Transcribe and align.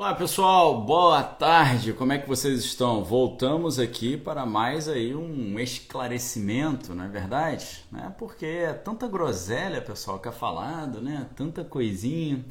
Olá 0.00 0.14
pessoal, 0.14 0.80
boa 0.80 1.22
tarde, 1.22 1.92
como 1.92 2.10
é 2.14 2.16
que 2.16 2.26
vocês 2.26 2.64
estão? 2.64 3.04
Voltamos 3.04 3.78
aqui 3.78 4.16
para 4.16 4.46
mais 4.46 4.88
aí 4.88 5.14
um 5.14 5.60
esclarecimento, 5.60 6.94
não 6.94 7.04
é 7.04 7.08
verdade? 7.08 7.84
Né? 7.92 8.10
Porque 8.16 8.46
é 8.46 8.72
tanta 8.72 9.06
groselha, 9.06 9.82
pessoal, 9.82 10.18
que 10.18 10.26
é 10.26 10.32
falado, 10.32 11.02
né? 11.02 11.26
Tanta 11.36 11.62
coisinha. 11.62 12.42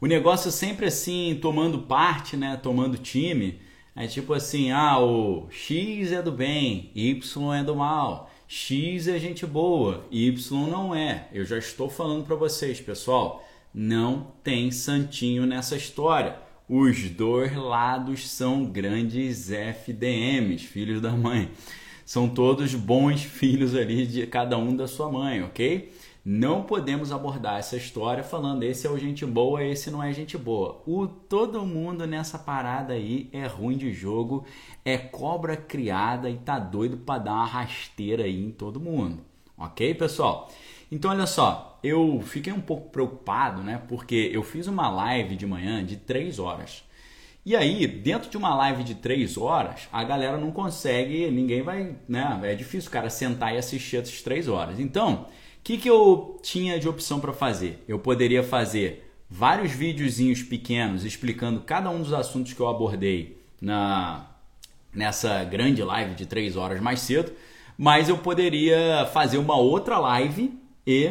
O 0.00 0.06
negócio 0.06 0.50
sempre 0.50 0.86
assim, 0.86 1.38
tomando 1.40 1.82
parte, 1.82 2.36
né? 2.36 2.58
Tomando 2.60 2.98
time. 2.98 3.60
É 3.94 4.08
tipo 4.08 4.34
assim, 4.34 4.72
ah, 4.72 4.98
o 4.98 5.46
X 5.48 6.10
é 6.10 6.20
do 6.20 6.32
bem, 6.32 6.90
Y 6.92 7.54
é 7.54 7.62
do 7.62 7.76
mal. 7.76 8.28
X 8.48 9.06
é 9.06 9.16
gente 9.20 9.46
boa, 9.46 10.04
Y 10.10 10.68
não 10.68 10.92
é. 10.92 11.28
Eu 11.32 11.44
já 11.44 11.56
estou 11.56 11.88
falando 11.88 12.24
para 12.24 12.34
vocês, 12.34 12.80
pessoal, 12.80 13.44
não 13.72 14.32
tem 14.42 14.72
santinho 14.72 15.46
nessa 15.46 15.76
história. 15.76 16.44
Os 16.68 17.08
dois 17.10 17.54
lados 17.54 18.28
são 18.28 18.64
grandes 18.64 19.52
FDMs, 19.52 20.66
filhos 20.66 21.00
da 21.00 21.12
mãe. 21.12 21.48
São 22.04 22.28
todos 22.28 22.74
bons 22.74 23.22
filhos 23.22 23.72
ali 23.72 24.04
de 24.04 24.26
cada 24.26 24.58
um 24.58 24.74
da 24.74 24.88
sua 24.88 25.08
mãe, 25.08 25.44
ok? 25.44 25.92
Não 26.24 26.64
podemos 26.64 27.12
abordar 27.12 27.60
essa 27.60 27.76
história 27.76 28.24
falando 28.24 28.64
esse 28.64 28.84
é 28.84 28.90
o 28.90 28.98
gente 28.98 29.24
boa, 29.24 29.62
esse 29.62 29.92
não 29.92 30.02
é 30.02 30.12
gente 30.12 30.36
boa. 30.36 30.82
O 30.84 31.06
todo 31.06 31.64
mundo 31.64 32.04
nessa 32.04 32.36
parada 32.36 32.94
aí 32.94 33.28
é 33.32 33.46
ruim 33.46 33.76
de 33.76 33.92
jogo, 33.92 34.44
é 34.84 34.98
cobra 34.98 35.56
criada 35.56 36.28
e 36.28 36.36
tá 36.36 36.58
doido 36.58 36.96
para 36.96 37.22
dar 37.22 37.34
uma 37.34 37.46
rasteira 37.46 38.24
aí 38.24 38.44
em 38.44 38.50
todo 38.50 38.80
mundo. 38.80 39.22
OK, 39.56 39.94
pessoal? 39.94 40.50
Então 40.90 41.10
olha 41.10 41.26
só, 41.26 41.78
eu 41.82 42.22
fiquei 42.24 42.52
um 42.52 42.60
pouco 42.60 42.90
preocupado, 42.90 43.62
né? 43.62 43.80
Porque 43.88 44.30
eu 44.32 44.42
fiz 44.42 44.66
uma 44.66 44.88
live 44.88 45.36
de 45.36 45.46
manhã 45.46 45.84
de 45.84 45.96
3 45.96 46.38
horas. 46.38 46.84
E 47.44 47.54
aí, 47.54 47.86
dentro 47.86 48.28
de 48.28 48.36
uma 48.36 48.54
live 48.54 48.82
de 48.82 48.96
3 48.96 49.36
horas, 49.36 49.88
a 49.92 50.02
galera 50.02 50.36
não 50.36 50.50
consegue, 50.50 51.30
ninguém 51.30 51.62
vai, 51.62 51.94
né? 52.08 52.40
É 52.42 52.54
difícil 52.54 52.88
o 52.88 52.92
cara 52.92 53.08
sentar 53.08 53.54
e 53.54 53.58
assistir 53.58 53.98
essas 53.98 54.20
3 54.22 54.48
horas. 54.48 54.80
Então, 54.80 55.26
o 55.58 55.62
que, 55.62 55.78
que 55.78 55.88
eu 55.88 56.40
tinha 56.42 56.78
de 56.78 56.88
opção 56.88 57.20
para 57.20 57.32
fazer? 57.32 57.84
Eu 57.86 57.98
poderia 57.98 58.42
fazer 58.42 59.12
vários 59.28 59.72
videozinhos 59.72 60.42
pequenos 60.42 61.04
explicando 61.04 61.60
cada 61.60 61.90
um 61.90 62.00
dos 62.00 62.12
assuntos 62.12 62.52
que 62.52 62.60
eu 62.60 62.68
abordei 62.68 63.40
na 63.60 64.28
nessa 64.92 65.44
grande 65.44 65.82
live 65.82 66.14
de 66.14 66.24
3 66.24 66.56
horas 66.56 66.80
mais 66.80 67.00
cedo, 67.00 67.30
mas 67.76 68.08
eu 68.08 68.16
poderia 68.16 69.06
fazer 69.12 69.36
uma 69.36 69.56
outra 69.56 69.98
live 69.98 70.58
e 70.86 71.06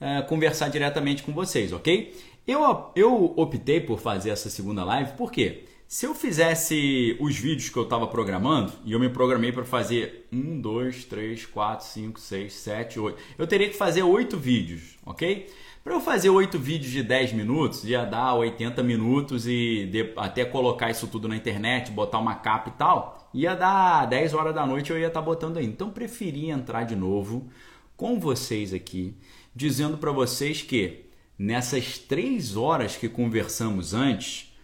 uh, 0.00 0.26
conversar 0.28 0.68
diretamente 0.68 1.22
com 1.22 1.32
vocês, 1.32 1.72
ok? 1.72 2.14
Eu, 2.46 2.90
eu 2.94 3.34
optei 3.36 3.80
por 3.80 3.98
fazer 3.98 4.30
essa 4.30 4.48
segunda 4.50 4.84
live 4.84 5.12
porque 5.16 5.64
se 5.88 6.04
eu 6.04 6.14
fizesse 6.14 7.16
os 7.20 7.36
vídeos 7.36 7.68
que 7.68 7.76
eu 7.76 7.84
estava 7.84 8.08
programando, 8.08 8.72
e 8.84 8.92
eu 8.92 8.98
me 8.98 9.08
programei 9.08 9.52
para 9.52 9.64
fazer 9.64 10.26
1, 10.32 10.60
2, 10.60 11.04
3, 11.04 11.46
4, 11.46 11.86
5, 11.86 12.20
6, 12.20 12.52
7, 12.52 13.00
8, 13.00 13.22
eu 13.38 13.46
teria 13.46 13.68
que 13.68 13.76
fazer 13.76 14.02
8 14.02 14.36
vídeos, 14.36 14.98
ok? 15.06 15.48
Para 15.84 15.94
eu 15.94 16.00
fazer 16.00 16.28
8 16.28 16.58
vídeos 16.58 16.90
de 16.90 17.04
10 17.04 17.34
minutos, 17.34 17.84
ia 17.84 18.04
dar 18.04 18.34
80 18.34 18.82
minutos 18.82 19.46
e 19.46 19.86
de, 19.86 20.12
até 20.16 20.44
colocar 20.44 20.90
isso 20.90 21.06
tudo 21.06 21.28
na 21.28 21.36
internet, 21.36 21.92
botar 21.92 22.18
uma 22.18 22.34
capa 22.34 22.70
e 22.70 22.72
tal, 22.72 23.30
ia 23.32 23.54
dar 23.54 24.06
10 24.06 24.34
horas 24.34 24.52
da 24.52 24.66
noite 24.66 24.90
eu 24.90 24.98
ia 24.98 25.06
estar 25.06 25.20
tá 25.20 25.24
botando 25.24 25.58
aí. 25.58 25.66
Então 25.66 25.90
preferi 25.90 26.50
entrar 26.50 26.82
de 26.82 26.96
novo 26.96 27.48
com 27.96 28.20
vocês 28.20 28.72
aqui, 28.74 29.16
dizendo 29.54 29.96
para 29.96 30.12
vocês 30.12 30.62
que 30.62 31.06
nessas 31.38 31.98
três 31.98 32.56
horas 32.56 32.96
que 32.96 33.08
conversamos 33.08 33.94
antes, 33.94 34.54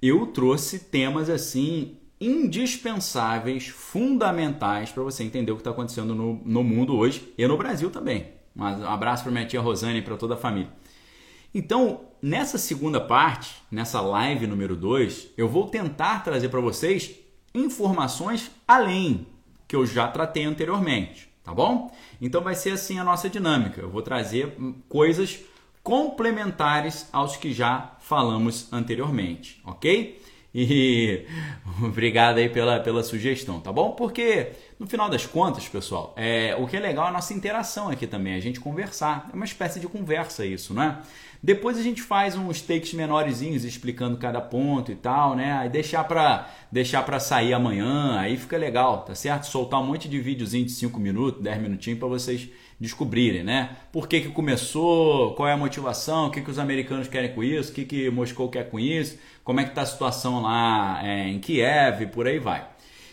eu 0.00 0.26
trouxe 0.28 0.78
temas 0.78 1.28
assim 1.28 1.96
indispensáveis, 2.20 3.68
fundamentais 3.68 4.90
para 4.90 5.02
você 5.02 5.24
entender 5.24 5.52
o 5.52 5.56
que 5.56 5.60
está 5.60 5.70
acontecendo 5.70 6.14
no, 6.14 6.34
no 6.44 6.62
mundo 6.62 6.96
hoje 6.96 7.32
e 7.36 7.46
no 7.46 7.56
Brasil 7.56 7.90
também. 7.90 8.28
Um 8.54 8.64
abraço 8.64 9.22
para 9.22 9.32
minha 9.32 9.46
tia 9.46 9.60
Rosane 9.60 10.00
e 10.00 10.02
para 10.02 10.16
toda 10.16 10.34
a 10.34 10.36
família. 10.36 10.70
Então, 11.54 12.02
nessa 12.20 12.58
segunda 12.58 13.00
parte, 13.00 13.56
nessa 13.70 14.00
live 14.00 14.46
número 14.46 14.76
2, 14.76 15.30
eu 15.36 15.48
vou 15.48 15.68
tentar 15.68 16.22
trazer 16.22 16.48
para 16.48 16.60
vocês 16.60 17.14
informações 17.54 18.50
além 18.68 19.26
que 19.66 19.74
eu 19.74 19.86
já 19.86 20.06
tratei 20.06 20.44
anteriormente 20.44 21.29
tá 21.50 21.54
bom? 21.54 21.92
Então 22.20 22.40
vai 22.40 22.54
ser 22.54 22.70
assim 22.70 22.98
a 23.00 23.04
nossa 23.04 23.28
dinâmica. 23.28 23.80
Eu 23.80 23.90
vou 23.90 24.02
trazer 24.02 24.56
coisas 24.88 25.40
complementares 25.82 27.08
aos 27.12 27.36
que 27.36 27.52
já 27.52 27.96
falamos 27.98 28.72
anteriormente, 28.72 29.60
ok? 29.64 30.22
E 30.54 31.26
obrigado 31.82 32.38
aí 32.38 32.48
pela, 32.48 32.80
pela 32.80 33.02
sugestão, 33.02 33.60
tá 33.60 33.72
bom? 33.72 33.92
Porque 33.92 34.48
no 34.78 34.86
final 34.86 35.08
das 35.08 35.26
contas, 35.26 35.68
pessoal, 35.68 36.12
é, 36.16 36.56
o 36.58 36.66
que 36.66 36.76
é 36.76 36.80
legal 36.80 37.06
é 37.06 37.08
a 37.08 37.12
nossa 37.12 37.32
interação 37.32 37.88
aqui 37.88 38.06
também, 38.06 38.34
a 38.34 38.40
gente 38.40 38.58
conversar. 38.58 39.28
É 39.32 39.36
uma 39.36 39.44
espécie 39.44 39.78
de 39.78 39.86
conversa 39.86 40.44
isso, 40.44 40.74
não 40.74 40.82
é? 40.82 40.98
Depois 41.42 41.78
a 41.78 41.82
gente 41.82 42.02
faz 42.02 42.36
uns 42.36 42.60
takes 42.60 42.92
menorzinhos 42.92 43.64
explicando 43.64 44.18
cada 44.18 44.42
ponto 44.42 44.92
e 44.92 44.94
tal, 44.94 45.34
né? 45.34 45.52
Aí 45.52 45.68
deixar 45.70 46.04
para 46.04 46.50
deixar 46.70 47.02
para 47.02 47.18
sair 47.18 47.54
amanhã, 47.54 48.18
aí 48.18 48.36
fica 48.36 48.58
legal, 48.58 49.04
tá 49.04 49.14
certo? 49.14 49.44
Soltar 49.44 49.80
um 49.80 49.86
monte 49.86 50.08
de 50.08 50.20
videozinho 50.20 50.66
de 50.66 50.72
5 50.72 51.00
minutos, 51.00 51.42
10 51.42 51.62
minutinhos 51.62 51.98
para 51.98 52.08
vocês 52.08 52.50
descobrirem, 52.80 53.44
né? 53.44 53.76
Por 53.92 54.08
que, 54.08 54.22
que 54.22 54.28
começou, 54.30 55.34
qual 55.34 55.46
é 55.46 55.52
a 55.52 55.56
motivação, 55.56 56.28
o 56.28 56.30
que, 56.30 56.40
que 56.40 56.50
os 56.50 56.58
americanos 56.58 57.06
querem 57.06 57.34
com 57.34 57.44
isso, 57.44 57.70
o 57.70 57.74
que, 57.74 57.84
que 57.84 58.10
Moscou 58.10 58.48
quer 58.48 58.70
com 58.70 58.80
isso, 58.80 59.18
como 59.44 59.60
é 59.60 59.64
que 59.64 59.74
tá 59.74 59.82
a 59.82 59.86
situação 59.86 60.40
lá 60.40 61.00
é, 61.04 61.28
em 61.28 61.38
Kiev, 61.38 62.06
por 62.06 62.26
aí 62.26 62.38
vai. 62.38 62.66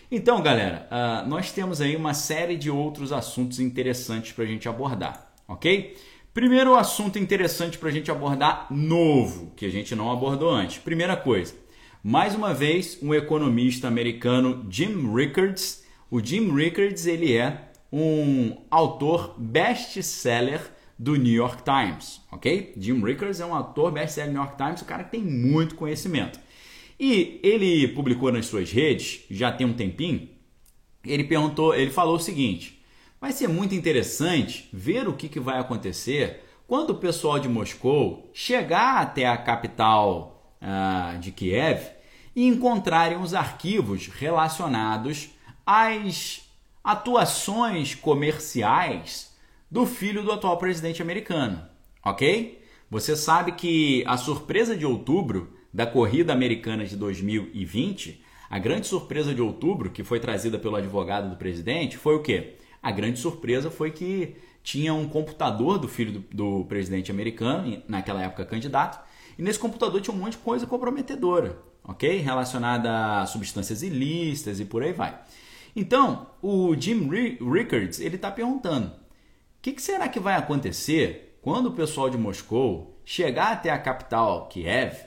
Então, 0.09 0.41
galera, 0.41 0.88
uh, 0.89 1.28
nós 1.28 1.51
temos 1.51 1.81
aí 1.81 1.97
uma 1.97 2.13
série 2.13 2.55
de 2.55 2.72
outros 2.72 3.11
assuntos 3.11 3.59
interessantes 3.59 4.31
para 4.31 4.45
a 4.45 4.47
gente 4.47 4.69
abordar, 4.69 5.33
ok? 5.45 5.97
Primeiro 6.34 6.75
assunto 6.75 7.19
interessante 7.19 7.78
para 7.78 7.89
a 7.89 7.91
gente 7.91 8.09
abordar 8.09 8.67
novo, 8.72 9.51
que 9.55 9.66
a 9.66 9.69
gente 9.69 9.94
não 9.95 10.09
abordou 10.09 10.49
antes. 10.49 10.78
Primeira 10.78 11.17
coisa, 11.17 11.55
mais 12.01 12.35
uma 12.35 12.53
vez, 12.53 12.97
um 13.01 13.13
economista 13.13 13.88
americano, 13.88 14.66
Jim 14.69 15.13
Rickards. 15.13 15.84
O 16.09 16.23
Jim 16.23 16.55
Rickards 16.55 17.05
ele 17.05 17.35
é 17.35 17.66
um 17.92 18.58
autor 18.70 19.36
best-seller 19.38 20.62
do 20.98 21.16
New 21.16 21.34
York 21.34 21.64
Times, 21.64 22.22
ok? 22.31 22.74
Jim 22.78 23.03
Rickards 23.03 23.40
é 23.40 23.46
um 23.46 23.53
autor 23.53 23.92
best-seller 23.92 24.31
do 24.31 24.34
New 24.34 24.44
York 24.44 24.58
Times, 24.58 24.81
o 24.81 24.86
cara 24.86 25.03
que 25.03 25.12
tem 25.12 25.24
muito 25.24 25.75
conhecimento. 25.75 26.40
E 27.00 27.40
ele 27.44 27.88
publicou 27.90 28.31
nas 28.31 28.47
suas 28.47 28.72
redes, 28.72 29.22
já 29.30 29.52
tem 29.52 29.68
um 29.68 29.74
tempinho, 29.74 30.28
ele 31.06 31.24
perguntou, 31.24 31.76
ele 31.76 31.92
falou 31.92 32.16
o 32.16 32.20
seguinte: 32.20 32.78
Vai 33.20 33.31
ser 33.31 33.47
muito 33.47 33.74
interessante 33.74 34.70
ver 34.72 35.08
o 35.08 35.14
que, 35.14 35.28
que 35.28 35.40
vai 35.40 35.59
acontecer 35.59 36.44
quando 36.68 36.92
o 36.92 36.97
pessoal 36.97 37.40
de 37.40 37.50
Moscou 37.50 38.30
chegar 38.31 39.02
até 39.02 39.26
a 39.26 39.38
capital 39.38 40.56
uh, 40.62 41.18
de 41.18 41.31
Kiev 41.31 41.81
e 42.36 42.46
encontrarem 42.46 43.18
os 43.18 43.34
arquivos 43.34 44.08
relacionados 44.08 45.30
às 45.66 46.47
atuações 46.88 47.94
comerciais 47.94 49.36
do 49.70 49.86
filho 49.86 50.24
do 50.24 50.31
atual 50.31 50.58
presidente 50.58 51.02
americano, 51.02 51.62
ok? 52.02 52.64
Você 52.90 53.14
sabe 53.14 53.52
que 53.52 54.06
a 54.08 54.16
surpresa 54.16 54.74
de 54.74 54.86
outubro 54.86 55.53
da 55.74 55.86
corrida 55.86 56.31
americana 56.31 56.86
de 56.86 56.96
2020, 56.96 58.24
a 58.50 58.58
grande 58.58 58.88
surpresa 58.88 59.36
de 59.36 59.42
outubro 59.42 59.90
que 59.90 60.02
foi 60.02 60.22
trazida 60.22 60.58
pelo 60.58 60.78
advogado 60.78 61.30
do 61.30 61.36
presidente 61.36 61.97
foi 61.97 62.16
o 62.16 62.22
quê? 62.22 62.56
A 62.81 62.90
grande 62.90 63.20
surpresa 63.20 63.70
foi 63.70 63.92
que 63.92 64.38
tinha 64.64 64.94
um 64.94 65.09
computador 65.09 65.78
do 65.78 65.90
filho 65.90 66.14
do, 66.14 66.59
do 66.62 66.66
presidente 66.70 67.12
americano, 67.12 67.84
naquela 67.86 68.24
época 68.24 68.46
candidato, 68.46 68.97
e 69.38 69.42
nesse 69.42 69.59
computador 69.59 70.00
tinha 70.00 70.16
um 70.16 70.20
monte 70.20 70.34
de 70.34 70.38
coisa 70.38 70.66
comprometedora, 70.66 71.59
ok? 71.84 72.17
Relacionada 72.20 73.20
a 73.20 73.26
substâncias 73.26 73.84
ilícitas 73.84 74.61
e 74.61 74.64
por 74.64 74.84
aí 74.84 74.94
vai. 74.94 75.20
Então, 75.79 76.32
o 76.41 76.76
Jim 76.76 77.08
Rickards 77.08 78.00
ele 78.00 78.16
está 78.16 78.32
perguntando: 78.32 78.88
o 78.88 78.91
que, 79.62 79.74
que 79.74 79.82
será 79.82 80.09
que 80.09 80.20
vai 80.20 80.34
acontecer 80.34 81.38
quando 81.40 81.68
o 81.68 81.74
pessoal 81.74 82.09
de 82.09 82.18
Moscou 82.18 83.00
chegar 83.06 83.52
até 83.52 83.70
a 83.70 83.78
capital 83.78 84.47
Kiev 84.47 84.97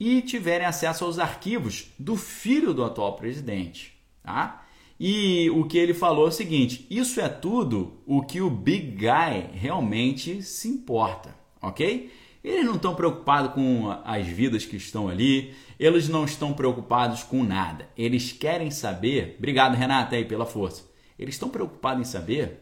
e 0.00 0.22
tiverem 0.22 0.66
acesso 0.66 1.04
aos 1.04 1.18
arquivos 1.18 1.92
do 1.98 2.16
filho 2.16 2.72
do 2.72 2.82
atual 2.82 3.16
presidente? 3.16 3.92
Tá? 4.22 4.64
E 4.98 5.50
o 5.50 5.64
que 5.64 5.76
ele 5.76 5.92
falou 5.92 6.24
é 6.24 6.28
o 6.30 6.32
seguinte: 6.32 6.86
isso 6.88 7.20
é 7.20 7.28
tudo 7.28 8.00
o 8.06 8.22
que 8.22 8.40
o 8.40 8.48
Big 8.48 8.92
Guy 8.92 9.50
realmente 9.52 10.42
se 10.42 10.68
importa, 10.68 11.36
ok? 11.60 12.10
Eles 12.44 12.66
não 12.66 12.76
estão 12.76 12.94
preocupados 12.94 13.54
com 13.54 13.90
as 14.04 14.26
vidas 14.26 14.66
que 14.66 14.76
estão 14.76 15.08
ali, 15.08 15.54
eles 15.78 16.08
não 16.08 16.24
estão 16.24 16.52
preocupados 16.52 17.22
com 17.22 17.42
nada. 17.42 17.88
Eles 17.96 18.30
querem 18.32 18.70
saber. 18.70 19.36
Obrigado, 19.38 19.74
Renata, 19.74 20.14
aí 20.14 20.26
pela 20.26 20.44
força. 20.44 20.84
Eles 21.18 21.34
estão 21.34 21.48
preocupados 21.48 22.06
em 22.06 22.10
saber 22.10 22.60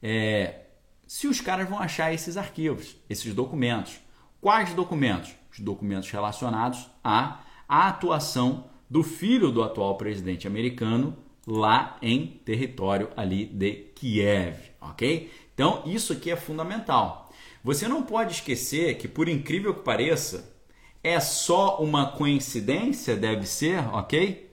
é, 0.00 0.60
se 1.06 1.26
os 1.26 1.40
caras 1.40 1.68
vão 1.68 1.80
achar 1.80 2.14
esses 2.14 2.36
arquivos, 2.36 2.96
esses 3.08 3.34
documentos. 3.34 4.00
Quais 4.40 4.72
documentos? 4.72 5.34
Os 5.52 5.58
documentos 5.58 6.08
relacionados 6.10 6.88
a 7.02 7.40
a 7.70 7.86
atuação 7.86 8.64
do 8.90 9.04
filho 9.04 9.52
do 9.52 9.62
atual 9.62 9.96
presidente 9.96 10.48
americano 10.48 11.16
lá 11.46 11.96
em 12.02 12.26
território 12.26 13.08
ali 13.16 13.46
de 13.46 13.72
Kiev, 13.94 14.56
ok? 14.80 15.30
Então 15.54 15.84
isso 15.86 16.12
aqui 16.12 16.32
é 16.32 16.36
fundamental. 16.36 17.29
Você 17.62 17.86
não 17.86 18.02
pode 18.02 18.34
esquecer 18.34 18.96
que, 18.96 19.08
por 19.08 19.28
incrível 19.28 19.74
que 19.74 19.82
pareça, 19.82 20.54
é 21.02 21.18
só 21.20 21.78
uma 21.78 22.12
coincidência, 22.12 23.16
deve 23.16 23.46
ser, 23.46 23.78
ok? 23.94 24.50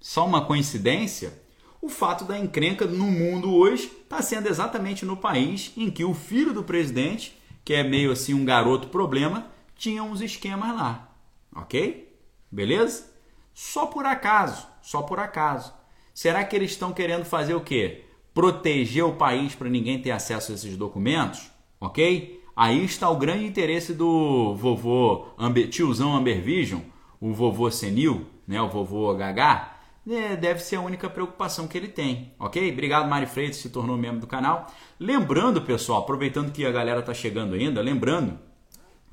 Só 0.00 0.26
uma 0.26 0.44
coincidência 0.44 1.46
o 1.86 1.88
fato 1.88 2.24
da 2.24 2.36
encrenca 2.36 2.84
no 2.84 3.04
mundo 3.04 3.54
hoje 3.54 3.84
está 4.02 4.20
sendo 4.20 4.48
exatamente 4.48 5.04
no 5.04 5.16
país 5.16 5.72
em 5.76 5.88
que 5.88 6.04
o 6.04 6.14
filho 6.14 6.52
do 6.52 6.64
presidente, 6.64 7.38
que 7.64 7.74
é 7.74 7.84
meio 7.84 8.10
assim 8.10 8.34
um 8.34 8.44
garoto 8.44 8.88
problema, 8.88 9.46
tinha 9.76 10.02
uns 10.02 10.20
esquemas 10.20 10.74
lá, 10.74 11.14
ok? 11.54 12.12
Beleza? 12.50 13.08
Só 13.54 13.86
por 13.86 14.04
acaso, 14.04 14.66
só 14.82 15.02
por 15.02 15.20
acaso. 15.20 15.72
Será 16.12 16.42
que 16.44 16.56
eles 16.56 16.72
estão 16.72 16.92
querendo 16.92 17.24
fazer 17.24 17.54
o 17.54 17.60
quê? 17.60 18.04
Proteger 18.34 19.04
o 19.04 19.14
país 19.14 19.54
para 19.54 19.68
ninguém 19.68 20.02
ter 20.02 20.10
acesso 20.10 20.50
a 20.50 20.54
esses 20.56 20.76
documentos? 20.76 21.50
Ok? 21.80 22.35
Aí 22.56 22.82
está 22.86 23.10
o 23.10 23.18
grande 23.18 23.44
interesse 23.44 23.92
do 23.92 24.54
vovô 24.54 25.26
Amber, 25.38 25.68
tiozão 25.68 26.16
Amber 26.16 26.42
Vision, 26.42 26.80
o 27.20 27.34
vovô 27.34 27.70
senil, 27.70 28.24
né, 28.48 28.58
o 28.62 28.68
vovô 28.68 29.12
HH, 29.12 29.76
é, 30.08 30.36
deve 30.36 30.60
ser 30.60 30.76
a 30.76 30.80
única 30.80 31.10
preocupação 31.10 31.68
que 31.68 31.76
ele 31.76 31.88
tem, 31.88 32.32
ok? 32.38 32.72
Obrigado, 32.72 33.10
Mari 33.10 33.26
Freitas, 33.26 33.56
se 33.56 33.68
tornou 33.68 33.98
membro 33.98 34.20
do 34.20 34.26
canal. 34.26 34.72
Lembrando, 34.98 35.60
pessoal, 35.60 36.00
aproveitando 36.00 36.50
que 36.50 36.64
a 36.64 36.70
galera 36.70 37.00
está 37.00 37.12
chegando 37.12 37.54
ainda, 37.54 37.82
lembrando 37.82 38.38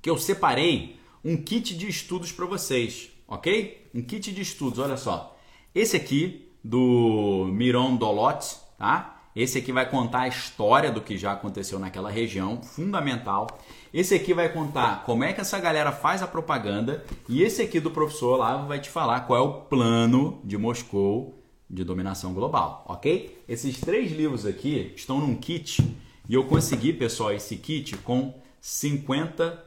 que 0.01 0.09
eu 0.09 0.17
separei 0.17 0.97
um 1.25 1.35
kit 1.35 1.75
de 1.75 1.89
estudos 1.89 2.31
para 2.31 2.45
vocês, 2.45 3.09
ok? 3.27 3.89
Um 3.93 4.01
kit 4.01 4.31
de 4.31 4.41
estudos, 4.41 4.79
olha 4.79 4.95
só. 4.95 5.37
Esse 5.75 5.97
aqui 5.97 6.49
do 6.63 7.49
Miron 7.51 7.97
Dolot, 7.97 8.39
tá? 8.77 9.12
Esse 9.35 9.57
aqui 9.57 9.71
vai 9.71 9.89
contar 9.89 10.21
a 10.21 10.27
história 10.27 10.91
do 10.91 11.01
que 11.01 11.17
já 11.17 11.31
aconteceu 11.31 11.79
naquela 11.79 12.11
região, 12.11 12.61
fundamental. 12.61 13.47
Esse 13.91 14.13
aqui 14.13 14.31
vai 14.31 14.47
contar 14.49 15.03
como 15.05 15.23
é 15.23 15.33
que 15.33 15.41
essa 15.41 15.59
galera 15.59 15.91
faz 15.91 16.21
a 16.21 16.27
propaganda 16.27 17.03
e 17.27 17.41
esse 17.41 17.61
aqui 17.61 17.79
do 17.79 17.89
professor 17.89 18.33
Olavo 18.33 18.67
vai 18.67 18.79
te 18.79 18.91
falar 18.91 19.21
qual 19.21 19.39
é 19.39 19.41
o 19.41 19.53
plano 19.61 20.39
de 20.43 20.55
Moscou 20.55 21.39
de 21.67 21.83
dominação 21.83 22.33
global, 22.33 22.85
ok? 22.87 23.43
Esses 23.49 23.79
três 23.79 24.11
livros 24.11 24.45
aqui 24.45 24.93
estão 24.95 25.19
num 25.19 25.35
kit 25.35 25.81
e 26.29 26.33
eu 26.35 26.43
consegui, 26.43 26.93
pessoal, 26.93 27.33
esse 27.33 27.57
kit 27.57 27.97
com 27.97 28.39
50% 28.61 29.57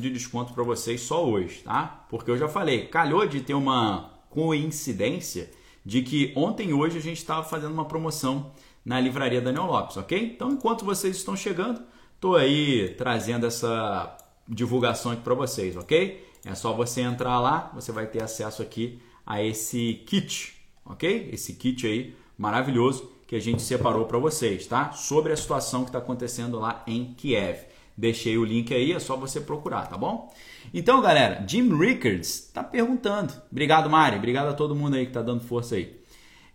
de 0.00 0.10
desconto 0.10 0.54
para 0.54 0.64
vocês 0.64 1.02
só 1.02 1.22
hoje, 1.22 1.58
tá? 1.62 2.06
Porque 2.08 2.30
eu 2.30 2.38
já 2.38 2.48
falei, 2.48 2.86
calhou 2.86 3.26
de 3.26 3.42
ter 3.42 3.52
uma 3.52 4.10
coincidência 4.30 5.50
de 5.84 6.02
que 6.02 6.32
ontem 6.34 6.70
e 6.70 6.74
hoje 6.74 6.98
a 6.98 7.02
gente 7.02 7.18
estava 7.18 7.44
fazendo 7.44 7.72
uma 7.72 7.84
promoção 7.84 8.50
na 8.86 9.00
livraria 9.00 9.40
Daniel 9.40 9.66
Lopes, 9.66 9.96
ok? 9.96 10.16
Então, 10.16 10.52
enquanto 10.52 10.84
vocês 10.84 11.16
estão 11.16 11.34
chegando, 11.36 11.82
estou 12.14 12.36
aí 12.36 12.94
trazendo 12.96 13.44
essa 13.44 14.16
divulgação 14.48 15.10
aqui 15.10 15.22
para 15.22 15.34
vocês, 15.34 15.76
ok? 15.76 16.24
É 16.44 16.54
só 16.54 16.72
você 16.72 17.00
entrar 17.00 17.40
lá, 17.40 17.72
você 17.74 17.90
vai 17.90 18.06
ter 18.06 18.22
acesso 18.22 18.62
aqui 18.62 19.02
a 19.26 19.42
esse 19.42 20.04
kit, 20.06 20.54
ok? 20.84 21.30
Esse 21.32 21.54
kit 21.54 21.84
aí 21.84 22.14
maravilhoso 22.38 23.10
que 23.26 23.34
a 23.34 23.40
gente 23.40 23.60
separou 23.60 24.04
para 24.04 24.18
vocês, 24.18 24.68
tá? 24.68 24.92
Sobre 24.92 25.32
a 25.32 25.36
situação 25.36 25.82
que 25.82 25.88
está 25.88 25.98
acontecendo 25.98 26.60
lá 26.60 26.84
em 26.86 27.12
Kiev. 27.14 27.58
Deixei 27.96 28.38
o 28.38 28.44
link 28.44 28.72
aí, 28.72 28.92
é 28.92 29.00
só 29.00 29.16
você 29.16 29.40
procurar, 29.40 29.88
tá 29.88 29.96
bom? 29.96 30.32
Então, 30.72 31.02
galera, 31.02 31.44
Jim 31.48 31.76
Rickards 31.76 32.44
está 32.46 32.62
perguntando. 32.62 33.34
Obrigado, 33.50 33.90
Mari. 33.90 34.16
Obrigado 34.16 34.50
a 34.50 34.54
todo 34.54 34.76
mundo 34.76 34.94
aí 34.94 35.06
que 35.06 35.10
está 35.10 35.22
dando 35.22 35.40
força 35.40 35.74
aí. 35.74 36.00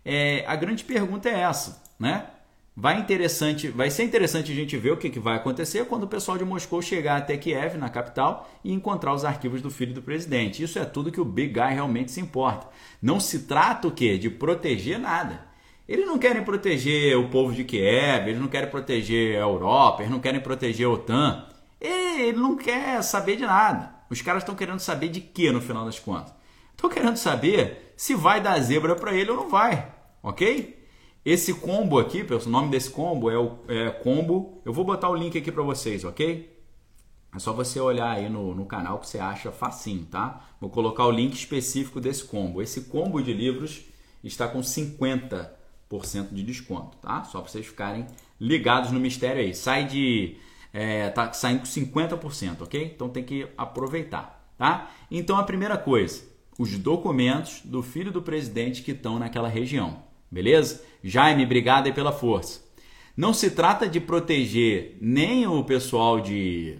É, 0.02 0.44
a 0.46 0.56
grande 0.56 0.82
pergunta 0.82 1.28
é 1.28 1.40
essa 1.40 1.81
né? 2.02 2.26
Vai 2.74 2.98
interessante, 2.98 3.68
vai 3.68 3.90
ser 3.90 4.02
interessante 4.02 4.50
a 4.50 4.54
gente 4.54 4.76
ver 4.78 4.92
o 4.92 4.96
que, 4.96 5.10
que 5.10 5.18
vai 5.18 5.36
acontecer 5.36 5.84
quando 5.84 6.04
o 6.04 6.08
pessoal 6.08 6.38
de 6.38 6.44
Moscou 6.44 6.80
chegar 6.80 7.18
até 7.18 7.36
Kiev, 7.36 7.76
na 7.76 7.90
capital, 7.90 8.50
e 8.64 8.72
encontrar 8.72 9.12
os 9.12 9.26
arquivos 9.26 9.60
do 9.60 9.70
filho 9.70 9.92
do 9.92 10.00
presidente. 10.00 10.62
Isso 10.62 10.78
é 10.78 10.84
tudo 10.84 11.12
que 11.12 11.20
o 11.20 11.24
Big 11.24 11.52
Guy 11.52 11.74
realmente 11.74 12.10
se 12.10 12.20
importa. 12.20 12.66
Não 13.00 13.20
se 13.20 13.40
trata 13.40 13.88
o 13.88 13.90
quê? 13.90 14.16
De 14.16 14.30
proteger 14.30 14.98
nada. 14.98 15.46
Eles 15.86 16.06
não 16.06 16.18
querem 16.18 16.42
proteger 16.42 17.16
o 17.18 17.28
povo 17.28 17.52
de 17.52 17.62
Kiev, 17.62 18.28
eles 18.28 18.40
não 18.40 18.48
querem 18.48 18.70
proteger 18.70 19.36
a 19.36 19.40
Europa, 19.40 20.02
eles 20.02 20.12
não 20.12 20.20
querem 20.20 20.40
proteger 20.40 20.86
a 20.86 20.90
OTAN. 20.90 21.46
Ele 21.78 22.38
não 22.38 22.56
quer 22.56 23.02
saber 23.02 23.36
de 23.36 23.44
nada. 23.44 23.94
Os 24.08 24.22
caras 24.22 24.42
estão 24.42 24.54
querendo 24.54 24.80
saber 24.80 25.08
de 25.08 25.20
quê 25.20 25.52
no 25.52 25.60
final 25.60 25.84
das 25.84 25.98
contas? 25.98 26.32
Estão 26.70 26.88
querendo 26.88 27.16
saber 27.16 27.92
se 27.96 28.14
vai 28.14 28.40
dar 28.40 28.58
zebra 28.60 28.96
para 28.96 29.12
ele 29.12 29.30
ou 29.30 29.36
não 29.36 29.50
vai, 29.50 29.92
ok? 30.22 30.81
Esse 31.24 31.54
combo 31.54 32.00
aqui, 32.00 32.24
pessoal, 32.24 32.48
o 32.48 32.50
nome 32.50 32.70
desse 32.70 32.90
combo 32.90 33.30
é 33.30 33.38
o 33.38 33.58
é, 33.68 33.90
combo. 33.90 34.60
Eu 34.64 34.72
vou 34.72 34.84
botar 34.84 35.08
o 35.08 35.14
link 35.14 35.38
aqui 35.38 35.52
para 35.52 35.62
vocês, 35.62 36.02
ok? 36.04 36.52
É 37.32 37.38
só 37.38 37.52
você 37.52 37.78
olhar 37.78 38.10
aí 38.10 38.28
no, 38.28 38.52
no 38.56 38.66
canal 38.66 38.98
que 38.98 39.06
você 39.06 39.20
acha 39.20 39.52
facinho, 39.52 40.04
tá? 40.06 40.48
Vou 40.60 40.68
colocar 40.68 41.06
o 41.06 41.12
link 41.12 41.34
específico 41.34 42.00
desse 42.00 42.24
combo. 42.24 42.60
Esse 42.60 42.82
combo 42.82 43.22
de 43.22 43.32
livros 43.32 43.84
está 44.24 44.48
com 44.48 44.58
50% 44.60 45.48
de 46.32 46.42
desconto, 46.42 46.96
tá? 46.98 47.22
Só 47.22 47.40
para 47.40 47.50
vocês 47.52 47.66
ficarem 47.66 48.04
ligados 48.40 48.90
no 48.90 48.98
mistério 48.98 49.42
aí. 49.42 49.54
Sai 49.54 49.86
de. 49.86 50.36
É, 50.72 51.08
tá 51.10 51.32
saindo 51.32 51.60
com 51.60 51.66
50%, 51.66 52.62
ok? 52.62 52.92
Então 52.96 53.08
tem 53.08 53.22
que 53.22 53.46
aproveitar, 53.56 54.52
tá? 54.58 54.90
Então 55.08 55.36
a 55.36 55.44
primeira 55.44 55.78
coisa, 55.78 56.24
os 56.58 56.76
documentos 56.76 57.60
do 57.64 57.80
filho 57.80 58.10
do 58.10 58.22
presidente 58.22 58.82
que 58.82 58.90
estão 58.90 59.20
naquela 59.20 59.48
região. 59.48 60.10
Beleza? 60.32 60.82
Jaime, 61.04 61.44
obrigado 61.44 61.86
aí 61.86 61.92
pela 61.92 62.10
força. 62.10 62.62
Não 63.14 63.34
se 63.34 63.50
trata 63.50 63.86
de 63.86 64.00
proteger 64.00 64.96
nem 64.98 65.46
o 65.46 65.62
pessoal 65.62 66.18
de 66.18 66.78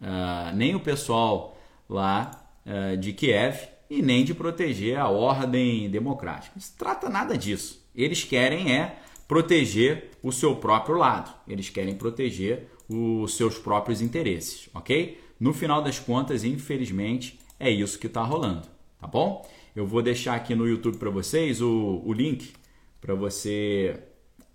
uh, 0.00 0.54
nem 0.56 0.74
o 0.74 0.80
pessoal 0.80 1.56
lá 1.88 2.50
uh, 2.66 2.96
de 2.96 3.12
Kiev 3.12 3.68
e 3.88 4.02
nem 4.02 4.24
de 4.24 4.34
proteger 4.34 4.98
a 4.98 5.08
ordem 5.08 5.88
democrática. 5.88 6.54
Não 6.56 6.60
se 6.60 6.76
trata 6.76 7.08
nada 7.08 7.38
disso. 7.38 7.86
Eles 7.94 8.24
querem 8.24 8.74
é 8.74 8.98
proteger 9.28 10.10
o 10.20 10.32
seu 10.32 10.56
próprio 10.56 10.96
lado. 10.96 11.32
Eles 11.46 11.70
querem 11.70 11.94
proteger 11.94 12.68
os 12.88 13.36
seus 13.36 13.58
próprios 13.58 14.00
interesses, 14.00 14.68
ok? 14.74 15.20
No 15.38 15.54
final 15.54 15.80
das 15.80 16.00
contas, 16.00 16.42
infelizmente, 16.42 17.38
é 17.60 17.70
isso 17.70 17.98
que 17.98 18.08
está 18.08 18.22
rolando, 18.22 18.66
tá 18.98 19.06
bom? 19.06 19.48
Eu 19.76 19.86
vou 19.86 20.02
deixar 20.02 20.34
aqui 20.34 20.54
no 20.54 20.66
YouTube 20.66 20.96
para 20.96 21.10
vocês 21.10 21.60
o, 21.60 22.02
o 22.04 22.12
link 22.12 22.52
para 23.00 23.14
você. 23.14 24.02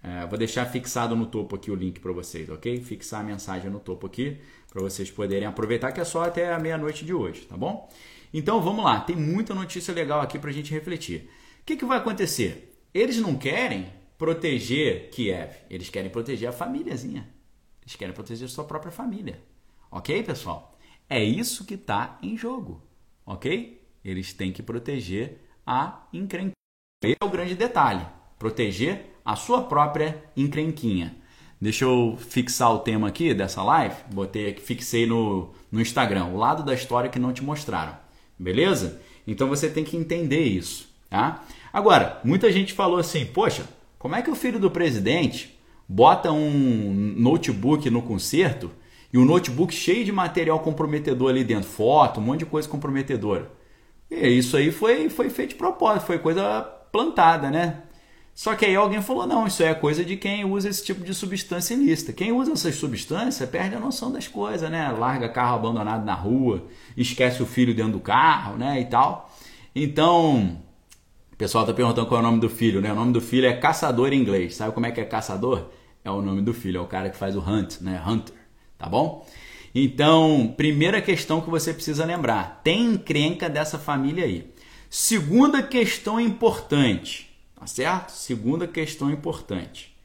É, 0.02 0.26
vou 0.28 0.38
deixar 0.38 0.66
fixado 0.66 1.16
no 1.16 1.26
topo 1.26 1.56
aqui 1.56 1.72
o 1.72 1.76
link 1.76 2.00
para 2.00 2.12
vocês, 2.12 2.50
ok? 2.50 2.82
Fixar 2.82 3.22
a 3.22 3.24
mensagem 3.24 3.72
no 3.72 3.80
topo 3.80 4.06
aqui 4.06 4.38
para 4.70 4.82
vocês 4.82 5.10
poderem 5.10 5.48
aproveitar, 5.48 5.94
que 5.94 6.02
é 6.02 6.04
só 6.04 6.24
até 6.24 6.54
a 6.54 6.60
meia-noite 6.60 7.06
de 7.06 7.14
hoje, 7.14 7.42
tá 7.42 7.56
bom? 7.56 7.90
Então 8.34 8.62
vamos 8.62 8.84
lá, 8.84 9.00
tem 9.00 9.16
muita 9.16 9.54
notícia 9.54 9.94
legal 9.94 10.20
aqui 10.20 10.38
para 10.38 10.50
a 10.50 10.54
gente 10.54 10.74
refletir. 10.74 11.30
O 11.62 11.66
que, 11.66 11.78
que 11.78 11.86
vai 11.86 12.00
acontecer? 12.00 12.76
Eles 12.94 13.18
não 13.18 13.38
querem 13.38 13.86
proteger 14.18 15.10
Kiev, 15.10 15.54
eles 15.70 15.90
querem 15.90 16.10
proteger 16.10 16.50
a 16.50 16.52
famíliazinha. 16.52 17.30
Eles 17.82 17.96
querem 17.96 18.14
proteger 18.14 18.50
sua 18.50 18.66
própria 18.66 18.92
família. 18.92 19.42
Ok, 19.90 20.22
pessoal? 20.24 20.78
É 21.10 21.24
isso 21.24 21.66
que 21.66 21.76
está 21.76 22.18
em 22.22 22.36
jogo. 22.36 22.82
Ok? 23.26 23.82
Eles 24.04 24.34
têm 24.34 24.52
que 24.52 24.64
proteger 24.64 25.40
a 25.66 26.08
encrenca. 26.12 26.52
Esse 27.04 27.18
é 27.22 27.26
o 27.26 27.30
grande 27.30 27.56
detalhe 27.56 28.06
proteger 28.44 29.16
a 29.24 29.38
sua 29.38 29.62
própria 29.62 30.22
encrenquinha. 30.36 31.16
Deixa 31.62 31.86
eu 31.86 32.18
fixar 32.20 32.74
o 32.74 32.80
tema 32.80 33.08
aqui 33.08 33.34
dessa 33.34 33.64
live. 33.64 33.96
Botei 34.12 34.50
aqui, 34.50 34.62
fixei 34.62 35.06
no, 35.06 35.54
no 35.72 35.80
Instagram, 35.80 36.26
o 36.26 36.38
lado 36.38 36.62
da 36.62 36.74
história 36.74 37.10
que 37.10 37.18
não 37.18 37.32
te 37.32 37.42
mostraram. 37.42 37.98
Beleza? 38.38 39.00
Então 39.26 39.48
você 39.48 39.70
tem 39.70 39.86
que 39.86 39.96
entender 39.96 40.44
isso, 40.44 40.90
tá? 41.10 41.42
Agora, 41.72 42.20
muita 42.22 42.52
gente 42.52 42.74
falou 42.74 42.98
assim: 42.98 43.26
"Poxa, 43.26 43.64
como 43.98 44.14
é 44.14 44.22
que 44.22 44.30
o 44.30 44.36
filho 44.36 44.60
do 44.60 44.70
presidente 44.70 45.58
bota 45.88 46.30
um 46.30 47.16
notebook 47.18 47.90
no 47.90 48.02
concerto 48.02 48.70
e 49.14 49.18
um 49.18 49.24
notebook 49.24 49.74
cheio 49.74 50.04
de 50.04 50.12
material 50.12 50.60
comprometedor 50.60 51.30
ali 51.30 51.46
dentro, 51.46 51.70
foto, 51.70 52.20
um 52.20 52.24
monte 52.24 52.40
de 52.40 52.46
coisa 52.48 52.68
comprometedora?" 52.68 53.50
E 54.12 54.28
isso 54.28 54.58
aí 54.58 54.70
foi 54.70 55.10
foi 55.10 55.30
feito 55.30 55.52
de 55.52 55.56
propósito, 55.56 56.08
foi 56.08 56.20
coisa 56.20 56.62
plantada, 56.92 57.50
né? 57.50 57.84
Só 58.36 58.56
que 58.56 58.66
aí 58.66 58.76
alguém 58.76 59.02
falou: 59.02 59.28
não, 59.28 59.46
isso 59.46 59.62
é 59.62 59.74
coisa 59.74 60.04
de 60.04 60.18
quem 60.18 60.44
usa 60.44 60.70
esse 60.70 60.84
tipo 60.84 61.04
de 61.04 61.14
substância 61.14 61.74
ilícita. 61.74 62.12
Quem 62.12 62.32
usa 62.32 62.54
essas 62.54 62.76
substâncias 62.76 63.48
perde 63.50 63.76
a 63.76 63.80
noção 63.80 64.12
das 64.12 64.28
coisas, 64.28 64.70
né? 64.70 64.90
Larga 64.90 65.30
carro 65.30 65.56
abandonado 65.56 66.04
na 66.04 66.16
rua, 66.16 66.66
esquece 66.98 67.44
o 67.44 67.46
filho 67.46 67.76
dentro 67.76 67.94
do 67.94 68.00
carro, 68.00 68.58
né? 68.58 68.80
E 68.80 68.86
tal. 68.86 69.32
Então, 69.76 70.58
o 71.32 71.36
pessoal 71.36 71.64
está 71.64 71.74
perguntando 71.74 72.08
qual 72.08 72.22
é 72.22 72.24
o 72.24 72.26
nome 72.26 72.40
do 72.40 72.50
filho, 72.50 72.82
né? 72.82 72.92
O 72.92 72.96
nome 72.96 73.14
do 73.14 73.22
filho 73.22 73.48
é 73.48 73.54
caçador 73.54 74.14
em 74.14 74.20
inglês. 74.20 74.56
Sabe 74.56 74.74
como 74.74 74.86
é 74.86 74.92
que 74.92 75.02
é 75.02 75.06
caçador? 75.06 75.70
É 76.04 76.10
o 76.10 76.22
nome 76.22 76.42
do 76.42 76.54
filho, 76.54 76.80
é 76.80 76.82
o 76.82 76.88
cara 76.88 77.10
que 77.10 77.18
faz 77.18 77.36
o 77.36 77.40
hunt, 77.40 77.82
né? 77.82 78.04
Hunter, 78.06 78.36
tá 78.78 78.88
bom? 78.88 79.26
Então, 79.76 80.54
primeira 80.56 81.02
questão 81.02 81.42
que 81.42 81.50
você 81.50 81.74
precisa 81.74 82.06
lembrar: 82.06 82.62
tem 82.64 82.86
encrenca 82.86 83.50
dessa 83.50 83.80
família 83.80 84.26
aí. 84.26 84.52
Segunda 84.90 85.64
questão 85.64 86.20
importante, 86.20 87.33
tá 87.64 87.68
certo? 87.68 88.12
Segunda 88.12 88.68
questão 88.68 89.10
importante. 89.10 89.96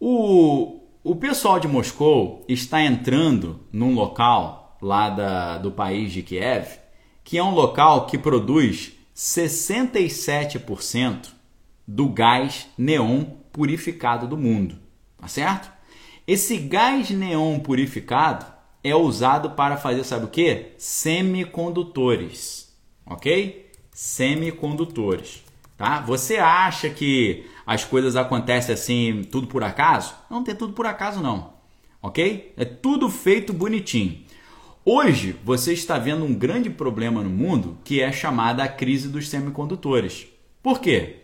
O, 0.00 0.80
o 1.02 1.14
pessoal 1.14 1.60
de 1.60 1.68
Moscou 1.68 2.42
está 2.48 2.82
entrando 2.82 3.60
num 3.70 3.94
local 3.94 4.78
lá 4.80 5.10
da, 5.10 5.58
do 5.58 5.70
país 5.70 6.10
de 6.10 6.22
Kiev, 6.22 6.78
que 7.22 7.36
é 7.36 7.44
um 7.44 7.50
local 7.50 8.06
que 8.06 8.16
produz 8.16 8.94
67% 9.14 11.34
do 11.86 12.08
gás 12.08 12.66
neon 12.78 13.24
purificado 13.52 14.26
do 14.26 14.38
mundo, 14.38 14.78
tá 15.18 15.28
certo? 15.28 15.70
Esse 16.26 16.56
gás 16.56 17.10
neon 17.10 17.58
purificado 17.58 18.46
é 18.82 18.96
usado 18.96 19.50
para 19.50 19.76
fazer, 19.76 20.02
sabe 20.02 20.24
o 20.24 20.28
que? 20.28 20.72
Semicondutores, 20.78 22.74
ok? 23.04 23.70
Semicondutores, 23.92 25.43
tá? 25.76 26.00
Você 26.00 26.36
acha 26.36 26.90
que 26.90 27.46
as 27.66 27.84
coisas 27.84 28.16
acontecem 28.16 28.74
assim, 28.74 29.22
tudo 29.30 29.46
por 29.46 29.62
acaso? 29.62 30.14
Não 30.30 30.44
tem 30.44 30.54
tudo 30.54 30.72
por 30.72 30.86
acaso 30.86 31.20
não, 31.20 31.54
ok? 32.02 32.52
É 32.56 32.64
tudo 32.64 33.08
feito 33.08 33.52
bonitinho. 33.52 34.22
Hoje 34.84 35.34
você 35.42 35.72
está 35.72 35.98
vendo 35.98 36.24
um 36.24 36.34
grande 36.34 36.68
problema 36.68 37.22
no 37.22 37.30
mundo 37.30 37.78
que 37.82 38.02
é 38.02 38.12
chamada 38.12 38.62
a 38.62 38.68
crise 38.68 39.08
dos 39.08 39.28
semicondutores. 39.28 40.26
Por 40.62 40.78
quê? 40.80 41.20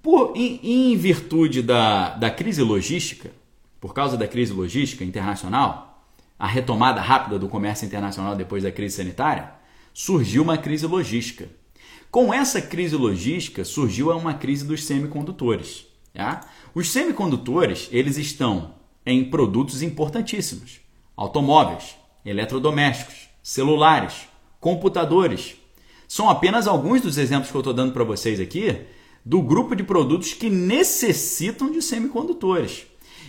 Por, 0.00 0.32
em, 0.36 0.60
em 0.92 0.96
virtude 0.96 1.60
da, 1.62 2.10
da 2.10 2.30
crise 2.30 2.62
logística, 2.62 3.32
por 3.80 3.92
causa 3.92 4.16
da 4.16 4.28
crise 4.28 4.52
logística 4.52 5.02
internacional, 5.02 6.06
a 6.38 6.46
retomada 6.46 7.00
rápida 7.00 7.38
do 7.38 7.48
comércio 7.48 7.86
internacional 7.86 8.36
depois 8.36 8.62
da 8.62 8.70
crise 8.70 8.96
sanitária, 8.96 9.50
surgiu 9.92 10.42
uma 10.42 10.58
crise 10.58 10.86
logística. 10.86 11.48
Com 12.14 12.32
essa 12.32 12.62
crise 12.62 12.94
logística 12.94 13.64
surgiu 13.64 14.16
uma 14.16 14.34
crise 14.34 14.64
dos 14.64 14.84
semicondutores. 14.84 15.84
Tá? 16.12 16.42
Os 16.72 16.88
semicondutores 16.92 17.88
eles 17.90 18.16
estão 18.16 18.76
em 19.04 19.24
produtos 19.24 19.82
importantíssimos: 19.82 20.78
automóveis, 21.16 21.96
eletrodomésticos, 22.24 23.28
celulares, 23.42 24.28
computadores. 24.60 25.56
São 26.06 26.30
apenas 26.30 26.68
alguns 26.68 27.00
dos 27.00 27.18
exemplos 27.18 27.50
que 27.50 27.56
eu 27.56 27.62
estou 27.62 27.74
dando 27.74 27.92
para 27.92 28.04
vocês 28.04 28.38
aqui 28.38 28.82
do 29.24 29.42
grupo 29.42 29.74
de 29.74 29.82
produtos 29.82 30.34
que 30.34 30.48
necessitam 30.48 31.72
de 31.72 31.82
semicondutores. 31.82 32.86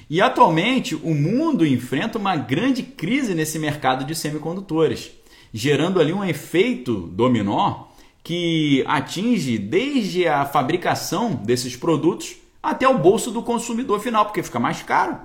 E 0.08 0.22
atualmente 0.22 0.94
o 0.94 1.16
mundo 1.16 1.66
enfrenta 1.66 2.20
uma 2.20 2.36
grande 2.36 2.84
crise 2.84 3.34
nesse 3.34 3.58
mercado 3.58 4.06
de 4.06 4.14
semicondutores, 4.14 5.10
gerando 5.52 6.00
ali 6.00 6.14
um 6.14 6.24
efeito 6.24 7.08
dominó 7.08 7.95
que 8.26 8.84
atinge 8.88 9.60
desde 9.60 10.28
a 10.28 10.46
fabricação 10.46 11.36
desses 11.36 11.76
produtos 11.76 12.38
até 12.62 12.90
o 12.90 12.98
bolso 12.98 13.30
do 13.30 13.44
consumidor 13.44 14.00
final, 14.00 14.26
porque 14.26 14.42
fica 14.42 14.60
mais 14.60 14.82
caro, 14.82 15.20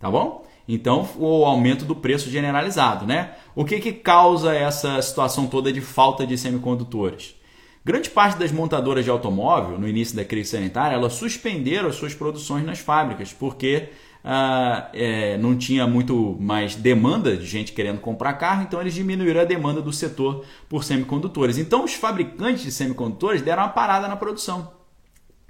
tá 0.00 0.10
bom? 0.10 0.42
Então, 0.66 1.06
o 1.18 1.44
aumento 1.44 1.84
do 1.84 1.94
preço 1.94 2.30
generalizado, 2.30 3.06
né? 3.06 3.34
O 3.54 3.62
que, 3.62 3.78
que 3.78 3.92
causa 3.92 4.54
essa 4.54 5.00
situação 5.02 5.46
toda 5.46 5.70
de 5.70 5.82
falta 5.82 6.26
de 6.26 6.38
semicondutores? 6.38 7.36
Grande 7.84 8.08
parte 8.08 8.38
das 8.38 8.50
montadoras 8.50 9.04
de 9.04 9.10
automóvel, 9.10 9.78
no 9.78 9.86
início 9.86 10.16
da 10.16 10.24
crise 10.24 10.52
sanitária, 10.52 10.96
elas 10.96 11.12
suspenderam 11.12 11.90
as 11.90 11.96
suas 11.96 12.14
produções 12.14 12.64
nas 12.64 12.78
fábricas, 12.78 13.34
porque 13.34 13.90
ah, 14.28 14.90
é, 14.92 15.38
não 15.38 15.56
tinha 15.56 15.86
muito 15.86 16.36
mais 16.40 16.74
demanda 16.74 17.36
de 17.36 17.46
gente 17.46 17.70
querendo 17.72 18.00
comprar 18.00 18.32
carro, 18.32 18.64
então 18.64 18.80
eles 18.80 18.92
diminuíram 18.92 19.40
a 19.40 19.44
demanda 19.44 19.80
do 19.80 19.92
setor 19.92 20.44
por 20.68 20.82
semicondutores. 20.82 21.58
Então 21.58 21.84
os 21.84 21.94
fabricantes 21.94 22.64
de 22.64 22.72
semicondutores 22.72 23.40
deram 23.40 23.62
uma 23.62 23.68
parada 23.68 24.08
na 24.08 24.16
produção. 24.16 24.72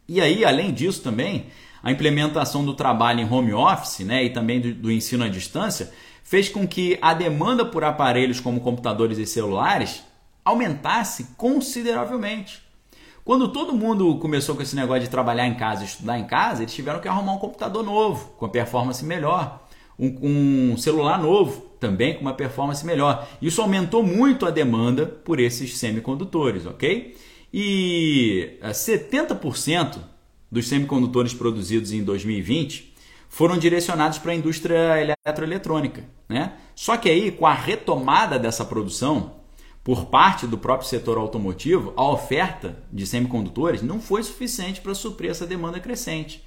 E 0.07 0.21
aí, 0.21 0.45
além 0.45 0.75
disso 0.75 1.03
também, 1.03 1.47
a 1.83 1.91
implementação 1.91 2.67
do 2.67 2.75
trabalho 2.75 3.21
em 3.21 3.33
home 3.33 3.55
office 3.55 4.01
né, 4.01 4.25
e 4.25 4.31
também 4.31 4.61
do, 4.61 4.75
do 4.75 4.93
ensino 4.93 5.25
à 5.25 5.29
distância 5.29 5.91
fez 6.23 6.51
com 6.51 6.69
que 6.69 6.99
a 7.01 7.15
demanda 7.15 7.65
por 7.65 7.83
aparelhos 7.83 8.41
como 8.41 8.61
computadores 8.61 9.17
e 9.17 9.25
celulares 9.25 10.03
aumentasse 10.45 11.29
consideravelmente. 11.39 12.66
Quando 13.27 13.49
todo 13.49 13.73
mundo 13.73 14.19
começou 14.19 14.55
com 14.55 14.63
esse 14.63 14.77
negócio 14.77 15.03
de 15.03 15.11
trabalhar 15.11 15.49
em 15.49 15.55
casa, 15.57 15.83
estudar 15.83 16.17
em 16.17 16.29
casa, 16.29 16.63
eles 16.63 16.73
tiveram 16.73 17.01
que 17.01 17.09
arrumar 17.09 17.33
um 17.33 17.39
computador 17.39 17.83
novo, 17.83 18.25
com 18.39 18.49
performance 18.49 19.05
melhor, 19.05 19.67
um, 19.99 20.71
um 20.71 20.77
celular 20.77 21.21
novo, 21.21 21.61
também 21.81 22.15
com 22.15 22.21
uma 22.21 22.35
performance 22.35 22.87
melhor. 22.87 23.27
Isso 23.43 23.61
aumentou 23.61 24.05
muito 24.05 24.47
a 24.47 24.51
demanda 24.53 25.07
por 25.07 25.41
esses 25.41 25.77
semicondutores, 25.77 26.67
ok? 26.67 27.17
E 27.53 28.61
70% 28.63 29.97
eh, 29.97 30.01
dos 30.49 30.69
semicondutores 30.69 31.35
produzidos 31.35 31.91
em 31.91 32.05
2020 32.05 32.95
foram 33.29 33.59
direcionados 33.59 34.19
para 34.19 34.31
a 34.31 34.37
indústria 34.37 35.03
eletroeletrônica. 35.03 36.05
Né? 36.29 36.53
Só 36.77 36.97
que 36.97 37.09
aí, 37.09 37.33
com 37.33 37.45
a 37.45 37.55
retomada 37.55 38.39
dessa 38.39 38.65
produção, 38.65 39.36
por 39.87 40.07
parte 40.07 40.49
do 40.49 40.59
próprio 40.59 40.89
setor 40.89 41.17
automotivo, 41.17 41.93
a 41.97 42.03
oferta 42.11 42.77
de 42.93 43.07
semicondutores 43.07 43.83
não 43.83 44.01
foi 44.01 44.21
suficiente 44.25 44.81
para 44.81 44.97
suprir 44.97 45.31
essa 45.31 45.47
demanda 45.47 45.79
crescente. 45.79 46.43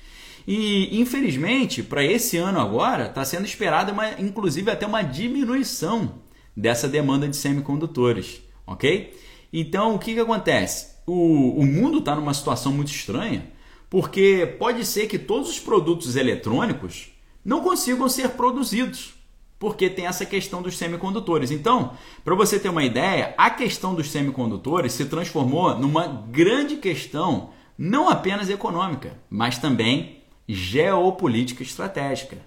E, 0.46 1.00
infelizmente, 1.00 1.82
para 1.82 2.04
esse 2.04 2.36
ano 2.36 2.60
agora, 2.60 3.06
está 3.06 3.24
sendo 3.24 3.46
esperada, 3.46 3.94
uma, 3.94 4.20
inclusive, 4.20 4.70
até 4.70 4.86
uma 4.86 5.02
diminuição 5.04 6.16
dessa 6.54 6.86
demanda 6.86 7.30
de 7.30 7.38
semicondutores. 7.38 8.42
Ok? 8.68 9.18
Então, 9.54 9.96
o 9.96 10.00
que, 10.00 10.16
que 10.16 10.20
acontece? 10.20 10.96
O, 11.08 11.62
o 11.62 11.66
mundo 11.66 12.00
está 12.00 12.18
numa 12.18 12.34
situação 12.34 12.74
muito 12.74 12.92
estranha, 12.92 13.54
porque 13.90 14.58
pode 14.60 14.84
ser 14.86 15.08
que 15.08 15.18
todos 15.18 15.50
os 15.50 15.60
produtos 15.62 16.18
eletrônicos 16.18 17.08
não 17.46 17.62
consigam 17.62 18.10
ser 18.10 18.32
produzidos 18.32 19.14
porque 19.60 19.90
tem 19.90 20.08
essa 20.08 20.26
questão 20.26 20.62
dos 20.62 20.78
semicondutores. 20.78 21.52
Então, 21.52 21.92
para 22.24 22.34
você 22.34 22.58
ter 22.58 22.70
uma 22.70 22.84
ideia, 22.84 23.36
a 23.38 23.50
questão 23.50 23.94
dos 23.94 24.10
semicondutores 24.10 24.94
se 24.94 25.06
transformou 25.06 25.78
numa 25.78 26.08
grande 26.08 26.78
questão, 26.78 27.50
não 27.78 28.10
apenas 28.10 28.50
econômica, 28.50 29.20
mas 29.30 29.58
também 29.58 30.24
geopolítica 30.48 31.62
estratégica. 31.62 32.38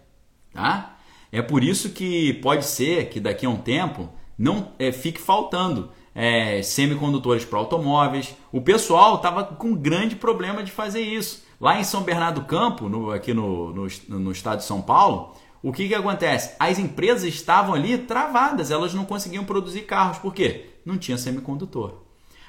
Tá? 0.52 0.97
É 1.31 1.42
por 1.42 1.62
isso 1.62 1.90
que 1.90 2.33
pode 2.35 2.64
ser 2.64 3.11
que 3.11 3.21
daqui 3.21 3.45
a 3.45 3.50
um 3.50 3.57
tempo 3.57 4.09
não 4.38 4.73
é, 4.78 4.90
fique 4.90 5.21
faltando 5.21 5.90
é, 6.14 6.62
semicondutores 6.62 7.45
para 7.45 7.59
automóveis. 7.59 8.35
O 8.50 8.61
pessoal 8.61 9.16
estava 9.16 9.45
com 9.45 9.75
grande 9.75 10.16
problema 10.16 10.62
de 10.62 10.73
fazer 10.73 11.02
isso. 11.02 11.45
Lá 11.61 11.78
em 11.78 11.85
São 11.85 12.02
Bernardo 12.02 12.40
do 12.40 12.47
Campo, 12.47 12.88
no, 12.88 13.12
aqui 13.12 13.33
no, 13.33 13.73
no, 13.73 13.87
no 14.09 14.33
estado 14.33 14.59
de 14.59 14.64
São 14.64 14.83
Paulo, 14.83 15.35
o 15.62 15.73
que, 15.73 15.87
que 15.87 15.95
acontece? 15.95 16.54
As 16.59 16.78
empresas 16.78 17.23
estavam 17.23 17.75
ali 17.75 17.97
travadas, 17.97 18.73
elas 18.73 18.92
não 18.92 19.04
conseguiam 19.04 19.45
produzir 19.45 19.83
carros. 19.83 20.19
Por 20.19 20.35
quê? 20.35 20.71
Não 20.85 20.99
tinha 20.99 21.16
semicondutor. 21.16 22.02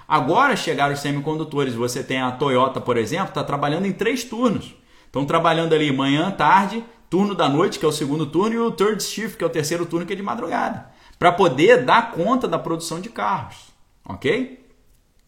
Agora 0.07 0.55
chegaram 0.55 0.95
os 0.95 0.99
semicondutores. 0.99 1.75
Você 1.75 2.03
tem 2.03 2.19
a 2.19 2.31
Toyota, 2.31 2.81
por 2.81 2.97
exemplo, 2.97 3.29
está 3.29 3.43
trabalhando 3.43 3.85
em 3.85 3.93
três 3.93 4.23
turnos. 4.23 4.75
Estão 5.05 5.25
trabalhando 5.25 5.73
ali 5.73 5.91
manhã, 5.91 6.31
tarde, 6.31 6.83
turno 7.07 7.35
da 7.35 7.47
noite, 7.47 7.77
que 7.77 7.85
é 7.85 7.87
o 7.87 7.91
segundo 7.91 8.25
turno, 8.25 8.55
e 8.55 8.57
o 8.57 8.71
third 8.71 9.01
shift, 9.03 9.37
que 9.37 9.43
é 9.43 9.47
o 9.47 9.49
terceiro 9.49 9.85
turno, 9.85 10.07
que 10.07 10.13
é 10.13 10.15
de 10.15 10.23
madrugada. 10.23 10.91
Para 11.19 11.31
poder 11.31 11.85
dar 11.85 12.11
conta 12.11 12.47
da 12.47 12.57
produção 12.57 12.99
de 12.99 13.09
carros. 13.09 13.71
Ok? 14.03 14.65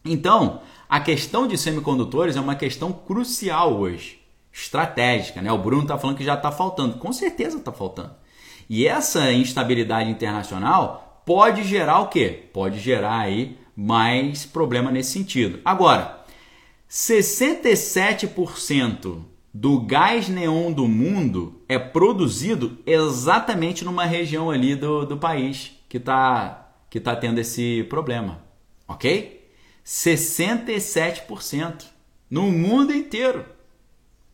Então, 0.03 0.61
a 0.89 0.99
questão 0.99 1.47
de 1.47 1.55
semicondutores 1.55 2.35
é 2.35 2.41
uma 2.41 2.55
questão 2.55 2.91
crucial 2.91 3.77
hoje 3.77 4.14
estratégica. 4.55 5.41
Né? 5.41 5.51
O 5.51 5.57
Bruno 5.57 5.81
está 5.81 5.97
falando 5.97 6.15
que 6.15 6.23
já 6.23 6.35
está 6.35 6.49
faltando. 6.51 6.97
Com 6.97 7.11
certeza 7.11 7.57
está 7.57 7.73
faltando. 7.73 8.11
E 8.69 8.87
essa 8.87 9.29
instabilidade 9.31 10.09
internacional 10.09 11.21
pode 11.25 11.63
gerar 11.63 11.99
o 11.99 12.07
quê? 12.07 12.45
Pode 12.53 12.79
gerar 12.79 13.19
aí 13.19 13.57
mais 13.75 14.45
problema 14.45 14.89
nesse 14.89 15.11
sentido. 15.11 15.59
Agora, 15.65 16.23
67% 16.89 19.21
do 19.53 19.81
gás 19.81 20.29
neon 20.29 20.71
do 20.71 20.87
mundo 20.87 21.61
é 21.67 21.77
produzido 21.77 22.77
exatamente 22.85 23.83
numa 23.83 24.05
região 24.05 24.49
ali 24.49 24.73
do, 24.75 25.05
do 25.05 25.17
país 25.17 25.73
que 25.89 25.97
está 25.97 26.61
que 26.89 27.01
tá 27.01 27.15
tendo 27.15 27.39
esse 27.39 27.83
problema. 27.89 28.43
Ok? 28.87 29.43
67% 29.85 31.85
no 32.29 32.43
mundo 32.43 32.93
inteiro 32.93 33.54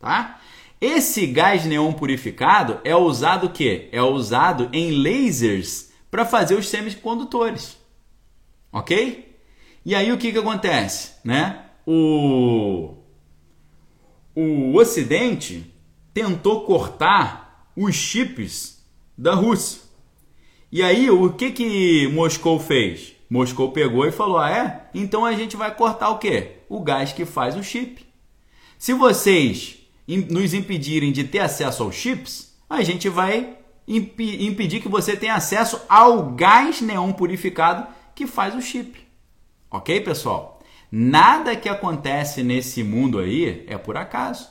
tá? 0.01 0.41
Esse 0.81 1.27
gás 1.27 1.63
neon 1.63 1.93
purificado 1.93 2.79
é 2.83 2.95
usado 2.95 3.47
o 3.47 3.51
quê? 3.51 3.87
É 3.91 4.01
usado 4.01 4.67
em 4.73 4.91
lasers 4.91 5.91
para 6.09 6.25
fazer 6.25 6.55
os 6.55 6.67
semicondutores. 6.67 7.77
OK? 8.71 9.37
E 9.85 9.93
aí 9.93 10.11
o 10.11 10.17
que 10.17 10.31
que 10.31 10.39
acontece, 10.39 11.13
né? 11.23 11.65
O 11.85 12.95
o 14.33 14.75
ocidente 14.77 15.71
tentou 16.13 16.65
cortar 16.65 17.69
os 17.75 17.95
chips 17.95 18.83
da 19.17 19.33
Rússia. 19.33 19.81
E 20.71 20.81
aí 20.81 21.09
o 21.09 21.33
que 21.33 21.51
que 21.51 22.07
Moscou 22.07 22.59
fez? 22.59 23.13
Moscou 23.29 23.71
pegou 23.71 24.05
e 24.05 24.11
falou: 24.11 24.37
ah, 24.37 24.49
é? 24.49 24.89
Então 24.93 25.25
a 25.25 25.33
gente 25.33 25.55
vai 25.55 25.73
cortar 25.75 26.09
o 26.09 26.17
quê? 26.17 26.57
O 26.69 26.79
gás 26.79 27.13
que 27.13 27.25
faz 27.25 27.55
o 27.55 27.63
chip. 27.63 28.05
Se 28.77 28.93
vocês 28.93 29.80
nos 30.07 30.53
impedirem 30.53 31.11
de 31.11 31.23
ter 31.23 31.39
acesso 31.39 31.83
aos 31.83 31.95
chips, 31.95 32.53
a 32.69 32.81
gente 32.83 33.07
vai 33.09 33.57
imp 33.87 34.19
impedir 34.19 34.81
que 34.81 34.89
você 34.89 35.15
tenha 35.15 35.35
acesso 35.35 35.81
ao 35.87 36.31
gás 36.31 36.81
neon 36.81 37.11
purificado 37.11 37.87
que 38.15 38.27
faz 38.27 38.55
o 38.55 38.61
chip. 38.61 38.99
Ok, 39.69 40.01
pessoal? 40.01 40.61
Nada 40.91 41.55
que 41.55 41.69
acontece 41.69 42.43
nesse 42.43 42.83
mundo 42.83 43.19
aí 43.19 43.63
é 43.67 43.77
por 43.77 43.95
acaso. 43.95 44.49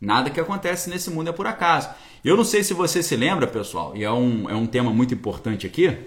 Nada 0.00 0.30
que 0.30 0.40
acontece 0.40 0.88
nesse 0.88 1.10
mundo 1.10 1.28
é 1.28 1.32
por 1.32 1.46
acaso. 1.46 1.90
Eu 2.24 2.36
não 2.36 2.44
sei 2.44 2.62
se 2.62 2.72
você 2.72 3.02
se 3.02 3.16
lembra, 3.16 3.46
pessoal, 3.46 3.96
e 3.96 4.04
é 4.04 4.12
um, 4.12 4.48
é 4.48 4.54
um 4.54 4.66
tema 4.66 4.92
muito 4.92 5.12
importante 5.12 5.66
aqui, 5.66 5.98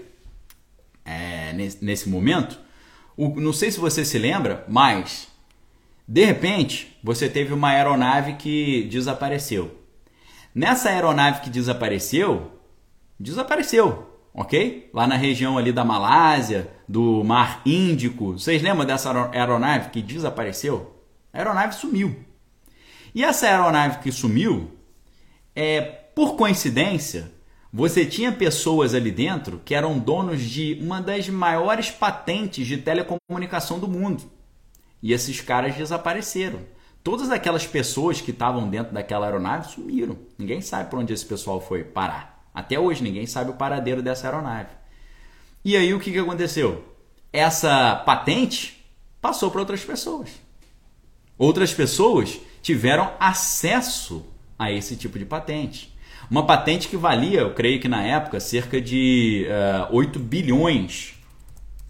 é, 1.04 1.52
nesse, 1.52 1.84
nesse 1.84 2.08
momento. 2.08 2.58
O, 3.16 3.40
não 3.40 3.52
sei 3.52 3.70
se 3.70 3.78
você 3.78 4.04
se 4.04 4.18
lembra, 4.18 4.64
mas 4.68 5.28
de 6.06 6.24
repente 6.24 6.96
você 7.02 7.28
teve 7.28 7.52
uma 7.52 7.70
aeronave 7.70 8.34
que 8.34 8.84
desapareceu. 8.84 9.78
Nessa 10.54 10.90
aeronave 10.90 11.40
que 11.40 11.50
desapareceu, 11.50 12.52
desapareceu, 13.18 14.08
ok? 14.32 14.90
Lá 14.92 15.06
na 15.06 15.16
região 15.16 15.58
ali 15.58 15.72
da 15.72 15.84
Malásia, 15.84 16.70
do 16.88 17.24
Mar 17.24 17.62
Índico. 17.66 18.32
Vocês 18.32 18.62
lembram 18.62 18.86
dessa 18.86 19.10
aeronave 19.32 19.90
que 19.90 20.00
desapareceu? 20.02 20.94
A 21.32 21.38
aeronave 21.38 21.74
sumiu. 21.74 22.14
E 23.14 23.24
essa 23.24 23.46
aeronave 23.46 23.98
que 23.98 24.12
sumiu, 24.12 24.70
é 25.54 25.80
por 25.80 26.36
coincidência, 26.36 27.32
você 27.72 28.06
tinha 28.06 28.30
pessoas 28.30 28.94
ali 28.94 29.10
dentro 29.10 29.60
que 29.64 29.74
eram 29.74 29.98
donos 29.98 30.40
de 30.40 30.78
uma 30.80 31.00
das 31.00 31.28
maiores 31.28 31.90
patentes 31.90 32.66
de 32.66 32.76
telecomunicação 32.78 33.78
do 33.78 33.88
mundo. 33.88 34.33
E 35.04 35.12
esses 35.12 35.38
caras 35.42 35.76
desapareceram. 35.76 36.60
Todas 37.02 37.30
aquelas 37.30 37.66
pessoas 37.66 38.22
que 38.22 38.30
estavam 38.30 38.70
dentro 38.70 38.94
daquela 38.94 39.26
aeronave 39.26 39.70
sumiram. 39.70 40.16
Ninguém 40.38 40.62
sabe 40.62 40.88
para 40.88 40.98
onde 40.98 41.12
esse 41.12 41.26
pessoal 41.26 41.60
foi 41.60 41.84
parar. 41.84 42.42
Até 42.54 42.80
hoje 42.80 43.02
ninguém 43.02 43.26
sabe 43.26 43.50
o 43.50 43.54
paradeiro 43.54 44.00
dessa 44.00 44.26
aeronave. 44.26 44.70
E 45.62 45.76
aí 45.76 45.92
o 45.92 46.00
que, 46.00 46.10
que 46.10 46.18
aconteceu? 46.18 46.82
Essa 47.30 47.96
patente 47.96 48.82
passou 49.20 49.50
para 49.50 49.60
outras 49.60 49.84
pessoas. 49.84 50.30
Outras 51.36 51.74
pessoas 51.74 52.40
tiveram 52.62 53.12
acesso 53.20 54.24
a 54.58 54.72
esse 54.72 54.96
tipo 54.96 55.18
de 55.18 55.26
patente. 55.26 55.94
Uma 56.30 56.46
patente 56.46 56.88
que 56.88 56.96
valia, 56.96 57.40
eu 57.40 57.52
creio 57.52 57.78
que 57.78 57.88
na 57.88 58.02
época, 58.02 58.40
cerca 58.40 58.80
de 58.80 59.46
uh, 59.50 59.52
eh, 59.52 59.88
8 59.90 60.18
bilhões. 60.18 61.12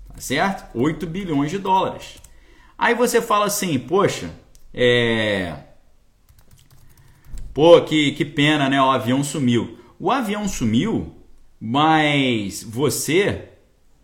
Tá 0.09 0.21
certo? 0.21 0.77
8 0.77 1.07
bilhões 1.07 1.53
de 1.53 1.59
dólares. 1.59 2.24
Aí 2.77 2.95
você 2.95 3.23
fala 3.23 3.47
assim, 3.47 3.79
poxa, 3.79 4.31
é. 4.73 5.57
Pô, 7.53 7.81
que, 7.83 8.13
que 8.13 8.25
pena, 8.25 8.69
né? 8.69 8.83
O 8.83 8.91
avião 8.91 9.23
sumiu. 9.23 9.79
O 9.99 10.11
avião 10.11 10.49
sumiu, 10.49 11.15
mas 11.61 12.63
você. 12.65 13.49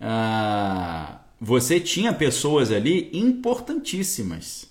Uh, 0.00 1.18
você 1.40 1.80
tinha 1.80 2.12
pessoas 2.12 2.70
ali 2.70 3.10
importantíssimas. 3.12 4.70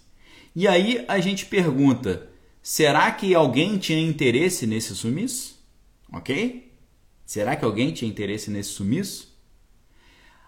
E 0.56 0.68
aí 0.68 1.04
a 1.08 1.20
gente 1.20 1.46
pergunta: 1.46 2.30
Será 2.62 3.12
que 3.12 3.34
alguém 3.34 3.78
tinha 3.78 4.00
interesse 4.00 4.68
nesse 4.68 4.96
sumiço? 4.96 5.60
Ok? 6.14 6.72
Será 7.26 7.56
que 7.56 7.66
alguém 7.66 7.92
tinha 7.92 8.10
interesse 8.10 8.52
nesse 8.52 8.70
sumiço? 8.70 9.36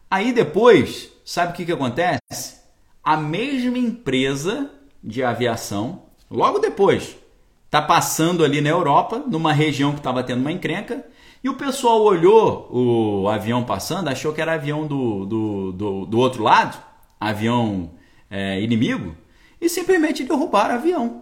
Aí 0.09 0.31
depois, 0.31 1.09
sabe 1.25 1.53
o 1.53 1.55
que, 1.55 1.65
que 1.65 1.71
acontece? 1.71 2.60
A 3.03 3.17
mesma 3.17 3.77
empresa 3.77 4.69
de 5.03 5.23
aviação, 5.23 6.03
logo 6.29 6.59
depois, 6.59 7.17
está 7.65 7.81
passando 7.81 8.43
ali 8.43 8.61
na 8.61 8.69
Europa, 8.69 9.23
numa 9.27 9.53
região 9.53 9.91
que 9.91 9.99
estava 9.99 10.23
tendo 10.23 10.41
uma 10.41 10.51
encrenca, 10.51 11.05
e 11.43 11.49
o 11.49 11.55
pessoal 11.55 12.01
olhou 12.03 12.69
o 12.71 13.27
avião 13.27 13.63
passando, 13.63 14.07
achou 14.07 14.31
que 14.33 14.41
era 14.41 14.53
avião 14.53 14.85
do, 14.85 15.25
do, 15.25 15.71
do, 15.71 16.05
do 16.05 16.19
outro 16.19 16.43
lado, 16.43 16.77
avião 17.19 17.91
é, 18.29 18.61
inimigo, 18.61 19.15
e 19.59 19.67
simplesmente 19.67 20.23
derrubaram 20.23 20.75
o 20.75 20.77
avião 20.77 21.21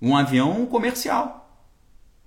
um 0.00 0.16
avião 0.16 0.64
comercial. 0.66 1.50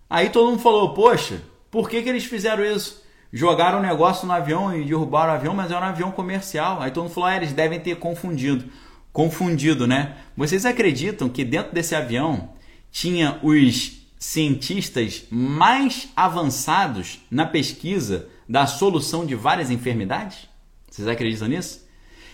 Aí 0.10 0.30
todo 0.30 0.52
mundo 0.52 0.62
falou: 0.62 0.94
Poxa, 0.94 1.42
por 1.70 1.90
que, 1.90 2.02
que 2.02 2.10
eles 2.10 2.26
fizeram 2.26 2.64
isso? 2.64 3.01
Jogaram 3.32 3.80
o 3.80 3.82
negócio 3.82 4.28
no 4.28 4.34
avião 4.34 4.76
e 4.76 4.84
derrubaram 4.84 5.34
o 5.34 5.36
avião, 5.36 5.54
mas 5.54 5.72
era 5.72 5.86
um 5.86 5.90
avião 5.90 6.12
comercial. 6.12 6.82
Aí 6.82 6.92
todo 6.92 7.04
mundo 7.04 7.14
falou: 7.14 7.30
ah, 7.30 7.36
eles 7.36 7.54
devem 7.54 7.80
ter 7.80 7.96
confundido. 7.98 8.66
Confundido, 9.14 9.88
né? 9.88 10.18
Vocês 10.36 10.66
acreditam 10.66 11.30
que 11.30 11.44
dentro 11.44 11.74
desse 11.74 11.96
avião 11.96 12.50
tinha 12.92 13.40
os 13.42 14.08
cientistas 14.20 15.24
mais 15.30 16.10
avançados 16.16 17.20
na 17.30 17.46
pesquisa 17.46 18.28
da 18.48 18.68
solução 18.68 19.26
de 19.26 19.36
várias 19.36 19.70
enfermidades? 19.70 20.50
Vocês 20.90 21.08
acreditam 21.08 21.48
nisso? 21.48 21.82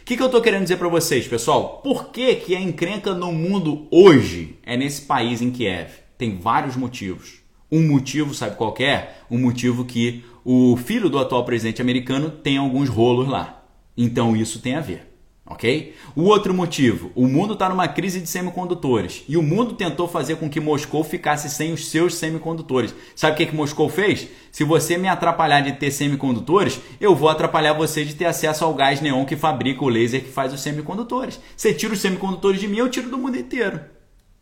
que, 0.07 0.15
que 0.15 0.23
eu 0.23 0.27
estou 0.27 0.41
querendo 0.41 0.63
dizer 0.63 0.77
para 0.77 0.87
vocês, 0.87 1.27
pessoal? 1.27 1.81
Por 1.83 2.11
que, 2.11 2.33
que 2.35 2.55
a 2.55 2.61
encrenca 2.61 3.13
no 3.13 3.33
mundo 3.33 3.85
hoje 3.91 4.57
é 4.63 4.77
nesse 4.77 5.01
país 5.01 5.41
em 5.41 5.51
Kiev? 5.51 5.89
Tem 6.17 6.37
vários 6.37 6.77
motivos. 6.77 7.41
Um 7.69 7.85
motivo, 7.85 8.33
sabe 8.33 8.55
qual 8.55 8.73
é? 8.79 9.15
Um 9.29 9.37
motivo 9.37 9.83
que 9.83 10.23
o 10.49 10.77
filho 10.77 11.09
do 11.09 11.19
atual 11.19 11.43
presidente 11.43 11.81
americano 11.81 12.31
tem 12.31 12.57
alguns 12.57 12.87
rolos 12.87 13.27
lá. 13.27 13.65
Então 13.97 14.35
isso 14.35 14.59
tem 14.61 14.75
a 14.75 14.81
ver 14.81 15.07
ok? 15.49 15.95
O 16.15 16.23
outro 16.23 16.53
motivo, 16.53 17.11
o 17.15 17.27
mundo 17.27 17.53
está 17.53 17.69
numa 17.69 17.87
crise 17.87 18.19
de 18.19 18.27
semicondutores 18.27 19.23
e 19.27 19.37
o 19.37 19.41
mundo 19.41 19.73
tentou 19.73 20.07
fazer 20.07 20.35
com 20.35 20.49
que 20.49 20.59
Moscou 20.59 21.03
ficasse 21.03 21.49
sem 21.49 21.71
os 21.71 21.87
seus 21.87 22.15
semicondutores. 22.15 22.93
Sabe 23.15 23.33
o 23.33 23.37
que, 23.37 23.45
que 23.47 23.55
Moscou 23.55 23.89
fez? 23.89 24.27
Se 24.51 24.63
você 24.63 24.97
me 24.97 25.07
atrapalhar 25.07 25.61
de 25.61 25.73
ter 25.73 25.91
semicondutores, 25.91 26.79
eu 26.99 27.15
vou 27.15 27.29
atrapalhar 27.29 27.73
você 27.73 28.03
de 28.03 28.13
ter 28.13 28.25
acesso 28.25 28.65
ao 28.65 28.73
gás 28.73 28.99
neon 28.99 29.25
que 29.25 29.35
fabrica 29.35 29.83
o 29.83 29.89
laser 29.89 30.21
que 30.21 30.29
faz 30.29 30.53
os 30.53 30.61
semicondutores. 30.61 31.39
Você 31.55 31.73
tira 31.73 31.93
os 31.93 32.01
semicondutores 32.01 32.59
de 32.59 32.67
mim, 32.67 32.77
eu 32.77 32.89
tiro 32.89 33.09
do 33.09 33.17
mundo 33.17 33.37
inteiro. 33.37 33.79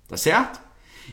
Tá 0.07 0.17
certo? 0.17 0.59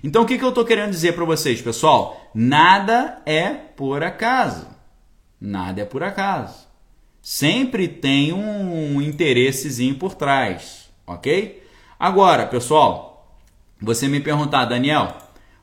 Então 0.03 0.23
o 0.23 0.27
que, 0.27 0.39
que 0.39 0.45
eu 0.45 0.49
estou 0.49 0.65
querendo 0.65 0.91
dizer 0.91 1.15
para 1.15 1.25
vocês, 1.25 1.61
pessoal? 1.61 2.31
Nada 2.35 3.21
é 3.27 3.51
por 3.51 4.03
acaso. 4.03 4.82
Nada 5.43 5.83
é 5.83 5.85
por 5.85 6.03
acaso 6.03 6.73
sempre 7.23 7.87
tem 7.87 8.33
um 8.33 9.01
interessezinho 9.01 9.95
por 9.95 10.15
trás, 10.15 10.91
ok? 11.07 11.63
Agora, 11.99 12.47
pessoal, 12.47 13.39
você 13.81 14.09
me 14.09 14.21
perguntar, 14.21 14.65
Daniel, 14.65 15.17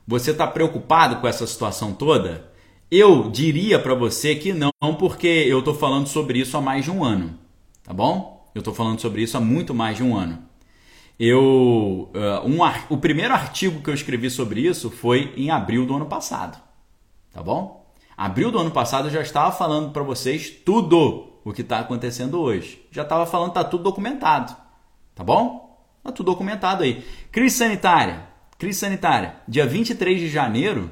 você 0.06 0.30
está 0.30 0.46
preocupado 0.46 1.16
com 1.16 1.28
essa 1.28 1.46
situação 1.46 1.92
toda? 1.92 2.50
Eu 2.90 3.30
diria 3.30 3.78
para 3.78 3.94
você 3.94 4.34
que 4.34 4.54
não, 4.54 4.72
porque 4.98 5.26
eu 5.26 5.58
estou 5.58 5.74
falando 5.74 6.08
sobre 6.08 6.40
isso 6.40 6.56
há 6.56 6.60
mais 6.62 6.86
de 6.86 6.90
um 6.90 7.04
ano, 7.04 7.38
tá 7.84 7.92
bom? 7.92 8.50
Eu 8.54 8.60
estou 8.60 8.74
falando 8.74 8.98
sobre 8.98 9.22
isso 9.22 9.36
há 9.36 9.40
muito 9.40 9.74
mais 9.74 9.98
de 9.98 10.02
um 10.02 10.16
ano. 10.16 10.42
Eu, 11.18 12.10
uh, 12.14 12.48
um, 12.48 12.60
o 12.88 12.96
primeiro 12.96 13.34
artigo 13.34 13.82
que 13.82 13.90
eu 13.90 13.94
escrevi 13.94 14.30
sobre 14.30 14.62
isso 14.62 14.90
foi 14.90 15.34
em 15.36 15.50
abril 15.50 15.84
do 15.84 15.94
ano 15.94 16.06
passado, 16.06 16.58
tá 17.30 17.42
bom? 17.42 17.79
Abril 18.20 18.50
do 18.50 18.58
ano 18.58 18.70
passado 18.70 19.08
eu 19.08 19.10
já 19.10 19.22
estava 19.22 19.50
falando 19.50 19.92
para 19.92 20.02
vocês 20.02 20.50
tudo 20.50 21.40
o 21.42 21.54
que 21.54 21.62
está 21.62 21.78
acontecendo 21.78 22.38
hoje. 22.38 22.86
Já 22.90 23.00
estava 23.00 23.24
falando, 23.24 23.48
está 23.48 23.64
tudo 23.64 23.82
documentado. 23.82 24.54
Tá 25.14 25.24
bom? 25.24 25.82
Está 25.96 26.12
tudo 26.12 26.26
documentado 26.26 26.82
aí. 26.82 27.02
Crise 27.32 27.56
sanitária. 27.56 28.26
Crise 28.58 28.78
sanitária. 28.78 29.36
Dia 29.48 29.66
23 29.66 30.20
de 30.20 30.28
janeiro 30.28 30.90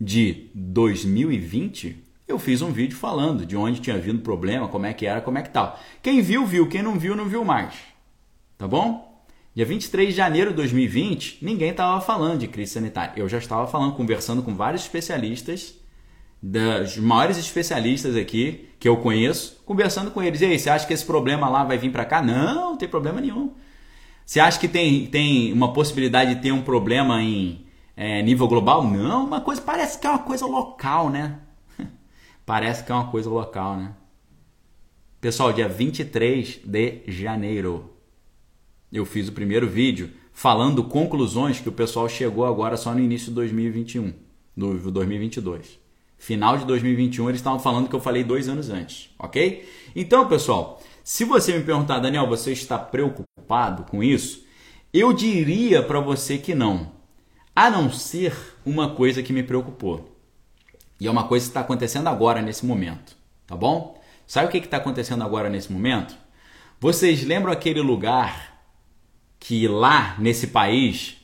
de 0.00 0.48
2020, 0.54 2.02
eu 2.26 2.38
fiz 2.38 2.62
um 2.62 2.72
vídeo 2.72 2.96
falando 2.96 3.44
de 3.44 3.58
onde 3.58 3.82
tinha 3.82 3.98
vindo 3.98 4.22
problema, 4.22 4.66
como 4.66 4.86
é 4.86 4.94
que 4.94 5.04
era, 5.04 5.20
como 5.20 5.36
é 5.36 5.42
que 5.42 5.50
tal. 5.50 5.78
Quem 6.02 6.22
viu, 6.22 6.46
viu. 6.46 6.66
Quem 6.66 6.82
não 6.82 6.98
viu, 6.98 7.14
não 7.14 7.26
viu 7.26 7.44
mais. 7.44 7.74
Tá 8.56 8.66
bom? 8.66 9.22
Dia 9.54 9.66
23 9.66 10.08
de 10.08 10.16
janeiro 10.16 10.48
de 10.48 10.56
2020, 10.56 11.44
ninguém 11.44 11.72
estava 11.72 12.00
falando 12.00 12.38
de 12.38 12.48
crise 12.48 12.72
sanitária. 12.72 13.12
Eu 13.16 13.28
já 13.28 13.36
estava 13.36 13.66
falando, 13.66 13.94
conversando 13.94 14.42
com 14.42 14.54
vários 14.54 14.80
especialistas 14.80 15.83
dos 16.46 16.98
maiores 16.98 17.38
especialistas 17.38 18.14
aqui 18.16 18.68
que 18.78 18.86
eu 18.86 18.98
conheço, 18.98 19.62
conversando 19.64 20.10
com 20.10 20.22
eles. 20.22 20.42
E 20.42 20.44
aí, 20.44 20.58
você 20.58 20.68
acha 20.68 20.86
que 20.86 20.92
esse 20.92 21.06
problema 21.06 21.48
lá 21.48 21.64
vai 21.64 21.78
vir 21.78 21.90
para 21.90 22.04
cá? 22.04 22.20
Não, 22.20 22.72
não 22.72 22.76
tem 22.76 22.86
problema 22.86 23.18
nenhum. 23.18 23.54
Você 24.26 24.38
acha 24.40 24.60
que 24.60 24.68
tem, 24.68 25.06
tem 25.06 25.50
uma 25.54 25.72
possibilidade 25.72 26.34
de 26.34 26.42
ter 26.42 26.52
um 26.52 26.60
problema 26.60 27.22
em 27.22 27.64
é, 27.96 28.20
nível 28.20 28.46
global? 28.46 28.84
Não, 28.84 29.24
uma 29.24 29.40
coisa 29.40 29.62
parece 29.62 29.98
que 29.98 30.06
é 30.06 30.10
uma 30.10 30.18
coisa 30.18 30.44
local, 30.44 31.08
né? 31.08 31.38
parece 32.44 32.84
que 32.84 32.92
é 32.92 32.94
uma 32.94 33.10
coisa 33.10 33.30
local, 33.30 33.78
né? 33.78 33.94
Pessoal, 35.22 35.50
dia 35.50 35.66
23 35.66 36.60
de 36.66 37.02
janeiro, 37.06 37.90
eu 38.92 39.06
fiz 39.06 39.28
o 39.28 39.32
primeiro 39.32 39.66
vídeo 39.66 40.10
falando 40.30 40.84
conclusões 40.84 41.58
que 41.58 41.70
o 41.70 41.72
pessoal 41.72 42.06
chegou 42.06 42.44
agora 42.44 42.76
só 42.76 42.92
no 42.92 43.00
início 43.00 43.28
de 43.28 43.34
2021, 43.36 44.12
do 44.54 44.90
2022. 44.90 45.83
Final 46.24 46.56
de 46.56 46.64
2021 46.64 47.28
eles 47.28 47.40
estavam 47.42 47.58
falando 47.58 47.86
que 47.86 47.94
eu 47.94 48.00
falei 48.00 48.24
dois 48.24 48.48
anos 48.48 48.70
antes, 48.70 49.10
ok? 49.18 49.68
Então, 49.94 50.26
pessoal, 50.26 50.80
Se 51.02 51.22
você 51.22 51.52
me 51.52 51.62
perguntar, 51.62 51.98
Daniel, 51.98 52.26
você 52.26 52.50
está 52.50 52.78
preocupado 52.78 53.84
com 53.84 54.02
isso? 54.02 54.42
Eu 54.90 55.12
diria 55.12 55.82
para 55.82 56.00
você 56.00 56.38
que 56.38 56.54
não. 56.54 56.92
A 57.54 57.68
não 57.68 57.92
ser 57.92 58.34
uma 58.64 58.94
coisa 58.94 59.22
que 59.22 59.34
me 59.34 59.42
preocupou. 59.42 60.16
E 60.98 61.06
é 61.06 61.10
uma 61.10 61.28
coisa 61.28 61.44
que 61.44 61.50
está 61.50 61.60
acontecendo 61.60 62.08
agora, 62.08 62.40
nesse 62.40 62.64
momento. 62.64 63.14
Tá 63.46 63.54
bom? 63.54 64.02
Sabe 64.26 64.48
o 64.48 64.50
que 64.50 64.56
está 64.56 64.78
acontecendo 64.78 65.22
agora, 65.22 65.50
nesse 65.50 65.70
momento? 65.70 66.16
Vocês 66.80 67.22
lembram 67.22 67.52
aquele 67.52 67.82
lugar 67.82 68.64
que 69.38 69.68
lá 69.68 70.16
nesse 70.18 70.46
país, 70.46 71.18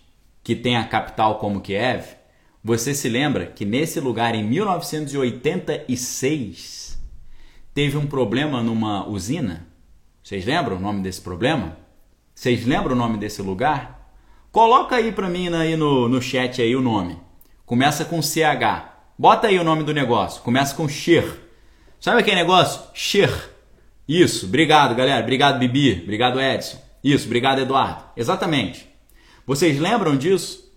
que 0.44 0.54
tem 0.54 0.76
a 0.76 0.86
capital 0.86 1.38
como 1.38 1.62
Kiev, 1.62 2.19
você 2.62 2.94
se 2.94 3.08
lembra 3.08 3.46
que 3.46 3.64
nesse 3.64 3.98
lugar, 4.00 4.34
em 4.34 4.44
1986, 4.44 7.00
teve 7.72 7.96
um 7.96 8.06
problema 8.06 8.62
numa 8.62 9.08
usina? 9.08 9.66
Vocês 10.22 10.44
lembram 10.44 10.76
o 10.76 10.80
nome 10.80 11.02
desse 11.02 11.22
problema? 11.22 11.78
Vocês 12.34 12.66
lembram 12.66 12.94
o 12.94 12.98
nome 12.98 13.16
desse 13.16 13.40
lugar? 13.40 14.12
Coloca 14.52 14.96
aí 14.96 15.10
para 15.10 15.26
mim 15.28 15.48
aí 15.54 15.74
no, 15.76 16.06
no 16.08 16.20
chat 16.20 16.60
aí 16.60 16.76
o 16.76 16.82
nome. 16.82 17.18
Começa 17.64 18.04
com 18.04 18.20
CH. 18.20 18.90
Bota 19.18 19.46
aí 19.46 19.58
o 19.58 19.64
nome 19.64 19.82
do 19.82 19.94
negócio. 19.94 20.42
Começa 20.42 20.74
com 20.74 20.86
Sher. 20.88 21.40
Sabe 21.98 22.20
aquele 22.20 22.36
negócio? 22.36 22.82
Sher. 22.92 23.32
Isso. 24.08 24.46
Obrigado, 24.46 24.94
galera. 24.94 25.22
Obrigado, 25.22 25.58
Bibi. 25.58 26.00
Obrigado, 26.02 26.40
Edson. 26.40 26.78
Isso. 27.02 27.24
Obrigado, 27.26 27.60
Eduardo. 27.60 28.04
Exatamente. 28.16 28.88
Vocês 29.46 29.78
lembram 29.78 30.16
disso? 30.16 30.69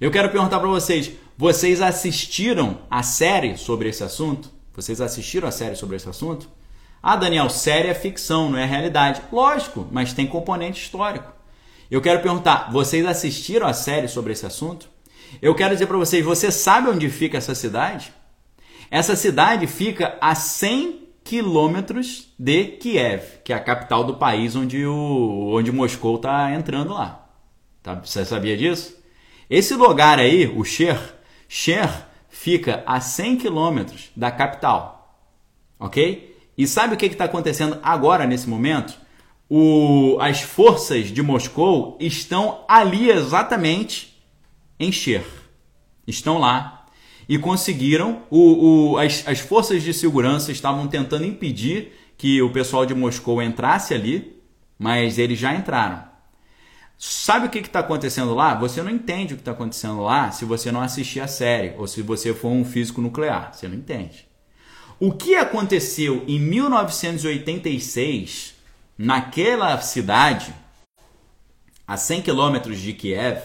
Eu 0.00 0.10
quero 0.10 0.30
perguntar 0.30 0.58
para 0.58 0.68
vocês: 0.68 1.12
vocês 1.36 1.82
assistiram 1.82 2.78
a 2.90 3.02
série 3.02 3.58
sobre 3.58 3.90
esse 3.90 4.02
assunto? 4.02 4.50
Vocês 4.74 5.00
assistiram 5.00 5.46
a 5.46 5.52
série 5.52 5.76
sobre 5.76 5.96
esse 5.96 6.08
assunto? 6.08 6.48
Ah, 7.02 7.16
Daniel, 7.16 7.50
série 7.50 7.88
é 7.88 7.94
ficção, 7.94 8.50
não 8.50 8.58
é 8.58 8.64
realidade. 8.64 9.20
Lógico, 9.30 9.86
mas 9.90 10.14
tem 10.14 10.26
componente 10.26 10.82
histórico. 10.82 11.30
Eu 11.90 12.00
quero 12.00 12.20
perguntar: 12.20 12.70
vocês 12.72 13.04
assistiram 13.04 13.66
a 13.66 13.74
série 13.74 14.08
sobre 14.08 14.32
esse 14.32 14.46
assunto? 14.46 14.88
Eu 15.42 15.54
quero 15.54 15.74
dizer 15.74 15.86
para 15.86 15.98
vocês: 15.98 16.24
você 16.24 16.50
sabe 16.50 16.88
onde 16.88 17.10
fica 17.10 17.36
essa 17.36 17.54
cidade? 17.54 18.10
Essa 18.90 19.14
cidade 19.14 19.66
fica 19.66 20.16
a 20.20 20.34
100 20.34 21.08
quilômetros 21.22 22.32
de 22.38 22.64
Kiev, 22.64 23.22
que 23.44 23.52
é 23.52 23.56
a 23.56 23.60
capital 23.60 24.02
do 24.02 24.16
país 24.16 24.56
onde, 24.56 24.84
o, 24.84 25.52
onde 25.52 25.70
Moscou 25.70 26.16
está 26.16 26.52
entrando 26.52 26.94
lá. 26.94 27.28
Tá? 27.82 27.94
Você 27.94 28.24
sabia 28.24 28.56
disso? 28.56 28.99
Esse 29.50 29.74
lugar 29.74 30.18
aí, 30.18 30.46
o 30.46 30.64
Cher, 30.64 30.98
Cher 31.48 32.06
fica 32.28 32.82
a 32.86 33.00
100 33.00 33.36
quilômetros 33.36 34.10
da 34.16 34.30
capital. 34.30 35.20
Ok? 35.78 36.38
E 36.56 36.66
sabe 36.66 36.94
o 36.94 36.96
que 36.96 37.06
está 37.06 37.24
acontecendo 37.24 37.78
agora, 37.82 38.26
nesse 38.26 38.48
momento? 38.48 38.96
o, 39.50 40.16
as 40.20 40.42
forças 40.42 41.08
de 41.08 41.20
Moscou 41.20 41.98
estão 41.98 42.64
ali 42.68 43.10
exatamente 43.10 44.16
em 44.78 44.92
Cher. 44.92 45.26
Estão 46.06 46.38
lá 46.38 46.86
e 47.28 47.36
conseguiram. 47.36 48.22
O, 48.30 48.92
o, 48.92 48.98
as, 48.98 49.26
as 49.26 49.40
forças 49.40 49.82
de 49.82 49.92
segurança 49.92 50.52
estavam 50.52 50.86
tentando 50.86 51.26
impedir 51.26 51.92
que 52.16 52.40
o 52.40 52.52
pessoal 52.52 52.86
de 52.86 52.94
Moscou 52.94 53.42
entrasse 53.42 53.92
ali, 53.92 54.40
mas 54.78 55.18
eles 55.18 55.38
já 55.38 55.52
entraram. 55.52 56.04
Sabe 57.02 57.46
o 57.46 57.48
que 57.48 57.60
está 57.60 57.80
acontecendo 57.80 58.34
lá? 58.34 58.54
Você 58.56 58.82
não 58.82 58.90
entende 58.90 59.32
o 59.32 59.36
que 59.38 59.40
está 59.40 59.52
acontecendo 59.52 60.02
lá 60.02 60.30
se 60.30 60.44
você 60.44 60.70
não 60.70 60.82
assistir 60.82 61.20
a 61.20 61.26
série 61.26 61.74
ou 61.78 61.86
se 61.86 62.02
você 62.02 62.34
for 62.34 62.50
um 62.50 62.62
físico 62.62 63.00
nuclear. 63.00 63.54
Você 63.54 63.66
não 63.66 63.74
entende. 63.74 64.28
O 64.98 65.10
que 65.10 65.34
aconteceu 65.34 66.22
em 66.28 66.38
1986 66.38 68.54
naquela 68.98 69.80
cidade, 69.80 70.54
a 71.88 71.96
100 71.96 72.20
quilômetros 72.20 72.78
de 72.78 72.92
Kiev, 72.92 73.44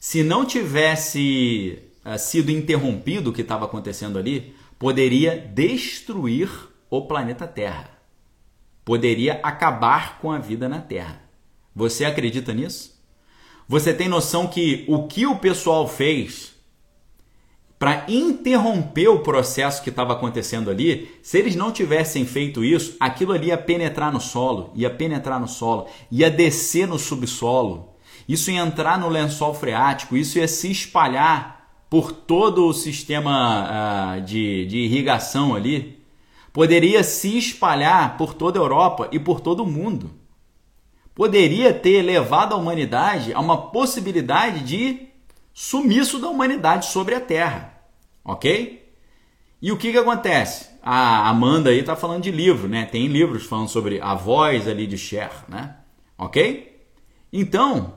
se 0.00 0.22
não 0.22 0.46
tivesse 0.46 1.82
uh, 2.06 2.18
sido 2.18 2.50
interrompido 2.50 3.28
o 3.28 3.34
que 3.34 3.42
estava 3.42 3.66
acontecendo 3.66 4.18
ali, 4.18 4.56
poderia 4.78 5.36
destruir 5.36 6.48
o 6.88 7.02
planeta 7.02 7.46
Terra. 7.46 7.90
Poderia 8.82 9.40
acabar 9.42 10.18
com 10.20 10.32
a 10.32 10.38
vida 10.38 10.70
na 10.70 10.80
Terra. 10.80 11.25
Você 11.76 12.06
acredita 12.06 12.54
nisso? 12.54 12.98
Você 13.68 13.92
tem 13.92 14.08
noção 14.08 14.46
que 14.46 14.86
o 14.88 15.06
que 15.06 15.26
o 15.26 15.36
pessoal 15.36 15.86
fez 15.86 16.54
para 17.78 18.06
interromper 18.08 19.08
o 19.08 19.18
processo 19.18 19.82
que 19.82 19.90
estava 19.90 20.14
acontecendo 20.14 20.70
ali, 20.70 21.10
se 21.22 21.36
eles 21.38 21.54
não 21.54 21.70
tivessem 21.70 22.24
feito 22.24 22.64
isso, 22.64 22.96
aquilo 22.98 23.32
ali 23.32 23.48
ia 23.48 23.58
penetrar 23.58 24.10
no 24.10 24.18
solo, 24.18 24.70
ia 24.74 24.88
penetrar 24.88 25.38
no 25.38 25.46
solo, 25.46 25.86
ia 26.10 26.30
descer 26.30 26.88
no 26.88 26.98
subsolo, 26.98 27.90
isso 28.26 28.50
ia 28.50 28.62
entrar 28.62 28.98
no 28.98 29.10
lençol 29.10 29.52
freático, 29.52 30.16
isso 30.16 30.38
ia 30.38 30.48
se 30.48 30.70
espalhar 30.70 31.68
por 31.90 32.10
todo 32.10 32.66
o 32.66 32.72
sistema 32.72 34.16
uh, 34.16 34.22
de, 34.22 34.64
de 34.64 34.78
irrigação 34.78 35.54
ali, 35.54 36.02
poderia 36.54 37.04
se 37.04 37.36
espalhar 37.36 38.16
por 38.16 38.32
toda 38.32 38.58
a 38.58 38.62
Europa 38.62 39.10
e 39.12 39.18
por 39.18 39.40
todo 39.40 39.62
o 39.62 39.66
mundo. 39.66 40.10
Poderia 41.16 41.72
ter 41.72 42.02
levado 42.02 42.52
a 42.52 42.58
humanidade 42.58 43.32
a 43.32 43.40
uma 43.40 43.70
possibilidade 43.70 44.62
de 44.62 45.08
sumiço 45.54 46.18
da 46.18 46.28
humanidade 46.28 46.88
sobre 46.92 47.14
a 47.14 47.20
Terra, 47.20 47.72
ok? 48.22 48.86
E 49.62 49.72
o 49.72 49.78
que, 49.78 49.92
que 49.92 49.96
acontece? 49.96 50.68
A 50.82 51.26
Amanda 51.30 51.70
aí 51.70 51.78
está 51.80 51.96
falando 51.96 52.22
de 52.22 52.30
livro, 52.30 52.68
né? 52.68 52.84
Tem 52.84 53.06
livros 53.06 53.46
falando 53.46 53.70
sobre 53.70 53.98
a 53.98 54.14
voz 54.14 54.68
ali 54.68 54.86
de 54.86 54.98
Cher, 54.98 55.30
né? 55.48 55.76
Ok? 56.18 56.84
Então, 57.32 57.94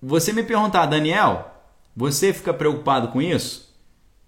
você 0.00 0.34
me 0.34 0.42
perguntar, 0.42 0.84
Daniel, 0.84 1.50
você 1.96 2.34
fica 2.34 2.52
preocupado 2.52 3.08
com 3.08 3.22
isso? 3.22 3.74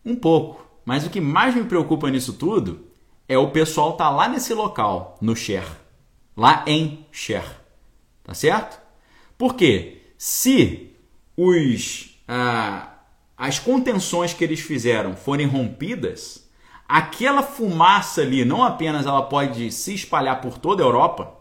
Um 0.02 0.16
pouco. 0.16 0.66
Mas 0.82 1.06
o 1.06 1.10
que 1.10 1.20
mais 1.20 1.54
me 1.54 1.64
preocupa 1.64 2.08
nisso 2.08 2.32
tudo 2.32 2.86
é 3.28 3.36
o 3.36 3.50
pessoal 3.50 3.92
tá 3.92 4.08
lá 4.08 4.26
nesse 4.30 4.54
local, 4.54 5.18
no 5.20 5.36
Cher. 5.36 5.66
Lá 6.38 6.64
em 6.68 7.04
Cher. 7.10 7.44
Tá 8.22 8.32
certo? 8.32 8.80
Por 9.36 9.56
quê? 9.56 10.02
Se 10.16 10.94
os, 11.36 12.16
ah, 12.28 12.90
as 13.36 13.58
contenções 13.58 14.32
que 14.32 14.44
eles 14.44 14.60
fizeram 14.60 15.16
forem 15.16 15.48
rompidas, 15.48 16.48
aquela 16.88 17.42
fumaça 17.42 18.20
ali 18.20 18.44
não 18.44 18.62
apenas 18.62 19.04
ela 19.04 19.22
pode 19.22 19.72
se 19.72 19.92
espalhar 19.94 20.40
por 20.40 20.58
toda 20.58 20.80
a 20.80 20.86
Europa, 20.86 21.36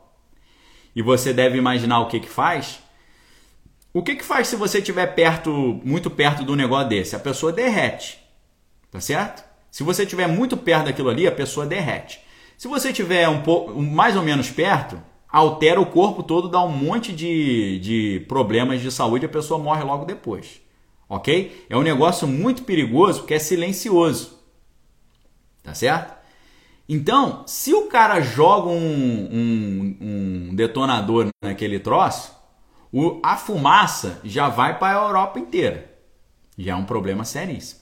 e 0.96 1.02
você 1.04 1.32
deve 1.32 1.60
imaginar 1.60 2.00
o 2.00 2.08
que 2.08 2.20
que 2.20 2.30
faz. 2.30 2.80
O 3.94 4.02
que 4.02 4.16
que 4.16 4.26
faz 4.26 4.48
se 4.48 4.56
você 4.56 4.80
estiver 4.80 5.06
perto, 5.14 5.80
muito 5.84 6.10
perto 6.10 6.44
do 6.44 6.56
negócio 6.56 6.90
desse? 6.90 7.16
A 7.16 7.20
pessoa 7.20 7.52
derrete, 7.52 8.20
tá 8.92 9.00
certo? 9.00 9.44
Se 9.70 9.84
você 9.84 10.04
estiver 10.04 10.28
muito 10.28 10.58
perto 10.58 10.86
daquilo 10.86 11.10
ali, 11.10 11.28
a 11.28 11.32
pessoa 11.32 11.68
derrete. 11.68 12.20
Se 12.58 12.68
você 12.68 12.90
estiver 12.90 13.30
um 13.30 13.44
pouco, 13.44 13.80
mais 13.80 14.16
ou 14.16 14.24
menos 14.24 14.50
perto, 14.50 15.00
altera 15.30 15.80
o 15.80 15.86
corpo 15.86 16.24
todo, 16.24 16.50
dá 16.50 16.60
um 16.64 16.72
monte 16.72 17.14
de, 17.14 17.80
de 17.80 18.26
problemas 18.28 18.82
de 18.82 18.92
saúde 18.92 19.28
a 19.28 19.30
pessoa 19.30 19.62
morre 19.62 19.84
logo 19.84 20.06
depois. 20.06 20.60
Ok? 21.08 21.66
É 21.70 21.78
um 21.78 21.84
negócio 21.84 22.28
muito 22.28 22.64
perigoso 22.64 23.20
porque 23.20 23.36
é 23.36 23.40
silencioso. 23.40 24.40
Tá 25.62 25.76
certo? 25.76 26.18
Então, 26.90 27.44
se 27.46 27.74
o 27.74 27.88
cara 27.88 28.22
joga 28.22 28.70
um, 28.70 29.30
um, 29.32 29.98
um 30.02 30.56
detonador 30.56 31.28
naquele 31.44 31.80
troço, 31.80 32.36
o, 32.92 33.20
a 33.22 33.38
fumaça 33.38 34.20
já 34.24 34.50
vai 34.50 34.80
para 34.80 35.00
a 35.00 35.06
Europa 35.06 35.38
inteira. 35.38 35.94
Já 36.58 36.72
é 36.72 36.76
um 36.76 36.86
problema 36.86 37.24
seríssimo. 37.24 37.82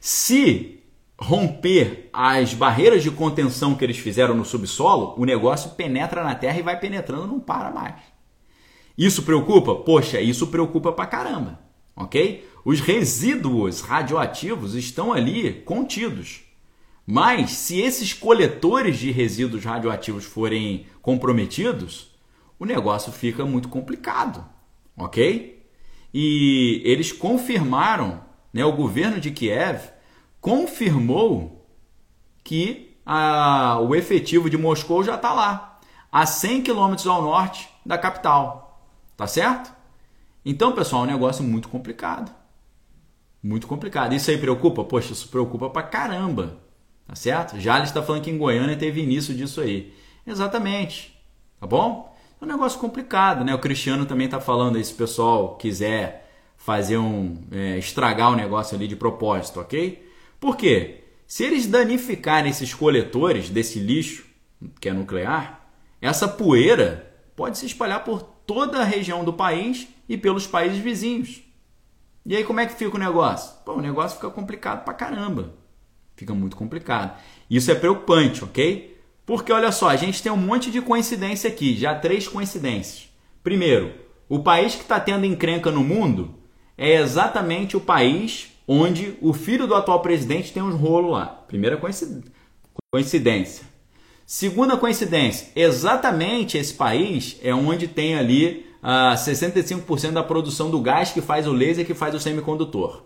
Se 0.00 0.83
romper 1.18 2.08
as 2.12 2.54
barreiras 2.54 3.02
de 3.02 3.10
contenção 3.10 3.74
que 3.74 3.84
eles 3.84 3.98
fizeram 3.98 4.34
no 4.34 4.44
subsolo, 4.44 5.14
o 5.16 5.24
negócio 5.24 5.70
penetra 5.70 6.24
na 6.24 6.34
terra 6.34 6.58
e 6.58 6.62
vai 6.62 6.78
penetrando, 6.78 7.26
não 7.26 7.40
para 7.40 7.70
mais. 7.70 7.94
Isso 8.96 9.22
preocupa? 9.22 9.74
Poxa, 9.74 10.20
isso 10.20 10.48
preocupa 10.48 10.92
pra 10.92 11.06
caramba, 11.06 11.60
ok? 11.96 12.48
Os 12.64 12.80
resíduos 12.80 13.80
radioativos 13.80 14.74
estão 14.74 15.12
ali 15.12 15.62
contidos. 15.64 16.42
Mas 17.06 17.50
se 17.50 17.80
esses 17.80 18.14
coletores 18.14 18.98
de 18.98 19.10
resíduos 19.10 19.64
radioativos 19.64 20.24
forem 20.24 20.86
comprometidos, 21.02 22.14
o 22.58 22.64
negócio 22.64 23.12
fica 23.12 23.44
muito 23.44 23.68
complicado, 23.68 24.44
ok? 24.96 25.66
E 26.12 26.80
eles 26.84 27.12
confirmaram, 27.12 28.22
né, 28.52 28.64
o 28.64 28.72
governo 28.72 29.20
de 29.20 29.30
Kiev 29.30 29.93
confirmou 30.44 31.66
que 32.44 32.98
a, 33.06 33.78
o 33.80 33.94
efetivo 33.94 34.50
de 34.50 34.58
Moscou 34.58 35.02
já 35.02 35.14
está 35.14 35.32
lá, 35.32 35.80
a 36.12 36.26
100 36.26 36.60
quilômetros 36.60 37.06
ao 37.06 37.22
norte 37.22 37.66
da 37.84 37.96
capital. 37.96 38.86
Tá 39.16 39.26
certo? 39.26 39.72
Então, 40.44 40.72
pessoal, 40.72 41.04
é 41.04 41.08
um 41.08 41.10
negócio 41.12 41.42
muito 41.42 41.70
complicado. 41.70 42.30
Muito 43.42 43.66
complicado. 43.66 44.12
Isso 44.12 44.30
aí 44.30 44.36
preocupa? 44.36 44.84
Poxa, 44.84 45.14
isso 45.14 45.28
preocupa 45.28 45.70
pra 45.70 45.82
caramba. 45.82 46.58
Tá 47.06 47.14
certo? 47.14 47.58
Já 47.58 47.76
ele 47.76 47.84
está 47.84 48.02
falando 48.02 48.20
que 48.20 48.30
em 48.30 48.36
Goiânia 48.36 48.76
teve 48.76 49.00
início 49.00 49.34
disso 49.34 49.62
aí. 49.62 49.94
Exatamente. 50.26 51.18
Tá 51.58 51.66
bom? 51.66 52.14
É 52.38 52.44
um 52.44 52.48
negócio 52.48 52.78
complicado, 52.78 53.46
né? 53.46 53.54
O 53.54 53.58
Cristiano 53.58 54.04
também 54.04 54.26
está 54.26 54.40
falando 54.40 54.76
aí, 54.76 54.84
se 54.84 54.92
o 54.92 54.96
pessoal 54.96 55.56
quiser 55.56 56.30
fazer 56.58 56.98
um. 56.98 57.38
É, 57.50 57.78
estragar 57.78 58.30
o 58.30 58.36
negócio 58.36 58.76
ali 58.76 58.86
de 58.86 58.94
propósito, 58.94 59.58
ok? 59.58 60.03
Por 60.44 60.58
quê? 60.58 61.04
Se 61.26 61.42
eles 61.42 61.66
danificarem 61.66 62.50
esses 62.50 62.74
coletores 62.74 63.48
desse 63.48 63.78
lixo, 63.78 64.26
que 64.78 64.90
é 64.90 64.92
nuclear, 64.92 65.70
essa 66.02 66.28
poeira 66.28 67.10
pode 67.34 67.56
se 67.56 67.64
espalhar 67.64 68.04
por 68.04 68.20
toda 68.20 68.78
a 68.78 68.84
região 68.84 69.24
do 69.24 69.32
país 69.32 69.88
e 70.06 70.18
pelos 70.18 70.46
países 70.46 70.76
vizinhos. 70.76 71.40
E 72.26 72.36
aí 72.36 72.44
como 72.44 72.60
é 72.60 72.66
que 72.66 72.74
fica 72.74 72.94
o 72.94 73.00
negócio? 73.00 73.54
Pô, 73.64 73.72
o 73.72 73.80
negócio 73.80 74.16
fica 74.16 74.28
complicado 74.28 74.84
pra 74.84 74.92
caramba. 74.92 75.54
Fica 76.14 76.34
muito 76.34 76.56
complicado. 76.56 77.18
Isso 77.48 77.70
é 77.70 77.74
preocupante, 77.74 78.44
ok? 78.44 79.00
Porque 79.24 79.50
olha 79.50 79.72
só, 79.72 79.88
a 79.88 79.96
gente 79.96 80.22
tem 80.22 80.30
um 80.30 80.36
monte 80.36 80.70
de 80.70 80.82
coincidência 80.82 81.48
aqui, 81.48 81.74
já 81.74 81.94
três 81.94 82.28
coincidências. 82.28 83.08
Primeiro, 83.42 83.94
o 84.28 84.40
país 84.40 84.74
que 84.74 84.82
está 84.82 85.00
tendo 85.00 85.24
encrenca 85.24 85.70
no 85.70 85.82
mundo 85.82 86.34
é 86.76 86.96
exatamente 86.96 87.78
o 87.78 87.80
país 87.80 88.53
onde 88.66 89.16
o 89.20 89.32
filho 89.32 89.66
do 89.66 89.74
atual 89.74 90.00
presidente 90.00 90.52
tem 90.52 90.62
uns 90.62 90.74
rolos 90.74 91.12
lá. 91.12 91.26
Primeira 91.26 91.80
coincidência. 92.90 93.64
Segunda 94.26 94.76
coincidência, 94.76 95.48
exatamente 95.54 96.56
esse 96.56 96.72
país 96.72 97.36
é 97.42 97.54
onde 97.54 97.86
tem 97.86 98.16
ali 98.16 98.66
ah, 98.82 99.14
65% 99.14 100.12
da 100.12 100.22
produção 100.22 100.70
do 100.70 100.80
gás 100.80 101.12
que 101.12 101.20
faz 101.20 101.46
o 101.46 101.52
laser, 101.52 101.84
que 101.84 101.92
faz 101.92 102.14
o 102.14 102.20
semicondutor. 102.20 103.02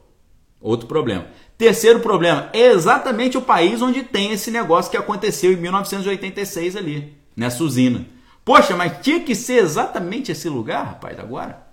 Outro 0.60 0.86
problema. 0.86 1.26
Terceiro 1.56 2.00
problema, 2.00 2.48
é 2.52 2.66
exatamente 2.66 3.36
o 3.36 3.42
país 3.42 3.82
onde 3.82 4.02
tem 4.02 4.32
esse 4.32 4.50
negócio 4.50 4.90
que 4.90 4.96
aconteceu 4.96 5.52
em 5.52 5.56
1986 5.56 6.76
ali, 6.76 7.16
nessa 7.36 7.64
usina. 7.64 8.06
Poxa, 8.44 8.76
mas 8.76 8.98
tinha 9.02 9.20
que 9.20 9.34
ser 9.34 9.62
exatamente 9.62 10.32
esse 10.32 10.48
lugar, 10.48 10.84
rapaz, 10.84 11.18
agora? 11.18 11.66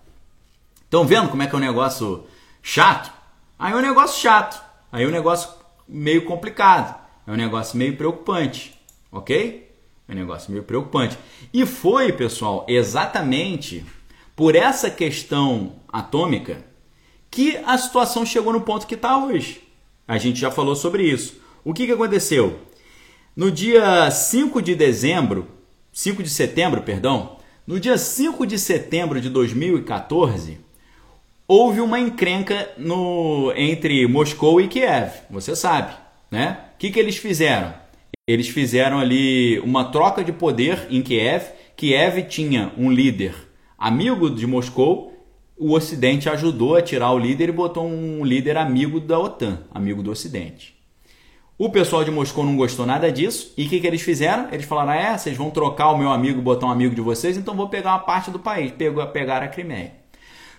Estão 0.83 1.05
vendo 1.05 1.29
como 1.29 1.43
é 1.43 1.47
que 1.47 1.53
é 1.53 1.57
um 1.57 1.61
negócio 1.61 2.25
chato? 2.61 3.14
Aí 3.57 3.73
é 3.73 3.75
um 3.75 3.81
negócio 3.81 4.21
chato, 4.21 4.61
aí 4.91 5.03
é 5.03 5.07
um 5.07 5.11
negócio 5.11 5.49
meio 5.87 6.25
complicado, 6.25 6.99
é 7.25 7.31
um 7.31 7.35
negócio 7.35 7.77
meio 7.77 7.95
preocupante, 7.95 8.77
ok? 9.11 9.71
É 10.07 10.11
um 10.11 10.15
negócio 10.15 10.51
meio 10.51 10.63
preocupante. 10.63 11.17
E 11.53 11.65
foi, 11.65 12.11
pessoal, 12.11 12.65
exatamente 12.67 13.85
por 14.35 14.55
essa 14.55 14.89
questão 14.89 15.77
atômica 15.87 16.65
que 17.31 17.57
a 17.65 17.77
situação 17.77 18.25
chegou 18.25 18.51
no 18.51 18.61
ponto 18.61 18.85
que 18.85 18.95
está 18.95 19.17
hoje. 19.17 19.63
A 20.07 20.17
gente 20.17 20.39
já 20.39 20.51
falou 20.51 20.75
sobre 20.75 21.03
isso. 21.03 21.39
O 21.63 21.73
que, 21.73 21.85
que 21.85 21.93
aconteceu? 21.93 22.59
No 23.35 23.49
dia 23.49 24.11
5 24.11 24.61
de 24.61 24.75
dezembro, 24.75 25.47
5 25.91 26.21
de 26.21 26.29
setembro, 26.29 26.81
perdão, 26.83 27.37
no 27.65 27.79
dia 27.79 27.97
5 27.97 28.45
de 28.45 28.59
setembro 28.59 29.19
de 29.19 29.29
2014, 29.29 30.59
houve 31.47 31.81
uma 31.81 31.99
encrenca 31.99 32.69
no, 32.77 33.53
entre 33.55 34.07
Moscou 34.07 34.59
e 34.59 34.67
Kiev, 34.67 35.11
você 35.29 35.55
sabe, 35.55 35.93
né? 36.29 36.59
O 36.75 36.77
que, 36.77 36.91
que 36.91 36.99
eles 36.99 37.17
fizeram? 37.17 37.73
Eles 38.27 38.49
fizeram 38.49 38.99
ali 38.99 39.59
uma 39.59 39.85
troca 39.85 40.23
de 40.23 40.31
poder 40.31 40.87
em 40.89 41.01
Kiev. 41.01 41.43
Kiev 41.75 42.23
tinha 42.23 42.71
um 42.77 42.91
líder 42.91 43.35
amigo 43.77 44.29
de 44.29 44.47
Moscou, 44.47 45.13
o 45.57 45.73
Ocidente 45.73 46.27
ajudou 46.27 46.75
a 46.75 46.81
tirar 46.81 47.11
o 47.11 47.19
líder 47.19 47.49
e 47.49 47.51
botou 47.51 47.85
um 47.85 48.25
líder 48.25 48.57
amigo 48.57 48.99
da 48.99 49.19
OTAN, 49.19 49.59
amigo 49.71 50.01
do 50.01 50.11
Ocidente. 50.11 50.75
O 51.57 51.69
pessoal 51.69 52.03
de 52.03 52.11
Moscou 52.11 52.43
não 52.43 52.57
gostou 52.57 52.85
nada 52.85 53.09
disso 53.09 53.53
e 53.55 53.65
o 53.65 53.69
que, 53.69 53.79
que 53.79 53.87
eles 53.87 54.01
fizeram? 54.01 54.49
Eles 54.51 54.65
falaram: 54.65 54.91
ah, 54.91 54.95
é, 54.95 55.17
vocês 55.17 55.37
vão 55.37 55.49
trocar 55.49 55.91
o 55.91 55.97
meu 55.97 56.09
amigo, 56.09 56.41
botar 56.41 56.65
um 56.65 56.71
amigo 56.71 56.93
de 56.93 56.99
vocês, 56.99 57.37
então 57.37 57.55
vou 57.55 57.69
pegar 57.69 57.91
uma 57.91 57.99
parte 57.99 58.29
do 58.29 58.39
país. 58.39 58.71
Pegou, 58.71 59.01
a 59.01 59.47
Crimeia. 59.47 60.04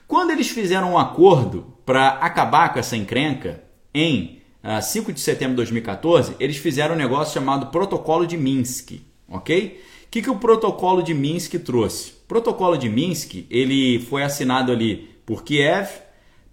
Quando 0.07 0.31
eles 0.31 0.49
fizeram 0.49 0.93
um 0.93 0.99
acordo 0.99 1.75
para 1.85 2.09
acabar 2.09 2.73
com 2.73 2.79
essa 2.79 2.97
encrenca, 2.97 3.65
em 3.93 4.41
uh, 4.63 4.79
ah, 4.79 4.81
5 4.81 5.13
de 5.13 5.21
setembro 5.21 5.55
de 5.55 5.57
2014, 5.57 6.37
eles 6.39 6.57
fizeram 6.59 6.95
um 6.95 6.99
negócio 6.99 7.35
chamado 7.35 7.67
Protocolo 7.67 8.27
de 8.27 8.37
Minsk, 8.37 9.01
ok? 9.29 9.81
O 10.07 10.11
que, 10.11 10.23
que 10.23 10.31
o 10.31 10.37
Protocolo 10.37 11.03
de 11.03 11.13
Minsk 11.13 11.55
trouxe? 11.59 12.13
O 12.25 12.29
Protocolo 12.29 12.77
de 12.79 12.89
Minsk 12.89 13.47
ele 13.51 13.99
foi 13.99 14.23
assinado 14.23 14.71
ali 14.71 15.11
por 15.27 15.43
Kiev, 15.43 15.89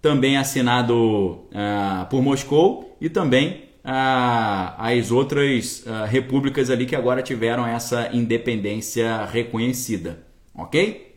também 0.02 0.36
assinado 0.36 0.94
uh, 0.94 2.06
por 2.10 2.20
Moscou 2.22 2.96
e 3.00 3.08
também 3.08 3.62
uh, 3.84 4.74
as 4.78 5.12
outras 5.12 5.84
repúblicas 6.08 6.70
ali 6.70 6.86
que 6.86 6.96
agora 6.96 7.22
tiveram 7.22 7.64
essa 7.64 8.10
independência 8.12 9.24
reconhecida, 9.26 10.26
ok? 10.54 11.13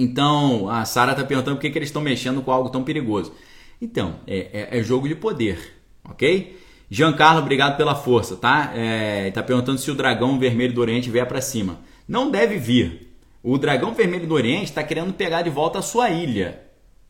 Então, 0.00 0.66
a 0.70 0.86
Sara 0.86 1.12
está 1.12 1.22
perguntando 1.22 1.56
por 1.56 1.60
que, 1.60 1.68
que 1.68 1.76
eles 1.76 1.90
estão 1.90 2.00
mexendo 2.00 2.40
com 2.40 2.50
algo 2.50 2.70
tão 2.70 2.82
perigoso. 2.82 3.34
Então, 3.82 4.20
é, 4.26 4.68
é, 4.72 4.78
é 4.78 4.82
jogo 4.82 5.06
de 5.06 5.14
poder, 5.14 5.76
ok? 6.02 6.58
Giancarlo, 6.88 7.42
obrigado 7.42 7.76
pela 7.76 7.94
força, 7.94 8.34
tá? 8.34 8.72
É, 8.74 9.30
tá 9.30 9.42
perguntando 9.42 9.78
se 9.78 9.90
o 9.90 9.94
dragão 9.94 10.38
vermelho 10.38 10.72
do 10.72 10.80
Oriente 10.80 11.10
vier 11.10 11.26
para 11.26 11.42
cima. 11.42 11.80
Não 12.08 12.30
deve 12.30 12.56
vir. 12.56 13.14
O 13.42 13.58
dragão 13.58 13.92
vermelho 13.92 14.26
do 14.26 14.34
Oriente 14.34 14.64
está 14.64 14.82
querendo 14.82 15.12
pegar 15.12 15.42
de 15.42 15.50
volta 15.50 15.78
a 15.78 15.82
sua 15.82 16.08
ilha, 16.08 16.62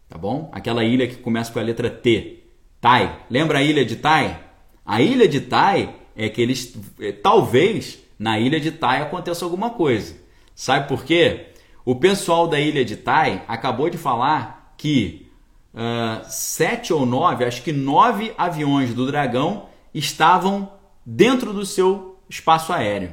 tá 0.08 0.18
bom? 0.18 0.50
Aquela 0.52 0.82
ilha 0.82 1.06
que 1.06 1.14
começa 1.14 1.52
com 1.52 1.60
a 1.60 1.62
letra 1.62 1.88
T. 1.88 2.42
Tai. 2.80 3.20
Lembra 3.30 3.58
a 3.58 3.62
ilha 3.62 3.84
de 3.84 3.94
Tai? 3.94 4.38
A 4.84 5.00
ilha 5.00 5.28
de 5.28 5.42
Tai 5.42 5.94
é 6.16 6.28
que 6.28 6.42
eles. 6.42 6.76
É, 6.98 7.12
talvez 7.12 8.00
na 8.18 8.40
ilha 8.40 8.58
de 8.58 8.72
Tai 8.72 9.00
aconteça 9.00 9.44
alguma 9.44 9.70
coisa. 9.70 10.16
Sabe 10.56 10.88
por 10.88 11.04
quê? 11.04 11.49
O 11.90 11.96
pessoal 11.96 12.46
da 12.46 12.60
ilha 12.60 12.84
de 12.84 12.94
Tai 12.94 13.42
acabou 13.48 13.90
de 13.90 13.98
falar 13.98 14.76
que 14.78 15.26
uh, 15.74 16.24
sete 16.28 16.92
ou 16.92 17.04
nove, 17.04 17.44
acho 17.44 17.64
que 17.64 17.72
nove 17.72 18.32
aviões 18.38 18.94
do 18.94 19.04
Dragão 19.04 19.66
estavam 19.92 20.70
dentro 21.04 21.52
do 21.52 21.66
seu 21.66 22.16
espaço 22.28 22.72
aéreo. 22.72 23.10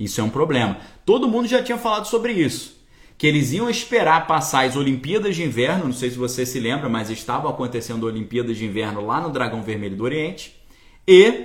Isso 0.00 0.20
é 0.20 0.24
um 0.24 0.28
problema. 0.28 0.78
Todo 1.06 1.28
mundo 1.28 1.46
já 1.46 1.62
tinha 1.62 1.78
falado 1.78 2.06
sobre 2.06 2.32
isso. 2.32 2.84
Que 3.16 3.28
eles 3.28 3.52
iam 3.52 3.70
esperar 3.70 4.26
passar 4.26 4.66
as 4.66 4.74
Olimpíadas 4.74 5.36
de 5.36 5.44
Inverno, 5.44 5.84
não 5.84 5.92
sei 5.92 6.10
se 6.10 6.18
você 6.18 6.44
se 6.44 6.58
lembra, 6.58 6.88
mas 6.88 7.10
estavam 7.10 7.48
acontecendo 7.48 8.06
Olimpíadas 8.06 8.56
de 8.56 8.64
Inverno 8.64 9.06
lá 9.06 9.20
no 9.20 9.30
Dragão 9.30 9.62
Vermelho 9.62 9.94
do 9.94 10.02
Oriente. 10.02 10.60
E, 11.06 11.44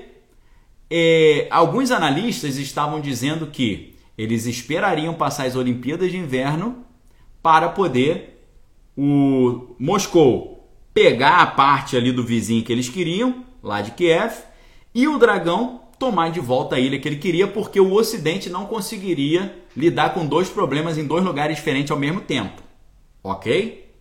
e 0.90 1.46
alguns 1.52 1.92
analistas 1.92 2.58
estavam 2.58 3.00
dizendo 3.00 3.46
que 3.46 3.95
eles 4.18 4.46
esperariam 4.46 5.14
passar 5.14 5.46
as 5.46 5.56
Olimpíadas 5.56 6.12
de 6.12 6.18
Inverno 6.18 6.84
para 7.42 7.70
poder 7.70 8.42
o 8.98 9.76
Moscou 9.78 10.70
pegar 10.94 11.42
a 11.42 11.48
parte 11.48 11.98
ali 11.98 12.12
do 12.12 12.24
vizinho 12.24 12.64
que 12.64 12.72
eles 12.72 12.88
queriam, 12.88 13.44
lá 13.62 13.82
de 13.82 13.92
Kiev, 13.92 14.34
e 14.94 15.08
o 15.08 15.18
dragão 15.18 15.82
tomar 16.00 16.30
de 16.32 16.40
volta 16.40 16.76
a 16.76 16.80
ilha 16.80 17.00
que 17.00 17.08
ele 17.08 17.18
queria, 17.18 17.48
porque 17.48 17.80
o 17.80 17.94
Ocidente 17.94 18.50
não 18.50 18.66
conseguiria 18.66 19.64
lidar 19.76 20.14
com 20.14 20.26
dois 20.26 20.50
problemas 20.50 20.98
em 20.98 21.06
dois 21.06 21.24
lugares 21.24 21.58
diferentes 21.58 21.92
ao 21.92 22.00
mesmo 22.00 22.22
tempo. 22.22 22.62
Ok? 23.22 23.94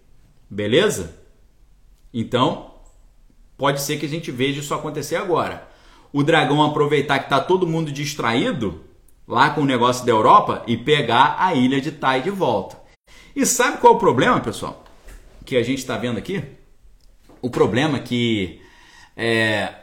Beleza? 0.48 1.16
Então, 2.12 2.74
pode 3.57 3.81
ser 3.81 3.98
que 3.98 4.07
a 4.07 4.09
gente 4.09 4.31
veja 4.31 4.61
isso 4.61 4.74
acontecer 4.74 5.16
agora. 5.16 5.68
O 6.12 6.22
dragão 6.22 6.62
aproveitar 6.62 7.18
que 7.18 7.24
está 7.24 7.40
todo 7.40 7.66
mundo 7.66 7.90
distraído 7.90 8.85
lá 9.27 9.51
com 9.51 9.63
o 9.63 9.67
negócio 9.67 10.05
da 10.05 10.13
Europa 10.13 10.63
e 10.67 10.77
pegar 10.77 11.37
a 11.39 11.55
ilha 11.55 11.81
de 11.81 11.93
Tai 11.93 12.23
de 12.23 12.31
volta. 12.31 12.77
E 13.35 13.45
sabe 13.45 13.79
qual 13.79 13.95
é 13.95 13.97
o 13.97 13.99
problema, 13.99 14.41
pessoal? 14.41 14.85
Que 15.45 15.57
a 15.57 15.63
gente 15.63 15.79
está 15.79 15.97
vendo 15.97 16.19
aqui? 16.19 16.43
O 17.43 17.51
problema 17.51 17.99
é 17.99 18.01
que 18.01 18.61
é, 19.17 19.75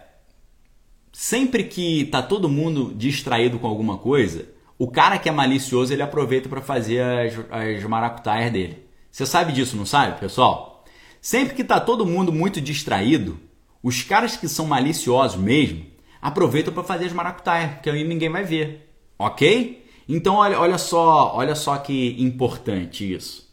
sempre 1.12 1.64
que 1.64 2.06
tá 2.06 2.22
todo 2.22 2.50
mundo 2.50 2.94
distraído 2.96 3.60
com 3.60 3.68
alguma 3.68 3.98
coisa, 3.98 4.48
o 4.78 4.90
cara 4.90 5.20
que 5.20 5.30
é 5.30 5.32
malicioso 5.32 5.94
ele 5.94 6.02
aproveita 6.02 6.50
para 6.50 6.62
fazer 6.62 7.02
as, 7.02 7.34
as 7.52 7.84
maracutaias 7.84 8.52
dele. 8.52 8.86
Você 9.12 9.26
sabe 9.26 9.52
disso, 9.52 9.76
não 9.76 9.86
sabe, 9.86 10.20
pessoal? 10.20 10.84
Sempre 11.22 11.54
que 11.54 11.64
tá 11.64 11.80
todo 11.80 12.06
mundo 12.06 12.32
muito 12.32 12.60
distraído, 12.60 13.40
os 13.84 14.02
caras 14.02 14.38
que 14.38 14.48
são 14.48 14.66
maliciosos 14.66 15.40
mesmo 15.40 15.86
aproveitam 16.22 16.74
para 16.74 16.84
fazer 16.84 17.06
as 17.06 17.14
maracutaias, 17.14 17.80
que 17.82 17.90
aí 17.90 18.04
ninguém 18.04 18.30
vai 18.30 18.44
ver. 18.44 18.91
Ok? 19.22 19.86
Então 20.10 20.36
olha, 20.36 20.60
olha 20.60 20.78
só, 20.80 21.34
olha 21.36 21.54
só 21.54 21.78
que 21.78 22.16
importante 22.20 23.14
isso. 23.14 23.48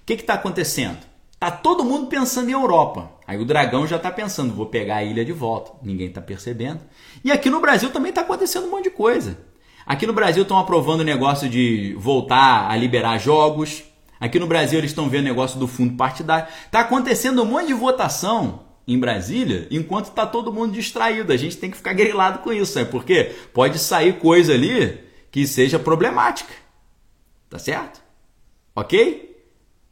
O 0.00 0.06
que 0.06 0.12
está 0.14 0.34
acontecendo? 0.34 0.98
Tá 1.40 1.50
todo 1.50 1.84
mundo 1.84 2.06
pensando 2.06 2.48
em 2.48 2.52
Europa. 2.52 3.10
Aí 3.26 3.36
o 3.36 3.44
dragão 3.44 3.86
já 3.86 3.96
está 3.96 4.10
pensando, 4.10 4.54
vou 4.54 4.66
pegar 4.66 4.96
a 4.96 5.04
ilha 5.04 5.24
de 5.24 5.32
volta. 5.32 5.72
Ninguém 5.82 6.06
está 6.06 6.20
percebendo. 6.20 6.80
E 7.24 7.32
aqui 7.32 7.50
no 7.50 7.60
Brasil 7.60 7.90
também 7.90 8.10
está 8.10 8.20
acontecendo 8.20 8.68
um 8.68 8.70
monte 8.70 8.84
de 8.84 8.90
coisa. 8.90 9.38
Aqui 9.84 10.06
no 10.06 10.12
Brasil 10.12 10.42
estão 10.42 10.58
aprovando 10.58 11.00
o 11.00 11.04
negócio 11.04 11.48
de 11.48 11.96
voltar 11.98 12.70
a 12.70 12.76
liberar 12.76 13.18
jogos. 13.18 13.82
Aqui 14.20 14.38
no 14.38 14.46
Brasil 14.46 14.78
eles 14.78 14.92
estão 14.92 15.08
vendo 15.08 15.22
o 15.22 15.28
negócio 15.28 15.58
do 15.58 15.66
fundo 15.66 15.94
partidário. 15.94 16.46
Está 16.64 16.80
acontecendo 16.80 17.42
um 17.42 17.46
monte 17.46 17.66
de 17.66 17.74
votação 17.74 18.60
em 18.86 18.98
Brasília 18.98 19.66
enquanto 19.70 20.06
está 20.06 20.26
todo 20.26 20.52
mundo 20.52 20.72
distraído. 20.72 21.32
A 21.32 21.36
gente 21.36 21.56
tem 21.56 21.70
que 21.70 21.76
ficar 21.76 21.92
grilado 21.92 22.38
com 22.38 22.52
isso, 22.52 22.72
sabe 22.72 22.90
por 22.90 23.04
quê? 23.04 23.32
Pode 23.52 23.78
sair 23.80 24.18
coisa 24.18 24.54
ali 24.54 25.07
que 25.30 25.46
seja 25.46 25.78
problemática. 25.78 26.52
Tá 27.48 27.58
certo? 27.58 28.02
Ok? 28.74 29.36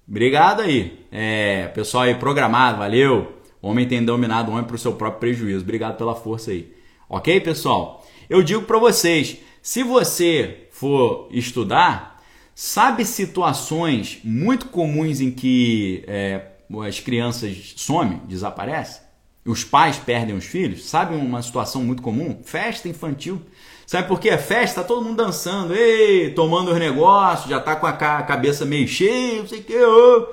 Obrigado 0.09 0.62
aí. 0.62 1.07
É, 1.11 1.68
pessoal 1.68 2.05
aí 2.05 2.14
programado, 2.14 2.79
valeu. 2.79 3.40
Homem 3.61 3.88
tem 3.88 4.05
dominado 4.05 4.51
o 4.51 4.55
homem 4.55 4.66
para 4.66 4.77
o 4.77 4.79
seu 4.79 4.92
próprio 4.92 5.20
prejuízo. 5.20 5.62
Obrigado 5.62 5.96
pela 5.96 6.14
força 6.14 6.51
aí. 6.51 6.72
Ok, 7.09 7.40
pessoal? 7.40 8.07
Eu 8.29 8.42
digo 8.42 8.62
para 8.62 8.79
vocês, 8.79 9.38
se 9.62 9.83
você 9.83 10.68
for 10.70 11.29
estudar, 11.31 12.22
sabe 12.55 13.05
situações 13.05 14.20
muito 14.22 14.66
comuns 14.66 15.20
em 15.20 15.31
que 15.31 16.05
é, 16.07 16.42
as 16.87 17.01
crianças 17.01 17.75
somem, 17.77 18.20
desaparecem? 18.29 19.03
Os 19.44 19.64
pais 19.64 19.96
perdem 19.96 20.37
os 20.37 20.44
filhos? 20.44 20.85
Sabe 20.85 21.14
uma 21.14 21.40
situação 21.42 21.83
muito 21.85 22.03
comum? 22.03 22.40
Festa 22.42 22.88
infantil. 22.88 23.40
Sabe 23.87 24.09
por 24.09 24.18
quê? 24.18 24.31
É 24.31 24.38
festa, 24.38 24.83
tá 24.83 24.87
todo 24.87 25.03
mundo 25.03 25.22
dançando, 25.22 25.72
ei, 25.72 26.33
tomando 26.33 26.72
os 26.72 26.79
negócios, 26.79 27.49
já 27.49 27.61
tá 27.61 27.77
com 27.77 27.87
a 27.87 27.92
cabeça 27.92 28.64
meio 28.64 28.88
cheia, 28.88 29.40
não 29.40 29.49
sei 29.49 29.61
o 29.61 29.64
que. 29.64 29.77
Oh. 29.77 30.27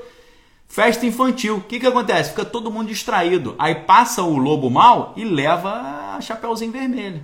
Festa 0.67 1.05
infantil. 1.05 1.57
O 1.57 1.61
que, 1.61 1.79
que 1.79 1.85
acontece? 1.85 2.31
Fica 2.31 2.43
todo 2.43 2.71
mundo 2.71 2.87
distraído. 2.87 3.53
Aí 3.59 3.75
passa 3.75 4.23
o 4.23 4.37
lobo 4.37 4.71
mal 4.71 5.13
e 5.15 5.23
leva 5.23 5.69
a 6.15 6.19
Chapeuzinho 6.19 6.71
Vermelho. 6.71 7.23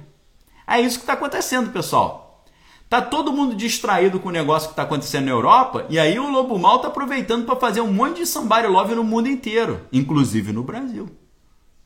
É 0.67 0.79
isso 0.79 0.99
que 0.99 1.03
está 1.03 1.13
acontecendo, 1.13 1.71
pessoal. 1.71 2.45
Tá 2.87 3.01
todo 3.01 3.33
mundo 3.33 3.55
distraído 3.55 4.19
com 4.19 4.29
o 4.29 4.31
negócio 4.31 4.69
que 4.69 4.73
está 4.73 4.83
acontecendo 4.83 5.25
na 5.25 5.31
Europa 5.31 5.85
e 5.89 5.97
aí 5.97 6.19
o 6.19 6.29
lobo 6.29 6.59
mal 6.59 6.75
está 6.75 6.89
aproveitando 6.89 7.45
para 7.45 7.55
fazer 7.55 7.81
um 7.81 7.91
monte 7.91 8.17
de 8.17 8.27
somebody 8.27 8.67
love 8.67 8.93
no 8.93 9.03
mundo 9.03 9.27
inteiro, 9.27 9.81
inclusive 9.91 10.53
no 10.53 10.63
Brasil. 10.63 11.07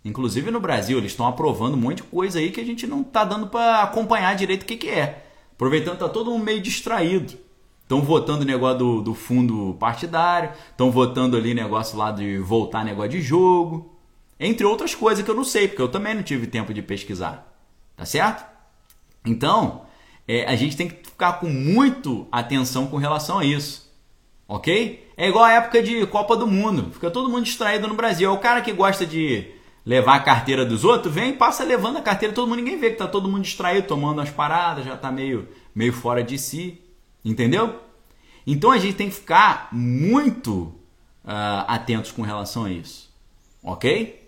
Inclusive 0.06 0.52
no 0.52 0.60
Brasil, 0.60 0.98
eles 0.98 1.12
estão 1.12 1.26
aprovando 1.26 1.76
um 1.76 1.80
monte 1.80 1.98
de 1.98 2.04
coisa 2.04 2.40
aí 2.40 2.52
que 2.52 2.60
a 2.60 2.66
gente 2.66 2.86
não 2.86 3.02
está 3.02 3.24
dando 3.24 3.48
para 3.48 3.84
acompanhar 3.84 4.36
direito 4.36 4.64
o 4.64 4.66
que, 4.66 4.76
que 4.76 4.90
é. 4.90 5.26
Aproveitando 5.54 5.98
tá 5.98 6.10
todo 6.10 6.32
mundo 6.32 6.44
meio 6.44 6.62
distraído. 6.62 7.34
Estão 7.82 8.02
votando 8.02 8.44
negócio 8.44 8.80
do, 8.80 9.02
do 9.02 9.14
fundo 9.14 9.76
partidário, 9.80 10.52
estão 10.70 10.92
votando 10.92 11.38
ali 11.38 11.54
negócio 11.54 11.98
lá 11.98 12.12
de 12.12 12.38
voltar 12.40 12.84
negócio 12.84 13.12
de 13.12 13.22
jogo, 13.22 13.94
entre 14.40 14.66
outras 14.66 14.96
coisas 14.96 15.24
que 15.24 15.30
eu 15.30 15.36
não 15.36 15.44
sei, 15.44 15.68
porque 15.68 15.82
eu 15.82 15.88
também 15.88 16.14
não 16.14 16.24
tive 16.24 16.48
tempo 16.48 16.74
de 16.74 16.82
pesquisar. 16.82 17.54
Tá 17.96 18.06
certo? 18.06 18.46
Então, 19.26 19.84
é, 20.28 20.46
a 20.46 20.56
gente 20.56 20.76
tem 20.76 20.90
que 20.90 20.96
ficar 21.08 21.34
com 21.34 21.48
muito 21.48 22.28
atenção 22.32 22.88
com 22.88 22.98
relação 22.98 23.40
a 23.40 23.46
isso. 23.46 23.92
Ok? 24.48 25.10
É 25.16 25.30
igual 25.30 25.46
a 25.46 25.54
época 25.54 25.82
de 25.82 26.06
Copa 26.08 26.36
do 26.36 26.48
Mundo. 26.48 26.92
Fica 26.92 27.10
todo 27.10 27.30
mundo 27.30 27.46
distraído 27.46 27.88
no 27.88 27.96
Brasil. 27.96 28.30
É 28.30 28.34
o 28.34 28.40
cara 28.40 28.62
que 28.62 28.72
gosta 28.74 29.06
de 29.06 29.52
levar 29.86 30.16
a 30.16 30.20
carteira 30.20 30.66
dos 30.66 30.84
outros, 30.84 31.14
vem 31.14 31.32
e 31.32 31.34
passa 31.34 31.64
levando 31.64 31.98
a 31.98 32.02
carteira, 32.02 32.34
todo 32.34 32.48
mundo 32.48 32.60
ninguém 32.60 32.80
vê 32.80 32.92
que 32.92 32.98
tá 32.98 33.08
todo 33.08 33.30
mundo 33.30 33.44
distraído, 33.44 33.88
tomando 33.88 34.22
as 34.22 34.30
paradas, 34.30 34.86
já 34.86 34.96
tá 34.96 35.12
meio, 35.12 35.48
meio 35.76 35.92
fora 35.92 36.24
de 36.24 36.38
si, 36.38 36.82
entendeu? 37.24 37.80
Então 38.48 38.72
a 38.72 38.78
gente 38.78 38.96
tem 38.96 39.10
que 39.10 39.16
ficar 39.16 39.70
muito 39.72 40.74
uh, 41.24 41.66
atentos 41.68 42.12
com 42.12 42.22
relação 42.22 42.66
a 42.66 42.72
isso, 42.72 43.10
ok? 43.62 44.22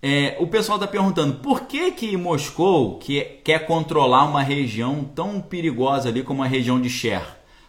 É, 0.00 0.36
o 0.38 0.46
pessoal 0.46 0.76
está 0.76 0.86
perguntando 0.86 1.40
por 1.40 1.62
que 1.62 1.90
que 1.90 2.16
Moscou 2.16 2.98
que 2.98 3.20
quer 3.42 3.66
controlar 3.66 4.24
uma 4.26 4.42
região 4.42 5.02
tão 5.02 5.40
perigosa 5.40 6.08
ali 6.08 6.22
como 6.22 6.42
a 6.42 6.46
região 6.46 6.80
de 6.80 6.88
Cher? 6.88 7.22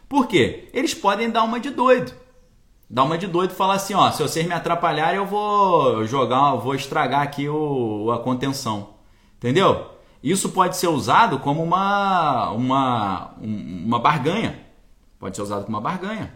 Por 0.07 0.27
quê? 0.27 0.69
Eles 0.71 0.93
podem 0.93 1.29
dar 1.29 1.43
uma 1.43 1.59
de 1.59 1.71
doido 1.71 2.13
dar 2.89 3.03
uma 3.03 3.17
de 3.17 3.27
doido 3.27 3.51
e 3.51 3.55
falar 3.55 3.75
assim, 3.75 3.93
ó, 3.93 4.09
se 4.11 4.21
vocês 4.21 4.45
me 4.47 4.53
atrapalharem, 4.53 5.17
eu 5.17 5.25
vou 5.25 6.05
jogar, 6.05 6.53
eu 6.53 6.59
vou 6.59 6.73
estragar 6.73 7.21
aqui 7.21 7.47
o, 7.47 8.11
a 8.11 8.19
contenção. 8.19 8.95
Entendeu? 9.37 9.91
Isso 10.23 10.49
pode 10.49 10.75
ser 10.75 10.87
usado 10.87 11.39
como 11.39 11.63
uma, 11.63 12.49
uma, 12.51 13.35
uma 13.37 13.99
barganha. 13.99 14.59
Pode 15.19 15.35
ser 15.35 15.43
usado 15.43 15.65
como 15.65 15.77
uma 15.77 15.81
barganha. 15.81 16.33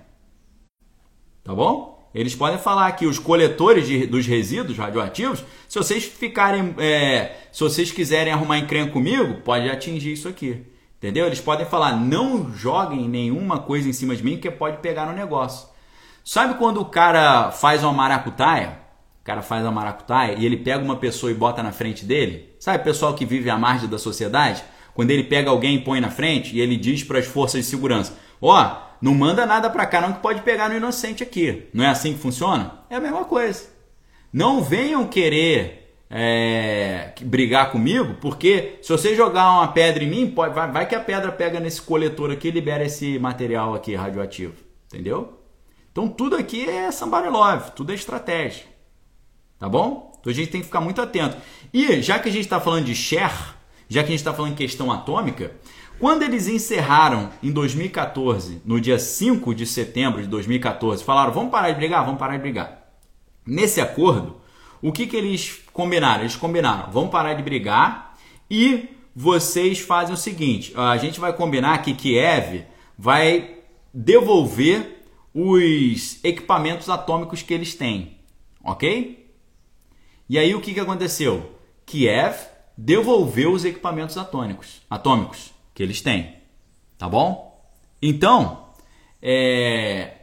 Tá 1.43 1.53
bom? 1.53 1.93
Eles 2.13 2.35
podem 2.35 2.59
falar 2.59 2.91
que 2.91 3.07
os 3.07 3.17
coletores 3.17 3.87
de, 3.87 4.05
dos 4.05 4.27
resíduos 4.27 4.77
radioativos, 4.77 5.43
se 5.67 5.77
vocês 5.79 6.03
ficarem, 6.03 6.75
é, 6.77 7.35
se 7.51 7.61
vocês 7.61 7.91
quiserem 7.91 8.31
arrumar 8.31 8.59
encrenca 8.59 8.93
comigo, 8.93 9.41
pode 9.41 9.67
atingir 9.67 10.13
isso 10.13 10.29
aqui. 10.29 10.63
Entendeu? 10.97 11.25
Eles 11.25 11.41
podem 11.41 11.65
falar, 11.65 11.97
não 11.99 12.53
joguem 12.53 13.09
nenhuma 13.09 13.59
coisa 13.59 13.89
em 13.89 13.93
cima 13.93 14.15
de 14.15 14.23
mim 14.23 14.37
que 14.37 14.49
pode 14.49 14.77
pegar 14.77 15.07
no 15.07 15.13
negócio. 15.13 15.72
Sabe 16.23 16.53
quando 16.55 16.79
o 16.79 16.85
cara 16.85 17.51
faz 17.51 17.83
uma 17.83 17.91
maracutaia? 17.91 18.79
O 19.21 19.25
cara 19.25 19.41
faz 19.41 19.61
uma 19.63 19.71
maracutaia 19.71 20.35
e 20.37 20.45
ele 20.45 20.55
pega 20.55 20.81
uma 20.83 20.95
pessoa 20.95 21.29
e 21.31 21.35
bota 21.35 21.61
na 21.61 21.73
frente 21.73 22.05
dele? 22.05 22.55
Sabe 22.59 22.79
o 22.79 22.83
pessoal 22.83 23.13
que 23.13 23.25
vive 23.25 23.49
à 23.49 23.57
margem 23.57 23.89
da 23.89 23.97
sociedade? 23.97 24.63
Quando 24.93 25.11
ele 25.11 25.23
pega 25.23 25.49
alguém 25.49 25.75
e 25.75 25.81
põe 25.81 25.99
na 25.99 26.09
frente 26.09 26.55
e 26.55 26.61
ele 26.61 26.77
diz 26.77 27.03
para 27.03 27.19
as 27.19 27.25
forças 27.25 27.61
de 27.61 27.67
segurança: 27.67 28.13
Ó, 28.41 28.57
oh, 28.57 28.95
não 29.01 29.13
manda 29.13 29.45
nada 29.45 29.69
para 29.69 29.85
cá 29.85 29.99
não 29.99 30.13
que 30.13 30.21
pode 30.21 30.41
pegar 30.41 30.69
no 30.69 30.77
inocente 30.77 31.23
aqui. 31.23 31.67
Não 31.73 31.83
é 31.83 31.89
assim 31.89 32.13
que 32.13 32.19
funciona? 32.19 32.79
É 32.89 32.95
a 32.95 33.01
mesma 33.01 33.25
coisa. 33.25 33.67
Não 34.31 34.63
venham 34.63 35.05
querer 35.05 35.93
é, 36.09 37.11
brigar 37.21 37.69
comigo, 37.69 38.15
porque 38.21 38.79
se 38.81 38.89
você 38.89 39.13
jogar 39.13 39.51
uma 39.51 39.67
pedra 39.67 40.03
em 40.03 40.09
mim, 40.09 40.29
pode, 40.29 40.53
vai, 40.53 40.71
vai 40.71 40.87
que 40.87 40.95
a 40.95 41.01
pedra 41.01 41.31
pega 41.33 41.59
nesse 41.59 41.81
coletor 41.81 42.31
aqui 42.31 42.47
e 42.47 42.51
libera 42.51 42.85
esse 42.85 43.19
material 43.19 43.73
aqui 43.75 43.93
radioativo. 43.93 44.53
Entendeu? 44.87 45.42
Então 45.93 46.09
tudo 46.09 46.35
aqui 46.35 46.67
é 46.67 46.91
somebody 46.91 47.29
love, 47.29 47.71
tudo 47.71 47.91
é 47.91 47.95
estratégia. 47.95 48.65
Tá 49.59 49.69
bom? 49.69 50.11
Então 50.19 50.31
a 50.31 50.33
gente 50.35 50.49
tem 50.49 50.59
que 50.59 50.65
ficar 50.65 50.81
muito 50.81 50.99
atento. 50.99 51.37
E 51.71 52.01
já 52.01 52.17
que 52.17 52.27
a 52.27 52.31
gente 52.31 52.45
está 52.45 52.59
falando 52.59 52.85
de 52.85 52.95
share, 52.95 53.53
já 53.87 54.01
que 54.01 54.07
a 54.07 54.11
gente 54.11 54.19
está 54.19 54.33
falando 54.33 54.53
em 54.53 54.55
questão 54.55 54.91
atômica, 54.91 55.55
quando 55.99 56.23
eles 56.23 56.47
encerraram 56.47 57.29
em 57.43 57.51
2014, 57.51 58.61
no 58.65 58.81
dia 58.81 58.97
5 58.97 59.53
de 59.53 59.67
setembro 59.67 60.21
de 60.21 60.27
2014, 60.27 61.03
falaram: 61.03 61.31
vamos 61.31 61.51
parar 61.51 61.69
de 61.69 61.77
brigar, 61.77 62.03
vamos 62.03 62.19
parar 62.19 62.37
de 62.37 62.41
brigar. 62.41 62.91
Nesse 63.45 63.79
acordo, 63.79 64.41
o 64.81 64.91
que, 64.91 65.05
que 65.05 65.15
eles 65.15 65.61
combinaram? 65.71 66.21
Eles 66.21 66.35
combinaram: 66.35 66.91
vamos 66.91 67.11
parar 67.11 67.35
de 67.35 67.43
brigar 67.43 68.17
e 68.49 68.89
vocês 69.15 69.79
fazem 69.79 70.15
o 70.15 70.17
seguinte: 70.17 70.73
a 70.75 70.97
gente 70.97 71.19
vai 71.19 71.33
combinar 71.33 71.83
que 71.83 71.93
Kiev 71.93 72.65
vai 72.97 73.57
devolver 73.93 75.02
os 75.33 76.23
equipamentos 76.23 76.89
atômicos 76.89 77.41
que 77.41 77.53
eles 77.53 77.73
têm, 77.73 78.17
ok? 78.63 79.33
E 80.29 80.37
aí 80.37 80.53
o 80.53 80.61
que, 80.61 80.73
que 80.73 80.79
aconteceu? 80.79 81.59
Kiev 81.85 82.35
devolveu 82.77 83.51
os 83.51 83.65
equipamentos 83.65 84.17
atômicos, 84.17 84.81
atômicos 84.89 85.53
que 85.73 85.81
eles 85.81 86.01
têm, 86.01 86.35
tá 86.97 87.09
bom? 87.09 87.61
Então, 88.01 88.67
é, 89.21 90.17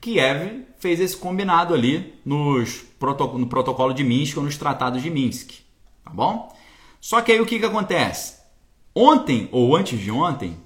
Kiev 0.00 0.66
fez 0.78 1.00
esse 1.00 1.16
combinado 1.16 1.74
ali 1.74 2.14
nos 2.24 2.84
protoc 2.98 3.34
no 3.34 3.46
protocolo 3.46 3.92
de 3.92 4.04
Minsk 4.04 4.36
ou 4.36 4.44
nos 4.44 4.56
tratados 4.56 5.02
de 5.02 5.10
Minsk, 5.10 5.52
tá 6.04 6.10
bom? 6.10 6.54
Só 7.00 7.20
que 7.20 7.32
aí 7.32 7.40
o 7.40 7.46
que, 7.46 7.58
que 7.58 7.64
acontece? 7.64 8.36
Ontem 8.94 9.48
ou 9.52 9.76
antes 9.76 9.98
de 9.98 10.10
ontem, 10.10 10.56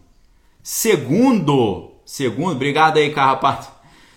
segundo 0.63 1.90
Segundo, 2.11 2.57
obrigado 2.57 2.97
aí, 2.97 3.15
Carrapato. 3.15 3.71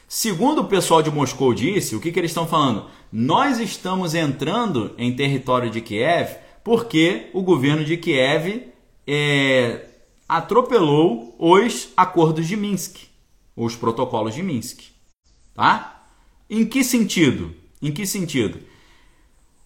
Segundo 0.07 0.61
o 0.61 0.65
pessoal 0.65 1.03
de 1.03 1.11
Moscou 1.11 1.53
disse, 1.53 1.95
o 1.95 1.99
que, 1.99 2.11
que 2.11 2.19
eles 2.19 2.31
estão 2.31 2.47
falando? 2.47 2.89
Nós 3.11 3.59
estamos 3.59 4.15
entrando 4.15 4.95
em 4.97 5.15
território 5.15 5.69
de 5.69 5.79
Kiev 5.79 6.37
porque 6.63 7.29
o 7.33 7.43
governo 7.43 7.85
de 7.85 7.95
Kiev 7.95 8.63
é, 9.05 9.85
atropelou 10.27 11.35
os 11.37 11.89
acordos 11.95 12.47
de 12.47 12.57
Minsk, 12.57 12.97
os 13.55 13.75
protocolos 13.75 14.33
de 14.33 14.41
Minsk. 14.41 14.85
Tá? 15.53 16.07
Em 16.49 16.65
que 16.65 16.83
sentido? 16.83 17.53
Em 17.79 17.91
que 17.91 18.07
sentido? 18.07 18.57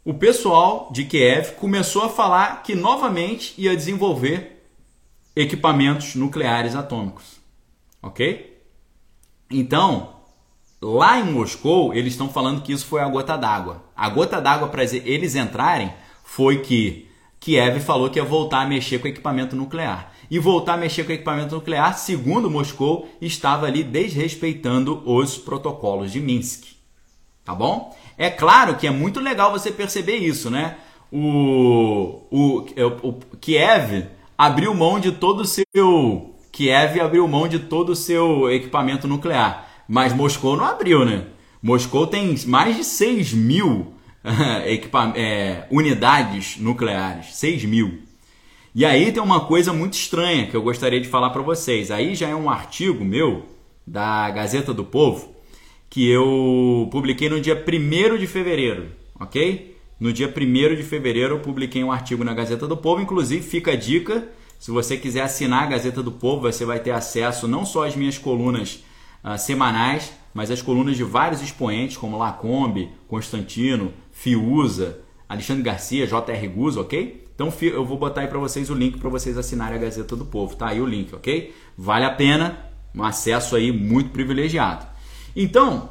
O 0.04 0.13
pessoal 0.13 0.90
de 0.92 1.06
Kiev 1.06 1.54
começou 1.54 2.04
a 2.04 2.10
falar 2.10 2.62
que 2.62 2.76
novamente 2.76 3.54
ia 3.58 3.74
desenvolver 3.74 4.68
equipamentos 5.34 6.14
nucleares 6.14 6.76
atômicos 6.76 7.37
ok? 8.02 8.58
Então, 9.50 10.16
lá 10.82 11.20
em 11.20 11.32
Moscou, 11.32 11.93
eles 11.93 12.14
estão 12.14 12.30
falando 12.30 12.62
que 12.62 12.72
isso 12.72 12.86
foi 12.86 13.02
a 13.02 13.08
gota 13.08 13.38
d'água. 13.38 13.84
A 13.95 14.10
gota 14.10 14.41
d'água 14.41 14.68
para 14.68 14.84
eles 14.84 15.36
entrarem 15.36 15.93
foi 16.24 16.60
que 16.60 17.08
Kiev 17.39 17.80
falou 17.80 18.10
que 18.10 18.20
ia 18.20 18.26
voltar 18.26 18.62
a 18.62 18.68
mexer 18.68 19.00
com 19.00 19.08
equipamento 19.08 19.56
nuclear. 19.56 20.12
E 20.30 20.39
voltar 20.39 20.74
a 20.74 20.78
mexer 20.78 21.06
com 21.06 21.14
equipamento 21.14 21.56
nuclear, 21.56 21.98
segundo 21.98 22.50
Moscou, 22.50 23.10
estava 23.22 23.66
ali 23.66 23.84
desrespeitando 23.84 25.02
os 25.06 25.38
protocolos 25.38 26.12
de 26.12 26.20
Minsk. 26.20 26.66
Tá 27.45 27.56
bom? 27.56 27.95
É 28.18 28.30
claro 28.30 28.76
que 28.76 28.86
é 28.86 28.91
muito 28.91 29.22
legal 29.22 29.52
você 29.52 29.72
perceber 29.72 30.18
isso, 30.18 30.50
né? 30.50 30.78
O, 31.10 32.24
o, 32.30 32.60
o, 32.60 33.08
o 33.08 33.38
Kiev 33.39 34.08
abriu 34.38 34.74
mão 34.74 35.00
de 35.00 35.14
todo 35.14 35.41
o 35.41 35.45
seu 35.45 36.36
Kiev 36.58 36.99
abriu 36.99 37.28
mão 37.28 37.47
de 37.47 37.60
todo 37.60 37.91
o 37.91 37.95
seu 37.95 38.51
equipamento 38.51 39.08
nuclear, 39.08 39.70
mas 39.88 40.12
Moscou 40.12 40.58
não 40.58 40.66
abriu, 40.66 41.05
né? 41.05 41.26
Moscou 41.62 42.08
tem 42.08 42.36
mais 42.47 42.76
de 42.76 42.84
6 42.84 43.32
mil 43.34 43.93
é, 45.16 45.68
unidades 45.70 46.58
nucleares, 46.58 47.36
6 47.36 47.64
mil. 47.66 47.99
E 48.74 48.84
aí 48.84 49.12
tem 49.12 49.22
uma 49.22 49.41
coisa 49.41 49.72
muito 49.72 49.93
estranha 49.93 50.47
que 50.47 50.58
eu 50.58 50.64
gostaria 50.64 50.99
de 50.99 51.08
falar 51.08 51.30
para 51.30 51.43
vocês. 51.43 51.91
Aí 51.91 52.16
já 52.16 52.28
é 52.28 52.36
um 52.36 52.49
artigo 52.49 53.05
meu 53.05 53.45
da 53.86 54.32
Gazeta 54.32 54.74
do 54.74 54.84
Povo 54.84 55.36
que 55.88 56.10
eu 56.10 56.89
publiquei 56.91 57.30
no 57.30 57.39
dia 57.39 57.55
1 57.55 58.18
de 58.18 58.26
fevereiro, 58.26 58.88
ok? 59.20 59.78
No 59.99 60.12
dia 60.12 60.28
1 60.28 60.76
de 60.76 60.82
fevereiro 60.82 61.36
eu 61.36 61.39
publiquei 61.39 61.84
um 61.84 61.91
artigo 61.91 62.24
na 62.24 62.34
Gazeta 62.34 62.68
do 62.68 62.76
Povo, 62.76 62.99
inclusive 62.99 63.43
fica 63.43 63.74
a 63.74 63.76
dica, 63.76 64.28
se 64.60 64.72
você 64.72 64.97
quiser 64.97 65.22
assinar 65.22 65.64
a 65.64 65.68
Gazeta 65.68 66.01
do 66.01 66.12
Povo, 66.12 66.41
você 66.41 66.66
vai 66.66 66.80
ter 66.80 66.91
acesso 66.91 67.47
não 67.47 67.66
só 67.66 67.86
às 67.86 67.95
minhas 67.95 68.18
colunas 68.18 68.84
uh, 69.24 69.38
semanais, 69.38 70.12
mas 70.34 70.51
às 70.51 70.62
colunas 70.62 70.97
de 70.97 71.03
vários 71.03 71.41
expoentes, 71.41 71.97
como 71.97 72.18
Lacombe, 72.18 72.89
Constantino, 73.08 73.93
Fiuza, 74.12 74.99
Alexandre 75.28 75.64
Garcia, 75.64 76.08
J.R. 76.08 76.47
Guzzo, 76.47 76.82
ok? 76.82 77.26
Então 77.34 77.53
eu 77.62 77.86
vou 77.86 77.97
botar 77.97 78.22
aí 78.22 78.28
para 78.28 78.39
vocês 78.39 78.70
o 78.70 78.74
link 78.74 78.97
para 78.97 79.10
vocês 79.10 79.38
assinarem 79.38 79.78
a 79.78 79.82
Gazeta 79.82 80.16
do 80.16 80.26
Povo, 80.26 80.55
tá 80.55 80.70
aí 80.70 80.82
o 80.82 80.88
link, 80.88 81.14
ok? 81.14 81.53
Vale 81.78 82.05
a 82.05 82.12
pena, 82.12 82.58
um 82.95 83.03
acesso 83.03 83.55
aí 83.55 83.72
muito 83.72 84.10
privilegiado. 84.10 84.88
Então, 85.36 85.89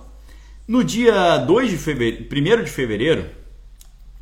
no 0.67 0.83
dia 0.83 1.39
2 1.39 1.71
de 1.71 1.79
fevereiro, 1.79 2.27
1 2.61 2.64
de 2.64 2.71
fevereiro, 2.71 3.27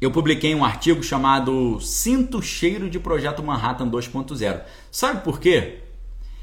eu 0.05 0.11
publiquei 0.11 0.55
um 0.55 0.63
artigo 0.63 1.03
chamado 1.03 1.81
Sinto 1.81 2.43
Cheiro 2.43 2.91
de 2.91 3.01
Projeto 3.01 3.43
Manhattan 3.43 3.89
2.0. 3.89 4.61
Sabe 4.91 5.25
por 5.25 5.41
quê? 5.41 5.79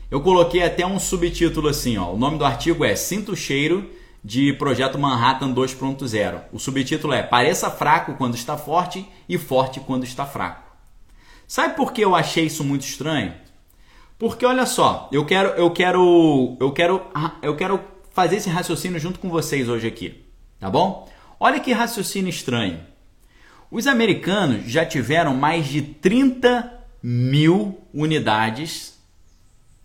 Eu 0.10 0.20
coloquei 0.20 0.64
até 0.64 0.84
um 0.84 0.98
subtítulo 0.98 1.68
assim, 1.68 1.96
ó. 1.96 2.12
O 2.12 2.18
nome 2.18 2.40
do 2.40 2.44
artigo 2.44 2.84
é 2.84 2.96
Sinto 2.96 3.36
Cheiro 3.36 3.88
de 4.24 4.52
Projeto 4.54 4.98
Manhattan 4.98 5.54
2.0. 5.54 6.42
O 6.52 6.58
subtítulo 6.58 7.14
é 7.14 7.22
Pareça 7.22 7.70
fraco 7.70 8.16
quando 8.16 8.34
está 8.34 8.58
forte 8.58 9.08
e 9.30 9.38
forte 9.38 9.80
quando 9.80 10.06
está 10.06 10.26
fraco. 10.26 10.64
Sabe 11.48 11.76
por 11.76 11.94
que 11.94 12.02
eu 12.02 12.16
achei 12.16 12.46
isso 12.46 12.64
muito 12.64 12.82
estranho? 12.82 13.36
Porque 14.18 14.44
olha 14.44 14.66
só, 14.66 15.08
eu 15.12 15.24
quero 15.24 15.50
eu 15.50 15.70
quero 15.70 16.58
eu 16.60 16.72
quero 16.72 17.02
eu 17.44 17.56
quero 17.56 17.80
fazer 18.12 18.38
esse 18.38 18.50
raciocínio 18.50 19.00
junto 19.00 19.20
com 19.20 19.30
vocês 19.30 19.70
hoje 19.70 19.88
aqui, 19.88 20.26
tá 20.60 20.68
bom? 20.68 21.08
Olha 21.40 21.60
que 21.60 21.72
raciocínio 21.72 22.30
estranho. 22.32 22.91
Os 23.72 23.88
americanos 23.88 24.70
já 24.70 24.86
tiveram 24.86 25.34
mais 25.34 25.66
de 25.66 25.82
30 25.82 26.74
mil 27.02 27.82
unidades 27.94 29.00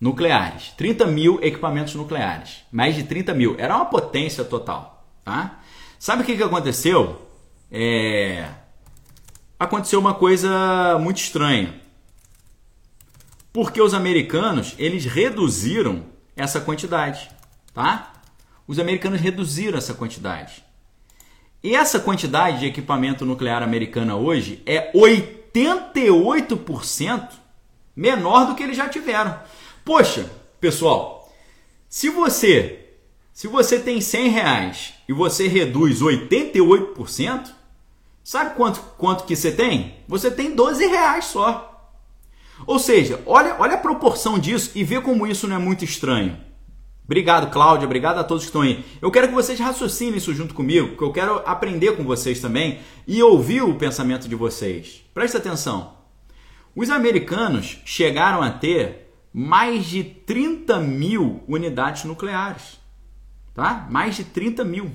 nucleares, 0.00 0.72
30 0.76 1.06
mil 1.06 1.38
equipamentos 1.40 1.94
nucleares, 1.94 2.64
mais 2.72 2.96
de 2.96 3.04
30 3.04 3.32
mil. 3.32 3.54
Era 3.56 3.76
uma 3.76 3.86
potência 3.86 4.44
total, 4.44 5.06
tá? 5.24 5.60
Sabe 6.00 6.22
o 6.22 6.26
que, 6.26 6.36
que 6.36 6.42
aconteceu? 6.42 7.30
É... 7.70 8.48
Aconteceu 9.56 10.00
uma 10.00 10.14
coisa 10.14 10.98
muito 11.00 11.18
estranha. 11.18 11.80
Porque 13.52 13.80
os 13.80 13.94
americanos, 13.94 14.74
eles 14.78 15.04
reduziram 15.04 16.04
essa 16.36 16.60
quantidade, 16.60 17.30
tá? 17.72 18.14
Os 18.66 18.80
americanos 18.80 19.20
reduziram 19.20 19.78
essa 19.78 19.94
quantidade. 19.94 20.65
Essa 21.62 21.98
quantidade 21.98 22.60
de 22.60 22.66
equipamento 22.66 23.24
nuclear 23.24 23.62
americana 23.62 24.16
hoje 24.16 24.62
é 24.66 24.92
88% 24.92 27.28
menor 27.94 28.46
do 28.46 28.54
que 28.54 28.62
eles 28.62 28.76
já 28.76 28.86
tiveram. 28.88 29.38
Poxa, 29.84 30.30
pessoal, 30.60 31.32
se 31.88 32.10
você 32.10 32.86
se 33.36 33.48
você 33.48 33.78
tem 33.78 34.00
100 34.00 34.28
reais 34.28 34.94
e 35.06 35.12
você 35.12 35.46
reduz 35.46 36.00
88%, 36.00 37.50
sabe 38.24 38.54
quanto, 38.54 38.80
quanto 38.96 39.24
que 39.24 39.36
você 39.36 39.52
tem? 39.52 39.94
Você 40.08 40.30
tem 40.30 40.54
12 40.54 40.86
reais 40.86 41.26
só. 41.26 41.90
Ou 42.66 42.78
seja, 42.78 43.22
olha, 43.26 43.54
olha 43.58 43.74
a 43.74 43.78
proporção 43.78 44.38
disso 44.38 44.70
e 44.74 44.82
vê 44.82 45.02
como 45.02 45.26
isso 45.26 45.46
não 45.46 45.56
é 45.56 45.58
muito 45.58 45.84
estranho. 45.84 46.38
Obrigado, 47.06 47.50
Cláudia. 47.52 47.86
Obrigado 47.86 48.18
a 48.18 48.24
todos 48.24 48.42
que 48.42 48.48
estão 48.48 48.62
aí. 48.62 48.84
Eu 49.00 49.12
quero 49.12 49.28
que 49.28 49.34
vocês 49.34 49.58
raciocinem 49.58 50.16
isso 50.16 50.34
junto 50.34 50.52
comigo, 50.52 50.88
porque 50.88 51.04
eu 51.04 51.12
quero 51.12 51.40
aprender 51.46 51.96
com 51.96 52.04
vocês 52.04 52.38
também 52.40 52.80
e 53.06 53.22
ouvir 53.22 53.62
o 53.62 53.76
pensamento 53.76 54.28
de 54.28 54.34
vocês. 54.34 55.02
Presta 55.14 55.38
atenção. 55.38 55.94
Os 56.74 56.90
americanos 56.90 57.78
chegaram 57.84 58.42
a 58.42 58.50
ter 58.50 59.08
mais 59.32 59.86
de 59.86 60.02
30 60.02 60.80
mil 60.80 61.44
unidades 61.46 62.02
nucleares. 62.04 62.80
Tá? 63.54 63.86
Mais 63.88 64.16
de 64.16 64.24
30 64.24 64.64
mil. 64.64 64.90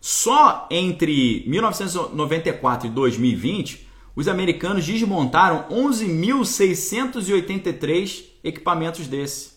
Só 0.00 0.68
entre 0.70 1.42
1994 1.48 2.86
e 2.86 2.90
2020, 2.90 3.88
os 4.14 4.28
americanos 4.28 4.86
desmontaram 4.86 5.66
11.683 5.70 8.26
equipamentos 8.44 9.08
desses 9.08 9.53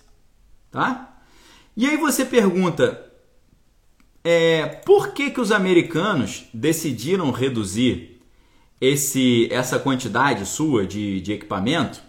tá? 0.77 1.17
E 1.75 1.87
aí 1.87 1.97
você 1.97 2.23
pergunta, 2.23 3.03
é, 4.23 4.63
por 4.85 5.11
que, 5.11 5.31
que 5.31 5.41
os 5.41 5.51
americanos 5.51 6.43
decidiram 6.53 7.31
reduzir 7.31 8.21
esse, 8.79 9.49
essa 9.51 9.79
quantidade 9.79 10.45
sua 10.45 10.85
de, 10.85 11.19
de 11.19 11.33
equipamento, 11.33 11.99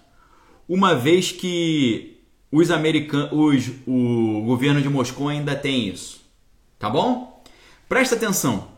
uma 0.68 0.94
vez 0.94 1.32
que 1.32 2.18
os 2.52 2.70
americanos, 2.70 3.30
os, 3.32 3.70
o 3.86 4.42
governo 4.44 4.82
de 4.82 4.88
Moscou 4.90 5.28
ainda 5.28 5.56
tem 5.56 5.88
isso, 5.88 6.20
tá 6.78 6.90
bom? 6.90 7.42
Presta 7.88 8.16
atenção. 8.16 8.68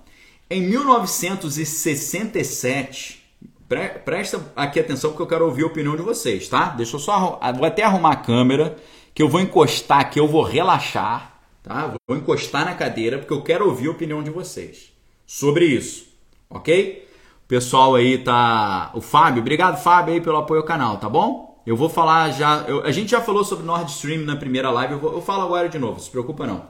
Em 0.48 0.62
1967, 0.62 3.24
pre, 3.68 3.88
presta 4.04 4.52
aqui 4.54 4.78
atenção 4.78 5.10
porque 5.10 5.24
eu 5.24 5.26
quero 5.26 5.46
ouvir 5.46 5.64
a 5.64 5.66
opinião 5.66 5.96
de 5.96 6.02
vocês, 6.02 6.48
tá? 6.48 6.68
Deixa 6.68 6.94
eu 6.94 7.00
só 7.00 7.40
vou 7.56 7.66
até 7.66 7.82
arrumar 7.82 8.12
a 8.12 8.16
câmera 8.16 8.76
que 9.14 9.22
eu 9.22 9.28
vou 9.28 9.40
encostar, 9.40 10.10
que 10.10 10.18
eu 10.18 10.26
vou 10.26 10.42
relaxar, 10.42 11.40
tá? 11.62 11.94
Vou 12.08 12.16
encostar 12.16 12.64
na 12.64 12.74
cadeira 12.74 13.18
porque 13.18 13.32
eu 13.32 13.42
quero 13.42 13.66
ouvir 13.66 13.88
a 13.88 13.90
opinião 13.92 14.22
de 14.22 14.30
vocês 14.30 14.92
sobre 15.26 15.66
isso, 15.66 16.06
ok? 16.48 17.08
O 17.44 17.48
pessoal 17.48 17.94
aí 17.94 18.18
tá. 18.18 18.90
O 18.94 19.00
Fábio, 19.00 19.40
obrigado 19.40 19.82
Fábio 19.82 20.14
aí 20.14 20.20
pelo 20.20 20.36
apoio 20.36 20.60
ao 20.60 20.66
canal, 20.66 20.98
tá 20.98 21.08
bom? 21.08 21.60
Eu 21.66 21.76
vou 21.76 21.88
falar 21.88 22.30
já. 22.30 22.64
Eu, 22.66 22.84
a 22.84 22.90
gente 22.90 23.10
já 23.10 23.20
falou 23.20 23.44
sobre 23.44 23.64
Nord 23.64 23.90
Stream 23.90 24.22
na 24.22 24.36
primeira 24.36 24.70
live, 24.70 24.94
eu, 24.94 24.98
vou, 24.98 25.12
eu 25.12 25.22
falo 25.22 25.42
agora 25.42 25.68
de 25.68 25.78
novo, 25.78 26.00
se 26.00 26.10
preocupa 26.10 26.46
não. 26.46 26.64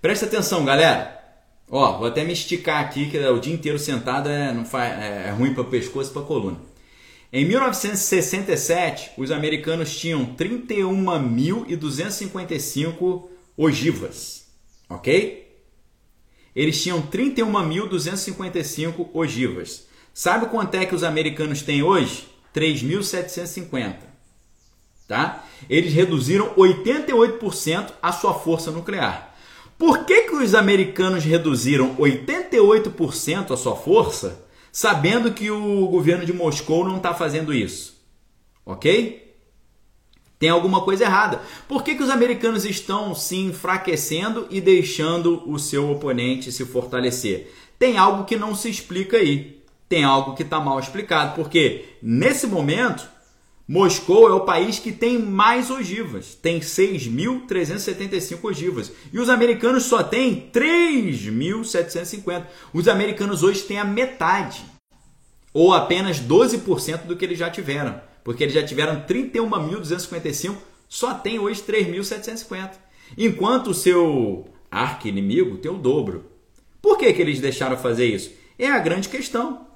Presta 0.00 0.26
atenção, 0.26 0.64
galera. 0.64 1.16
Ó, 1.70 1.98
vou 1.98 2.06
até 2.06 2.22
me 2.22 2.32
esticar 2.32 2.80
aqui, 2.80 3.10
que 3.10 3.18
o 3.18 3.40
dia 3.40 3.52
inteiro 3.52 3.78
sentado 3.78 4.28
é, 4.28 4.52
não 4.52 4.64
faz, 4.64 4.92
é, 4.92 5.28
é 5.28 5.30
ruim 5.30 5.52
para 5.52 5.62
o 5.62 5.66
pescoço 5.66 6.10
e 6.10 6.12
para 6.12 6.22
coluna. 6.22 6.58
Em 7.32 7.44
1967, 7.44 9.10
os 9.16 9.32
americanos 9.32 9.96
tinham 9.96 10.36
31.255 10.36 13.24
ogivas, 13.56 14.46
ok? 14.88 15.44
Eles 16.54 16.80
tinham 16.82 17.02
31.255 17.02 19.08
ogivas. 19.12 19.88
Sabe 20.14 20.46
quanto 20.46 20.76
é 20.76 20.86
que 20.86 20.94
os 20.94 21.02
americanos 21.02 21.62
têm 21.62 21.82
hoje? 21.82 22.28
3.750, 22.54 23.96
tá? 25.06 25.44
Eles 25.68 25.92
reduziram 25.92 26.54
88% 26.54 27.92
a 28.00 28.12
sua 28.12 28.34
força 28.34 28.70
nuclear. 28.70 29.34
Por 29.76 30.04
que, 30.06 30.22
que 30.22 30.36
os 30.36 30.54
americanos 30.54 31.24
reduziram 31.24 31.94
88% 31.96 33.50
a 33.50 33.56
sua 33.56 33.74
força? 33.76 34.45
Sabendo 34.76 35.32
que 35.32 35.50
o 35.50 35.88
governo 35.88 36.26
de 36.26 36.34
Moscou 36.34 36.84
não 36.84 36.98
está 36.98 37.14
fazendo 37.14 37.54
isso. 37.54 37.96
Ok? 38.62 39.34
Tem 40.38 40.50
alguma 40.50 40.82
coisa 40.82 41.04
errada. 41.04 41.40
Por 41.66 41.82
que, 41.82 41.94
que 41.94 42.02
os 42.02 42.10
americanos 42.10 42.66
estão 42.66 43.14
se 43.14 43.36
enfraquecendo 43.36 44.46
e 44.50 44.60
deixando 44.60 45.50
o 45.50 45.58
seu 45.58 45.90
oponente 45.90 46.52
se 46.52 46.66
fortalecer? 46.66 47.54
Tem 47.78 47.96
algo 47.96 48.26
que 48.26 48.36
não 48.36 48.54
se 48.54 48.68
explica 48.68 49.16
aí. 49.16 49.62
Tem 49.88 50.04
algo 50.04 50.34
que 50.34 50.42
está 50.42 50.60
mal 50.60 50.78
explicado. 50.78 51.34
Porque 51.34 51.96
nesse 52.02 52.46
momento, 52.46 53.08
Moscou 53.68 54.28
é 54.28 54.32
o 54.32 54.44
país 54.44 54.78
que 54.78 54.92
tem 54.92 55.18
mais 55.18 55.70
ogivas, 55.70 56.36
tem 56.36 56.60
6.375 56.60 58.44
ogivas. 58.44 58.92
E 59.12 59.18
os 59.18 59.28
americanos 59.28 59.82
só 59.84 60.04
têm 60.04 60.48
3.750. 60.52 62.46
Os 62.72 62.86
americanos 62.86 63.42
hoje 63.42 63.62
têm 63.62 63.78
a 63.78 63.84
metade, 63.84 64.64
ou 65.52 65.74
apenas 65.74 66.20
12% 66.20 67.06
do 67.06 67.16
que 67.16 67.24
eles 67.24 67.38
já 67.38 67.50
tiveram. 67.50 68.00
Porque 68.22 68.44
eles 68.44 68.54
já 68.54 68.62
tiveram 68.64 69.04
31.255, 69.04 70.56
só 70.88 71.14
tem 71.14 71.40
hoje 71.40 71.62
3.750. 71.62 72.72
Enquanto 73.18 73.68
o 73.68 73.74
seu 73.74 74.46
arqui-inimigo 74.70 75.58
tem 75.58 75.70
o 75.70 75.78
dobro. 75.78 76.30
Por 76.80 76.98
que, 76.98 77.12
que 77.12 77.20
eles 77.20 77.40
deixaram 77.40 77.76
fazer 77.76 78.06
isso? 78.06 78.30
É 78.58 78.68
a 78.68 78.78
grande 78.78 79.08
questão 79.08 79.66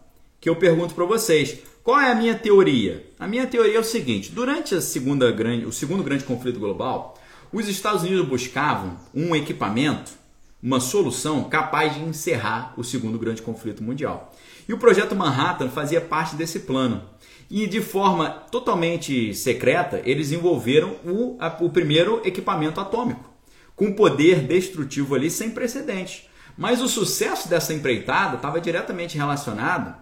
que 0.40 0.48
eu 0.48 0.56
pergunto 0.56 0.94
para 0.94 1.04
vocês. 1.04 1.58
Qual 1.82 2.00
é 2.00 2.10
a 2.10 2.14
minha 2.14 2.34
teoria? 2.34 3.06
A 3.18 3.26
minha 3.26 3.46
teoria 3.46 3.76
é 3.76 3.80
o 3.80 3.84
seguinte: 3.84 4.32
durante 4.32 4.74
a 4.74 4.80
segunda 4.80 5.30
grande, 5.30 5.66
o 5.66 5.72
segundo 5.72 6.02
grande 6.02 6.24
conflito 6.24 6.60
global, 6.60 7.18
os 7.52 7.68
Estados 7.68 8.02
Unidos 8.02 8.28
buscavam 8.28 8.96
um 9.14 9.34
equipamento 9.34 10.20
uma 10.62 10.78
solução 10.78 11.44
capaz 11.44 11.94
de 11.94 12.00
encerrar 12.00 12.74
o 12.76 12.84
segundo 12.84 13.18
grande 13.18 13.40
conflito 13.40 13.82
mundial. 13.82 14.32
E 14.68 14.72
o 14.72 14.78
projeto 14.78 15.16
Manhattan 15.16 15.70
fazia 15.70 16.00
parte 16.00 16.36
desse 16.36 16.60
plano. 16.60 17.02
E 17.50 17.66
de 17.66 17.80
forma 17.80 18.28
totalmente 18.28 19.34
secreta, 19.34 20.00
eles 20.04 20.30
envolveram 20.30 20.96
o, 21.04 21.36
a, 21.40 21.48
o 21.60 21.70
primeiro 21.70 22.20
equipamento 22.24 22.80
atômico, 22.80 23.28
com 23.74 23.92
poder 23.92 24.46
destrutivo 24.46 25.14
ali 25.14 25.30
sem 25.30 25.50
precedentes. 25.50 26.28
Mas 26.56 26.82
o 26.82 26.88
sucesso 26.88 27.48
dessa 27.48 27.72
empreitada 27.72 28.36
estava 28.36 28.60
diretamente 28.60 29.16
relacionado 29.16 29.94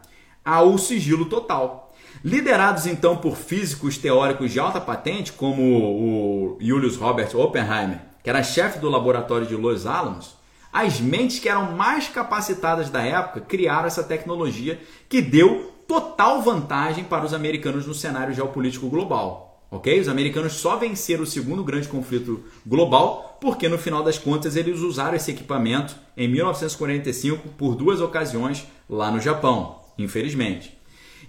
ao 0.48 0.78
sigilo 0.78 1.26
total. 1.26 1.92
Liderados 2.24 2.86
então 2.86 3.18
por 3.18 3.36
físicos 3.36 3.98
teóricos 3.98 4.50
de 4.50 4.58
alta 4.58 4.80
patente, 4.80 5.30
como 5.30 5.62
o 5.62 6.58
Julius 6.58 6.96
Robert 6.96 7.36
Oppenheimer, 7.36 8.00
que 8.24 8.30
era 8.30 8.42
chefe 8.42 8.78
do 8.78 8.88
laboratório 8.88 9.46
de 9.46 9.54
Los 9.54 9.84
Alamos, 9.84 10.36
as 10.72 11.00
mentes 11.00 11.38
que 11.38 11.50
eram 11.50 11.72
mais 11.76 12.08
capacitadas 12.08 12.88
da 12.88 13.02
época 13.02 13.42
criaram 13.42 13.86
essa 13.86 14.02
tecnologia 14.02 14.80
que 15.06 15.20
deu 15.20 15.70
total 15.86 16.40
vantagem 16.40 17.04
para 17.04 17.26
os 17.26 17.34
americanos 17.34 17.86
no 17.86 17.92
cenário 17.92 18.34
geopolítico 18.34 18.88
global. 18.88 19.66
Ok? 19.70 20.00
Os 20.00 20.08
americanos 20.08 20.54
só 20.54 20.76
venceram 20.76 21.24
o 21.24 21.26
segundo 21.26 21.62
grande 21.62 21.88
conflito 21.88 22.42
global 22.66 23.36
porque, 23.38 23.68
no 23.68 23.76
final 23.76 24.02
das 24.02 24.18
contas, 24.18 24.56
eles 24.56 24.80
usaram 24.80 25.14
esse 25.14 25.30
equipamento 25.30 25.94
em 26.16 26.26
1945 26.26 27.48
por 27.50 27.74
duas 27.74 28.00
ocasiões 28.00 28.66
lá 28.88 29.10
no 29.10 29.20
Japão, 29.20 29.78
infelizmente. 29.98 30.78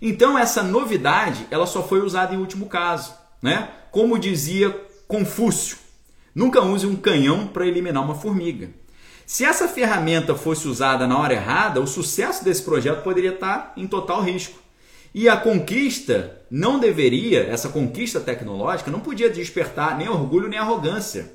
Então, 0.02 0.38
essa 0.38 0.64
novidade 0.64 1.46
ela 1.52 1.66
só 1.66 1.84
foi 1.84 2.02
usada 2.02 2.34
em 2.34 2.38
último 2.38 2.68
caso. 2.68 3.14
Né? 3.42 3.70
Como 3.92 4.20
dizia 4.20 4.70
Confúcio, 5.08 5.78
nunca 6.34 6.62
use 6.62 6.86
um 6.86 6.96
canhão 6.96 7.48
para 7.48 7.66
eliminar 7.66 8.04
uma 8.04 8.16
formiga. 8.16 8.70
Se 9.26 9.46
essa 9.46 9.68
ferramenta 9.68 10.34
fosse 10.34 10.68
usada 10.68 11.06
na 11.06 11.18
hora 11.18 11.34
errada, 11.34 11.80
o 11.80 11.86
sucesso 11.86 12.44
desse 12.44 12.64
projeto 12.64 13.04
poderia 13.04 13.34
estar 13.34 13.74
em 13.78 13.86
total 13.86 14.24
risco. 14.24 14.60
E 15.14 15.30
a 15.30 15.38
conquista 15.38 16.42
não 16.50 16.80
deveria, 16.80 17.44
essa 17.44 17.70
conquista 17.70 18.20
tecnológica, 18.20 18.90
não 18.90 19.00
podia 19.00 19.30
despertar 19.30 19.98
nem 19.98 20.10
orgulho 20.10 20.48
nem 20.48 20.58
arrogância 20.58 21.32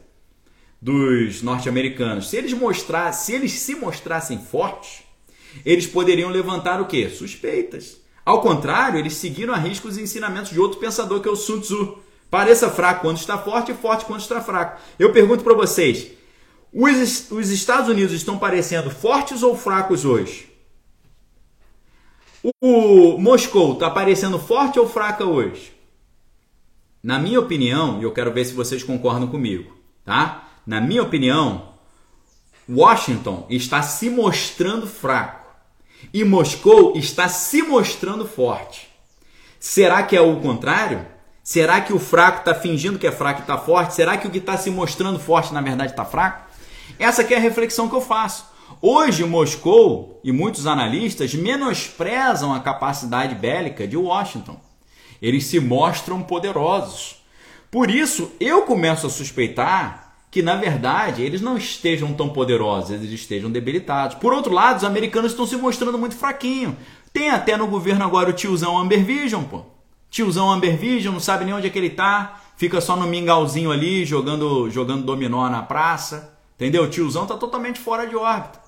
dos 0.82 1.40
norte-americanos. 1.40 2.30
Se 2.30 2.36
eles 2.36 2.52
mostrassem, 2.52 3.24
se 3.24 3.32
eles 3.32 3.52
se 3.52 3.76
mostrassem 3.76 4.38
fortes, 4.38 5.03
eles 5.64 5.86
poderiam 5.86 6.30
levantar 6.30 6.80
o 6.80 6.86
quê? 6.86 7.08
Suspeitas. 7.08 7.98
Ao 8.24 8.40
contrário, 8.40 8.98
eles 8.98 9.14
seguiram 9.14 9.52
a 9.52 9.58
risco 9.58 9.86
os 9.86 9.98
ensinamentos 9.98 10.50
de 10.50 10.58
outro 10.58 10.78
pensador 10.78 11.20
que 11.20 11.28
é 11.28 11.30
o 11.30 11.36
Sun 11.36 11.60
Tzu. 11.60 11.98
Pareça 12.30 12.70
fraco 12.70 13.02
quando 13.02 13.18
está 13.18 13.36
forte 13.36 13.72
e 13.72 13.74
forte 13.74 14.06
quando 14.06 14.20
está 14.20 14.40
fraco. 14.40 14.80
Eu 14.98 15.12
pergunto 15.12 15.44
para 15.44 15.54
vocês, 15.54 16.08
os, 16.72 17.30
os 17.30 17.50
Estados 17.50 17.88
Unidos 17.88 18.14
estão 18.14 18.38
parecendo 18.38 18.90
fortes 18.90 19.42
ou 19.42 19.56
fracos 19.56 20.04
hoje? 20.04 20.50
O 22.60 23.18
Moscou 23.18 23.74
está 23.74 23.90
parecendo 23.90 24.38
forte 24.38 24.78
ou 24.78 24.88
fraca 24.88 25.24
hoje? 25.24 25.72
Na 27.02 27.18
minha 27.18 27.38
opinião, 27.38 28.00
e 28.00 28.04
eu 28.04 28.12
quero 28.12 28.32
ver 28.32 28.46
se 28.46 28.54
vocês 28.54 28.82
concordam 28.82 29.28
comigo, 29.28 29.76
tá? 30.04 30.48
Na 30.66 30.80
minha 30.80 31.02
opinião, 31.02 31.74
Washington 32.68 33.46
está 33.50 33.82
se 33.82 34.08
mostrando 34.08 34.86
fraco 34.86 35.43
e 36.12 36.24
Moscou 36.24 36.96
está 36.96 37.28
se 37.28 37.62
mostrando 37.62 38.26
forte. 38.26 38.88
Será 39.58 40.02
que 40.02 40.16
é 40.16 40.20
o 40.20 40.40
contrário? 40.40 41.06
Será 41.42 41.80
que 41.80 41.92
o 41.92 41.98
fraco 41.98 42.38
está 42.38 42.54
fingindo 42.54 42.98
que 42.98 43.06
é 43.06 43.12
fraco 43.12 43.40
e 43.40 43.42
está 43.42 43.58
forte? 43.58 43.94
Será 43.94 44.16
que 44.16 44.26
o 44.26 44.30
que 44.30 44.38
está 44.38 44.56
se 44.56 44.70
mostrando 44.70 45.18
forte 45.18 45.52
na 45.52 45.60
verdade 45.60 45.92
está 45.92 46.04
fraco? 46.04 46.44
Essa 46.98 47.22
é 47.22 47.36
a 47.36 47.40
reflexão 47.40 47.88
que 47.88 47.94
eu 47.94 48.00
faço. 48.00 48.46
Hoje, 48.80 49.24
Moscou 49.24 50.20
e 50.22 50.32
muitos 50.32 50.66
analistas 50.66 51.34
menosprezam 51.34 52.52
a 52.52 52.60
capacidade 52.60 53.34
bélica 53.34 53.86
de 53.86 53.96
Washington. 53.96 54.58
Eles 55.20 55.44
se 55.46 55.58
mostram 55.60 56.22
poderosos. 56.22 57.22
Por 57.70 57.90
isso, 57.90 58.32
eu 58.38 58.62
começo 58.62 59.06
a 59.06 59.10
suspeitar 59.10 60.03
que, 60.34 60.42
na 60.42 60.56
verdade, 60.56 61.22
eles 61.22 61.40
não 61.40 61.56
estejam 61.56 62.12
tão 62.12 62.28
poderosos, 62.28 62.90
eles 62.90 63.12
estejam 63.12 63.48
debilitados. 63.48 64.16
Por 64.16 64.32
outro 64.32 64.52
lado, 64.52 64.78
os 64.78 64.82
americanos 64.82 65.30
estão 65.30 65.46
se 65.46 65.56
mostrando 65.56 65.96
muito 65.96 66.16
fraquinhos. 66.16 66.74
Tem 67.12 67.30
até 67.30 67.56
no 67.56 67.68
governo 67.68 68.04
agora 68.04 68.30
o 68.30 68.32
tiozão 68.32 68.76
Amber 68.76 69.04
Vision, 69.04 69.44
pô. 69.44 69.62
Tiozão 70.10 70.50
Amber 70.50 70.76
Vision, 70.76 71.14
não 71.14 71.20
sabe 71.20 71.44
nem 71.44 71.54
onde 71.54 71.68
é 71.68 71.70
que 71.70 71.78
ele 71.78 71.90
tá, 71.90 72.40
fica 72.56 72.80
só 72.80 72.96
no 72.96 73.06
mingauzinho 73.06 73.70
ali, 73.70 74.04
jogando, 74.04 74.68
jogando 74.70 75.04
dominó 75.04 75.48
na 75.48 75.62
praça. 75.62 76.36
Entendeu? 76.56 76.82
O 76.82 76.90
tiozão 76.90 77.22
está 77.22 77.36
totalmente 77.36 77.78
fora 77.78 78.04
de 78.04 78.16
órbita. 78.16 78.58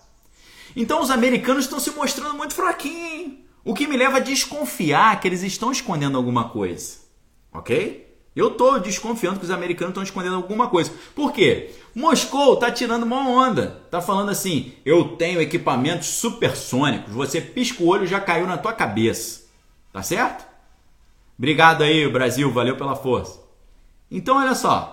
Então 0.77 1.03
os 1.03 1.11
americanos 1.11 1.65
estão 1.65 1.81
se 1.81 1.91
mostrando 1.91 2.37
muito 2.37 2.55
fraquinhos. 2.55 3.39
O 3.65 3.75
que 3.75 3.89
me 3.89 3.97
leva 3.97 4.19
a 4.19 4.21
desconfiar 4.21 5.19
que 5.19 5.27
eles 5.27 5.43
estão 5.43 5.73
escondendo 5.73 6.17
alguma 6.17 6.49
coisa. 6.49 6.99
Ok? 7.53 8.06
Eu 8.37 8.49
estou 8.49 8.79
desconfiando 8.79 9.39
que 9.39 9.47
os 9.47 9.51
americanos 9.51 9.93
estão 9.93 10.03
escondendo 10.03 10.37
alguma 10.37 10.69
coisa. 10.69 10.93
Por 11.15 11.33
quê? 11.33 11.71
Moscou 11.95 12.53
está 12.53 12.71
tirando 12.71 13.05
uma 13.05 13.27
onda. 13.27 13.81
Está 13.87 14.03
falando 14.03 14.29
assim: 14.29 14.75
eu 14.85 15.17
tenho 15.17 15.41
equipamentos 15.41 16.09
supersônicos. 16.09 17.15
Você 17.15 17.41
pisca 17.41 17.83
o 17.83 17.87
olho 17.87 18.07
já 18.07 18.21
caiu 18.21 18.47
na 18.47 18.59
tua 18.59 18.75
cabeça. 18.75 19.47
Tá 19.91 20.03
certo? 20.03 20.47
Obrigado 21.39 21.83
aí, 21.83 22.07
Brasil. 22.07 22.53
Valeu 22.53 22.77
pela 22.77 22.95
força. 22.95 23.41
Então, 24.11 24.37
olha 24.37 24.55
só. 24.55 24.93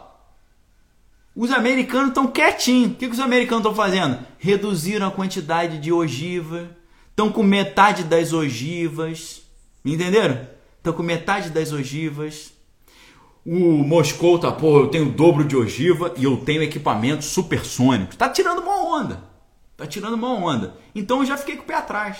Os 1.35 1.51
americanos 1.51 2.09
estão 2.09 2.27
quietinhos. 2.27 2.91
O 2.91 2.95
que, 2.95 3.07
que 3.07 3.13
os 3.13 3.19
americanos 3.19 3.65
estão 3.65 3.75
fazendo? 3.75 4.19
Reduziram 4.39 5.07
a 5.07 5.11
quantidade 5.11 5.79
de 5.79 5.91
ogiva. 5.91 6.69
Estão 7.09 7.29
com 7.29 7.43
metade 7.43 8.05
das 8.05 8.31
ogivas. 8.31 9.41
Entenderam? 9.83 10.47
Estão 10.77 10.93
com 10.93 11.03
metade 11.03 11.49
das 11.49 11.73
ogivas. 11.73 12.52
O 13.45 13.83
Moscou 13.83 14.39
tá, 14.39 14.51
pô, 14.51 14.79
eu 14.79 14.87
tenho 14.87 15.07
o 15.07 15.11
dobro 15.11 15.43
de 15.43 15.55
ogiva 15.55 16.13
e 16.15 16.23
eu 16.23 16.37
tenho 16.37 16.63
equipamentos 16.63 17.27
supersônicos. 17.27 18.15
Tá 18.15 18.29
tirando 18.29 18.59
uma 18.59 18.97
onda. 18.97 19.23
Tá 19.75 19.85
tirando 19.85 20.13
uma 20.13 20.33
onda. 20.33 20.75
Então 20.95 21.19
eu 21.19 21.25
já 21.25 21.35
fiquei 21.35 21.57
com 21.57 21.63
o 21.63 21.65
pé 21.65 21.75
atrás. 21.75 22.17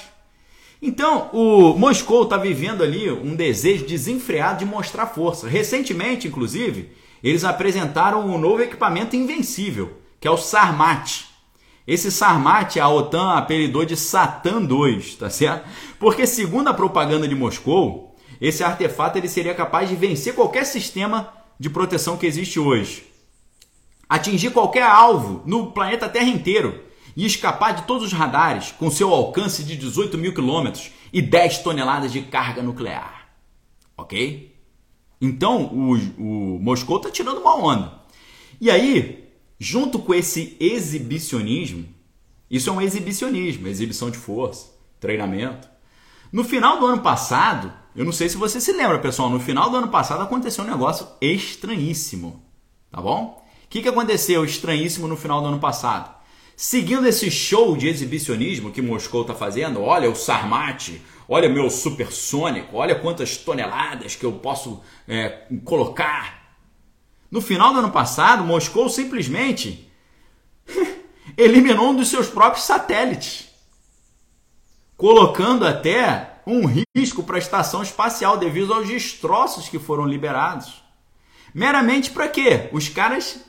Então, 0.81 1.29
o 1.31 1.77
Moscou 1.77 2.23
está 2.23 2.35
vivendo 2.35 2.83
ali 2.83 3.09
um 3.09 3.37
desejo 3.37 3.85
desenfreado 3.85 4.59
de 4.59 4.65
mostrar 4.65 5.07
força. 5.07 5.47
Recentemente, 5.47 6.27
inclusive, 6.27 6.91
eles 7.23 7.45
apresentaram 7.45 8.27
um 8.27 8.37
novo 8.37 8.61
equipamento 8.61 9.15
invencível, 9.15 9.93
que 10.19 10.27
é 10.27 10.31
o 10.31 10.35
Sarmat. 10.35 11.21
Esse 11.87 12.11
Sarmat 12.11 12.75
a 12.77 12.89
OTAN 12.89 13.31
apelidou 13.31 13.85
de 13.85 13.95
Satan 13.95 14.61
2, 14.63 15.15
tá 15.15 15.29
certo? 15.29 15.69
Porque 15.97 16.27
segundo 16.27 16.67
a 16.67 16.73
propaganda 16.73 17.29
de 17.29 17.35
Moscou, 17.35 18.12
esse 18.43 18.61
artefato 18.61 19.17
ele 19.17 19.29
seria 19.29 19.55
capaz 19.55 19.87
de 19.87 19.95
vencer 19.95 20.35
qualquer 20.35 20.65
sistema 20.65 21.31
de 21.57 21.69
proteção 21.69 22.17
que 22.17 22.25
existe 22.25 22.59
hoje. 22.59 23.05
Atingir 24.09 24.51
qualquer 24.51 24.83
alvo 24.83 25.41
no 25.45 25.71
planeta 25.71 26.09
Terra 26.09 26.27
inteiro 26.27 26.83
e 27.15 27.25
escapar 27.25 27.73
de 27.73 27.83
todos 27.83 28.07
os 28.07 28.11
radares 28.11 28.73
com 28.73 28.91
seu 28.91 29.13
alcance 29.13 29.63
de 29.63 29.77
18 29.77 30.17
mil 30.17 30.33
quilômetros 30.33 30.91
e 31.13 31.21
10 31.21 31.59
toneladas 31.59 32.11
de 32.11 32.21
carga 32.23 32.61
nuclear. 32.61 33.29
Ok? 33.95 34.53
Então 35.21 35.67
o, 35.67 35.93
o 36.17 36.59
Moscou 36.59 36.97
está 36.97 37.09
tirando 37.09 37.37
uma 37.37 37.55
onda. 37.55 37.93
E 38.59 38.69
aí, 38.69 39.23
junto 39.57 39.99
com 39.99 40.13
esse 40.13 40.57
exibicionismo, 40.59 41.87
isso 42.51 42.69
é 42.69 42.73
um 42.73 42.81
exibicionismo, 42.81 43.69
exibição 43.69 44.11
de 44.11 44.17
força, 44.17 44.69
treinamento. 44.99 45.65
No 46.29 46.43
final 46.43 46.77
do 46.77 46.87
ano 46.87 47.01
passado, 47.01 47.71
eu 47.95 48.03
não 48.03 48.11
sei 48.11 48.27
se 48.27 48.37
você 48.37 48.59
se 48.59 48.71
lembra, 48.71 48.99
pessoal, 48.99 49.29
no 49.29 49.39
final 49.39 49.69
do 49.69 49.77
ano 49.77 49.87
passado 49.89 50.23
aconteceu 50.23 50.63
um 50.63 50.69
negócio 50.69 51.07
estranhíssimo, 51.21 52.43
tá 52.91 52.99
bom? 52.99 53.43
O 53.65 53.67
que, 53.69 53.81
que 53.81 53.89
aconteceu 53.89 54.43
estranhíssimo 54.43 55.07
no 55.07 55.15
final 55.15 55.41
do 55.41 55.47
ano 55.47 55.59
passado? 55.59 56.13
Seguindo 56.55 57.07
esse 57.07 57.29
show 57.29 57.75
de 57.75 57.87
exibicionismo 57.87 58.71
que 58.71 58.81
Moscou 58.81 59.21
está 59.21 59.33
fazendo, 59.33 59.81
olha 59.81 60.09
o 60.09 60.15
Sarmat, 60.15 60.89
olha 61.27 61.49
meu 61.49 61.69
supersônico, 61.69 62.77
olha 62.77 62.95
quantas 62.95 63.37
toneladas 63.37 64.15
que 64.15 64.25
eu 64.25 64.33
posso 64.33 64.81
é, 65.07 65.47
colocar. 65.63 66.57
No 67.29 67.41
final 67.41 67.73
do 67.73 67.79
ano 67.79 67.91
passado, 67.91 68.43
Moscou 68.43 68.89
simplesmente 68.89 69.91
eliminou 71.37 71.89
um 71.89 71.95
dos 71.95 72.09
seus 72.09 72.27
próprios 72.27 72.65
satélites, 72.65 73.49
colocando 74.95 75.65
até 75.65 76.32
um 76.45 76.65
risco 76.95 77.23
para 77.23 77.35
a 77.35 77.39
estação 77.39 77.81
espacial 77.81 78.37
devido 78.37 78.73
aos 78.73 78.87
destroços 78.87 79.69
que 79.69 79.79
foram 79.79 80.05
liberados. 80.05 80.83
Meramente 81.53 82.11
para 82.11 82.27
quê? 82.27 82.69
Os 82.71 82.89
caras 82.89 83.43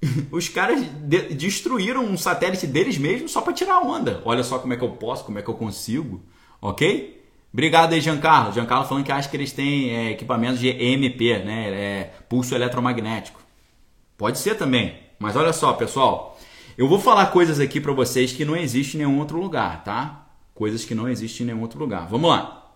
os 0.30 0.48
caras 0.48 0.80
de 0.80 1.34
destruíram 1.34 2.04
um 2.04 2.16
satélite 2.16 2.66
deles 2.66 2.96
mesmos 2.98 3.32
só 3.32 3.40
para 3.40 3.52
tirar 3.52 3.80
onda. 3.80 4.22
Olha 4.24 4.42
só 4.42 4.58
como 4.58 4.72
é 4.72 4.76
que 4.76 4.84
eu 4.84 4.90
posso, 4.90 5.24
como 5.24 5.38
é 5.38 5.42
que 5.42 5.48
eu 5.48 5.54
consigo. 5.54 6.22
Ok? 6.60 7.18
Obrigado 7.52 7.92
aí, 7.92 8.00
Giancarlo. 8.00 8.52
Giancarlo 8.52 8.86
falando 8.86 9.04
que 9.04 9.12
acha 9.12 9.28
que 9.28 9.36
eles 9.36 9.52
têm 9.52 9.90
é, 9.90 10.10
equipamentos 10.10 10.60
de 10.60 10.68
EMP, 10.68 11.44
né? 11.44 11.70
É, 11.70 12.04
pulso 12.28 12.54
eletromagnético. 12.54 13.40
Pode 14.16 14.38
ser 14.38 14.56
também. 14.56 14.96
Mas 15.18 15.34
olha 15.34 15.52
só, 15.52 15.72
pessoal. 15.72 16.38
Eu 16.76 16.86
vou 16.86 17.00
falar 17.00 17.26
coisas 17.26 17.58
aqui 17.58 17.80
para 17.80 17.92
vocês 17.92 18.32
que 18.32 18.44
não 18.44 18.56
existem 18.56 19.00
em 19.00 19.04
nenhum 19.04 19.18
outro 19.18 19.40
lugar, 19.40 19.82
tá? 19.82 20.27
Coisas 20.58 20.84
que 20.84 20.92
não 20.92 21.08
existem 21.08 21.44
em 21.44 21.46
nenhum 21.46 21.62
outro 21.62 21.78
lugar. 21.78 22.08
Vamos 22.08 22.28
lá. 22.28 22.68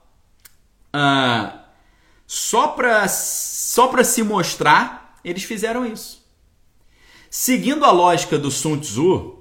Uh, 0.94 1.58
só 2.24 2.68
para 2.68 3.08
só 3.08 3.88
pra 3.88 4.04
se 4.04 4.22
mostrar, 4.22 5.18
eles 5.24 5.42
fizeram 5.42 5.84
isso. 5.84 6.24
Seguindo 7.28 7.84
a 7.84 7.90
lógica 7.90 8.38
do 8.38 8.52
Sun 8.52 8.78
Tzu, 8.78 9.36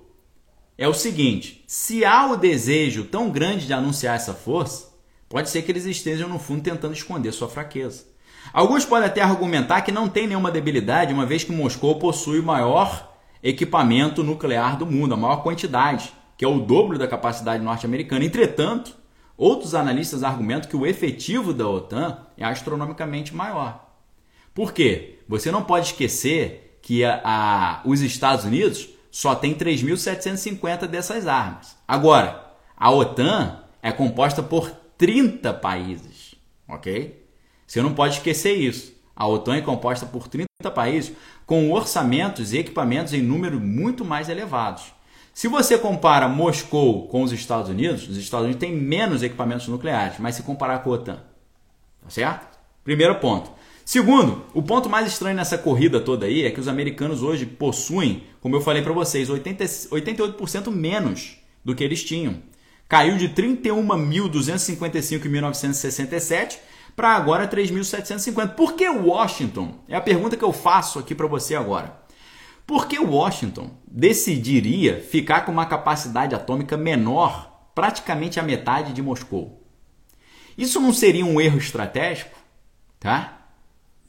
é 0.75 0.87
o 0.87 0.93
seguinte: 0.95 1.63
se 1.67 2.03
há 2.03 2.31
o 2.31 2.35
desejo 2.35 3.03
tão 3.03 3.29
grande 3.29 3.67
de 3.67 3.73
anunciar 3.73 4.15
essa 4.15 4.33
força, 4.33 4.89
pode 5.29 5.47
ser 5.51 5.61
que 5.61 5.71
eles 5.71 5.85
estejam 5.85 6.27
no 6.27 6.39
fundo 6.39 6.63
tentando 6.63 6.95
esconder 6.95 7.31
sua 7.33 7.47
fraqueza. 7.47 8.05
Alguns 8.51 8.85
podem 8.85 9.07
até 9.07 9.21
argumentar 9.21 9.81
que 9.81 9.91
não 9.91 10.09
tem 10.09 10.25
nenhuma 10.25 10.49
debilidade, 10.49 11.13
uma 11.13 11.27
vez 11.27 11.43
que 11.43 11.51
Moscou 11.51 11.99
possui 11.99 12.39
o 12.39 12.43
maior 12.43 13.07
equipamento 13.43 14.23
nuclear 14.23 14.79
do 14.79 14.87
mundo, 14.87 15.13
a 15.13 15.17
maior 15.17 15.43
quantidade, 15.43 16.11
que 16.41 16.45
é 16.45 16.47
o 16.47 16.59
dobro 16.59 16.97
da 16.97 17.07
capacidade 17.07 17.63
norte-americana. 17.63 18.25
Entretanto, 18.25 18.95
outros 19.37 19.75
analistas 19.75 20.23
argumentam 20.23 20.67
que 20.67 20.75
o 20.75 20.87
efetivo 20.87 21.53
da 21.53 21.69
OTAN 21.69 22.17
é 22.35 22.43
astronomicamente 22.43 23.35
maior. 23.35 23.87
Por 24.51 24.73
quê? 24.73 25.19
Você 25.27 25.51
não 25.51 25.63
pode 25.63 25.89
esquecer 25.89 26.79
que 26.81 27.05
a, 27.05 27.21
a, 27.23 27.81
os 27.85 28.01
Estados 28.01 28.43
Unidos 28.43 28.89
só 29.11 29.35
tem 29.35 29.53
3.750 29.53 30.87
dessas 30.87 31.27
armas. 31.27 31.77
Agora, 31.87 32.43
a 32.75 32.89
OTAN 32.89 33.59
é 33.79 33.91
composta 33.91 34.41
por 34.41 34.71
30 34.97 35.53
países, 35.53 36.33
ok? 36.67 37.23
Você 37.67 37.83
não 37.83 37.93
pode 37.93 38.15
esquecer 38.15 38.55
isso. 38.55 38.95
A 39.15 39.27
OTAN 39.27 39.57
é 39.57 39.61
composta 39.61 40.07
por 40.07 40.27
30 40.27 40.47
países 40.73 41.15
com 41.45 41.71
orçamentos 41.71 42.51
e 42.51 42.57
equipamentos 42.57 43.13
em 43.13 43.21
número 43.21 43.59
muito 43.59 44.03
mais 44.03 44.27
elevados. 44.27 44.91
Se 45.33 45.47
você 45.47 45.77
compara 45.77 46.27
Moscou 46.27 47.07
com 47.07 47.23
os 47.23 47.31
Estados 47.31 47.69
Unidos, 47.69 48.07
os 48.07 48.17
Estados 48.17 48.45
Unidos 48.45 48.59
têm 48.59 48.75
menos 48.75 49.23
equipamentos 49.23 49.67
nucleares, 49.67 50.19
mas 50.19 50.35
se 50.35 50.43
comparar 50.43 50.79
com 50.79 50.91
a 50.91 50.93
OTAN, 50.93 51.23
tá 52.03 52.09
certo? 52.09 52.47
Primeiro 52.83 53.15
ponto. 53.15 53.51
Segundo, 53.85 54.43
o 54.53 54.61
ponto 54.61 54.89
mais 54.89 55.07
estranho 55.07 55.35
nessa 55.35 55.57
corrida 55.57 55.99
toda 55.99 56.25
aí 56.25 56.45
é 56.45 56.51
que 56.51 56.59
os 56.59 56.67
americanos 56.67 57.23
hoje 57.23 57.45
possuem, 57.45 58.23
como 58.39 58.55
eu 58.55 58.61
falei 58.61 58.81
para 58.81 58.93
vocês, 58.93 59.29
80, 59.29 59.63
88% 59.63 60.71
menos 60.71 61.37
do 61.63 61.73
que 61.75 61.83
eles 61.83 62.03
tinham. 62.03 62.37
Caiu 62.87 63.17
de 63.17 63.29
31.255 63.29 65.25
em 65.25 65.29
1967 65.29 66.59
para 66.95 67.15
agora 67.15 67.47
3.750. 67.47 68.49
Por 68.49 68.73
que 68.73 68.87
Washington? 68.87 69.75
É 69.87 69.95
a 69.95 70.01
pergunta 70.01 70.35
que 70.35 70.43
eu 70.43 70.51
faço 70.51 70.99
aqui 70.99 71.15
para 71.15 71.27
você 71.27 71.55
agora. 71.55 72.00
Por 72.71 72.87
que 72.87 72.97
Washington 72.97 73.69
decidiria 73.85 75.01
ficar 75.01 75.41
com 75.41 75.51
uma 75.51 75.65
capacidade 75.65 76.33
atômica 76.33 76.77
menor, 76.77 77.69
praticamente 77.75 78.39
a 78.39 78.43
metade 78.43 78.93
de 78.93 79.01
Moscou? 79.01 79.61
Isso 80.57 80.79
não 80.79 80.93
seria 80.93 81.25
um 81.25 81.41
erro 81.41 81.57
estratégico? 81.57 82.39
Tá? 82.97 83.39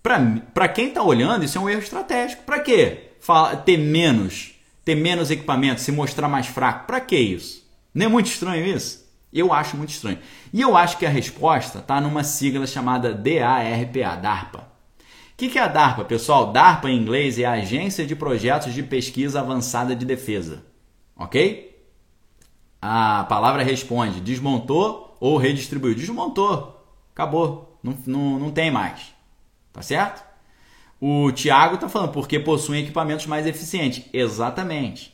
Para 0.00 0.68
quem 0.68 0.86
está 0.86 1.02
olhando, 1.02 1.44
isso 1.44 1.58
é 1.58 1.60
um 1.60 1.68
erro 1.68 1.80
estratégico. 1.80 2.44
Para 2.44 2.60
quê? 2.60 3.14
Fala, 3.18 3.56
ter 3.56 3.76
menos, 3.76 4.52
ter 4.84 4.94
menos 4.94 5.32
equipamento, 5.32 5.80
se 5.80 5.90
mostrar 5.90 6.28
mais 6.28 6.46
fraco. 6.46 6.86
Para 6.86 7.00
que 7.00 7.18
isso? 7.18 7.68
Não 7.92 8.06
é 8.06 8.08
muito 8.08 8.26
estranho 8.26 8.64
isso? 8.64 9.04
Eu 9.32 9.52
acho 9.52 9.76
muito 9.76 9.90
estranho. 9.90 10.20
E 10.52 10.60
eu 10.60 10.76
acho 10.76 10.98
que 10.98 11.06
a 11.06 11.10
resposta 11.10 11.80
está 11.80 12.00
numa 12.00 12.22
sigla 12.22 12.68
chamada 12.68 13.12
DARPA, 13.12 14.16
DARPA. 14.22 14.71
Que, 15.42 15.48
que 15.48 15.58
é 15.58 15.62
a 15.62 15.66
DARPA, 15.66 16.04
pessoal? 16.04 16.52
DARPA 16.52 16.88
em 16.88 16.96
inglês 16.96 17.36
é 17.36 17.44
a 17.44 17.54
Agência 17.54 18.06
de 18.06 18.14
Projetos 18.14 18.72
de 18.72 18.80
Pesquisa 18.80 19.40
Avançada 19.40 19.92
de 19.92 20.06
Defesa. 20.06 20.64
Ok? 21.16 21.84
A 22.80 23.24
palavra 23.24 23.64
responde: 23.64 24.20
desmontou 24.20 25.16
ou 25.18 25.36
redistribuiu? 25.36 25.96
Desmontou. 25.96 26.86
Acabou. 27.12 27.76
Não, 27.82 27.98
não, 28.06 28.38
não 28.38 28.50
tem 28.52 28.70
mais. 28.70 29.12
Tá 29.72 29.82
certo? 29.82 30.22
O 31.00 31.32
Tiago 31.32 31.74
está 31.74 31.88
falando 31.88 32.12
porque 32.12 32.38
possuem 32.38 32.84
equipamentos 32.84 33.26
mais 33.26 33.44
eficientes. 33.44 34.04
Exatamente. 34.12 35.12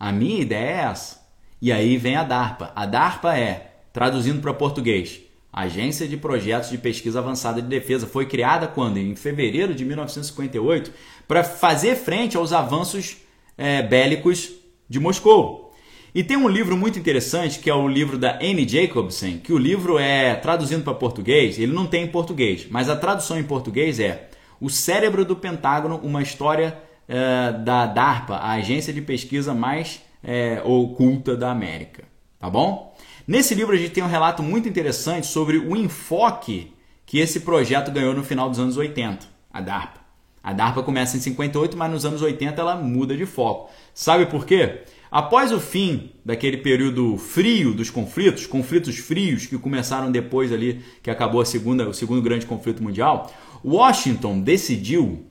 A 0.00 0.10
minha 0.10 0.40
ideia 0.40 0.66
é 0.68 0.84
essa. 0.86 1.24
E 1.62 1.70
aí 1.70 1.96
vem 1.96 2.16
a 2.16 2.24
DARPA. 2.24 2.72
A 2.74 2.86
DARPA 2.86 3.38
é, 3.38 3.72
traduzindo 3.92 4.42
para 4.42 4.52
português, 4.52 5.20
Agência 5.62 6.08
de 6.08 6.16
Projetos 6.16 6.68
de 6.68 6.76
Pesquisa 6.76 7.20
Avançada 7.20 7.62
de 7.62 7.68
Defesa. 7.68 8.08
Foi 8.08 8.26
criada 8.26 8.66
quando? 8.66 8.96
Em 8.98 9.14
fevereiro 9.14 9.72
de 9.72 9.84
1958, 9.84 10.92
para 11.28 11.44
fazer 11.44 11.94
frente 11.94 12.36
aos 12.36 12.52
avanços 12.52 13.18
é, 13.56 13.80
bélicos 13.80 14.50
de 14.88 14.98
Moscou. 14.98 15.72
E 16.12 16.24
tem 16.24 16.36
um 16.36 16.48
livro 16.48 16.76
muito 16.76 16.98
interessante 16.98 17.60
que 17.60 17.70
é 17.70 17.74
o 17.74 17.86
livro 17.86 18.18
da 18.18 18.36
Anne 18.42 18.68
Jacobsen, 18.68 19.38
que 19.38 19.52
o 19.52 19.58
livro 19.58 19.96
é 19.96 20.34
traduzindo 20.34 20.82
para 20.82 20.94
português, 20.94 21.58
ele 21.58 21.72
não 21.72 21.86
tem 21.86 22.04
em 22.04 22.08
português, 22.08 22.66
mas 22.68 22.88
a 22.88 22.96
tradução 22.96 23.38
em 23.38 23.44
português 23.44 24.00
é 24.00 24.28
O 24.60 24.68
Cérebro 24.68 25.24
do 25.24 25.36
Pentágono, 25.36 26.00
uma 26.02 26.22
história 26.22 26.78
é, 27.08 27.52
da 27.52 27.86
DARPA, 27.86 28.36
a 28.36 28.52
agência 28.52 28.92
de 28.92 29.00
pesquisa 29.00 29.54
mais 29.54 30.02
é, 30.22 30.60
oculta 30.64 31.36
da 31.36 31.50
América. 31.50 32.04
Tá 32.38 32.50
bom? 32.50 32.94
Nesse 33.26 33.54
livro 33.54 33.74
a 33.74 33.78
gente 33.78 33.92
tem 33.92 34.04
um 34.04 34.08
relato 34.08 34.42
muito 34.42 34.68
interessante 34.68 35.26
sobre 35.26 35.56
o 35.56 35.74
enfoque 35.74 36.72
que 37.06 37.18
esse 37.18 37.40
projeto 37.40 37.90
ganhou 37.90 38.14
no 38.14 38.22
final 38.22 38.50
dos 38.50 38.58
anos 38.58 38.76
80, 38.76 39.26
a 39.50 39.60
DARPA. 39.62 40.00
A 40.42 40.52
DARPA 40.52 40.82
começa 40.82 41.16
em 41.16 41.20
58, 41.20 41.74
mas 41.74 41.90
nos 41.90 42.04
anos 42.04 42.20
80 42.20 42.60
ela 42.60 42.76
muda 42.76 43.16
de 43.16 43.24
foco. 43.24 43.70
Sabe 43.94 44.26
por 44.26 44.44
quê? 44.44 44.82
Após 45.10 45.52
o 45.52 45.60
fim 45.60 46.10
daquele 46.22 46.58
período 46.58 47.16
frio 47.16 47.72
dos 47.72 47.88
conflitos, 47.88 48.46
conflitos 48.46 48.98
frios 48.98 49.46
que 49.46 49.56
começaram 49.56 50.12
depois 50.12 50.52
ali, 50.52 50.84
que 51.02 51.10
acabou 51.10 51.40
a 51.40 51.46
segunda, 51.46 51.88
o 51.88 51.94
segundo 51.94 52.20
grande 52.20 52.44
conflito 52.44 52.82
mundial, 52.82 53.32
Washington 53.64 54.40
decidiu 54.40 55.24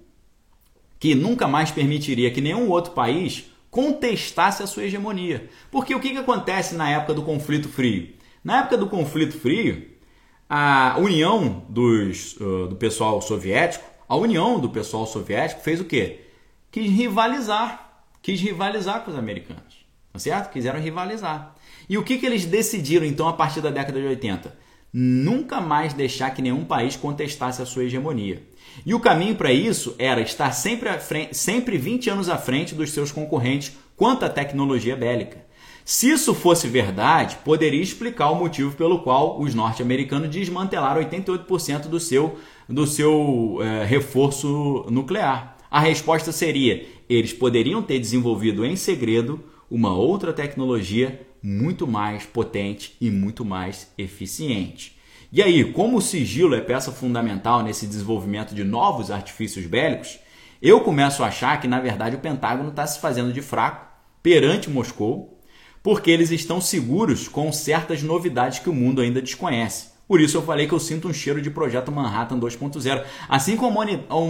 que 0.99 1.13
nunca 1.13 1.47
mais 1.47 1.69
permitiria 1.69 2.31
que 2.31 2.41
nenhum 2.41 2.69
outro 2.69 2.93
país 2.93 3.52
contestasse 3.73 4.63
a 4.63 4.67
sua 4.67 4.83
hegemonia. 4.83 5.49
Porque 5.69 5.93
o 5.93 5.99
que, 5.99 6.11
que 6.11 6.17
acontece 6.17 6.75
na 6.75 6.89
época 6.89 7.13
do 7.13 7.23
conflito 7.23 7.67
frio? 7.67 8.13
Na 8.41 8.59
época 8.59 8.77
do 8.77 8.87
conflito 8.87 9.37
frio, 9.37 9.85
a 10.49 10.95
união 10.97 11.65
dos, 11.67 12.37
uh, 12.37 12.67
do 12.67 12.77
pessoal 12.77 13.21
soviético, 13.21 13.83
a 14.07 14.15
união 14.15 14.57
do 14.57 14.69
pessoal 14.69 15.05
soviético 15.05 15.61
fez 15.61 15.81
o 15.81 15.85
quê? 15.85 16.21
Quis 16.71 16.89
rivalizar 16.89 17.83
quis 18.23 18.39
rivalizar 18.39 19.01
com 19.01 19.11
os 19.11 19.17
americanos, 19.17 19.85
tá 20.11 20.17
certo? 20.17 20.51
Quiseram 20.51 20.79
rivalizar. 20.79 21.53
E 21.87 21.97
o 21.97 22.03
que, 22.03 22.17
que 22.17 22.25
eles 22.25 22.45
decidiram 22.45 23.05
então 23.05 23.27
a 23.27 23.33
partir 23.33 23.59
da 23.59 23.69
década 23.69 23.99
de 23.99 24.07
80? 24.07 24.57
Nunca 24.93 25.59
mais 25.59 25.93
deixar 25.93 26.31
que 26.31 26.41
nenhum 26.41 26.63
país 26.63 26.95
contestasse 26.95 27.61
a 27.61 27.65
sua 27.65 27.83
hegemonia. 27.83 28.41
E 28.85 28.93
o 28.93 28.99
caminho 28.99 29.35
para 29.35 29.51
isso 29.51 29.95
era 29.97 30.21
estar 30.21 30.51
sempre, 30.51 30.89
à 30.89 30.99
frente, 30.99 31.35
sempre 31.35 31.77
20 31.77 32.09
anos 32.09 32.29
à 32.29 32.37
frente 32.37 32.75
dos 32.75 32.91
seus 32.91 33.11
concorrentes 33.11 33.77
quanto 33.95 34.25
à 34.25 34.29
tecnologia 34.29 34.95
bélica. 34.95 35.43
Se 35.85 36.09
isso 36.09 36.33
fosse 36.33 36.67
verdade, 36.67 37.37
poderia 37.43 37.81
explicar 37.81 38.29
o 38.29 38.35
motivo 38.35 38.75
pelo 38.75 38.99
qual 38.99 39.41
os 39.41 39.53
norte-americanos 39.53 40.29
desmantelaram 40.29 41.01
88% 41.03 41.87
do 41.87 41.99
seu, 41.99 42.37
do 42.69 42.87
seu 42.87 43.57
é, 43.61 43.83
reforço 43.83 44.85
nuclear. 44.89 45.57
A 45.69 45.79
resposta 45.79 46.31
seria: 46.31 46.85
eles 47.09 47.33
poderiam 47.33 47.81
ter 47.81 47.99
desenvolvido 47.99 48.65
em 48.65 48.75
segredo 48.77 49.43
uma 49.69 49.93
outra 49.93 50.31
tecnologia 50.31 51.19
muito 51.41 51.85
mais 51.85 52.25
potente 52.25 52.95
e 53.01 53.11
muito 53.11 53.43
mais 53.43 53.91
eficiente. 53.97 54.95
E 55.35 55.41
aí, 55.41 55.63
como 55.73 55.97
o 55.97 56.01
sigilo 56.01 56.53
é 56.53 56.61
peça 56.61 56.91
fundamental 56.91 57.63
nesse 57.63 57.87
desenvolvimento 57.87 58.53
de 58.53 58.63
novos 58.63 59.09
artifícios 59.09 59.65
bélicos, 59.65 60.19
eu 60.61 60.81
começo 60.81 61.23
a 61.23 61.27
achar 61.27 61.59
que 61.59 61.67
na 61.67 61.79
verdade 61.79 62.15
o 62.15 62.19
Pentágono 62.19 62.69
está 62.69 62.85
se 62.85 62.99
fazendo 62.99 63.33
de 63.33 63.41
fraco 63.41 63.83
perante 64.21 64.69
Moscou, 64.69 65.41
porque 65.81 66.11
eles 66.11 66.29
estão 66.29 66.61
seguros 66.61 67.27
com 67.27 67.51
certas 67.51 68.03
novidades 68.03 68.59
que 68.59 68.69
o 68.69 68.73
mundo 68.73 69.01
ainda 69.01 69.23
desconhece. 69.23 69.87
Por 70.07 70.21
isso 70.21 70.37
eu 70.37 70.43
falei 70.43 70.67
que 70.67 70.73
eu 70.75 70.79
sinto 70.79 71.07
um 71.07 71.13
cheiro 71.13 71.41
de 71.41 71.49
projeto 71.49 71.91
Manhattan 71.91 72.37
2.0. 72.39 73.03
Assim 73.27 73.57
como 73.57 73.79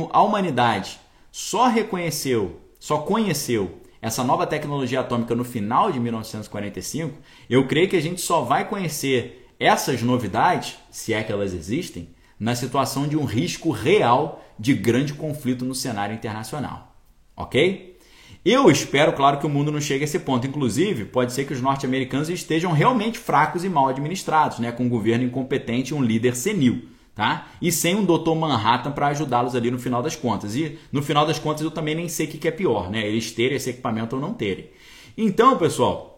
a 0.09 0.21
humanidade 0.21 1.01
só 1.33 1.67
reconheceu 1.67 2.61
só 2.79 2.99
conheceu 2.99 3.81
essa 4.01 4.23
nova 4.23 4.47
tecnologia 4.47 5.01
atômica 5.01 5.35
no 5.35 5.43
final 5.43 5.91
de 5.91 5.99
1945, 5.99 7.17
eu 7.49 7.67
creio 7.67 7.89
que 7.89 7.97
a 7.97 8.01
gente 8.01 8.21
só 8.21 8.41
vai 8.41 8.69
conhecer 8.69 9.42
essas 9.59 10.01
novidades, 10.01 10.77
se 10.91 11.13
é 11.13 11.23
que 11.23 11.31
elas 11.31 11.53
existem, 11.53 12.09
na 12.39 12.55
situação 12.55 13.07
de 13.07 13.15
um 13.15 13.25
risco 13.25 13.71
real 13.71 14.43
de 14.59 14.73
grande 14.73 15.13
conflito 15.13 15.65
no 15.65 15.73
cenário 15.73 16.15
internacional. 16.15 16.95
Ok? 17.35 17.97
Eu 18.45 18.69
espero, 18.69 19.13
claro, 19.13 19.39
que 19.39 19.45
o 19.45 19.49
mundo 19.49 19.71
não 19.71 19.79
chegue 19.79 20.03
a 20.03 20.05
esse 20.05 20.19
ponto. 20.19 20.45
Inclusive, 20.45 21.05
pode 21.05 21.31
ser 21.31 21.45
que 21.45 21.53
os 21.53 21.61
norte-americanos 21.61 22.29
estejam 22.29 22.73
realmente 22.73 23.17
fracos 23.17 23.63
e 23.63 23.69
mal 23.69 23.87
administrados, 23.87 24.59
né? 24.59 24.71
com 24.71 24.83
um 24.83 24.89
governo 24.89 25.23
incompetente 25.23 25.93
e 25.93 25.95
um 25.95 26.03
líder 26.03 26.35
senil. 26.35 26.89
tá? 27.15 27.47
E 27.61 27.71
sem 27.71 27.95
um 27.95 28.03
Dr. 28.03 28.35
Manhattan 28.35 28.91
para 28.91 29.07
ajudá-los 29.07 29.55
ali 29.55 29.71
no 29.71 29.79
final 29.79 30.03
das 30.03 30.15
contas. 30.15 30.55
E 30.55 30.77
no 30.91 31.01
final 31.01 31.25
das 31.25 31.39
contas 31.39 31.61
eu 31.61 31.71
também 31.71 31.95
nem 31.95 32.09
sei 32.09 32.25
o 32.25 32.29
que 32.29 32.47
é 32.47 32.51
pior, 32.51 32.89
né? 32.89 33.07
Eles 33.07 33.31
terem 33.31 33.55
esse 33.55 33.69
equipamento 33.69 34.17
ou 34.17 34.21
não 34.21 34.33
terem. 34.33 34.69
Então, 35.17 35.57
pessoal, 35.57 36.12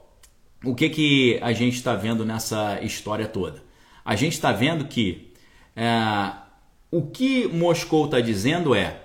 o 0.65 0.75
que, 0.75 0.89
que 0.89 1.39
a 1.41 1.53
gente 1.53 1.75
está 1.75 1.93
vendo 1.95 2.25
nessa 2.25 2.79
história 2.81 3.27
toda? 3.27 3.63
A 4.03 4.15
gente 4.15 4.33
está 4.33 4.51
vendo 4.51 4.85
que 4.85 5.31
é, 5.75 6.31
o 6.91 7.03
que 7.03 7.47
Moscou 7.47 8.05
está 8.05 8.19
dizendo 8.19 8.73
é 8.73 9.01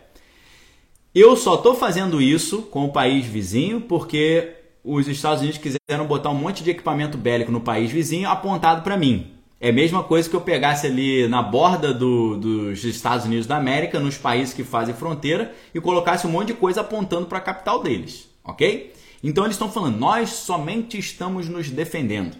eu 1.15 1.37
só 1.37 1.57
estou 1.57 1.75
fazendo 1.75 2.23
isso 2.23 2.63
com 2.63 2.85
o 2.85 2.93
país 2.93 3.27
vizinho 3.27 3.81
porque 3.81 4.55
os 4.85 5.09
Estados 5.09 5.41
Unidos 5.41 5.59
quiseram 5.59 6.07
botar 6.07 6.31
um 6.31 6.35
monte 6.35 6.63
de 6.63 6.71
equipamento 6.71 7.19
bélico 7.19 7.51
no 7.51 7.61
país 7.61 7.91
vizinho 7.91 8.29
apontado 8.29 8.83
para 8.83 8.97
mim. 8.97 9.33
É 9.61 9.69
a 9.69 9.73
mesma 9.73 10.03
coisa 10.03 10.31
que 10.31 10.35
eu 10.35 10.41
pegasse 10.41 10.87
ali 10.87 11.29
na 11.29 11.43
borda 11.43 11.93
do, 11.93 12.37
dos 12.37 12.83
Estados 12.85 13.27
Unidos 13.27 13.47
da 13.47 13.57
América, 13.57 14.01
nos 14.01 14.17
países 14.17 14.55
que 14.55 14.65
fazem 14.65 14.95
fronteira, 14.95 15.55
e 15.75 15.81
colocasse 15.81 16.27
um 16.27 16.31
monte 16.31 16.49
de 16.49 16.55
coisa 16.55 16.81
apontando 16.81 17.27
para 17.27 17.39
a 17.39 17.43
capital 17.43 17.83
deles, 17.83 18.27
ok? 18.43 18.91
Então 19.23 19.45
eles 19.45 19.55
estão 19.55 19.71
falando, 19.71 19.99
nós 19.99 20.31
somente 20.31 20.99
estamos 20.99 21.49
nos 21.49 21.71
defendendo. 21.71 22.37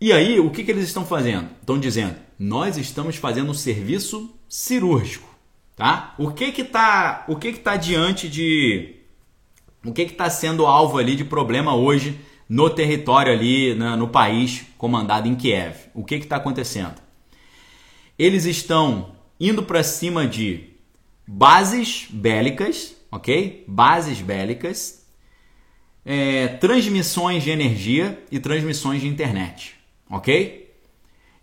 E 0.00 0.12
aí, 0.12 0.38
o 0.38 0.50
que, 0.50 0.62
que 0.62 0.70
eles 0.70 0.84
estão 0.84 1.06
fazendo? 1.06 1.48
Estão 1.60 1.78
dizendo, 1.80 2.16
nós 2.38 2.76
estamos 2.76 3.16
fazendo 3.16 3.50
um 3.50 3.54
serviço 3.54 4.34
cirúrgico, 4.48 5.28
tá? 5.74 6.14
O 6.18 6.30
que 6.32 6.52
que 6.52 6.62
está, 6.62 7.24
o 7.28 7.36
que 7.36 7.52
que 7.52 7.60
tá 7.60 7.76
diante 7.76 8.28
de, 8.28 8.96
o 9.84 9.92
que 9.92 10.04
que 10.04 10.12
está 10.12 10.28
sendo 10.28 10.66
alvo 10.66 10.98
ali 10.98 11.16
de 11.16 11.24
problema 11.24 11.74
hoje 11.74 12.20
no 12.48 12.70
território 12.70 13.32
ali, 13.32 13.74
né, 13.74 13.96
no 13.96 14.08
país 14.08 14.64
comandado 14.78 15.28
em 15.28 15.34
Kiev. 15.34 15.76
O 15.94 16.04
que 16.04 16.14
está 16.16 16.36
acontecendo? 16.36 16.94
Eles 18.18 18.44
estão 18.44 19.16
indo 19.38 19.62
para 19.62 19.82
cima 19.82 20.26
de 20.26 20.70
bases 21.26 22.06
bélicas, 22.10 22.94
ok? 23.10 23.64
Bases 23.66 24.20
bélicas, 24.20 25.05
é, 26.08 26.46
transmissões 26.46 27.42
de 27.42 27.50
energia 27.50 28.24
e 28.30 28.38
transmissões 28.38 29.00
de 29.00 29.08
internet, 29.08 29.74
ok? 30.08 30.72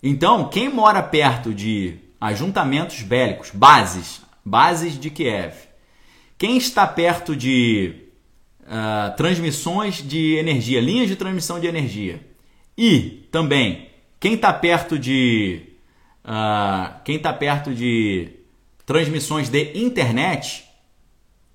Então, 0.01 0.47
quem 0.47 0.69
mora 0.69 1.03
perto 1.03 1.53
de 1.53 1.97
ajuntamentos 2.19 3.01
bélicos, 3.01 3.51
bases, 3.51 4.21
bases 4.43 4.97
de 4.97 5.09
Kiev, 5.09 5.53
quem 6.37 6.55
está 6.55 6.87
perto 6.87 7.35
de 7.35 7.93
uh, 8.61 9.15
transmissões 9.17 10.01
de 10.01 10.35
energia, 10.35 10.79
linhas 10.79 11.09
de 11.09 11.17
transmissão 11.17 11.59
de 11.59 11.67
energia. 11.67 12.25
E 12.77 13.27
também 13.31 13.89
quem 14.19 14.33
está 14.33 14.51
perto 14.53 14.97
de 14.97 15.61
uh, 16.23 17.01
quem 17.03 17.17
está 17.17 17.33
perto 17.33 17.73
de 17.73 18.29
transmissões 18.85 19.49
de 19.49 19.77
internet 19.77 20.65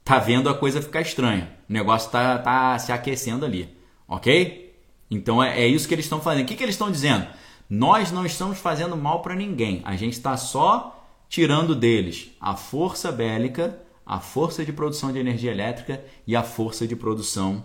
tá 0.04 0.18
vendo 0.18 0.48
a 0.48 0.54
coisa 0.54 0.80
ficar 0.80 1.00
estranha. 1.00 1.57
O 1.68 1.72
negócio 1.72 2.10
tá, 2.10 2.38
tá 2.38 2.78
se 2.78 2.92
aquecendo 2.92 3.44
ali, 3.44 3.76
ok? 4.06 4.74
Então 5.10 5.42
é, 5.42 5.62
é 5.62 5.66
isso 5.66 5.86
que 5.86 5.94
eles 5.94 6.04
estão 6.04 6.20
fazendo. 6.20 6.44
O 6.44 6.46
que, 6.46 6.56
que 6.56 6.62
eles 6.62 6.74
estão 6.74 6.90
dizendo? 6.90 7.26
Nós 7.68 8.10
não 8.10 8.24
estamos 8.24 8.58
fazendo 8.58 8.96
mal 8.96 9.20
para 9.20 9.34
ninguém. 9.34 9.82
A 9.84 9.96
gente 9.96 10.14
está 10.14 10.36
só 10.36 11.06
tirando 11.28 11.74
deles 11.74 12.30
a 12.40 12.56
força 12.56 13.12
bélica 13.12 13.78
a 14.08 14.18
força 14.20 14.64
de 14.64 14.72
produção 14.72 15.12
de 15.12 15.18
energia 15.18 15.50
elétrica 15.50 16.02
e 16.26 16.34
a 16.34 16.42
força 16.42 16.88
de 16.88 16.96
produção 16.96 17.62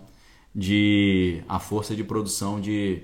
de 0.54 1.42
a 1.48 1.58
força 1.58 1.96
de 1.96 2.04
produção 2.04 2.60
de, 2.60 3.02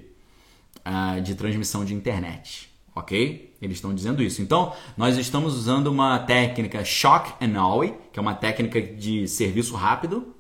uh, 0.86 1.20
de 1.22 1.34
transmissão 1.34 1.82
de 1.82 1.94
internet, 1.94 2.70
ok? 2.94 3.57
Eles 3.61 3.78
estão 3.78 3.94
dizendo 3.94 4.22
isso. 4.22 4.42
Então, 4.42 4.74
nós 4.94 5.16
estamos 5.16 5.55
usando 5.55 5.86
uma 5.86 6.18
técnica 6.18 6.84
shock 6.84 7.32
and 7.42 7.59
awe, 7.59 7.94
que 8.12 8.18
é 8.18 8.22
uma 8.22 8.34
técnica 8.34 8.80
de 8.80 9.26
serviço 9.26 9.74
rápido, 9.74 10.34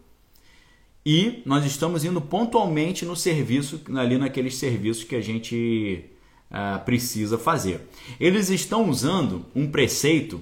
e 1.12 1.42
nós 1.44 1.64
estamos 1.64 2.04
indo 2.04 2.20
pontualmente 2.20 3.04
no 3.04 3.16
serviço, 3.16 3.80
ali 3.96 4.16
naqueles 4.16 4.54
serviços 4.54 5.02
que 5.02 5.16
a 5.16 5.20
gente 5.20 6.04
uh, 6.50 6.84
precisa 6.84 7.36
fazer. 7.36 7.80
Eles 8.20 8.48
estão 8.48 8.88
usando 8.88 9.44
um 9.54 9.68
preceito 9.68 10.40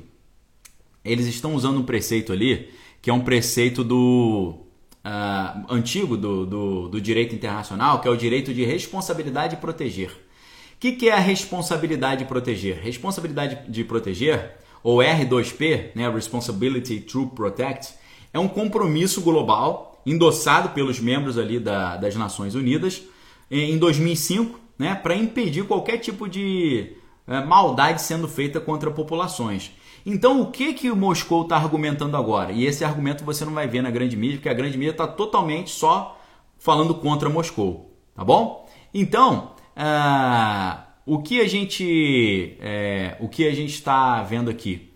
eles 1.04 1.26
estão 1.26 1.54
usando 1.54 1.78
um 1.78 1.84
preceito 1.84 2.32
ali, 2.32 2.68
que 3.00 3.08
é 3.08 3.12
um 3.12 3.20
preceito 3.20 3.82
do 3.82 4.56
uh, 5.04 5.64
antigo 5.72 6.16
do, 6.18 6.44
do, 6.44 6.88
do, 6.88 7.00
direito 7.00 7.34
internacional, 7.34 8.00
que 8.00 8.08
é 8.08 8.10
o 8.10 8.16
direito 8.16 8.52
de 8.52 8.62
responsabilidade 8.64 9.56
de 9.56 9.60
proteger. 9.60 10.10
O 10.10 10.80
que, 10.80 10.92
que 10.92 11.08
é 11.08 11.14
a 11.14 11.18
responsabilidade 11.18 12.22
de 12.22 12.28
proteger? 12.28 12.78
Responsabilidade 12.78 13.70
de 13.70 13.84
proteger, 13.84 14.58
ou 14.82 14.98
R2P, 14.98 15.92
né, 15.94 16.10
Responsibility 16.10 17.00
to 17.00 17.26
Protect, 17.28 17.94
é 18.32 18.38
um 18.38 18.48
compromisso 18.48 19.22
global 19.22 19.88
endossado 20.11 20.70
pelos 20.70 21.00
membros 21.00 21.38
ali 21.38 21.59
da, 21.59 21.96
das 21.96 22.16
Nações 22.16 22.54
Unidas 22.54 23.02
em 23.50 23.78
2005, 23.78 24.59
né, 24.78 24.94
para 24.94 25.14
impedir 25.14 25.64
qualquer 25.64 25.98
tipo 25.98 26.28
de 26.28 26.92
uh, 27.26 27.46
maldade 27.46 28.02
sendo 28.02 28.28
feita 28.28 28.61
contra 28.61 28.90
populações. 28.90 29.72
Então, 30.06 30.40
o 30.40 30.50
que 30.50 30.72
que 30.72 30.90
o 30.90 30.96
Moscou 30.96 31.42
está 31.42 31.56
argumentando 31.56 32.16
agora? 32.16 32.52
E 32.52 32.64
esse 32.64 32.84
argumento 32.84 33.24
você 33.24 33.44
não 33.44 33.52
vai 33.52 33.66
ver 33.66 33.82
na 33.82 33.90
grande 33.90 34.16
mídia, 34.16 34.36
porque 34.36 34.48
a 34.48 34.54
grande 34.54 34.78
mídia 34.78 34.92
está 34.92 35.06
totalmente 35.06 35.70
só 35.70 36.18
falando 36.59 36.94
contra 36.94 37.28
Moscou, 37.28 37.94
tá 38.14 38.24
bom? 38.24 38.68
Então, 38.92 39.52
uh, 39.76 40.80
o 41.04 41.22
que 41.22 41.40
a 41.40 41.48
gente, 41.48 42.56
é, 42.61 43.16
o 43.20 43.28
que 43.28 43.46
a 43.46 43.54
gente 43.54 43.74
está 43.74 44.22
vendo 44.22 44.50
aqui? 44.50 44.92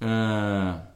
Uh, 0.00 0.91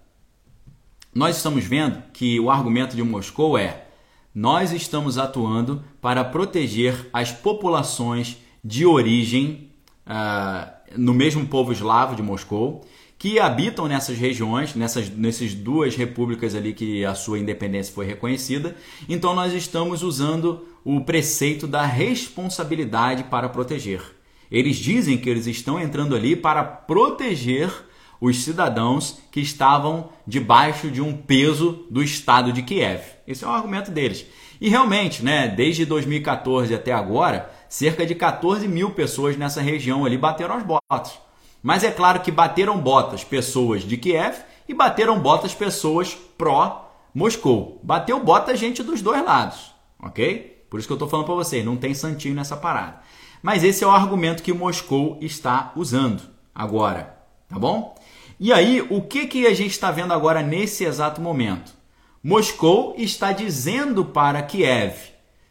nós 1.16 1.38
estamos 1.38 1.64
vendo 1.64 2.02
que 2.12 2.38
o 2.38 2.50
argumento 2.50 2.94
de 2.94 3.02
Moscou 3.02 3.56
é 3.56 3.86
nós 4.34 4.70
estamos 4.70 5.16
atuando 5.16 5.82
para 5.98 6.22
proteger 6.22 7.08
as 7.10 7.32
populações 7.32 8.36
de 8.62 8.84
origem 8.84 9.70
uh, 10.06 10.70
no 10.94 11.14
mesmo 11.14 11.46
povo 11.46 11.72
eslavo 11.72 12.14
de 12.14 12.22
Moscou 12.22 12.86
que 13.18 13.38
habitam 13.38 13.88
nessas 13.88 14.18
regiões, 14.18 14.74
nessas, 14.74 15.08
nessas 15.08 15.54
duas 15.54 15.96
repúblicas 15.96 16.54
ali 16.54 16.74
que 16.74 17.02
a 17.02 17.14
sua 17.14 17.38
independência 17.38 17.94
foi 17.94 18.04
reconhecida. 18.04 18.76
Então 19.08 19.34
nós 19.34 19.54
estamos 19.54 20.02
usando 20.02 20.68
o 20.84 21.00
preceito 21.00 21.66
da 21.66 21.86
responsabilidade 21.86 23.24
para 23.24 23.48
proteger. 23.48 24.02
Eles 24.50 24.76
dizem 24.76 25.16
que 25.16 25.30
eles 25.30 25.46
estão 25.46 25.80
entrando 25.80 26.14
ali 26.14 26.36
para 26.36 26.62
proteger 26.62 27.72
os 28.20 28.42
cidadãos 28.42 29.18
que 29.30 29.40
estavam 29.40 30.10
debaixo 30.26 30.90
de 30.90 31.00
um 31.00 31.16
peso 31.16 31.86
do 31.90 32.02
Estado 32.02 32.52
de 32.52 32.62
Kiev. 32.62 33.02
Esse 33.26 33.44
é 33.44 33.46
o 33.46 33.50
argumento 33.50 33.90
deles. 33.90 34.26
E 34.60 34.68
realmente, 34.68 35.24
né, 35.24 35.48
desde 35.48 35.84
2014 35.84 36.74
até 36.74 36.92
agora, 36.92 37.50
cerca 37.68 38.06
de 38.06 38.14
14 38.14 38.66
mil 38.66 38.90
pessoas 38.90 39.36
nessa 39.36 39.60
região 39.60 40.04
ali 40.04 40.16
bateram 40.16 40.56
as 40.56 40.62
botas. 40.62 41.18
Mas 41.62 41.84
é 41.84 41.90
claro 41.90 42.20
que 42.20 42.30
bateram 42.30 42.78
botas 42.78 43.24
pessoas 43.24 43.82
de 43.82 43.96
Kiev 43.96 44.36
e 44.68 44.74
bateram 44.74 45.18
botas 45.18 45.54
pessoas 45.54 46.16
pró-Moscou. 46.38 47.80
Bateu 47.82 48.22
bota 48.22 48.56
gente 48.56 48.82
dos 48.82 49.02
dois 49.02 49.24
lados, 49.24 49.74
ok? 50.00 50.64
Por 50.70 50.78
isso 50.78 50.88
que 50.88 50.92
eu 50.92 50.96
estou 50.96 51.08
falando 51.08 51.26
para 51.26 51.34
vocês, 51.34 51.64
não 51.64 51.76
tem 51.76 51.94
santinho 51.94 52.34
nessa 52.34 52.56
parada. 52.56 53.00
Mas 53.42 53.62
esse 53.62 53.84
é 53.84 53.86
o 53.86 53.90
argumento 53.90 54.42
que 54.42 54.52
Moscou 54.52 55.18
está 55.20 55.72
usando 55.76 56.22
agora, 56.54 57.16
tá 57.48 57.58
bom? 57.58 57.94
E 58.38 58.52
aí, 58.52 58.86
o 58.90 59.00
que, 59.00 59.26
que 59.26 59.46
a 59.46 59.54
gente 59.54 59.70
está 59.70 59.90
vendo 59.90 60.12
agora 60.12 60.42
nesse 60.42 60.84
exato 60.84 61.20
momento? 61.20 61.72
Moscou 62.22 62.94
está 62.98 63.32
dizendo 63.32 64.04
para 64.04 64.42
Kiev: 64.42 64.94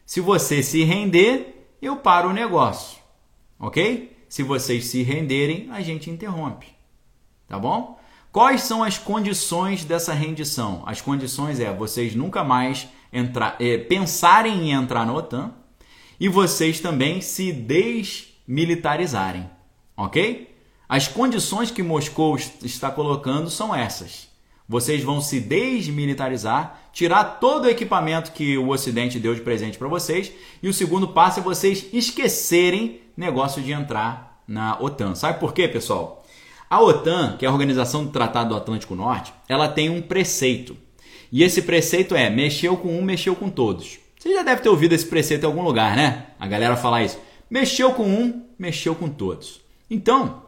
se 0.04 0.20
você 0.20 0.62
se 0.62 0.84
render, 0.84 1.68
eu 1.82 1.96
paro 1.96 2.28
o 2.28 2.32
negócio, 2.32 2.98
ok? 3.58 4.16
Se 4.28 4.42
vocês 4.42 4.86
se 4.86 5.02
renderem, 5.02 5.68
a 5.70 5.80
gente 5.80 6.10
interrompe. 6.10 6.66
Tá 7.48 7.58
bom? 7.58 7.98
Quais 8.30 8.62
são 8.62 8.84
as 8.84 8.98
condições 8.98 9.84
dessa 9.84 10.12
rendição? 10.12 10.82
As 10.84 11.00
condições 11.00 11.58
é 11.58 11.72
vocês 11.72 12.14
nunca 12.14 12.44
mais 12.44 12.86
entrar, 13.12 13.56
é, 13.58 13.78
pensarem 13.78 14.68
em 14.68 14.72
entrar 14.72 15.06
na 15.06 15.14
OTAN 15.14 15.54
e 16.20 16.28
vocês 16.28 16.78
também 16.80 17.20
se 17.20 17.52
desmilitarizarem, 17.52 19.48
ok? 19.96 20.54
As 20.88 21.08
condições 21.08 21.70
que 21.70 21.82
Moscou 21.82 22.38
está 22.62 22.90
colocando 22.90 23.50
são 23.50 23.74
essas. 23.74 24.28
Vocês 24.68 25.02
vão 25.02 25.20
se 25.20 25.40
desmilitarizar, 25.40 26.90
tirar 26.92 27.24
todo 27.40 27.64
o 27.64 27.68
equipamento 27.68 28.32
que 28.32 28.56
o 28.58 28.68
Ocidente 28.68 29.18
deu 29.18 29.34
de 29.34 29.40
presente 29.40 29.78
para 29.78 29.88
vocês, 29.88 30.32
e 30.62 30.68
o 30.68 30.74
segundo 30.74 31.08
passo 31.08 31.40
é 31.40 31.42
vocês 31.42 31.86
esquecerem 31.92 33.00
negócio 33.16 33.62
de 33.62 33.72
entrar 33.72 34.42
na 34.46 34.80
OTAN. 34.80 35.14
Sabe 35.14 35.40
por 35.40 35.52
quê, 35.52 35.68
pessoal? 35.68 36.24
A 36.68 36.80
OTAN, 36.80 37.36
que 37.36 37.44
é 37.44 37.48
a 37.48 37.52
Organização 37.52 38.04
do 38.04 38.10
Tratado 38.10 38.50
do 38.50 38.56
Atlântico 38.56 38.94
Norte, 38.94 39.32
ela 39.48 39.68
tem 39.68 39.88
um 39.88 40.02
preceito. 40.02 40.76
E 41.30 41.42
esse 41.42 41.62
preceito 41.62 42.14
é: 42.14 42.28
mexeu 42.30 42.76
com 42.76 42.96
um, 42.96 43.02
mexeu 43.02 43.36
com 43.36 43.48
todos. 43.48 43.98
Você 44.18 44.32
já 44.32 44.42
deve 44.42 44.62
ter 44.62 44.68
ouvido 44.68 44.92
esse 44.92 45.06
preceito 45.06 45.44
em 45.44 45.46
algum 45.46 45.62
lugar, 45.62 45.96
né? 45.96 46.26
A 46.38 46.46
galera 46.46 46.76
falar 46.76 47.04
isso. 47.04 47.18
Mexeu 47.48 47.92
com 47.92 48.08
um, 48.08 48.44
mexeu 48.58 48.94
com 48.94 49.08
todos. 49.08 49.60
Então, 49.88 50.45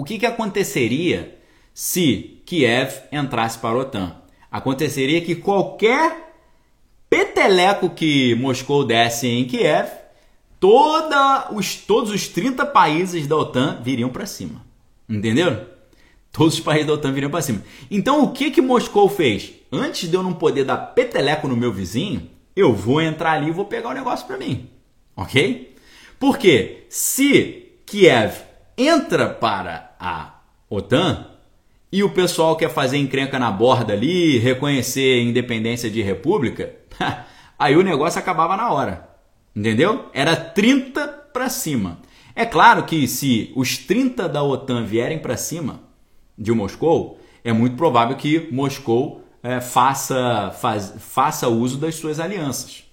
O 0.00 0.02
que, 0.02 0.18
que 0.18 0.24
aconteceria 0.24 1.38
se 1.74 2.40
Kiev 2.46 3.02
entrasse 3.12 3.58
para 3.58 3.76
a 3.76 3.80
OTAN? 3.80 4.16
Aconteceria 4.50 5.20
que 5.20 5.34
qualquer 5.34 6.32
peteleco 7.10 7.90
que 7.90 8.34
Moscou 8.36 8.82
desse 8.82 9.28
em 9.28 9.44
Kiev, 9.44 9.90
toda 10.58 11.52
os, 11.52 11.74
todos 11.74 12.10
os 12.12 12.28
30 12.28 12.64
países 12.64 13.26
da 13.26 13.36
OTAN 13.36 13.82
viriam 13.82 14.08
para 14.08 14.24
cima. 14.24 14.64
Entenderam? 15.06 15.66
Todos 16.32 16.54
os 16.54 16.60
países 16.60 16.86
da 16.86 16.94
OTAN 16.94 17.12
viriam 17.12 17.30
para 17.30 17.42
cima. 17.42 17.62
Então 17.90 18.24
o 18.24 18.32
que 18.32 18.50
que 18.50 18.62
Moscou 18.62 19.06
fez? 19.06 19.52
Antes 19.70 20.08
de 20.08 20.16
eu 20.16 20.22
não 20.22 20.32
poder 20.32 20.64
dar 20.64 20.78
peteleco 20.78 21.46
no 21.46 21.58
meu 21.58 21.74
vizinho, 21.74 22.26
eu 22.56 22.72
vou 22.72 23.02
entrar 23.02 23.32
ali 23.32 23.48
e 23.48 23.52
vou 23.52 23.66
pegar 23.66 23.90
o 23.90 23.94
negócio 23.94 24.26
para 24.26 24.38
mim. 24.38 24.66
Ok? 25.14 25.76
Porque 26.18 26.86
se 26.88 27.74
Kiev 27.84 28.48
entra 28.78 29.28
para 29.28 29.89
a 30.00 30.40
OTAN 30.68 31.26
e 31.92 32.02
o 32.02 32.10
pessoal 32.10 32.56
quer 32.56 32.70
fazer 32.70 32.96
encrenca 32.96 33.38
na 33.38 33.50
borda 33.50 33.92
ali, 33.92 34.38
reconhecer 34.38 35.20
independência 35.20 35.90
de 35.90 36.00
república, 36.00 36.74
aí 37.58 37.76
o 37.76 37.82
negócio 37.82 38.18
acabava 38.18 38.56
na 38.56 38.72
hora. 38.72 39.08
Entendeu? 39.54 40.06
Era 40.14 40.36
30 40.36 41.06
para 41.32 41.48
cima. 41.48 41.98
É 42.34 42.46
claro 42.46 42.84
que 42.84 43.06
se 43.08 43.52
os 43.56 43.76
30 43.76 44.28
da 44.28 44.42
OTAN 44.42 44.84
vierem 44.84 45.18
para 45.18 45.36
cima 45.36 45.80
de 46.38 46.52
Moscou, 46.52 47.18
é 47.44 47.52
muito 47.52 47.76
provável 47.76 48.16
que 48.16 48.48
Moscou 48.52 49.24
é, 49.42 49.60
faça, 49.60 50.50
faz, 50.60 50.94
faça 50.98 51.48
uso 51.48 51.76
das 51.78 51.96
suas 51.96 52.20
alianças. 52.20 52.84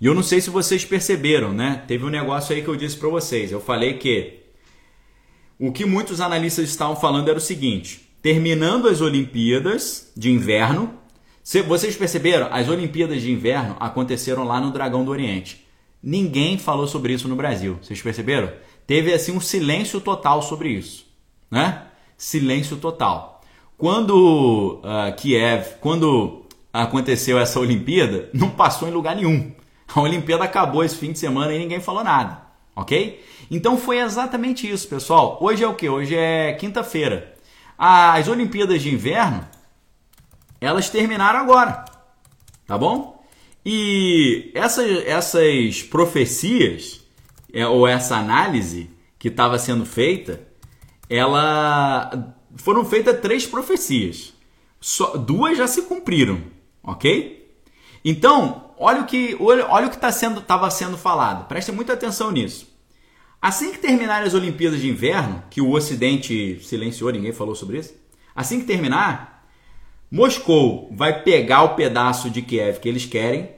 E 0.00 0.06
eu 0.06 0.14
não 0.14 0.22
sei 0.22 0.40
se 0.40 0.50
vocês 0.50 0.84
perceberam, 0.84 1.52
né? 1.52 1.84
Teve 1.86 2.04
um 2.04 2.10
negócio 2.10 2.54
aí 2.54 2.62
que 2.62 2.68
eu 2.68 2.76
disse 2.76 2.96
para 2.96 3.08
vocês. 3.08 3.52
Eu 3.52 3.60
falei 3.60 3.94
que 3.94 4.39
o 5.60 5.70
que 5.70 5.84
muitos 5.84 6.22
analistas 6.22 6.70
estavam 6.70 6.96
falando 6.96 7.28
era 7.28 7.36
o 7.36 7.40
seguinte: 7.40 8.08
terminando 8.22 8.88
as 8.88 9.00
Olimpíadas 9.02 10.10
de 10.16 10.30
inverno, 10.30 10.94
vocês 11.66 11.96
perceberam? 11.96 12.48
As 12.50 12.68
Olimpíadas 12.68 13.20
de 13.20 13.30
inverno 13.30 13.76
aconteceram 13.78 14.44
lá 14.44 14.60
no 14.60 14.72
Dragão 14.72 15.04
do 15.04 15.10
Oriente. 15.10 15.66
Ninguém 16.02 16.56
falou 16.56 16.86
sobre 16.86 17.12
isso 17.12 17.28
no 17.28 17.36
Brasil. 17.36 17.78
Vocês 17.82 18.00
perceberam? 18.00 18.50
Teve 18.86 19.12
assim 19.12 19.32
um 19.32 19.40
silêncio 19.40 20.00
total 20.00 20.40
sobre 20.40 20.70
isso, 20.70 21.06
né? 21.50 21.82
Silêncio 22.16 22.76
total. 22.78 23.42
Quando 23.76 24.80
uh, 24.82 25.14
Kiev, 25.16 25.76
quando 25.80 26.46
aconteceu 26.72 27.38
essa 27.38 27.60
Olimpíada, 27.60 28.30
não 28.32 28.50
passou 28.50 28.88
em 28.88 28.92
lugar 28.92 29.14
nenhum. 29.14 29.52
A 29.94 30.00
Olimpíada 30.00 30.44
acabou 30.44 30.84
esse 30.84 30.96
fim 30.96 31.12
de 31.12 31.18
semana 31.18 31.52
e 31.52 31.58
ninguém 31.58 31.80
falou 31.80 32.04
nada, 32.04 32.42
ok? 32.80 33.22
Então 33.50 33.76
foi 33.76 33.98
exatamente 33.98 34.68
isso, 34.68 34.88
pessoal. 34.88 35.38
Hoje 35.40 35.62
é 35.62 35.68
o 35.68 35.74
que? 35.74 35.88
Hoje 35.88 36.16
é 36.16 36.52
quinta-feira. 36.54 37.34
As 37.76 38.26
Olimpíadas 38.28 38.82
de 38.82 38.92
Inverno, 38.92 39.46
elas 40.60 40.88
terminaram 40.88 41.40
agora, 41.40 41.84
tá 42.66 42.76
bom? 42.76 43.24
E 43.64 44.50
essa, 44.54 44.82
essas 44.82 45.82
profecias, 45.82 47.00
é, 47.52 47.66
ou 47.66 47.86
essa 47.86 48.16
análise 48.16 48.90
que 49.18 49.28
estava 49.28 49.58
sendo 49.58 49.84
feita, 49.84 50.40
ela 51.08 52.34
foram 52.56 52.84
feitas 52.84 53.20
três 53.20 53.46
profecias. 53.46 54.32
Só, 54.80 55.16
duas 55.16 55.58
já 55.58 55.66
se 55.66 55.82
cumpriram, 55.82 56.40
ok? 56.82 57.54
Então, 58.02 58.72
olha 58.78 59.02
o 59.02 59.06
que 59.06 59.36
olha, 59.38 59.66
olha 59.68 59.86
o 59.88 59.90
que 59.90 59.98
tá 59.98 60.10
sendo 60.10 60.40
estava 60.40 60.70
sendo 60.70 60.96
falado. 60.96 61.46
Preste 61.46 61.72
muita 61.72 61.92
atenção 61.92 62.30
nisso. 62.30 62.69
Assim 63.40 63.72
que 63.72 63.78
terminarem 63.78 64.26
as 64.26 64.34
Olimpíadas 64.34 64.80
de 64.80 64.88
Inverno, 64.88 65.42
que 65.48 65.62
o 65.62 65.70
Ocidente 65.70 66.60
silenciou, 66.62 67.10
ninguém 67.10 67.32
falou 67.32 67.54
sobre 67.54 67.78
isso. 67.78 67.94
Assim 68.34 68.60
que 68.60 68.66
terminar, 68.66 69.48
Moscou 70.10 70.90
vai 70.92 71.22
pegar 71.22 71.62
o 71.62 71.74
pedaço 71.74 72.28
de 72.28 72.42
Kiev 72.42 72.80
que 72.80 72.88
eles 72.88 73.06
querem 73.06 73.50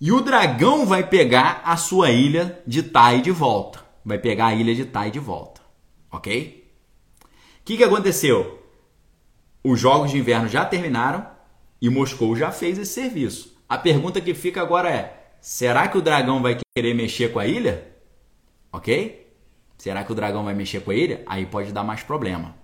e 0.00 0.10
o 0.10 0.20
dragão 0.20 0.86
vai 0.86 1.08
pegar 1.08 1.62
a 1.64 1.76
sua 1.76 2.10
ilha 2.10 2.60
de 2.66 2.82
Tai 2.82 3.20
de 3.20 3.30
volta. 3.30 3.84
Vai 4.04 4.18
pegar 4.18 4.46
a 4.46 4.54
ilha 4.54 4.74
de 4.74 4.84
Tai 4.84 5.10
de 5.10 5.18
volta. 5.20 5.60
Ok? 6.10 6.66
O 7.22 7.28
que, 7.64 7.76
que 7.76 7.84
aconteceu? 7.84 8.60
Os 9.62 9.78
jogos 9.78 10.10
de 10.10 10.18
inverno 10.18 10.48
já 10.48 10.64
terminaram 10.64 11.26
e 11.80 11.88
Moscou 11.88 12.34
já 12.34 12.50
fez 12.50 12.78
esse 12.78 12.92
serviço. 12.92 13.56
A 13.68 13.76
pergunta 13.76 14.20
que 14.20 14.34
fica 14.34 14.60
agora 14.62 14.90
é: 14.90 15.32
será 15.40 15.86
que 15.86 15.98
o 15.98 16.02
dragão 16.02 16.40
vai 16.40 16.58
querer 16.74 16.94
mexer 16.94 17.32
com 17.32 17.38
a 17.38 17.46
ilha? 17.46 17.86
Ok? 18.72 19.27
Será 19.78 20.02
que 20.02 20.10
o 20.10 20.14
dragão 20.14 20.44
vai 20.44 20.54
mexer 20.54 20.80
com 20.80 20.92
ilha? 20.92 21.22
Aí 21.24 21.46
pode 21.46 21.72
dar 21.72 21.84
mais 21.84 22.02
problema. 22.02 22.54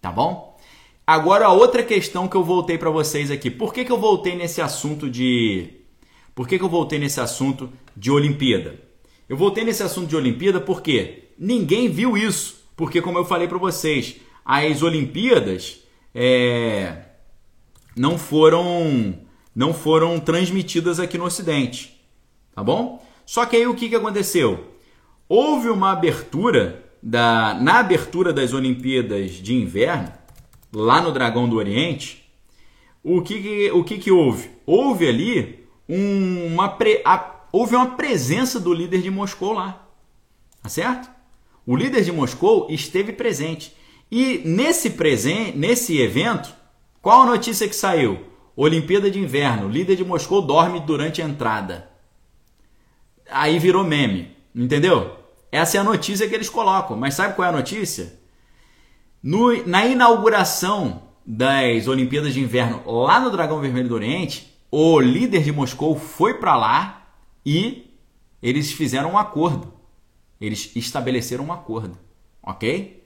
Tá 0.00 0.10
bom? 0.12 0.56
Agora 1.06 1.46
a 1.46 1.52
outra 1.52 1.82
questão 1.82 2.28
que 2.28 2.36
eu 2.36 2.44
voltei 2.44 2.78
para 2.78 2.88
vocês 2.88 3.30
aqui. 3.30 3.50
Por 3.50 3.74
que, 3.74 3.84
que 3.84 3.90
eu 3.90 3.98
voltei 3.98 4.36
nesse 4.36 4.62
assunto 4.62 5.10
de. 5.10 5.68
Por 6.34 6.46
que, 6.46 6.56
que 6.56 6.64
eu 6.64 6.68
voltei 6.68 6.98
nesse 6.98 7.20
assunto 7.20 7.68
de 7.96 8.10
Olimpíada? 8.12 8.80
Eu 9.28 9.36
voltei 9.36 9.64
nesse 9.64 9.82
assunto 9.82 10.08
de 10.08 10.16
Olimpíada 10.16 10.60
porque 10.60 11.30
ninguém 11.36 11.88
viu 11.88 12.16
isso. 12.16 12.64
Porque, 12.76 13.02
como 13.02 13.18
eu 13.18 13.24
falei 13.24 13.48
para 13.48 13.58
vocês, 13.58 14.16
as 14.44 14.82
Olimpíadas 14.82 15.80
é, 16.14 16.96
não 17.96 18.16
foram 18.16 19.18
não 19.54 19.74
foram 19.74 20.20
transmitidas 20.20 21.00
aqui 21.00 21.18
no 21.18 21.24
Ocidente. 21.24 22.00
Tá 22.54 22.62
bom? 22.62 23.04
Só 23.26 23.44
que 23.44 23.56
aí 23.56 23.66
o 23.66 23.74
que, 23.74 23.88
que 23.88 23.96
aconteceu? 23.96 24.69
Houve 25.30 25.68
uma 25.68 25.92
abertura 25.92 26.84
da, 27.00 27.54
na 27.54 27.78
abertura 27.78 28.32
das 28.32 28.52
Olimpíadas 28.52 29.30
de 29.34 29.54
Inverno, 29.54 30.12
lá 30.74 31.00
no 31.00 31.12
Dragão 31.12 31.48
do 31.48 31.54
Oriente, 31.54 32.28
o 33.00 33.22
que, 33.22 33.70
o 33.70 33.84
que, 33.84 33.98
que 33.98 34.10
houve? 34.10 34.50
Houve 34.66 35.06
ali 35.06 35.68
uma, 35.88 36.68
pre, 36.70 37.00
a, 37.04 37.44
houve 37.52 37.76
uma 37.76 37.94
presença 37.94 38.58
do 38.58 38.74
líder 38.74 39.02
de 39.02 39.10
Moscou 39.10 39.52
lá. 39.52 39.88
Tá 40.60 40.68
certo? 40.68 41.08
O 41.64 41.76
líder 41.76 42.02
de 42.02 42.10
Moscou 42.10 42.66
esteve 42.68 43.12
presente. 43.12 43.74
E 44.10 44.42
nesse, 44.44 44.90
presen 44.90 45.52
nesse 45.52 45.96
evento, 46.00 46.52
qual 47.00 47.22
a 47.22 47.26
notícia 47.26 47.68
que 47.68 47.76
saiu? 47.76 48.18
Olimpíada 48.56 49.08
de 49.08 49.20
Inverno, 49.20 49.68
líder 49.68 49.94
de 49.94 50.04
Moscou 50.04 50.42
dorme 50.42 50.80
durante 50.80 51.22
a 51.22 51.24
entrada. 51.24 51.88
Aí 53.30 53.60
virou 53.60 53.84
meme, 53.84 54.36
entendeu? 54.52 55.19
Essa 55.52 55.76
é 55.76 55.80
a 55.80 55.84
notícia 55.84 56.28
que 56.28 56.34
eles 56.34 56.48
colocam. 56.48 56.96
Mas 56.96 57.14
sabe 57.14 57.34
qual 57.34 57.46
é 57.46 57.48
a 57.48 57.56
notícia? 57.56 58.18
No, 59.22 59.66
na 59.66 59.86
inauguração 59.86 61.02
das 61.26 61.86
Olimpíadas 61.86 62.32
de 62.32 62.40
Inverno 62.40 62.82
lá 62.86 63.20
no 63.20 63.30
Dragão 63.30 63.60
Vermelho 63.60 63.88
do 63.88 63.94
Oriente, 63.94 64.56
o 64.70 65.00
líder 65.00 65.42
de 65.42 65.52
Moscou 65.52 65.98
foi 65.98 66.34
para 66.34 66.56
lá 66.56 67.08
e 67.44 67.96
eles 68.42 68.72
fizeram 68.72 69.12
um 69.12 69.18
acordo. 69.18 69.72
Eles 70.40 70.72
estabeleceram 70.74 71.44
um 71.44 71.52
acordo, 71.52 71.98
ok? 72.42 73.04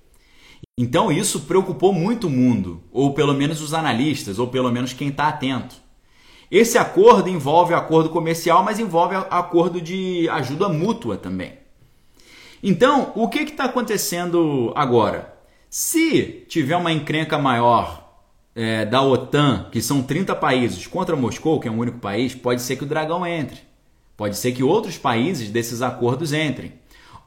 Então 0.78 1.11
isso 1.11 1.40
preocupou 1.40 1.92
muito 1.92 2.26
o 2.26 2.30
mundo, 2.30 2.82
ou 2.92 3.12
pelo 3.12 3.34
menos 3.34 3.61
os 3.61 3.74
analistas, 3.74 4.38
ou 4.38 4.47
pelo 4.49 4.70
menos 4.70 4.92
quem 4.92 5.09
está 5.09 5.28
atento. 5.28 5.76
Esse 6.51 6.78
acordo 6.78 7.28
envolve 7.28 7.74
acordo 7.74 8.11
comercial, 8.11 8.62
mas 8.62 8.78
envolve 8.78 9.16
acordo 9.16 9.80
de 9.80 10.28
ajuda 10.28 10.68
mútua 10.68 11.16
também. 11.16 11.64
Então, 12.67 13.12
o 13.15 13.29
que 13.29 13.41
está 13.41 13.67
acontecendo 13.67 14.73
agora? 14.75 15.35
Se 15.69 16.47
tiver 16.49 16.75
uma 16.75 16.91
encrenca 16.91 17.37
maior 17.37 18.23
é, 18.55 18.87
da 18.87 19.03
OTAN, 19.03 19.69
que 19.71 19.83
são 19.83 20.03
30 20.03 20.35
países, 20.35 20.87
contra 20.87 21.15
Moscou, 21.15 21.61
que 21.61 21.69
é 21.69 21.71
um 21.71 21.79
único 21.79 21.99
país, 21.99 22.35
pode 22.35 22.62
ser 22.62 22.77
que 22.77 22.85
o 22.85 22.87
dragão 22.87 23.27
entre. 23.27 23.59
Pode 24.17 24.39
ser 24.39 24.53
que 24.53 24.62
outros 24.62 24.97
países 24.97 25.51
desses 25.51 25.83
acordos 25.83 26.33
entrem. 26.33 26.73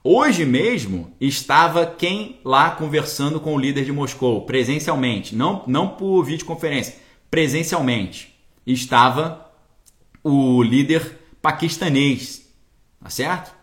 Hoje 0.04 0.44
mesmo 0.44 1.14
estava 1.22 1.86
quem 1.86 2.40
lá 2.44 2.72
conversando 2.72 3.40
com 3.40 3.54
o 3.54 3.60
líder 3.60 3.86
de 3.86 3.92
Moscou, 3.92 4.42
presencialmente, 4.42 5.36
não, 5.36 5.64
não 5.68 5.90
por 5.90 6.24
videoconferência, 6.24 6.96
presencialmente. 7.30 8.36
Estava 8.66 9.52
o 10.24 10.64
líder 10.64 11.20
paquistanês, 11.44 12.52
tá 13.00 13.12
certo? 13.12 13.57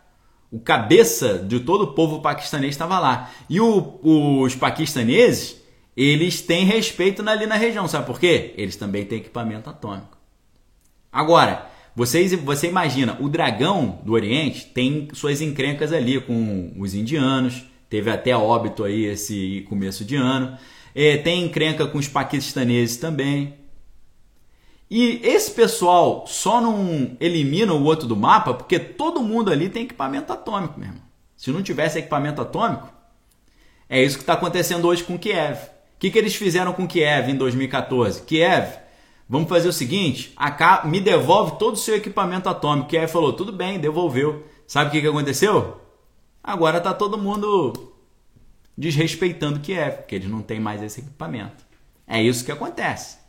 O 0.55 0.61
cabeça 0.61 1.37
de 1.37 1.59
todo 1.59 1.83
o 1.83 1.95
povo 1.95 2.21
paquistanês 2.21 2.75
estava 2.75 3.01
lá. 3.01 3.29
E 3.51 3.61
o, 3.61 3.99
os 4.05 4.55
paquistaneses, 4.55 5.61
eles 5.97 6.41
têm 6.41 6.65
respeito 6.65 7.29
ali 7.29 7.45
na 7.45 7.57
região, 7.57 7.89
sabe 7.89 8.07
por 8.07 8.21
quê? 8.21 8.55
Eles 8.57 8.77
também 8.77 9.05
têm 9.05 9.19
equipamento 9.19 9.69
atômico. 9.69 10.17
Agora, 11.13 11.67
vocês, 11.97 12.33
você 12.35 12.69
imagina, 12.69 13.19
o 13.21 13.29
dragão 13.29 13.99
do 14.05 14.13
Oriente 14.13 14.67
tem 14.67 15.09
suas 15.13 15.41
encrencas 15.41 15.93
ali 15.93 16.21
com 16.21 16.73
os 16.79 16.95
indianos, 16.95 17.65
teve 17.91 18.09
até 18.09 18.37
óbito 18.37 18.85
aí 18.85 19.07
esse 19.07 19.67
começo 19.69 20.05
de 20.05 20.15
ano, 20.15 20.57
é, 20.95 21.17
tem 21.17 21.43
encrenca 21.43 21.85
com 21.89 21.99
os 21.99 22.07
paquistaneses 22.07 22.97
também. 22.97 23.55
E 24.97 25.21
esse 25.25 25.51
pessoal 25.51 26.25
só 26.25 26.61
não 26.61 27.17
elimina 27.19 27.75
o 27.75 27.83
outro 27.83 28.07
do 28.07 28.15
mapa 28.15 28.55
porque 28.55 28.79
todo 28.79 29.25
mundo 29.25 29.51
ali 29.51 29.69
tem 29.69 29.83
equipamento 29.83 30.33
atômico 30.33 30.79
mesmo. 30.79 31.03
Se 31.37 31.51
não 31.51 31.65
tivesse 31.65 31.99
equipamento 31.99 32.41
atômico, 32.41 32.89
É 33.89 34.01
isso 34.01 34.17
que 34.17 34.23
está 34.23 34.35
acontecendo 34.35 34.87
hoje 34.87 35.03
com 35.03 35.19
Kiev. 35.19 35.57
O 35.57 35.99
que, 35.99 36.13
que 36.13 36.17
eles 36.19 36.37
fizeram 36.37 36.73
com 36.73 36.87
Kiev 36.87 37.29
em 37.29 37.35
2014? 37.35 38.23
Kiev, 38.23 38.69
vamos 39.29 39.49
fazer 39.49 39.67
o 39.67 39.73
seguinte: 39.73 40.33
me 40.85 41.01
devolve 41.01 41.59
todo 41.59 41.75
o 41.75 41.77
seu 41.77 41.97
equipamento 41.97 42.49
atômico. 42.49 42.89
Kiev 42.89 43.11
falou, 43.11 43.33
tudo 43.33 43.51
bem, 43.51 43.81
devolveu. 43.81 44.45
Sabe 44.65 44.91
o 44.91 44.93
que, 44.93 45.01
que 45.01 45.09
aconteceu? 45.09 45.81
Agora 46.41 46.79
está 46.79 46.95
todo 46.95 47.19
mundo 47.19 47.73
desrespeitando 48.79 49.59
Kiev, 49.59 49.97
porque 49.97 50.15
eles 50.15 50.31
não 50.31 50.41
têm 50.41 50.61
mais 50.61 50.81
esse 50.85 51.01
equipamento. 51.01 51.65
É 52.07 52.23
isso 52.23 52.45
que 52.45 52.53
acontece. 52.53 53.24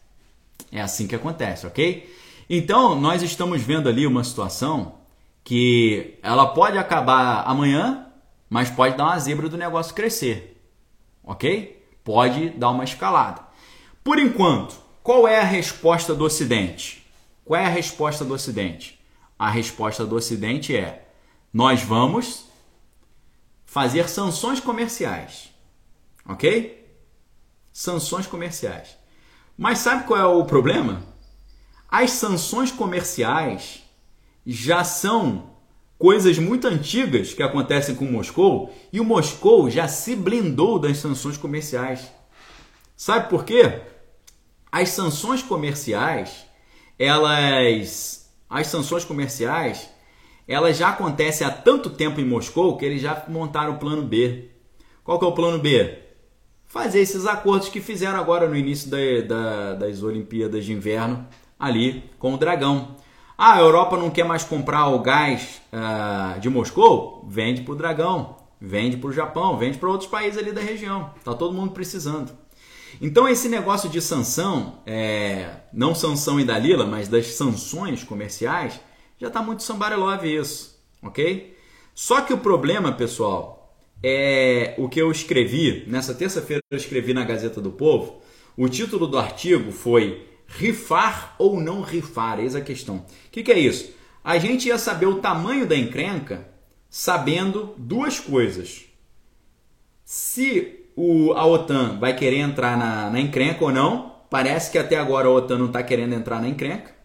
É 0.72 0.82
assim 0.82 1.08
que 1.08 1.16
acontece, 1.16 1.66
ok? 1.66 2.14
Então, 2.50 3.00
nós 3.00 3.22
estamos 3.24 3.62
vendo 3.62 3.90
ali 3.90 4.06
uma 4.06 4.24
situação 4.24 4.96
que 5.44 6.18
ela 6.22 6.48
pode 6.48 6.78
acabar 6.78 7.44
amanhã, 7.46 8.08
mas 8.50 8.70
pode 8.70 8.98
dar 8.98 9.06
uma 9.06 9.20
zebra 9.20 9.48
do 9.48 9.58
negócio 9.58 9.94
crescer, 9.94 10.62
ok? 11.24 11.84
Pode 12.04 12.50
dar 12.52 12.70
uma 12.70 12.84
escalada. 12.84 13.42
Por 14.04 14.20
enquanto, 14.20 14.76
qual 15.02 15.28
é 15.28 15.40
a 15.40 15.44
resposta 15.44 16.14
do 16.14 16.26
Ocidente? 16.26 17.06
Qual 17.44 17.60
é 17.60 17.66
a 17.66 17.70
resposta 17.70 18.26
do 18.26 18.34
Ocidente? 18.34 19.00
A 19.38 19.50
resposta 19.50 20.06
do 20.06 20.16
Ocidente 20.16 20.76
é: 20.76 21.08
nós 21.54 21.84
vamos 21.84 22.46
fazer 23.66 24.10
sanções 24.10 24.60
comerciais, 24.60 25.50
ok? 26.28 26.88
Sanções 27.72 28.26
comerciais. 28.26 28.98
Mas 29.58 29.80
sabe 29.80 30.06
qual 30.06 30.20
é 30.20 30.26
o 30.26 30.46
problema? 30.46 31.02
As 31.90 32.12
sanções 32.12 32.72
comerciais 32.72 33.84
já 34.46 34.84
são 34.84 35.56
coisas 35.98 36.38
muito 36.38 36.68
antigas 36.68 37.34
que 37.34 37.42
acontecem 37.42 37.96
com 37.96 38.06
Moscou 38.06 38.74
e 38.92 39.00
o 39.00 39.06
Moscou 39.06 39.70
já 39.70 39.88
se 39.88 40.16
blindou 40.16 40.78
das 40.78 40.98
sanções 40.98 41.38
comerciais. 41.38 42.12
Sabe 42.98 43.30
por 43.30 43.46
quê? 43.46 43.82
As 44.72 44.90
sanções 44.90 45.42
comerciais, 45.42 46.46
elas 47.00 48.30
as 48.50 48.68
sanções 48.68 49.04
comerciais, 49.04 49.90
elas 50.48 50.78
já 50.78 50.90
acontecem 50.90 51.48
há 51.48 51.50
tanto 51.50 51.90
tempo 51.90 52.20
em 52.22 52.26
Moscou 52.26 52.78
que 52.78 52.86
eles 52.86 53.02
já 53.02 53.26
montaram 53.28 53.76
o 53.76 53.80
plano 53.80 54.04
B. 54.04 54.52
Qual 55.04 55.18
que 55.18 55.26
é 55.26 55.28
o 55.28 55.34
plano 55.34 55.60
B? 55.60 56.05
Fazer 56.76 57.00
esses 57.00 57.26
acordos 57.26 57.70
que 57.70 57.80
fizeram 57.80 58.20
agora 58.20 58.50
no 58.50 58.56
início 58.56 58.92
da, 58.92 58.98
da, 59.26 59.74
das 59.76 60.04
Olimpíadas 60.04 60.66
de 60.66 60.74
Inverno 60.74 61.26
ali 61.58 62.04
com 62.20 62.34
o 62.34 62.38
Dragão. 62.38 62.98
Ah, 63.38 63.54
a 63.54 63.62
Europa 63.62 63.96
não 63.96 64.10
quer 64.10 64.26
mais 64.26 64.44
comprar 64.44 64.90
o 64.90 65.00
gás 65.00 65.62
uh, 65.72 66.38
de 66.38 66.50
Moscou? 66.50 67.26
Vende 67.30 67.62
para 67.62 67.72
o 67.72 67.78
Dragão, 67.78 68.36
vende 68.60 68.98
para 68.98 69.10
o 69.10 69.14
Japão, 69.14 69.58
vende 69.58 69.78
para 69.78 69.88
outros 69.88 70.10
países 70.10 70.38
ali 70.38 70.52
da 70.52 70.60
região. 70.60 71.12
Tá 71.24 71.34
todo 71.34 71.54
mundo 71.54 71.72
precisando. 71.72 72.34
Então 73.02 73.26
esse 73.26 73.48
negócio 73.48 73.90
de 73.90 74.02
sanção, 74.02 74.80
é, 74.86 75.52
não 75.72 75.96
sanção 75.96 76.42
e 76.42 76.44
Dalila, 76.44 76.86
mas 76.86 77.08
das 77.08 77.28
sanções 77.28 78.04
comerciais, 78.04 78.82
já 79.18 79.30
está 79.30 79.42
muito 79.42 79.64
sambarelove 79.64 80.28
isso, 80.28 80.78
ok? 81.02 81.58
Só 81.94 82.20
que 82.20 82.34
o 82.34 82.38
problema, 82.38 82.92
pessoal, 82.92 83.65
é 84.04 84.76
o 84.78 84.88
que 84.88 85.02
eu 85.02 85.12
escrevi, 85.12 85.84
nessa 85.88 86.14
terça-feira 86.14 86.62
eu 86.72 86.78
escrevi 86.78 87.14
na 87.14 87.24
Gazeta 87.24 87.62
do 87.62 87.72
Povo, 87.72 88.22
o 88.58 88.70
título 88.70 89.08
do 89.08 89.18
artigo 89.18 89.72
foi 89.72 90.26
Rifar 90.48 91.36
ou 91.38 91.60
não 91.60 91.82
rifar? 91.82 92.40
Eis 92.40 92.56
a 92.56 92.62
questão. 92.62 92.98
O 92.98 93.04
que, 93.32 93.44
que 93.44 93.52
é 93.52 93.60
isso? 93.60 93.94
A 94.24 94.38
gente 94.38 94.68
ia 94.68 94.78
saber 94.78 95.08
o 95.08 95.20
tamanho 95.20 95.68
da 95.68 95.76
encrenca 95.76 96.48
sabendo 96.90 97.76
duas 97.78 98.20
coisas. 98.20 98.86
Se 100.04 100.88
o, 100.96 101.34
a 101.34 101.46
OTAN 101.46 102.00
vai 102.00 102.16
querer 102.16 102.38
entrar 102.38 102.78
na, 102.78 103.10
na 103.10 103.20
encrenca 103.20 103.66
ou 103.66 103.72
não, 103.72 104.16
parece 104.30 104.72
que 104.72 104.78
até 104.78 104.98
agora 104.98 105.28
a 105.28 105.32
OTAN 105.32 105.58
não 105.58 105.66
está 105.66 105.84
querendo 105.84 106.14
entrar 106.14 106.42
na 106.42 106.48
encrenca. 106.48 106.96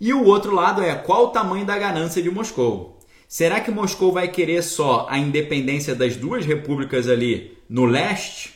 E 0.00 0.12
o 0.12 0.24
outro 0.24 0.54
lado 0.54 0.82
é 0.82 0.94
qual 0.94 1.26
o 1.26 1.30
tamanho 1.30 1.64
da 1.64 1.78
ganância 1.78 2.22
de 2.22 2.30
Moscou. 2.30 2.98
Será 3.32 3.62
que 3.62 3.70
Moscou 3.70 4.12
vai 4.12 4.28
querer 4.28 4.62
só 4.62 5.06
a 5.08 5.16
independência 5.16 5.94
das 5.94 6.16
duas 6.16 6.44
repúblicas 6.44 7.08
ali 7.08 7.56
no 7.66 7.86
leste? 7.86 8.52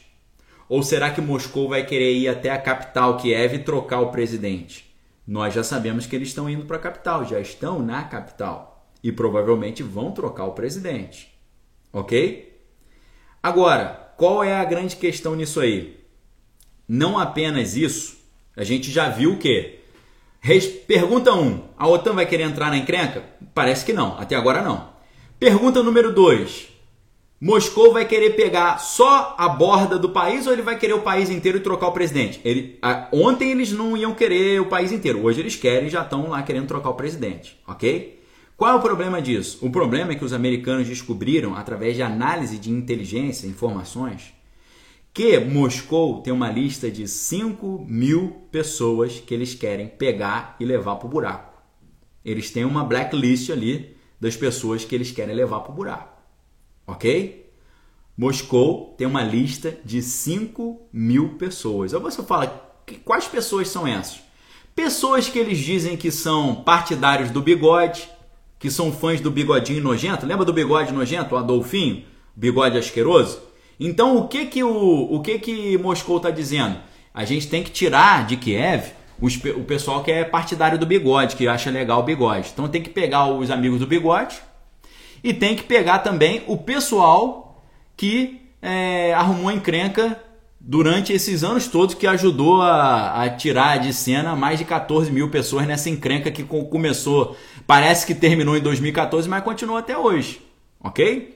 Ou 0.69 0.83
será 0.83 1.11
que 1.11 1.19
Moscou 1.23 1.67
vai 1.67 1.87
querer 1.87 2.13
ir 2.13 2.29
até 2.29 2.51
a 2.51 2.61
capital 2.61 3.17
Kiev 3.17 3.55
e 3.55 3.59
trocar 3.61 4.01
o 4.01 4.11
presidente? 4.11 4.95
Nós 5.27 5.55
já 5.55 5.65
sabemos 5.65 6.05
que 6.05 6.15
eles 6.15 6.29
estão 6.29 6.47
indo 6.47 6.67
para 6.67 6.77
a 6.77 6.81
capital, 6.81 7.25
já 7.25 7.41
estão 7.41 7.83
na 7.83 8.05
capital 8.05 8.87
e 9.03 9.11
provavelmente 9.11 9.83
vão 9.83 10.13
trocar 10.13 10.45
o 10.45 10.53
presidente. 10.53 11.33
Ok? 11.91 12.61
Agora, 13.43 14.13
qual 14.19 14.45
é 14.45 14.57
a 14.57 14.65
grande 14.67 14.95
questão 14.97 15.35
nisso 15.35 15.59
aí? 15.59 16.05
Não 16.87 17.19
apenas 17.19 17.77
isso, 17.77 18.19
a 18.55 18.63
gente 18.63 18.91
já 18.91 19.09
viu 19.09 19.39
que? 19.39 19.76
Pergunta 20.87 21.33
1: 21.33 21.41
um, 21.41 21.63
a 21.77 21.89
OTAN 21.89 22.13
vai 22.13 22.27
querer 22.27 22.45
entrar 22.45 22.71
na 22.71 22.79
encrenca? 22.79 23.25
Parece 23.55 23.85
que 23.85 23.93
não, 23.93 24.19
até 24.19 24.37
agora 24.37 24.63
não. 24.63 24.89
Pergunta 25.39 25.83
número 25.83 26.15
2: 26.15 26.69
Moscou 27.41 27.93
vai 27.93 28.07
querer 28.07 28.31
pegar 28.31 28.79
só 28.79 29.35
a 29.37 29.49
borda 29.49 29.99
do 29.99 30.09
país 30.09 30.47
ou 30.47 30.53
ele 30.53 30.63
vai 30.63 30.79
querer 30.79 30.95
o 30.95 31.03
país 31.03 31.29
inteiro 31.29 31.59
e 31.59 31.61
trocar 31.61 31.89
o 31.89 31.93
presidente? 31.93 32.41
Ele, 32.43 32.79
a, 32.81 33.09
ontem 33.13 33.51
eles 33.51 33.73
não 33.73 33.95
iam 33.95 34.15
querer 34.15 34.61
o 34.61 34.67
país 34.67 34.91
inteiro, 34.91 35.23
hoje 35.23 35.41
eles 35.41 35.55
querem 35.55 35.89
e 35.89 35.91
já 35.91 36.03
estão 36.03 36.31
lá 36.31 36.43
querendo 36.43 36.67
trocar 36.67 36.91
o 36.91 36.95
presidente, 36.95 37.61
ok? 37.67 38.23
Qual 38.57 38.73
é 38.73 38.75
o 38.75 38.81
problema 38.81 39.21
disso? 39.21 39.59
O 39.61 39.71
problema 39.71 40.13
é 40.13 40.15
que 40.15 40.25
os 40.25 40.33
americanos 40.33 40.89
descobriram, 40.89 41.55
através 41.55 41.95
de 41.95 42.03
análise 42.03 42.57
de 42.57 42.71
inteligência, 42.71 43.47
informações, 43.47 44.33
que 45.17 45.41
Moscou 45.41 46.21
tem 46.21 46.33
uma 46.33 46.51
lista 46.51 46.91
de 46.91 47.09
5 47.09 47.87
mil 47.89 48.43
pessoas 48.53 49.19
que 49.19 49.33
eles 49.33 49.55
querem 49.55 49.89
pegar 49.89 50.55
e 50.61 50.65
levar 50.65 50.97
para 50.97 51.07
o 51.07 51.11
buraco. 51.11 51.61
Eles 52.23 52.51
têm 52.51 52.65
uma 52.65 52.85
blacklist 52.85 53.49
ali 53.51 53.97
das 54.21 54.37
pessoas 54.37 54.85
que 54.85 54.95
eles 54.95 55.11
querem 55.11 55.35
levar 55.35 55.61
para 55.61 55.73
o 55.73 55.75
buraco 55.75 56.17
ok? 56.87 57.51
Moscou 58.17 58.95
tem 58.97 59.07
uma 59.07 59.23
lista 59.23 59.77
de 59.85 60.01
5 60.01 60.89
mil 60.93 61.31
pessoas. 61.31 61.93
Aí 61.93 62.01
você 62.01 62.23
fala, 62.23 62.47
quais 63.05 63.27
pessoas 63.27 63.69
são 63.69 63.87
essas? 63.87 64.21
Pessoas 64.75 65.29
que 65.29 65.39
eles 65.39 65.59
dizem 65.59 65.97
que 65.97 66.11
são 66.11 66.55
partidários 66.55 67.31
do 67.31 67.43
bigode, 67.43 68.09
que 68.59 68.71
são 68.71 68.93
fãs 68.93 69.21
do 69.21 69.31
bigodinho 69.31 69.83
nojento. 69.83 70.25
Lembra 70.25 70.45
do 70.45 70.53
bigode 70.53 70.93
nojento, 70.93 71.35
o 71.35 71.39
Adolfinho? 71.39 72.05
Bigode 72.35 72.79
asqueroso? 72.79 73.41
Então 73.79 74.17
o 74.17 74.29
que 74.29 74.47
que, 74.47 74.63
o, 74.65 75.15
o 75.15 75.21
que, 75.21 75.39
que 75.39 75.79
Moscou 75.79 76.17
está 76.17 76.31
dizendo? 76.31 76.79
A 77.13 77.25
gente 77.25 77.49
tem 77.49 77.63
que 77.63 77.71
tirar 77.71 78.27
de 78.27 78.37
Kiev 78.37 78.93
os, 79.21 79.37
o 79.37 79.65
pessoal 79.65 80.03
que 80.03 80.11
é 80.11 80.25
partidário 80.25 80.79
do 80.79 80.87
bigode, 80.87 81.37
que 81.37 81.49
acha 81.49 81.71
legal 81.71 82.01
o 82.01 82.05
bigode. 82.05 82.51
Então 82.53 82.69
tem 82.69 82.83
que 82.83 82.91
pegar 82.91 83.27
os 83.27 83.51
amigos 83.51 83.81
do 83.81 83.87
bigode 83.87 84.37
e 85.23 85.33
tem 85.33 85.57
que 85.57 85.63
pegar 85.63 86.01
também 86.01 86.43
o 86.47 86.57
pessoal 86.57 87.65
que 87.97 88.41
é, 88.61 89.15
arrumou 89.15 89.51
encrenca 89.51 90.21
durante 90.61 91.13
esses 91.13 91.45
anos 91.45 91.69
todos 91.69 91.95
que 91.95 92.07
ajudou 92.07 92.61
a, 92.61 93.23
a, 93.23 93.31
tirar 93.31 93.79
de 93.79 93.93
cena 93.93 94.35
mais 94.35 94.59
de 94.59 94.65
14 94.65 95.11
mil 95.11 95.31
pessoas 95.31 95.67
nessa 95.67 95.89
encrenca 95.89 96.31
que 96.31 96.43
começou, 96.43 97.37
parece 97.67 98.05
que 98.05 98.15
terminou 98.15 98.57
em 98.57 98.61
2014, 98.61 99.29
mas 99.29 99.45
continua 99.45 99.79
até 99.79 99.97
hoje, 99.97 100.43
ok? 100.81 101.36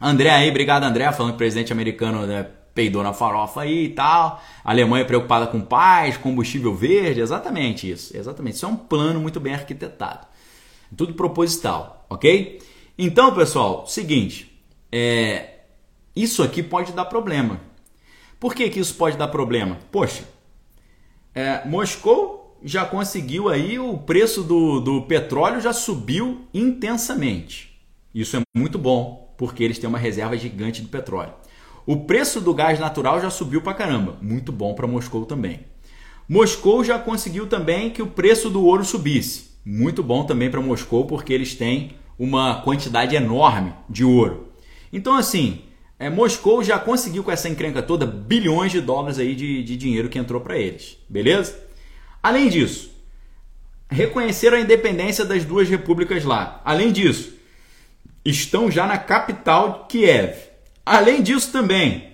André 0.00 0.30
aí, 0.30 0.50
obrigado 0.50 0.84
André, 0.84 1.10
falando 1.12 1.32
que 1.32 1.36
o 1.36 1.38
presidente 1.38 1.72
americano 1.72 2.26
né, 2.26 2.46
peidou 2.74 3.02
na 3.02 3.12
farofa 3.12 3.62
aí 3.62 3.84
e 3.84 3.88
tal. 3.88 4.42
A 4.62 4.70
Alemanha 4.70 5.04
preocupada 5.04 5.46
com 5.46 5.60
paz, 5.60 6.16
combustível 6.16 6.74
verde, 6.74 7.20
exatamente 7.20 7.90
isso, 7.90 8.16
exatamente. 8.16 8.56
Isso 8.56 8.66
é 8.66 8.68
um 8.68 8.76
plano 8.76 9.18
muito 9.20 9.40
bem 9.40 9.54
arquitetado, 9.54 10.26
tudo 10.96 11.14
proposital, 11.14 12.06
ok? 12.10 12.60
Então, 12.98 13.34
pessoal, 13.34 13.86
seguinte, 13.86 14.62
é, 14.92 15.60
isso 16.14 16.42
aqui 16.42 16.62
pode 16.62 16.92
dar 16.92 17.06
problema. 17.06 17.60
Por 18.38 18.54
que, 18.54 18.68
que 18.68 18.80
isso 18.80 18.94
pode 18.94 19.16
dar 19.16 19.28
problema? 19.28 19.78
Poxa, 19.90 20.24
é, 21.34 21.66
Moscou 21.66 22.58
já 22.62 22.84
conseguiu 22.84 23.48
aí 23.48 23.78
o 23.78 23.96
preço 23.98 24.42
do, 24.42 24.80
do 24.80 25.02
petróleo 25.02 25.60
já 25.60 25.72
subiu 25.72 26.46
intensamente. 26.52 27.78
Isso 28.14 28.36
é 28.36 28.40
muito 28.54 28.78
bom, 28.78 29.25
porque 29.36 29.62
eles 29.62 29.78
têm 29.78 29.88
uma 29.88 29.98
reserva 29.98 30.36
gigante 30.36 30.82
de 30.82 30.88
petróleo. 30.88 31.32
O 31.86 31.98
preço 31.98 32.40
do 32.40 32.52
gás 32.52 32.80
natural 32.80 33.20
já 33.20 33.30
subiu 33.30 33.62
pra 33.62 33.74
caramba, 33.74 34.16
muito 34.20 34.50
bom 34.50 34.74
para 34.74 34.86
Moscou 34.86 35.24
também. 35.24 35.60
Moscou 36.28 36.82
já 36.82 36.98
conseguiu 36.98 37.46
também 37.46 37.90
que 37.90 38.02
o 38.02 38.08
preço 38.08 38.50
do 38.50 38.64
ouro 38.64 38.84
subisse, 38.84 39.50
muito 39.64 40.02
bom 40.02 40.24
também 40.24 40.50
para 40.50 40.60
Moscou, 40.60 41.06
porque 41.06 41.32
eles 41.32 41.54
têm 41.54 41.92
uma 42.18 42.62
quantidade 42.62 43.14
enorme 43.14 43.72
de 43.88 44.04
ouro. 44.04 44.48
Então, 44.92 45.14
assim, 45.14 45.62
é, 45.98 46.10
Moscou 46.10 46.64
já 46.64 46.78
conseguiu 46.78 47.22
com 47.22 47.30
essa 47.30 47.48
encrenca 47.48 47.82
toda 47.82 48.04
bilhões 48.04 48.72
de 48.72 48.80
dólares 48.80 49.18
aí 49.18 49.34
de, 49.34 49.62
de 49.62 49.76
dinheiro 49.76 50.08
que 50.08 50.18
entrou 50.18 50.40
para 50.40 50.58
eles, 50.58 50.98
beleza? 51.08 51.58
Além 52.22 52.48
disso, 52.48 52.90
reconheceram 53.88 54.56
a 54.56 54.60
independência 54.60 55.24
das 55.24 55.44
duas 55.44 55.68
repúblicas 55.68 56.24
lá. 56.24 56.60
Além 56.64 56.90
disso, 56.90 57.34
estão 58.30 58.70
já 58.70 58.86
na 58.86 58.98
capital 58.98 59.86
Kiev. 59.88 60.34
Além 60.84 61.22
disso 61.22 61.52
também, 61.52 62.08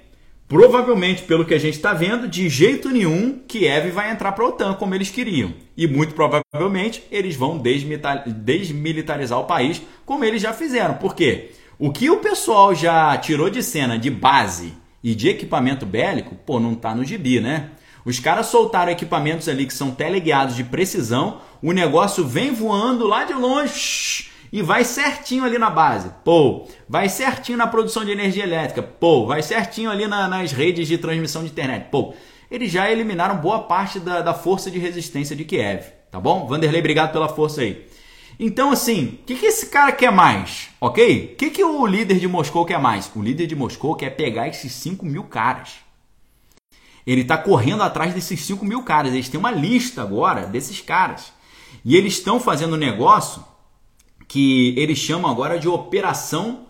provavelmente, 0.47 1.23
pelo 1.23 1.45
que 1.45 1.55
a 1.55 1.59
gente 1.59 1.75
está 1.75 1.95
vendo, 1.95 2.29
de 2.29 2.49
jeito 2.49 2.91
nenhum 2.91 3.39
Kiev 3.49 3.91
vai 3.91 4.11
entrar 4.11 4.33
para 4.33 4.45
a 4.45 4.49
OTAN 4.49 4.75
como 4.75 4.95
eles 4.95 5.11
queriam. 5.11 5.55
E 5.75 5.87
muito 5.87 6.15
provavelmente 6.15 7.03
eles 7.11 7.35
vão 7.35 7.59
desmilitarizar 7.59 9.39
o 9.39 9.45
país 9.45 9.81
como 10.05 10.25
eles 10.25 10.43
já 10.43 10.53
fizeram. 10.53 10.95
Por 10.95 11.15
quê? 11.15 11.53
O 11.79 11.91
que 11.91 12.11
o 12.11 12.19
pessoal 12.19 12.75
já 12.75 13.17
tirou 13.17 13.49
de 13.49 13.63
cena 13.63 13.99
de 13.99 14.11
base 14.11 14.75
e 15.03 15.15
de 15.15 15.29
equipamento 15.29 15.87
bélico, 15.87 16.35
pô, 16.35 16.61
não 16.61 16.75
tá 16.75 16.95
no 16.95 17.05
gibi, 17.05 17.41
né? 17.41 17.71
Os 18.05 18.21
caras 18.21 18.47
soltaram 18.47 18.93
equipamentos 18.93 19.49
ali 19.49 19.65
que 19.65 19.73
são 19.73 19.93
teleguiados 19.93 20.55
de 20.57 20.65
precisão, 20.65 21.41
o 21.63 21.73
negócio 21.73 22.27
vem 22.27 22.53
voando 22.53 23.07
lá 23.07 23.25
de 23.25 23.33
longe 23.33 24.32
e 24.53 24.61
vai 24.61 24.85
certinho 24.85 25.45
ali 25.45 25.57
na 25.57 25.71
base. 25.71 26.11
Pô, 26.23 26.69
vai 26.87 27.09
certinho 27.09 27.57
na 27.57 27.67
produção 27.67 28.05
de 28.05 28.11
energia 28.11 28.45
elétrica. 28.45 28.83
Pô, 28.83 29.27
vai 29.27 29.43
certinho 29.43 29.91
ali 29.91 30.07
na, 30.07 30.29
nas 30.29 30.53
redes 30.53 30.87
de 30.87 30.99
transmissão 30.99 31.43
de 31.43 31.51
internet. 31.51 31.89
Pô, 31.91 32.13
eles 32.51 32.71
já 32.71 32.91
eliminaram 32.91 33.39
boa 33.39 33.61
parte 33.61 33.99
da, 33.99 34.21
da 34.21 34.35
força 34.35 34.71
de 34.71 34.79
resistência 34.79 35.35
de 35.35 35.45
Kiev. 35.45 35.87
Tá 36.11 36.21
bom? 36.21 36.47
Vanderlei, 36.47 36.81
obrigado 36.81 37.11
pela 37.11 37.31
força 37.31 37.63
aí. 37.63 37.87
Então, 38.39 38.71
assim, 38.71 39.19
o 39.23 39.25
que, 39.25 39.37
que 39.37 39.47
esse 39.47 39.67
cara 39.67 39.91
quer 39.91 40.13
mais? 40.13 40.69
Ok? 40.79 41.33
O 41.33 41.37
que, 41.37 41.49
que 41.49 41.65
o 41.65 41.87
líder 41.87 42.19
de 42.19 42.29
Moscou 42.29 42.67
quer 42.67 42.79
mais? 42.79 43.11
O 43.17 43.23
líder 43.23 43.47
de 43.47 43.57
Moscou 43.57 43.95
quer 43.95 44.11
pegar 44.11 44.49
esses 44.49 44.73
5 44.73 45.07
mil 45.07 45.25
caras. 45.25 45.77
Ele 47.07 47.23
está 47.23 47.39
correndo 47.39 47.83
atrás 47.83 48.13
desses 48.13 48.41
5 48.41 48.65
mil 48.65 48.83
caras. 48.83 49.15
Eles 49.15 49.31
têm 49.31 49.41
uma 49.41 49.51
lista 49.51 50.03
agora 50.03 50.45
desses 50.47 50.81
caras. 50.81 51.33
E 51.83 51.97
eles 51.97 52.15
estão 52.15 52.39
fazendo 52.39 52.75
um 52.75 52.79
negócio 52.79 53.43
que 54.33 54.73
eles 54.79 54.97
chamam 54.97 55.31
agora 55.31 55.59
de 55.59 55.69
operação, 55.69 56.65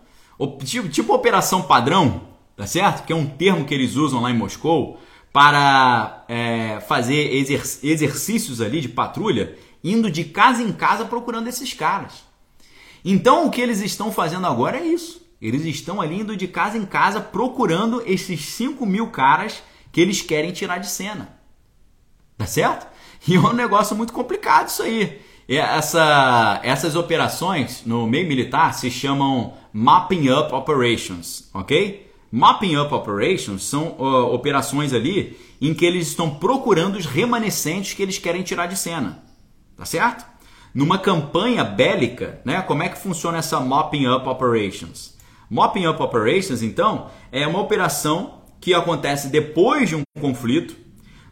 tipo, 0.65 0.89
tipo 0.89 1.13
operação 1.13 1.61
padrão, 1.61 2.23
tá 2.57 2.67
certo? 2.67 3.05
Que 3.05 3.13
é 3.13 3.15
um 3.15 3.25
termo 3.25 3.63
que 3.63 3.73
eles 3.73 3.95
usam 3.95 4.21
lá 4.21 4.29
em 4.29 4.37
Moscou 4.37 4.99
para 5.31 6.25
é, 6.27 6.81
fazer 6.81 7.33
exercícios 7.81 8.59
ali 8.59 8.81
de 8.81 8.89
patrulha, 8.89 9.57
indo 9.81 10.11
de 10.11 10.25
casa 10.25 10.61
em 10.61 10.73
casa 10.73 11.05
procurando 11.05 11.47
esses 11.47 11.73
caras. 11.73 12.25
Então 13.05 13.47
o 13.47 13.49
que 13.49 13.61
eles 13.61 13.79
estão 13.79 14.11
fazendo 14.11 14.45
agora 14.45 14.77
é 14.77 14.85
isso. 14.85 15.25
Eles 15.41 15.63
estão 15.63 16.01
ali 16.01 16.19
indo 16.19 16.35
de 16.35 16.49
casa 16.49 16.77
em 16.77 16.85
casa 16.85 17.21
procurando 17.21 18.03
esses 18.05 18.43
5 18.43 18.85
mil 18.85 19.07
caras 19.07 19.63
que 19.89 20.01
eles 20.01 20.21
querem 20.21 20.51
tirar 20.51 20.79
de 20.79 20.89
cena. 20.89 21.33
Tá 22.37 22.45
certo? 22.45 22.91
E 23.25 23.35
é 23.35 23.39
um 23.39 23.53
negócio 23.53 23.95
muito 23.95 24.11
complicado 24.11 24.67
isso 24.67 24.83
aí. 24.83 25.21
Essa, 25.47 26.59
essas 26.63 26.95
operações 26.95 27.83
no 27.85 28.07
meio 28.07 28.27
militar 28.27 28.73
se 28.73 28.89
chamam 28.89 29.53
Mapping 29.73 30.29
Up 30.29 30.53
Operations, 30.53 31.49
ok? 31.53 32.11
Mapping 32.31 32.77
Up 32.77 32.93
Operations 32.93 33.63
são 33.63 33.95
uh, 33.99 34.33
operações 34.33 34.93
ali 34.93 35.37
em 35.61 35.73
que 35.73 35.85
eles 35.85 36.07
estão 36.07 36.29
procurando 36.29 36.95
os 36.95 37.05
remanescentes 37.05 37.93
que 37.93 38.01
eles 38.01 38.17
querem 38.17 38.41
tirar 38.41 38.67
de 38.67 38.77
cena, 38.77 39.23
tá 39.77 39.85
certo? 39.85 40.25
Numa 40.73 40.97
campanha 40.97 41.63
bélica, 41.63 42.41
né? 42.43 42.61
Como 42.61 42.81
é 42.81 42.89
que 42.89 42.97
funciona 42.97 43.37
essa 43.37 43.59
Mapping 43.59 44.07
Up 44.07 44.27
Operations? 44.27 45.15
Mopping 45.49 45.85
Up 45.87 46.01
Operations, 46.01 46.63
então, 46.63 47.11
é 47.31 47.45
uma 47.45 47.61
operação 47.61 48.41
que 48.59 48.73
acontece 48.73 49.27
depois 49.27 49.89
de 49.89 49.95
um 49.95 50.03
conflito 50.19 50.75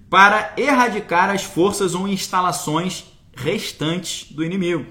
para 0.10 0.54
erradicar 0.58 1.30
as 1.30 1.44
forças 1.44 1.96
ou 1.96 2.08
instalações 2.08 3.06
restantes 3.42 4.32
do 4.32 4.44
inimigo. 4.44 4.86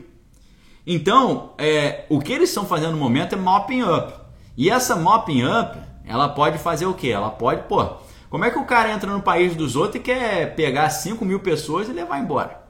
Então, 0.86 1.55
é, 1.59 2.05
o 2.09 2.20
que 2.20 2.32
eles 2.32 2.48
estão 2.48 2.64
fazendo 2.66 2.92
no 2.92 2.98
momento 2.98 3.34
é 3.34 3.38
mopping 3.38 3.82
up. 3.82 4.12
E 4.57 4.68
essa 4.68 4.96
mopping 4.96 5.44
up, 5.44 5.78
ela 6.05 6.28
pode 6.28 6.59
fazer 6.59 6.86
o 6.86 6.94
quê? 6.94 7.09
Ela 7.09 7.30
pode, 7.30 7.62
pô, 7.68 7.96
como 8.28 8.44
é 8.44 8.51
que 8.51 8.59
o 8.59 8.64
cara 8.64 8.92
entra 8.92 9.11
no 9.11 9.22
país 9.22 9.55
dos 9.55 9.76
outros 9.76 9.96
e 9.96 10.01
quer 10.01 10.55
pegar 10.55 10.88
5 10.90 11.24
mil 11.24 11.40
pessoas 11.40 11.88
e 11.88 11.92
levar 11.92 12.18
embora? 12.18 12.62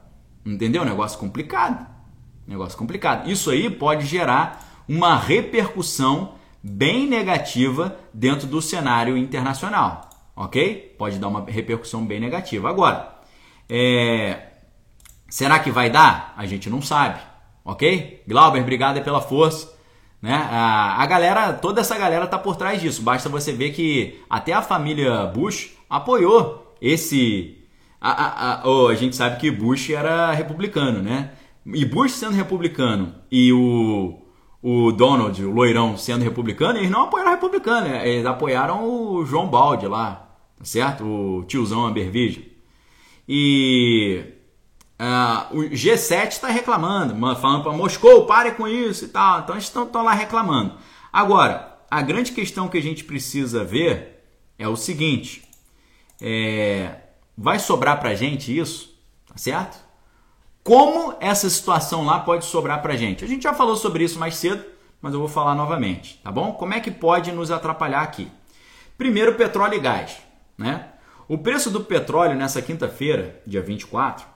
Entendeu? 0.45 0.83
Negócio 0.83 1.19
complicado. 1.19 1.85
Negócio 2.47 2.77
complicado. 2.77 3.29
Isso 3.29 3.49
aí 3.49 3.69
pode 3.69 4.05
gerar 4.05 4.83
uma 4.87 5.17
repercussão 5.17 6.33
bem 6.63 7.07
negativa 7.07 7.97
dentro 8.13 8.47
do 8.47 8.61
cenário 8.61 9.17
internacional, 9.17 10.09
ok? 10.35 10.95
Pode 10.97 11.17
dar 11.17 11.27
uma 11.27 11.43
repercussão 11.45 12.05
bem 12.05 12.19
negativa. 12.19 12.69
Agora, 12.69 13.15
é, 13.69 14.50
Será 15.31 15.59
que 15.59 15.71
vai 15.71 15.89
dar? 15.89 16.33
A 16.35 16.45
gente 16.45 16.69
não 16.69 16.81
sabe, 16.81 17.17
ok? 17.63 18.21
Glauber, 18.27 18.59
obrigado 18.59 19.01
pela 19.01 19.21
força. 19.21 19.73
Né? 20.21 20.33
A, 20.33 21.01
a 21.01 21.05
galera, 21.05 21.53
toda 21.53 21.79
essa 21.79 21.97
galera 21.97 22.27
tá 22.27 22.37
por 22.37 22.57
trás 22.57 22.81
disso. 22.81 23.01
Basta 23.01 23.29
você 23.29 23.53
ver 23.53 23.71
que 23.71 24.19
até 24.29 24.51
a 24.51 24.61
família 24.61 25.25
Bush 25.27 25.71
apoiou 25.89 26.75
esse. 26.81 27.57
A, 28.01 28.11
a, 28.11 28.61
a, 28.61 28.69
oh, 28.69 28.87
a 28.89 28.95
gente 28.95 29.15
sabe 29.15 29.39
que 29.39 29.49
Bush 29.49 29.91
era 29.91 30.33
republicano, 30.33 31.01
né? 31.01 31.31
E 31.65 31.85
Bush 31.85 32.11
sendo 32.11 32.35
republicano 32.35 33.15
e 33.31 33.53
o, 33.53 34.19
o 34.61 34.91
Donald, 34.91 35.41
o 35.45 35.49
loirão, 35.49 35.95
sendo 35.95 36.25
republicano, 36.25 36.77
eles 36.77 36.91
não 36.91 37.03
apoiaram 37.03 37.31
republicano, 37.31 37.87
né? 37.87 38.05
eles 38.05 38.25
apoiaram 38.25 38.83
o 38.83 39.25
João 39.25 39.47
Balde 39.47 39.87
lá, 39.87 40.35
tá 40.57 40.65
certo? 40.65 41.05
O 41.05 41.45
tiozão 41.47 41.85
Ambervige. 41.85 42.51
E 43.29 44.40
Uh, 45.01 45.57
o 45.57 45.61
G7 45.71 46.27
está 46.27 46.47
reclamando, 46.47 47.15
falando 47.37 47.63
para 47.63 47.71
Moscou, 47.71 48.27
pare 48.27 48.51
com 48.51 48.67
isso 48.67 49.05
e 49.05 49.07
tal. 49.07 49.39
Então 49.39 49.55
eles 49.55 49.63
estão 49.63 50.03
lá 50.03 50.13
reclamando. 50.13 50.77
Agora, 51.11 51.79
a 51.89 52.03
grande 52.03 52.31
questão 52.31 52.67
que 52.67 52.77
a 52.77 52.81
gente 52.81 53.03
precisa 53.03 53.63
ver 53.63 54.23
é 54.59 54.67
o 54.67 54.75
seguinte: 54.75 55.43
é, 56.21 56.97
vai 57.35 57.57
sobrar 57.57 57.99
para 57.99 58.09
a 58.09 58.15
gente 58.15 58.55
isso, 58.55 58.95
tá 59.25 59.35
certo? 59.37 59.83
Como 60.63 61.15
essa 61.19 61.49
situação 61.49 62.05
lá 62.05 62.19
pode 62.19 62.45
sobrar 62.45 62.83
para 62.83 62.93
a 62.93 62.97
gente? 62.97 63.25
A 63.25 63.27
gente 63.27 63.41
já 63.41 63.55
falou 63.55 63.75
sobre 63.75 64.03
isso 64.03 64.19
mais 64.19 64.35
cedo, 64.35 64.63
mas 65.01 65.15
eu 65.15 65.19
vou 65.19 65.27
falar 65.27 65.55
novamente, 65.55 66.19
tá 66.23 66.31
bom? 66.31 66.53
Como 66.53 66.75
é 66.75 66.79
que 66.79 66.91
pode 66.91 67.31
nos 67.31 67.49
atrapalhar 67.49 68.01
aqui? 68.01 68.31
Primeiro, 68.99 69.33
petróleo 69.33 69.73
e 69.73 69.79
gás, 69.79 70.19
né? 70.55 70.89
O 71.27 71.39
preço 71.39 71.71
do 71.71 71.81
petróleo 71.81 72.35
nessa 72.35 72.61
quinta-feira, 72.61 73.41
dia 73.47 73.63
24, 73.63 74.29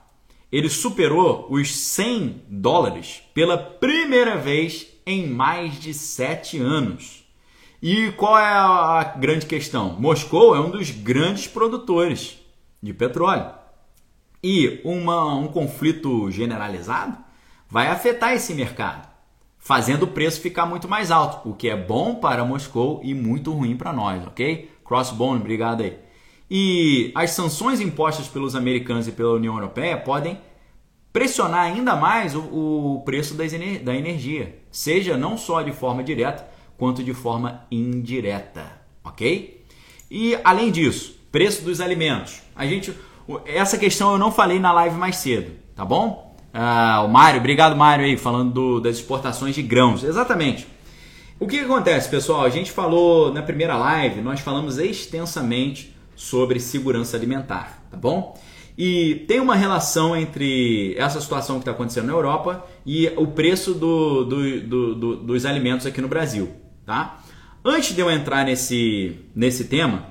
ele 0.52 0.70
superou 0.70 1.48
os 1.50 1.76
100 1.76 2.44
dólares 2.48 3.24
pela 3.34 3.58
primeira 3.58 4.38
vez 4.38 4.88
em 5.06 5.28
mais 5.28 5.80
de 5.80 5.94
sete 5.94 6.58
anos. 6.60 7.24
E 7.82 8.12
qual 8.14 8.38
é 8.38 8.44
a 8.44 9.16
grande 9.18 9.46
questão? 9.46 9.96
Moscou 10.00 10.56
é 10.56 10.60
um 10.60 10.72
dos 10.72 10.90
grandes 10.90 11.48
produtores 11.48 12.40
de 12.82 12.94
petróleo. 12.94 13.52
E 14.44 14.82
uma, 14.84 15.36
um 15.36 15.48
conflito 15.48 16.32
generalizado 16.32 17.18
vai 17.70 17.88
afetar 17.88 18.34
esse 18.34 18.54
mercado, 18.54 19.08
fazendo 19.58 20.04
o 20.04 20.08
preço 20.08 20.42
ficar 20.42 20.66
muito 20.66 20.88
mais 20.88 21.12
alto, 21.12 21.50
o 21.50 21.54
que 21.54 21.70
é 21.70 21.76
bom 21.76 22.16
para 22.16 22.46
Moscou 22.46 23.02
e 23.04 23.14
muito 23.14 23.52
ruim 23.52 23.76
para 23.76 23.92
nós, 23.92 24.26
ok? 24.26 24.72
Crossbone, 24.84 25.42
obrigado 25.42 25.82
aí. 25.82 26.05
E 26.50 27.12
as 27.16 27.32
sanções 27.32 27.82
impostas 27.82 28.28
pelos 28.28 28.56
americanos 28.56 29.08
e 29.08 29.12
pela 29.12 29.34
União 29.34 29.56
Europeia 29.56 29.98
podem 29.98 30.38
pressionar 31.12 31.62
ainda 31.62 31.96
mais 31.96 32.36
o, 32.36 32.42
o 32.42 33.02
preço 33.06 33.36
da 33.36 33.96
energia, 33.96 34.60
seja 34.70 35.16
não 35.16 35.38
só 35.38 35.62
de 35.62 35.72
forma 35.72 36.04
direta, 36.04 36.46
quanto 36.78 37.02
de 37.02 37.14
forma 37.14 37.62
indireta, 37.72 38.82
ok? 39.02 39.64
E 40.12 40.38
além 40.44 40.72
disso, 40.72 41.18
preço 41.32 41.64
dos 41.64 41.80
alimentos. 41.80 42.42
A 42.54 42.66
gente, 42.66 42.94
essa 43.46 43.78
questão 43.78 44.12
eu 44.12 44.18
não 44.18 44.32
falei 44.32 44.60
na 44.60 44.74
live 44.74 44.98
mais 44.98 45.16
cedo, 45.16 45.54
tá 45.74 45.86
bom? 45.86 46.36
Ah, 46.54 47.02
o 47.06 47.10
Mário, 47.10 47.40
obrigado 47.40 47.76
Mário 47.76 48.06
aí, 48.06 48.18
falando 48.18 48.52
do, 48.52 48.80
das 48.82 48.98
exportações 48.98 49.56
de 49.56 49.62
grãos. 49.62 50.04
Exatamente. 50.04 50.68
O 51.40 51.48
que 51.48 51.60
acontece, 51.60 52.10
pessoal? 52.10 52.44
A 52.44 52.50
gente 52.50 52.72
falou 52.72 53.34
na 53.34 53.42
primeira 53.42 53.78
live, 53.78 54.22
nós 54.22 54.42
falamos 54.42 54.78
extensamente 54.78 55.95
sobre 56.16 56.60
segurança 56.60 57.18
alimentar, 57.18 57.86
tá 57.90 57.98
bom? 57.98 58.38
E 58.78 59.26
tem 59.28 59.40
uma 59.40 59.56
relação 59.56 60.16
entre 60.16 60.96
essa 60.98 61.22
situação 61.22 61.56
que 61.56 61.62
está 61.62 61.72
acontecendo 61.72 62.08
na 62.08 62.14
Europa 62.14 62.66
e 62.86 63.08
o 63.16 63.28
preço 63.28 63.74
do, 63.74 64.26
do, 64.26 64.62
do, 64.62 64.96
do, 64.96 65.16
dos 65.18 65.46
alimentos 65.46 65.86
aqui 65.86 66.02
no 66.02 66.08
Brasil, 66.08 66.52
tá? 66.86 67.24
Antes 67.64 67.96
de 67.96 68.02
eu 68.02 68.12
entrar 68.12 68.46
nesse, 68.46 69.18
nesse 69.34 69.66
tema, 69.66 70.08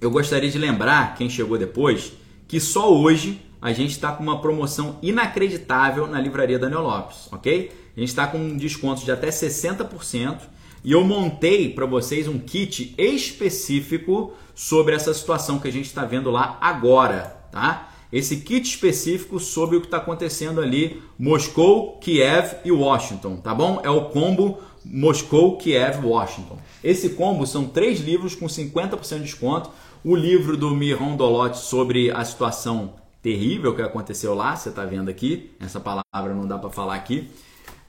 eu 0.00 0.10
gostaria 0.10 0.48
de 0.48 0.56
lembrar 0.56 1.14
quem 1.14 1.28
chegou 1.28 1.58
depois 1.58 2.12
que 2.46 2.58
só 2.58 2.92
hoje 2.92 3.40
a 3.60 3.72
gente 3.72 3.90
está 3.90 4.12
com 4.12 4.22
uma 4.22 4.40
promoção 4.40 4.98
inacreditável 5.02 6.06
na 6.06 6.20
livraria 6.20 6.58
Daniel 6.58 6.82
Lopes, 6.82 7.28
ok? 7.30 7.70
A 7.96 8.00
gente 8.00 8.08
está 8.08 8.26
com 8.26 8.38
um 8.38 8.56
desconto 8.56 9.04
de 9.04 9.12
até 9.12 9.28
60% 9.28 10.38
e 10.82 10.92
eu 10.92 11.04
montei 11.04 11.68
para 11.68 11.84
vocês 11.84 12.26
um 12.26 12.38
kit 12.38 12.94
específico 12.96 14.32
sobre 14.60 14.94
essa 14.94 15.14
situação 15.14 15.58
que 15.58 15.66
a 15.66 15.72
gente 15.72 15.86
está 15.86 16.04
vendo 16.04 16.30
lá 16.30 16.58
agora, 16.60 17.34
tá? 17.50 17.88
Esse 18.12 18.36
kit 18.42 18.68
específico 18.68 19.40
sobre 19.40 19.78
o 19.78 19.80
que 19.80 19.86
está 19.86 19.96
acontecendo 19.96 20.60
ali, 20.60 21.02
Moscou, 21.18 21.96
Kiev 21.96 22.56
e 22.62 22.70
Washington, 22.70 23.36
tá 23.36 23.54
bom? 23.54 23.80
É 23.82 23.88
o 23.88 24.10
combo 24.10 24.58
Moscou, 24.84 25.56
Kiev, 25.56 26.04
Washington. 26.04 26.58
Esse 26.84 27.08
combo 27.10 27.46
são 27.46 27.64
três 27.64 28.00
livros 28.00 28.34
com 28.34 28.44
50% 28.44 29.16
de 29.16 29.22
desconto. 29.22 29.70
O 30.04 30.14
livro 30.14 30.58
do 30.58 30.76
Miron 30.76 31.16
Dolotti 31.16 31.56
sobre 31.56 32.10
a 32.10 32.22
situação 32.22 32.92
terrível 33.22 33.74
que 33.74 33.80
aconteceu 33.80 34.34
lá, 34.34 34.54
você 34.54 34.68
está 34.68 34.84
vendo 34.84 35.08
aqui. 35.08 35.52
Essa 35.58 35.80
palavra 35.80 36.34
não 36.34 36.46
dá 36.46 36.58
para 36.58 36.68
falar 36.68 36.96
aqui. 36.96 37.30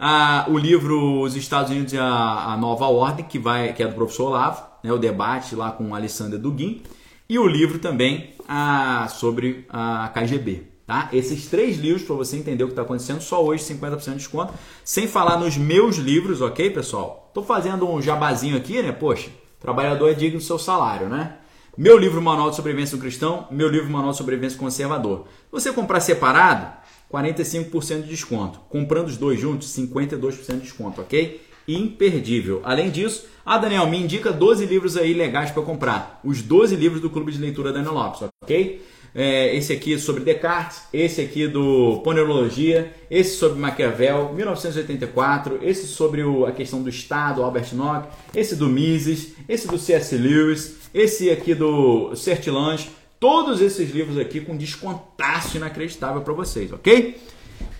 Ah, 0.03 0.47
o 0.49 0.57
livro 0.57 1.21
Os 1.21 1.35
Estados 1.35 1.69
Unidos 1.69 1.93
e 1.93 1.97
a, 1.99 2.53
a, 2.53 2.57
Nova 2.57 2.87
Ordem, 2.87 3.23
que, 3.23 3.37
vai, 3.37 3.71
que 3.71 3.83
é 3.83 3.87
do 3.87 3.93
professor 3.93 4.29
Olavo, 4.29 4.63
né, 4.83 4.91
o 4.91 4.97
debate 4.97 5.55
lá 5.55 5.71
com 5.71 5.93
Alessandra 5.93 6.39
Dugin. 6.39 6.81
E 7.29 7.37
o 7.37 7.45
livro 7.45 7.77
também 7.77 8.33
ah, 8.47 9.07
sobre 9.11 9.63
a 9.69 10.11
KGB. 10.11 10.63
Tá? 10.87 11.07
Esses 11.13 11.45
três 11.45 11.77
livros 11.77 12.01
para 12.01 12.15
você 12.15 12.35
entender 12.35 12.63
o 12.63 12.67
que 12.67 12.71
está 12.71 12.81
acontecendo, 12.81 13.21
só 13.21 13.45
hoje 13.45 13.63
50% 13.63 14.05
de 14.05 14.15
desconto. 14.15 14.55
Sem 14.83 15.07
falar 15.07 15.37
nos 15.37 15.55
meus 15.55 15.97
livros, 15.97 16.41
ok, 16.41 16.71
pessoal? 16.71 17.27
Estou 17.27 17.43
fazendo 17.43 17.87
um 17.87 18.01
jabazinho 18.01 18.57
aqui, 18.57 18.81
né? 18.81 18.91
Poxa, 18.91 19.29
trabalhador 19.59 20.09
é 20.09 20.15
digno 20.15 20.39
do 20.39 20.43
seu 20.43 20.57
salário, 20.57 21.09
né? 21.09 21.35
Meu 21.77 21.95
livro 21.95 22.19
Manual 22.19 22.49
de 22.49 22.55
Sobrevivência 22.55 22.97
do 22.97 23.01
Cristão, 23.01 23.47
meu 23.51 23.69
livro 23.69 23.89
Manual 23.91 24.13
de 24.13 24.17
Sobrevivência 24.17 24.57
Conservador. 24.57 25.27
Se 25.45 25.51
você 25.51 25.71
comprar 25.71 25.99
separado, 25.99 26.80
45% 27.11 28.03
de 28.03 28.09
desconto. 28.09 28.59
Comprando 28.69 29.07
os 29.07 29.17
dois 29.17 29.39
juntos, 29.39 29.75
52% 29.75 30.53
de 30.55 30.61
desconto, 30.61 31.01
ok? 31.01 31.41
Imperdível. 31.67 32.61
Além 32.63 32.89
disso, 32.89 33.25
a 33.45 33.57
Daniel 33.57 33.87
me 33.87 33.97
indica 33.97 34.31
12 34.31 34.65
livros 34.65 34.95
aí 34.97 35.13
legais 35.13 35.51
para 35.51 35.63
comprar. 35.63 36.19
Os 36.23 36.41
12 36.41 36.75
livros 36.75 37.01
do 37.01 37.09
Clube 37.09 37.31
de 37.31 37.39
Leitura 37.39 37.71
Daniel 37.71 37.93
Lopes, 37.93 38.29
ok? 38.43 38.81
É, 39.13 39.53
esse 39.55 39.73
aqui 39.73 39.99
sobre 39.99 40.23
Descartes, 40.23 40.83
esse 40.93 41.19
aqui 41.19 41.45
do 41.45 41.99
Ponerologia, 42.01 42.93
esse 43.09 43.35
sobre 43.35 43.59
Maquiavel, 43.59 44.33
1984, 44.33 45.59
esse 45.61 45.85
sobre 45.85 46.23
o, 46.23 46.45
a 46.45 46.53
questão 46.53 46.81
do 46.81 46.89
Estado, 46.89 47.43
Albert 47.43 47.73
Nock, 47.73 48.07
esse 48.33 48.55
do 48.55 48.69
Mises, 48.69 49.33
esse 49.49 49.67
do 49.67 49.77
C.S. 49.77 50.15
Lewis, 50.15 50.77
esse 50.93 51.29
aqui 51.29 51.53
do 51.53 52.15
Sertilange, 52.15 52.89
todos 53.21 53.61
esses 53.61 53.91
livros 53.91 54.17
aqui 54.17 54.41
com 54.41 54.57
descontaço 54.57 55.55
inacreditável 55.55 56.23
para 56.23 56.33
vocês, 56.33 56.73
ok? 56.73 57.21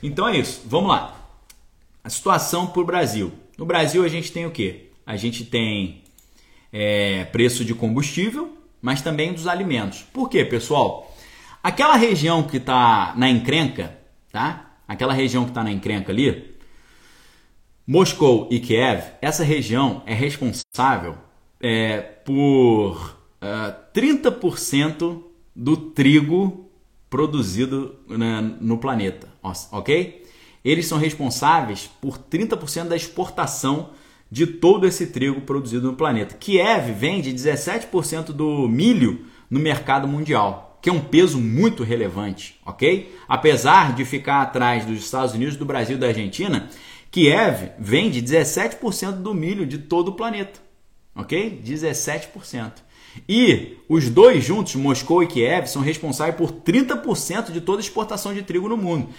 Então 0.03 0.29
é 0.29 0.37
isso, 0.37 0.61
vamos 0.65 0.91
lá. 0.91 1.19
A 2.03 2.09
situação 2.11 2.67
para 2.67 2.81
o 2.81 2.85
Brasil. 2.85 3.31
No 3.57 3.65
Brasil 3.65 4.05
a 4.05 4.07
gente 4.07 4.31
tem 4.31 4.45
o 4.45 4.51
que? 4.51 4.91
A 5.03 5.17
gente 5.17 5.43
tem 5.43 6.03
é, 6.71 7.25
preço 7.25 7.65
de 7.65 7.73
combustível, 7.73 8.55
mas 8.79 9.01
também 9.01 9.33
dos 9.33 9.47
alimentos. 9.47 10.03
Por 10.13 10.29
quê, 10.29 10.45
pessoal? 10.45 11.11
Aquela 11.63 11.95
região 11.95 12.43
que 12.43 12.57
está 12.57 13.15
na 13.17 13.27
encrenca, 13.27 13.97
tá? 14.31 14.75
Aquela 14.87 15.13
região 15.13 15.43
que 15.45 15.49
está 15.49 15.63
na 15.63 15.71
encrenca 15.71 16.11
ali, 16.11 16.55
Moscou 17.87 18.47
e 18.51 18.59
Kiev, 18.59 19.05
essa 19.19 19.43
região 19.43 20.03
é 20.05 20.13
responsável 20.13 21.17
é, 21.59 21.99
por 21.99 23.17
uh, 23.41 23.75
é, 23.91 23.99
30% 23.99 25.30
do 25.61 25.77
trigo 25.77 26.71
produzido 27.07 27.95
né, 28.09 28.55
no 28.59 28.79
planeta, 28.79 29.27
ok? 29.71 30.25
Eles 30.65 30.87
são 30.87 30.97
responsáveis 30.97 31.87
por 32.01 32.17
30% 32.17 32.87
da 32.87 32.95
exportação 32.95 33.91
de 34.29 34.47
todo 34.47 34.87
esse 34.87 35.07
trigo 35.07 35.41
produzido 35.41 35.91
no 35.91 35.95
planeta. 35.95 36.35
Kiev 36.35 36.91
vende 36.93 37.31
17% 37.31 38.31
do 38.31 38.67
milho 38.67 39.25
no 39.51 39.59
mercado 39.59 40.07
mundial 40.07 40.69
que 40.81 40.89
é 40.89 40.93
um 40.93 40.99
peso 40.99 41.39
muito 41.39 41.83
relevante, 41.83 42.59
ok? 42.65 43.15
Apesar 43.27 43.93
de 43.93 44.03
ficar 44.03 44.41
atrás 44.41 44.83
dos 44.83 44.97
Estados 44.97 45.35
Unidos, 45.35 45.55
do 45.55 45.63
Brasil 45.63 45.95
e 45.95 45.99
da 45.99 46.07
Argentina, 46.07 46.67
Kiev 47.11 47.69
vende 47.77 48.19
17% 48.19 49.11
do 49.11 49.31
milho 49.31 49.63
de 49.67 49.77
todo 49.77 50.07
o 50.07 50.15
planeta, 50.15 50.59
ok? 51.15 51.61
17%. 51.63 52.71
E 53.27 53.77
os 53.89 54.09
dois 54.09 54.43
juntos, 54.43 54.75
Moscou 54.75 55.21
e 55.21 55.27
Kiev, 55.27 55.67
são 55.67 55.81
responsáveis 55.81 56.35
por 56.35 56.51
30% 56.51 57.51
de 57.51 57.61
toda 57.61 57.81
exportação 57.81 58.33
de 58.33 58.41
trigo 58.41 58.69
no 58.69 58.77
mundo. 58.77 59.09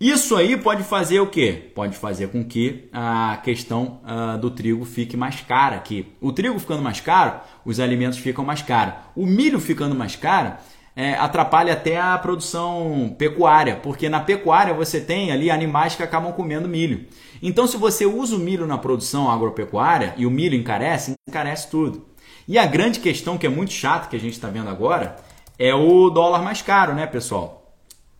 Isso 0.00 0.36
aí 0.36 0.56
pode 0.56 0.82
fazer 0.84 1.20
o 1.20 1.26
quê? 1.26 1.70
Pode 1.74 1.96
fazer 1.96 2.28
com 2.28 2.44
que 2.44 2.88
a 2.92 3.40
questão 3.42 4.00
uh, 4.04 4.38
do 4.38 4.50
trigo 4.50 4.84
fique 4.84 5.16
mais 5.16 5.40
cara 5.40 5.76
aqui. 5.76 6.06
O 6.20 6.32
trigo 6.32 6.58
ficando 6.58 6.82
mais 6.82 7.00
caro, 7.00 7.40
os 7.64 7.80
alimentos 7.80 8.18
ficam 8.18 8.44
mais 8.44 8.62
caros. 8.62 8.94
O 9.16 9.26
milho 9.26 9.58
ficando 9.58 9.94
mais 9.94 10.16
caro, 10.16 10.54
é, 10.94 11.14
atrapalha 11.14 11.72
até 11.72 11.98
a 11.98 12.18
produção 12.18 13.14
pecuária, 13.16 13.76
porque 13.76 14.08
na 14.08 14.20
pecuária 14.20 14.74
você 14.74 15.00
tem 15.00 15.32
ali 15.32 15.50
animais 15.50 15.94
que 15.94 16.02
acabam 16.02 16.32
comendo 16.32 16.68
milho. 16.68 17.06
Então, 17.42 17.66
se 17.66 17.76
você 17.76 18.04
usa 18.04 18.36
o 18.36 18.38
milho 18.38 18.66
na 18.66 18.76
produção 18.76 19.30
agropecuária 19.30 20.14
e 20.16 20.26
o 20.26 20.30
milho 20.30 20.54
encarece, 20.54 21.14
encarece 21.28 21.70
tudo. 21.70 22.04
E 22.50 22.58
a 22.58 22.66
grande 22.66 22.98
questão 22.98 23.38
que 23.38 23.46
é 23.46 23.48
muito 23.48 23.72
chata 23.72 24.08
que 24.08 24.16
a 24.16 24.18
gente 24.18 24.32
está 24.32 24.48
vendo 24.48 24.68
agora 24.68 25.14
é 25.56 25.72
o 25.72 26.10
dólar 26.10 26.42
mais 26.42 26.60
caro, 26.60 26.92
né, 26.94 27.06
pessoal? 27.06 27.76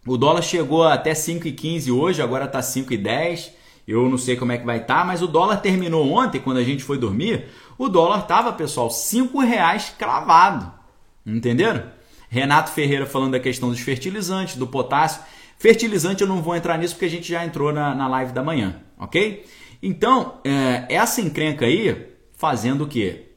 O 0.07 0.17
dólar 0.17 0.41
chegou 0.43 0.85
até 0.85 1.15
5,15 1.15 1.93
hoje, 1.93 2.23
agora 2.23 2.45
está 2.45 2.61
5,10. 2.61 3.51
Eu 3.89 4.09
não 4.09 4.17
sei 4.17 4.37
como 4.37 4.53
é 4.53 4.59
que 4.59 4.65
vai 4.65 4.83
estar, 4.83 5.01
tá, 5.01 5.05
mas 5.05 5.21
o 5.21 5.27
dólar 5.27 5.57
terminou 5.57 6.09
ontem, 6.13 6.41
quando 6.41 6.59
a 6.59 6.63
gente 6.63 6.85
foi 6.85 6.97
dormir, 6.97 7.47
o 7.77 7.89
dólar 7.89 8.21
estava, 8.21 8.53
pessoal, 8.53 8.89
R$ 8.89 9.45
reais 9.45 9.93
cravado. 9.99 10.73
Entenderam? 11.27 11.83
Renato 12.29 12.71
Ferreira 12.71 13.07
falando 13.07 13.33
da 13.33 13.41
questão 13.41 13.69
dos 13.69 13.81
fertilizantes, 13.81 14.55
do 14.55 14.67
potássio. 14.69 15.23
Fertilizante 15.59 16.23
eu 16.23 16.29
não 16.29 16.41
vou 16.41 16.55
entrar 16.55 16.79
nisso 16.79 16.95
porque 16.95 17.07
a 17.07 17.11
gente 17.11 17.29
já 17.29 17.45
entrou 17.45 17.73
na, 17.73 17.97
na 17.97 18.07
live 18.07 18.31
da 18.31 18.45
manhã, 18.45 18.81
ok? 18.97 19.45
Então, 19.83 20.39
é, 20.45 20.87
essa 20.89 21.21
encrenca 21.21 21.67
aí 21.67 22.15
fazendo 22.37 22.85
o 22.85 22.87
quê? 22.87 23.30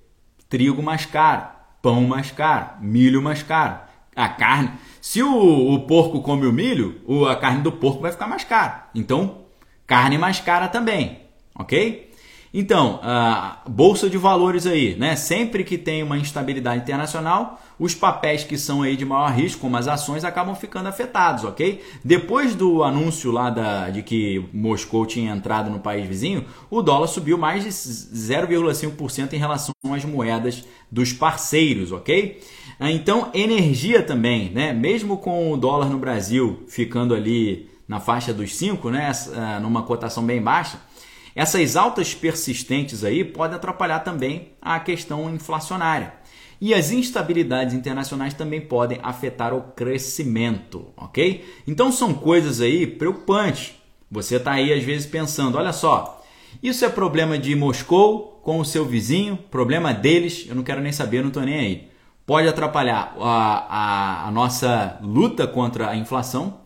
Trigo 0.54 0.84
mais 0.84 1.04
caro, 1.04 1.48
pão 1.82 2.04
mais 2.04 2.30
caro, 2.30 2.74
milho 2.80 3.24
mais 3.24 3.42
caro, 3.42 3.80
a 4.16 4.30
carne. 4.30 4.70
Se 5.02 5.24
o, 5.24 5.74
o 5.74 5.80
porco 5.88 6.22
come 6.22 6.46
o 6.46 6.54
milho, 6.54 7.02
a 7.28 7.36
carne 7.36 7.64
do 7.64 7.72
porco 7.72 8.04
vai 8.04 8.12
ficar 8.12 8.28
mais 8.28 8.44
cara. 8.44 8.88
Então, 8.94 9.40
carne 9.88 10.16
mais 10.16 10.40
cara 10.40 10.68
também, 10.68 11.22
ok? 11.56 12.13
Então, 12.54 13.00
a 13.02 13.64
bolsa 13.68 14.08
de 14.08 14.16
valores 14.16 14.68
aí, 14.68 14.96
né? 14.96 15.16
Sempre 15.16 15.64
que 15.64 15.76
tem 15.76 16.04
uma 16.04 16.20
instabilidade 16.20 16.84
internacional, 16.84 17.60
os 17.80 17.96
papéis 17.96 18.44
que 18.44 18.60
são 18.60 18.84
aí 18.84 18.96
de 18.96 19.04
maior 19.04 19.32
risco, 19.32 19.62
como 19.62 19.76
as 19.76 19.88
ações, 19.88 20.24
acabam 20.24 20.54
ficando 20.54 20.88
afetados, 20.88 21.44
ok? 21.46 21.84
Depois 22.06 22.54
do 22.54 22.84
anúncio 22.84 23.32
lá 23.32 23.50
da, 23.50 23.90
de 23.90 24.04
que 24.04 24.48
Moscou 24.54 25.04
tinha 25.04 25.34
entrado 25.34 25.72
no 25.72 25.80
país 25.80 26.06
vizinho, 26.06 26.46
o 26.70 26.84
dólar 26.84 27.08
subiu 27.08 27.40
mais 27.40 27.64
de 27.64 27.70
0,5% 27.70 29.34
em 29.34 29.38
relação 29.38 29.74
às 29.92 30.06
moedas 30.06 30.64
dos 30.92 31.12
parceiros, 31.12 31.92
ok? 31.92 32.40
Então, 32.80 33.32
energia 33.34 34.04
também, 34.04 34.52
né? 34.52 34.74
Mesmo 34.74 35.18
com 35.18 35.52
o 35.52 35.58
dólar 35.58 35.90
no 35.90 35.98
Brasil 35.98 36.64
ficando 36.68 37.16
ali 37.16 37.68
na 37.88 38.00
faixa 38.00 38.32
dos 38.32 38.56
5, 38.56 38.92
né? 38.92 39.12
Numa 39.60 39.82
cotação 39.82 40.24
bem 40.24 40.40
baixa 40.40 40.78
essas 41.36 41.76
altas 41.76 42.14
persistentes 42.14 43.04
aí 43.04 43.24
podem 43.24 43.56
atrapalhar 43.56 44.00
também 44.00 44.50
a 44.62 44.80
questão 44.80 45.34
inflacionária. 45.34 46.14
E 46.62 46.74
as 46.74 46.92
instabilidades 46.92 47.74
internacionais 47.74 48.34
também 48.34 48.62
podem 48.62 49.00
afetar 49.04 49.54
o 49.54 49.62
crescimento, 49.62 50.88
ok? 50.96 51.44
Então 51.68 51.92
são 51.92 52.14
coisas 52.14 52.62
aí 52.62 52.88
preocupantes. 52.88 53.74
Você 54.10 54.36
está 54.36 54.54
aí 54.54 54.72
às 54.72 54.84
vezes 54.84 55.06
pensando, 55.06 55.58
olha 55.58 55.74
só, 55.74 56.24
isso 56.62 56.86
é 56.86 56.90
problema 56.90 57.38
de 57.38 57.56
Moscou 57.56 58.40
com 58.44 58.60
o 58.60 58.66
seu 58.66 58.86
vizinho, 58.86 59.38
problema 59.50 59.94
deles, 59.94 60.46
eu 60.48 60.56
não 60.56 60.64
quero 60.64 60.82
nem 60.82 60.92
saber, 60.92 61.22
não 61.22 61.30
estou 61.30 61.44
nem 61.44 61.60
aí. 61.60 61.88
Pode 62.26 62.48
atrapalhar 62.48 63.16
a, 63.20 64.24
a, 64.24 64.28
a 64.28 64.32
nossa 64.32 65.00
luta 65.02 65.46
contra 65.46 65.90
a 65.90 65.96
inflação, 65.96 66.60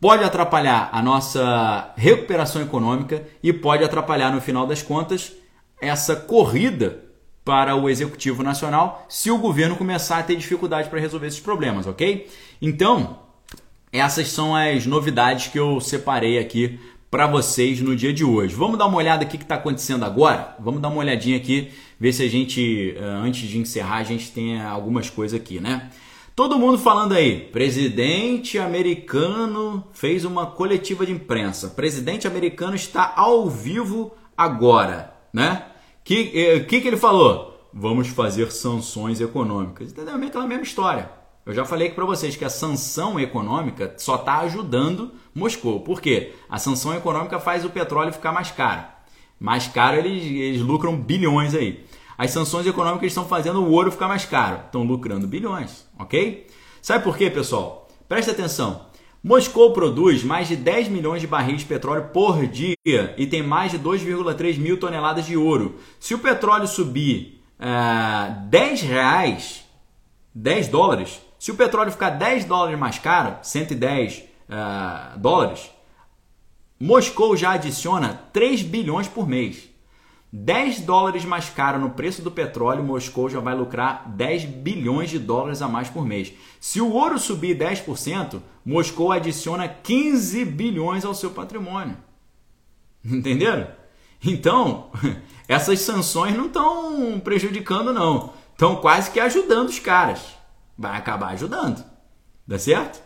pode 0.00 0.24
atrapalhar 0.24 0.88
a 0.92 1.02
nossa 1.02 1.92
recuperação 1.96 2.62
econômica 2.62 3.26
e 3.42 3.52
pode 3.52 3.84
atrapalhar, 3.84 4.32
no 4.32 4.40
final 4.40 4.66
das 4.66 4.82
contas, 4.82 5.32
essa 5.80 6.14
corrida 6.16 7.04
para 7.44 7.74
o 7.74 7.88
Executivo 7.88 8.42
Nacional 8.42 9.06
se 9.08 9.30
o 9.30 9.38
governo 9.38 9.76
começar 9.76 10.18
a 10.18 10.22
ter 10.22 10.36
dificuldade 10.36 10.88
para 10.88 11.00
resolver 11.00 11.26
esses 11.26 11.40
problemas, 11.40 11.86
ok? 11.86 12.28
Então, 12.60 13.20
essas 13.90 14.28
são 14.28 14.54
as 14.54 14.84
novidades 14.84 15.48
que 15.48 15.58
eu 15.58 15.80
separei 15.80 16.38
aqui 16.38 16.78
para 17.10 17.26
vocês 17.26 17.80
no 17.80 17.96
dia 17.96 18.12
de 18.12 18.22
hoje. 18.22 18.54
Vamos 18.54 18.78
dar 18.78 18.86
uma 18.86 18.98
olhada 18.98 19.22
aqui 19.22 19.38
que 19.38 19.44
está 19.44 19.54
acontecendo 19.54 20.04
agora? 20.04 20.54
Vamos 20.58 20.80
dar 20.82 20.88
uma 20.88 20.98
olhadinha 20.98 21.38
aqui, 21.38 21.70
ver 21.98 22.12
se 22.12 22.22
a 22.22 22.28
gente, 22.28 22.94
eh, 22.94 23.02
antes 23.02 23.48
de 23.48 23.58
encerrar, 23.58 23.96
a 23.96 24.04
gente 24.04 24.30
tem 24.30 24.60
algumas 24.60 25.08
coisas 25.08 25.40
aqui, 25.40 25.58
né? 25.58 25.88
Todo 26.38 26.56
mundo 26.56 26.78
falando 26.78 27.14
aí, 27.14 27.40
presidente 27.50 28.60
americano 28.60 29.84
fez 29.92 30.24
uma 30.24 30.46
coletiva 30.46 31.04
de 31.04 31.10
imprensa. 31.10 31.66
Presidente 31.70 32.28
americano 32.28 32.76
está 32.76 33.12
ao 33.16 33.50
vivo 33.50 34.14
agora, 34.36 35.12
né? 35.32 35.66
Que 36.04 36.30
eh, 36.38 36.60
que, 36.60 36.80
que 36.80 36.86
ele 36.86 36.96
falou? 36.96 37.68
Vamos 37.74 38.06
fazer 38.06 38.52
sanções 38.52 39.20
econômicas. 39.20 39.90
Entendeu? 39.90 40.14
É 40.14 40.26
aquela 40.26 40.46
mesma 40.46 40.62
história. 40.62 41.10
Eu 41.44 41.52
já 41.52 41.64
falei 41.64 41.88
aqui 41.88 41.96
para 41.96 42.04
vocês 42.04 42.36
que 42.36 42.44
a 42.44 42.48
sanção 42.48 43.18
econômica 43.18 43.94
só 43.98 44.14
está 44.14 44.38
ajudando 44.38 45.10
Moscou. 45.34 45.80
Por 45.80 46.00
quê? 46.00 46.34
A 46.48 46.60
sanção 46.60 46.94
econômica 46.94 47.40
faz 47.40 47.64
o 47.64 47.70
petróleo 47.70 48.12
ficar 48.12 48.30
mais 48.30 48.52
caro. 48.52 48.84
mais 49.40 49.66
caro 49.66 49.96
eles, 49.96 50.22
eles 50.22 50.60
lucram 50.60 50.96
bilhões 50.96 51.52
aí. 51.52 51.84
As 52.18 52.32
sanções 52.32 52.66
econômicas 52.66 53.06
estão 53.06 53.24
fazendo 53.24 53.62
o 53.62 53.70
ouro 53.70 53.92
ficar 53.92 54.08
mais 54.08 54.24
caro, 54.24 54.62
estão 54.66 54.82
lucrando 54.82 55.28
bilhões, 55.28 55.86
ok? 55.96 56.48
Sabe 56.82 57.04
por 57.04 57.16
quê, 57.16 57.30
pessoal? 57.30 57.86
Preste 58.08 58.32
atenção. 58.32 58.86
Moscou 59.22 59.72
produz 59.72 60.24
mais 60.24 60.48
de 60.48 60.56
10 60.56 60.88
milhões 60.88 61.20
de 61.20 61.28
barris 61.28 61.60
de 61.60 61.66
petróleo 61.66 62.08
por 62.12 62.44
dia 62.44 62.74
e 63.16 63.24
tem 63.24 63.40
mais 63.40 63.70
de 63.70 63.78
2,3 63.78 64.58
mil 64.58 64.80
toneladas 64.80 65.26
de 65.26 65.36
ouro. 65.36 65.78
Se 66.00 66.12
o 66.12 66.18
petróleo 66.18 66.66
subir 66.66 67.40
uh, 67.60 68.48
10 68.48 68.82
reais, 68.82 69.64
10 70.34 70.66
dólares, 70.68 71.20
se 71.38 71.52
o 71.52 71.54
petróleo 71.54 71.92
ficar 71.92 72.10
10 72.10 72.46
dólares 72.46 72.78
mais 72.78 72.98
caro, 72.98 73.36
110 73.42 74.24
uh, 74.48 75.18
dólares, 75.18 75.70
Moscou 76.80 77.36
já 77.36 77.52
adiciona 77.52 78.20
3 78.32 78.62
bilhões 78.62 79.06
por 79.06 79.28
mês. 79.28 79.68
10 80.32 80.80
dólares 80.80 81.24
mais 81.24 81.48
caro 81.48 81.78
no 81.78 81.90
preço 81.90 82.20
do 82.20 82.30
petróleo, 82.30 82.84
Moscou 82.84 83.30
já 83.30 83.40
vai 83.40 83.54
lucrar 83.54 84.08
10 84.10 84.44
bilhões 84.44 85.08
de 85.08 85.18
dólares 85.18 85.62
a 85.62 85.68
mais 85.68 85.88
por 85.88 86.04
mês. 86.04 86.32
Se 86.60 86.80
o 86.80 86.92
ouro 86.92 87.18
subir 87.18 87.56
10%, 87.58 88.40
Moscou 88.64 89.10
adiciona 89.10 89.66
15 89.66 90.44
bilhões 90.44 91.04
ao 91.04 91.14
seu 91.14 91.30
patrimônio. 91.30 91.96
Entenderam? 93.04 93.68
Então, 94.22 94.90
essas 95.48 95.80
sanções 95.80 96.36
não 96.36 96.46
estão 96.46 97.18
prejudicando, 97.20 97.92
não. 97.92 98.34
Estão 98.52 98.76
quase 98.76 99.10
que 99.10 99.20
ajudando 99.20 99.68
os 99.68 99.78
caras. 99.78 100.20
Vai 100.76 100.96
acabar 100.96 101.28
ajudando. 101.28 101.82
Dá 102.46 102.58
certo? 102.58 103.02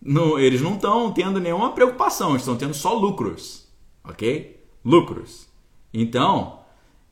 Não, 0.00 0.38
eles 0.38 0.60
não 0.60 0.74
estão 0.74 1.10
tendo 1.10 1.40
nenhuma 1.40 1.72
preocupação, 1.72 2.36
estão 2.36 2.56
tendo 2.56 2.74
só 2.74 2.92
lucros. 2.92 3.66
Ok? 4.04 4.62
Lucros. 4.84 5.48
Então, 5.94 6.58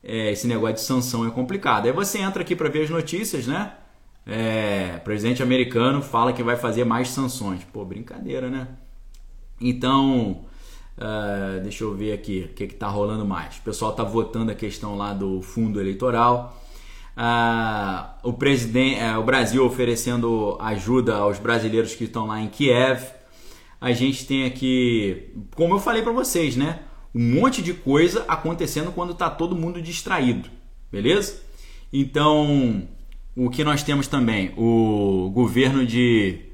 é, 0.03 0.31
esse 0.31 0.45
negócio 0.45 0.75
de 0.75 0.81
sanção 0.81 1.25
é 1.25 1.31
complicado. 1.31 1.85
Aí 1.85 1.93
você 1.93 2.19
entra 2.19 2.41
aqui 2.41 2.55
para 2.55 2.67
ver 2.67 2.83
as 2.83 2.89
notícias, 2.89 3.47
né? 3.47 3.71
É, 4.27 4.97
presidente 5.03 5.41
americano 5.41 6.01
fala 6.01 6.33
que 6.33 6.43
vai 6.43 6.57
fazer 6.57 6.83
mais 6.83 7.07
sanções. 7.09 7.63
Pô, 7.71 7.85
brincadeira, 7.85 8.49
né? 8.49 8.67
Então, 9.61 10.45
uh, 10.97 11.61
deixa 11.61 11.85
eu 11.85 11.95
ver 11.95 12.11
aqui 12.11 12.49
o 12.51 12.53
que 12.53 12.65
está 12.65 12.87
rolando 12.87 13.25
mais. 13.25 13.57
O 13.57 13.61
pessoal 13.61 13.91
está 13.91 14.03
votando 14.03 14.51
a 14.51 14.55
questão 14.55 14.97
lá 14.97 15.13
do 15.13 15.41
fundo 15.41 15.79
eleitoral. 15.79 16.61
Uh, 17.15 18.29
o, 18.29 18.33
presidente, 18.33 18.99
uh, 19.01 19.19
o 19.19 19.23
Brasil 19.23 19.65
oferecendo 19.65 20.57
ajuda 20.59 21.15
aos 21.15 21.39
brasileiros 21.39 21.95
que 21.95 22.03
estão 22.03 22.27
lá 22.27 22.41
em 22.41 22.49
Kiev. 22.49 23.01
A 23.79 23.91
gente 23.93 24.25
tem 24.25 24.45
aqui, 24.45 25.31
como 25.55 25.75
eu 25.75 25.79
falei 25.79 26.01
para 26.01 26.11
vocês, 26.11 26.57
né? 26.57 26.79
Um 27.13 27.39
monte 27.39 27.61
de 27.61 27.73
coisa 27.73 28.25
acontecendo 28.27 28.91
quando 28.91 29.13
está 29.13 29.29
todo 29.29 29.55
mundo 29.55 29.81
distraído, 29.81 30.49
beleza? 30.91 31.41
Então, 31.91 32.87
o 33.35 33.49
que 33.49 33.63
nós 33.63 33.83
temos 33.83 34.07
também, 34.07 34.51
o 34.57 35.29
governo 35.33 35.85
de 35.85 36.49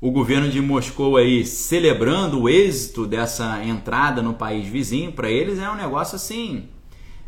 o 0.00 0.10
governo 0.10 0.48
de 0.48 0.60
Moscou 0.60 1.16
aí 1.16 1.44
celebrando 1.44 2.42
o 2.42 2.48
êxito 2.48 3.06
dessa 3.06 3.64
entrada 3.64 4.22
no 4.22 4.34
país 4.34 4.68
vizinho, 4.68 5.10
para 5.10 5.30
eles 5.30 5.58
é 5.58 5.70
um 5.70 5.74
negócio 5.74 6.16
assim 6.16 6.68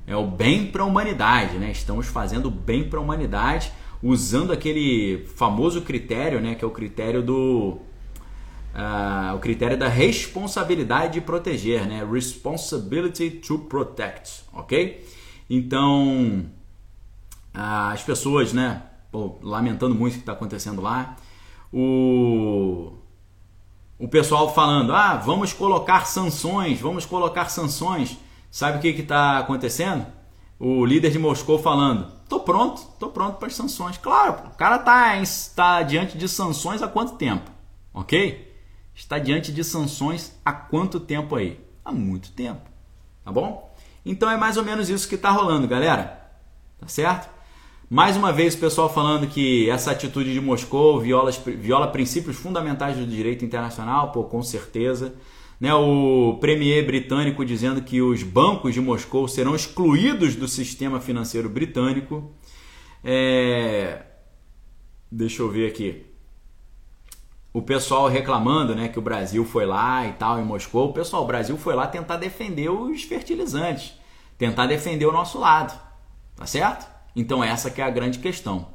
é 0.08 0.16
o 0.16 0.26
bem 0.26 0.64
para 0.64 0.82
a 0.82 0.86
humanidade, 0.86 1.58
né? 1.58 1.70
Estamos 1.70 2.06
fazendo 2.06 2.50
bem 2.50 2.88
para 2.88 2.98
a 2.98 3.02
humanidade 3.02 3.70
usando 4.02 4.52
aquele 4.52 5.26
famoso 5.36 5.82
critério, 5.82 6.40
né? 6.40 6.54
Que 6.54 6.64
é 6.64 6.66
o 6.66 6.70
critério 6.70 7.22
do 7.22 7.78
uh, 8.78 9.34
o 9.34 9.40
critério 9.40 9.76
da 9.76 9.88
responsabilidade 9.88 11.14
de 11.14 11.20
proteger, 11.20 11.86
né? 11.86 12.06
Responsibility 12.10 13.30
to 13.30 13.58
protect, 13.58 14.44
ok? 14.52 15.04
Então 15.50 16.46
uh, 17.54 17.92
as 17.92 18.02
pessoas, 18.02 18.52
né? 18.52 18.82
Pô, 19.10 19.38
lamentando 19.42 19.94
muito 19.94 20.12
o 20.12 20.16
que 20.16 20.20
está 20.20 20.32
acontecendo 20.32 20.80
lá, 20.80 21.16
o 21.72 22.92
o 24.00 24.06
pessoal 24.06 24.54
falando, 24.54 24.94
ah, 24.94 25.16
vamos 25.16 25.52
colocar 25.52 26.06
sanções, 26.06 26.80
vamos 26.80 27.04
colocar 27.04 27.48
sanções. 27.48 28.16
Sabe 28.48 28.78
o 28.78 28.80
que 28.80 28.88
está 28.90 29.38
acontecendo? 29.38 30.06
O 30.56 30.86
líder 30.86 31.10
de 31.10 31.18
Moscou 31.18 31.58
falando: 31.58 32.06
tô 32.28 32.38
pronto, 32.38 32.80
tô 33.00 33.08
pronto 33.08 33.38
para 33.38 33.48
as 33.48 33.56
sanções. 33.56 33.98
Claro, 33.98 34.34
o 34.52 34.56
cara 34.56 34.76
está 34.76 35.20
tá 35.56 35.82
diante 35.82 36.16
de 36.16 36.28
sanções 36.28 36.80
há 36.80 36.86
quanto 36.86 37.14
tempo? 37.14 37.50
Ok? 37.92 38.47
Está 38.98 39.16
diante 39.16 39.52
de 39.52 39.62
sanções 39.62 40.36
há 40.44 40.52
quanto 40.52 40.98
tempo 40.98 41.36
aí? 41.36 41.60
Há 41.84 41.92
muito 41.92 42.32
tempo. 42.32 42.62
Tá 43.24 43.30
bom? 43.30 43.72
Então 44.04 44.28
é 44.28 44.36
mais 44.36 44.56
ou 44.56 44.64
menos 44.64 44.90
isso 44.90 45.08
que 45.08 45.14
está 45.14 45.30
rolando, 45.30 45.68
galera. 45.68 46.20
Tá 46.80 46.88
certo? 46.88 47.30
Mais 47.88 48.16
uma 48.16 48.32
vez 48.32 48.56
o 48.56 48.58
pessoal 48.58 48.92
falando 48.92 49.28
que 49.28 49.70
essa 49.70 49.92
atitude 49.92 50.32
de 50.32 50.40
Moscou 50.40 50.98
viola, 50.98 51.30
viola 51.30 51.86
princípios 51.92 52.36
fundamentais 52.36 52.96
do 52.96 53.06
direito 53.06 53.44
internacional, 53.44 54.10
pô, 54.10 54.24
com 54.24 54.42
certeza. 54.42 55.14
Né, 55.60 55.72
o 55.72 56.36
premier 56.40 56.84
britânico 56.84 57.44
dizendo 57.44 57.80
que 57.82 58.02
os 58.02 58.24
bancos 58.24 58.74
de 58.74 58.80
Moscou 58.80 59.28
serão 59.28 59.54
excluídos 59.54 60.34
do 60.34 60.48
sistema 60.48 60.98
financeiro 61.00 61.48
britânico. 61.48 62.32
É... 63.04 64.02
Deixa 65.10 65.40
eu 65.40 65.48
ver 65.48 65.68
aqui. 65.68 66.04
O 67.52 67.62
pessoal 67.62 68.08
reclamando 68.08 68.74
né, 68.74 68.88
que 68.88 68.98
o 68.98 69.02
Brasil 69.02 69.44
foi 69.44 69.64
lá 69.64 70.06
e 70.06 70.12
tal 70.12 70.38
em 70.38 70.44
Moscou. 70.44 70.90
O 70.90 70.92
pessoal, 70.92 71.24
o 71.24 71.26
Brasil 71.26 71.56
foi 71.56 71.74
lá 71.74 71.86
tentar 71.86 72.16
defender 72.16 72.68
os 72.68 73.02
fertilizantes, 73.02 73.94
tentar 74.36 74.66
defender 74.66 75.06
o 75.06 75.12
nosso 75.12 75.38
lado. 75.38 75.78
Tá 76.36 76.46
certo? 76.46 76.86
Então 77.16 77.42
essa 77.42 77.70
que 77.70 77.80
é 77.80 77.84
a 77.84 77.90
grande 77.90 78.18
questão. 78.18 78.68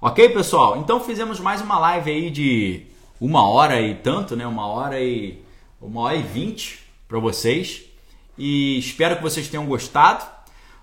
Ok, 0.00 0.28
pessoal? 0.30 0.76
Então 0.76 1.00
fizemos 1.00 1.40
mais 1.40 1.62
uma 1.62 1.78
live 1.78 2.10
aí 2.10 2.30
de 2.30 2.86
uma 3.20 3.48
hora 3.48 3.80
e 3.80 3.94
tanto, 3.94 4.36
né? 4.36 4.46
Uma 4.46 4.66
hora 4.66 5.00
e 5.00 5.42
uma 5.80 6.02
hora 6.02 6.16
e 6.16 6.22
vinte 6.22 6.80
para 7.08 7.18
vocês. 7.18 7.84
E 8.36 8.78
espero 8.78 9.16
que 9.16 9.22
vocês 9.22 9.48
tenham 9.48 9.66
gostado. 9.66 10.26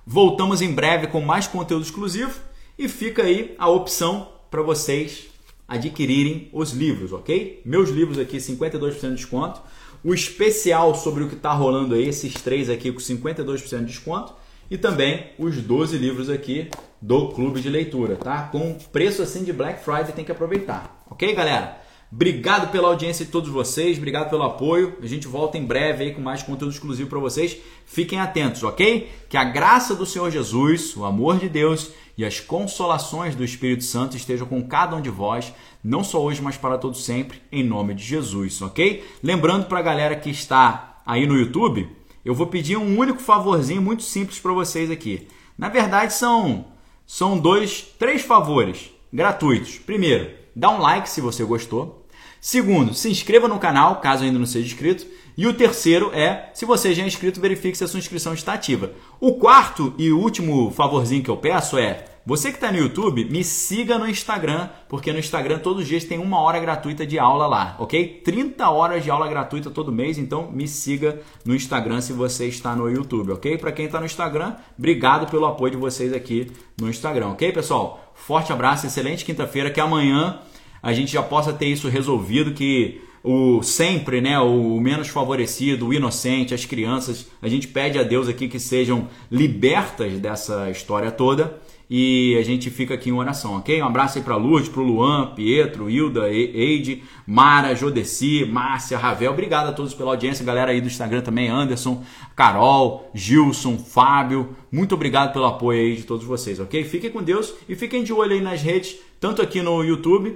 Voltamos 0.06 0.62
em 0.62 0.74
breve 0.74 1.08
com 1.08 1.22
mais 1.22 1.46
conteúdo 1.46 1.84
exclusivo 1.84 2.40
e 2.80 2.90
fica 2.90 3.24
aí 3.24 3.54
a 3.60 3.70
opção 3.70 4.30
para 4.50 4.62
vocês 4.62 5.33
adquirirem 5.68 6.50
os 6.52 6.72
livros, 6.72 7.12
ok? 7.14 7.62
Meus 7.66 7.90
livros 7.90 8.18
aqui 8.18 8.38
52% 8.38 9.10
de 9.10 9.16
desconto. 9.16 9.62
O 10.04 10.14
especial 10.14 10.94
sobre 10.96 11.24
o 11.24 11.30
que 11.30 11.36
está 11.36 11.54
rolando 11.54 11.96
aí, 11.96 12.08
esses 12.08 12.34
três 12.34 12.70
aqui 12.70 12.92
com 12.92 13.00
52% 13.00 13.80
de 13.80 13.86
desconto. 13.86 14.34
E 14.70 14.78
também 14.78 15.32
os 15.38 15.58
12 15.58 15.98
livros 15.98 16.30
aqui 16.30 16.70
do 17.02 17.30
Clube 17.30 17.62
de 17.62 17.70
Leitura, 17.70 18.16
tá? 18.16 18.44
Com 18.44 18.76
preço 18.92 19.22
assim 19.22 19.44
de 19.44 19.54
Black 19.54 19.84
Friday, 19.84 20.14
tem 20.14 20.26
que 20.26 20.32
aproveitar. 20.32 21.06
Ok, 21.10 21.34
galera? 21.34 21.84
Obrigado 22.12 22.72
pela 22.72 22.90
audiência 22.90 23.26
de 23.26 23.32
todos 23.32 23.50
vocês, 23.50 23.98
obrigado 23.98 24.30
pelo 24.30 24.44
apoio. 24.44 24.98
A 25.02 25.08
gente 25.08 25.28
volta 25.28 25.58
em 25.58 25.66
breve 25.66 26.04
aí 26.04 26.14
com 26.14 26.22
mais 26.22 26.44
conteúdo 26.44 26.72
exclusivo 26.72 27.10
para 27.10 27.18
vocês. 27.18 27.58
Fiquem 27.86 28.20
atentos, 28.20 28.64
ok? 28.64 29.10
Que 29.28 29.36
a 29.36 29.44
graça 29.44 29.96
do 29.96 30.06
Senhor 30.06 30.30
Jesus, 30.30 30.96
o 30.96 31.06
amor 31.06 31.40
de 31.40 31.50
Deus 31.50 31.92
e 32.18 32.24
as 32.24 32.40
consolações 32.40 33.36
do 33.36 33.44
Espírito 33.44 33.84
Santo 33.84 34.16
estejam 34.16 34.48
com 34.48 34.62
cada 34.68 34.96
um 34.96 35.02
de 35.02 35.10
vós, 35.10 35.54
não 35.84 36.04
só 36.04 36.22
hoje, 36.22 36.42
mas 36.42 36.58
para 36.58 36.78
todos 36.78 37.04
sempre, 37.04 37.42
em 37.52 37.64
nome 37.64 37.94
de 37.94 38.04
Jesus, 38.04 38.62
ok? 38.62 39.04
Lembrando 39.22 39.66
para 39.66 39.80
a 39.80 39.84
galera 39.84 40.16
que 40.16 40.30
está 40.30 41.02
aí 41.06 41.26
no 41.26 41.38
YouTube, 41.38 41.90
eu 42.24 42.34
vou 42.34 42.48
pedir 42.48 42.78
um 42.78 42.98
único 42.98 43.20
favorzinho 43.20 43.82
muito 43.82 44.04
simples 44.04 44.40
para 44.40 44.54
vocês 44.54 44.90
aqui. 44.90 45.28
Na 45.58 45.70
verdade, 45.70 46.14
são, 46.14 46.66
são 47.06 47.38
dois, 47.38 47.82
três 48.00 48.22
favores 48.22 48.92
gratuitos. 49.12 49.78
Primeiro, 49.78 50.32
dá 50.56 50.70
um 50.70 50.80
like 50.80 51.10
se 51.10 51.22
você 51.22 51.44
gostou. 51.44 52.06
Segundo, 52.40 52.94
se 52.94 53.10
inscreva 53.10 53.48
no 53.48 53.60
canal, 53.60 54.02
caso 54.02 54.24
ainda 54.24 54.40
não 54.40 54.46
seja 54.46 54.68
inscrito. 54.68 55.06
E 55.38 55.48
o 55.48 55.54
terceiro 55.54 56.12
é, 56.14 56.50
se 56.54 56.66
você 56.66 56.94
já 56.94 57.04
é 57.04 57.08
inscrito, 57.08 57.42
verifique 57.42 57.78
se 57.78 57.84
a 57.84 57.88
sua 57.88 58.00
inscrição 58.00 58.34
está 58.34 58.54
ativa. 58.54 58.92
O 59.20 59.34
quarto 59.34 59.94
e 59.98 60.12
último 60.12 60.72
favorzinho 60.72 61.24
que 61.24 61.30
eu 61.30 61.38
peço 61.38 61.78
é, 61.78 62.06
você 62.26 62.52
que 62.52 62.56
está 62.56 62.72
no 62.72 62.78
YouTube, 62.78 63.26
me 63.26 63.44
siga 63.44 64.00
no 64.00 64.08
Instagram, 64.08 64.70
porque 64.88 65.12
no 65.12 65.20
Instagram 65.20 65.60
todos 65.60 65.82
os 65.82 65.88
dias 65.90 66.06
tem 66.06 66.18
uma 66.18 66.40
hora 66.40 66.58
gratuita 66.58 67.06
de 67.06 67.20
aula 67.20 67.46
lá, 67.48 67.76
ok? 67.78 68.22
30 68.24 68.70
horas 68.70 69.04
de 69.04 69.12
aula 69.12 69.28
gratuita 69.28 69.70
todo 69.70 69.92
mês, 69.92 70.18
então 70.18 70.50
me 70.50 70.66
siga 70.66 71.20
no 71.44 71.54
Instagram 71.54 72.00
se 72.00 72.14
você 72.14 72.48
está 72.48 72.78
no 72.78 72.90
YouTube, 72.90 73.34
ok? 73.34 73.58
Para 73.58 73.74
quem 73.74 73.88
está 73.88 74.00
no 74.00 74.06
Instagram, 74.06 74.56
obrigado 74.80 75.30
pelo 75.30 75.46
apoio 75.46 75.72
de 75.72 75.78
vocês 75.78 76.14
aqui 76.14 76.50
no 76.80 76.90
Instagram, 76.90 77.32
ok, 77.32 77.52
pessoal? 77.52 78.14
Forte 78.16 78.54
abraço, 78.54 78.88
excelente 78.88 79.26
quinta-feira, 79.26 79.70
que 79.70 79.82
amanhã 79.82 80.40
a 80.82 80.94
gente 80.94 81.12
já 81.12 81.22
possa 81.22 81.52
ter 81.52 81.66
isso 81.66 81.90
resolvido, 81.90 82.54
que 82.54 83.02
o 83.24 83.64
sempre, 83.64 84.20
né, 84.20 84.38
o 84.38 84.80
menos 84.82 85.08
favorecido, 85.08 85.88
o 85.88 85.94
inocente, 85.94 86.54
as 86.54 86.66
crianças, 86.66 87.28
a 87.42 87.48
gente 87.48 87.70
pede 87.70 87.98
a 87.98 88.04
Deus 88.04 88.28
aqui 88.28 88.50
que 88.50 88.60
sejam 88.60 89.08
libertas 89.32 90.20
dessa 90.20 90.70
história 90.70 91.10
toda 91.10 91.58
e 91.90 92.36
a 92.38 92.44
gente 92.44 92.70
fica 92.70 92.96
aqui 92.96 93.10
em 93.10 93.14
oração, 93.14 93.58
ok? 93.58 93.82
Um 93.82 93.86
abraço 93.86 94.18
aí 94.18 94.24
para 94.24 94.36
Lourdes, 94.36 94.68
para 94.68 94.82
o 94.82 94.86
Luan, 94.86 95.34
Pietro, 95.36 95.90
Hilda, 95.90 96.30
Eide, 96.30 97.04
Mara, 97.26 97.76
Jodeci, 97.76 98.46
Márcia, 98.46 98.98
Ravel. 98.98 99.32
Obrigado 99.32 99.70
a 99.70 99.74
todos 99.74 99.94
pela 99.94 100.12
audiência, 100.12 100.46
galera 100.46 100.72
aí 100.72 100.82
do 100.82 100.88
Instagram 100.88 101.22
também, 101.22 101.50
Anderson, 101.50 102.04
Carol, 102.36 103.10
Gilson, 103.14 103.78
Fábio. 103.78 104.56
Muito 104.72 104.96
obrigado 104.96 105.32
pelo 105.32 105.46
apoio 105.46 105.80
aí 105.80 105.96
de 105.96 106.04
todos 106.04 106.26
vocês, 106.26 106.60
ok? 106.60 106.84
Fiquem 106.84 107.12
com 107.12 107.22
Deus 107.22 107.54
e 107.70 107.76
fiquem 107.76 108.04
de 108.04 108.12
olho 108.12 108.34
aí 108.34 108.42
nas 108.42 108.62
redes, 108.62 108.98
tanto 109.20 109.42
aqui 109.42 109.62
no 109.62 109.84
YouTube 109.84 110.36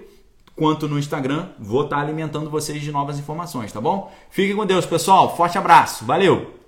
quanto 0.57 0.89
no 0.89 0.99
Instagram. 0.99 1.47
Vou 1.57 1.83
estar 1.83 1.99
alimentando 1.99 2.49
vocês 2.49 2.81
de 2.81 2.91
novas 2.91 3.17
informações, 3.17 3.71
tá 3.71 3.79
bom? 3.79 4.11
Fiquem 4.29 4.55
com 4.55 4.65
Deus, 4.65 4.85
pessoal. 4.85 5.37
Forte 5.37 5.57
abraço. 5.57 6.03
Valeu! 6.03 6.66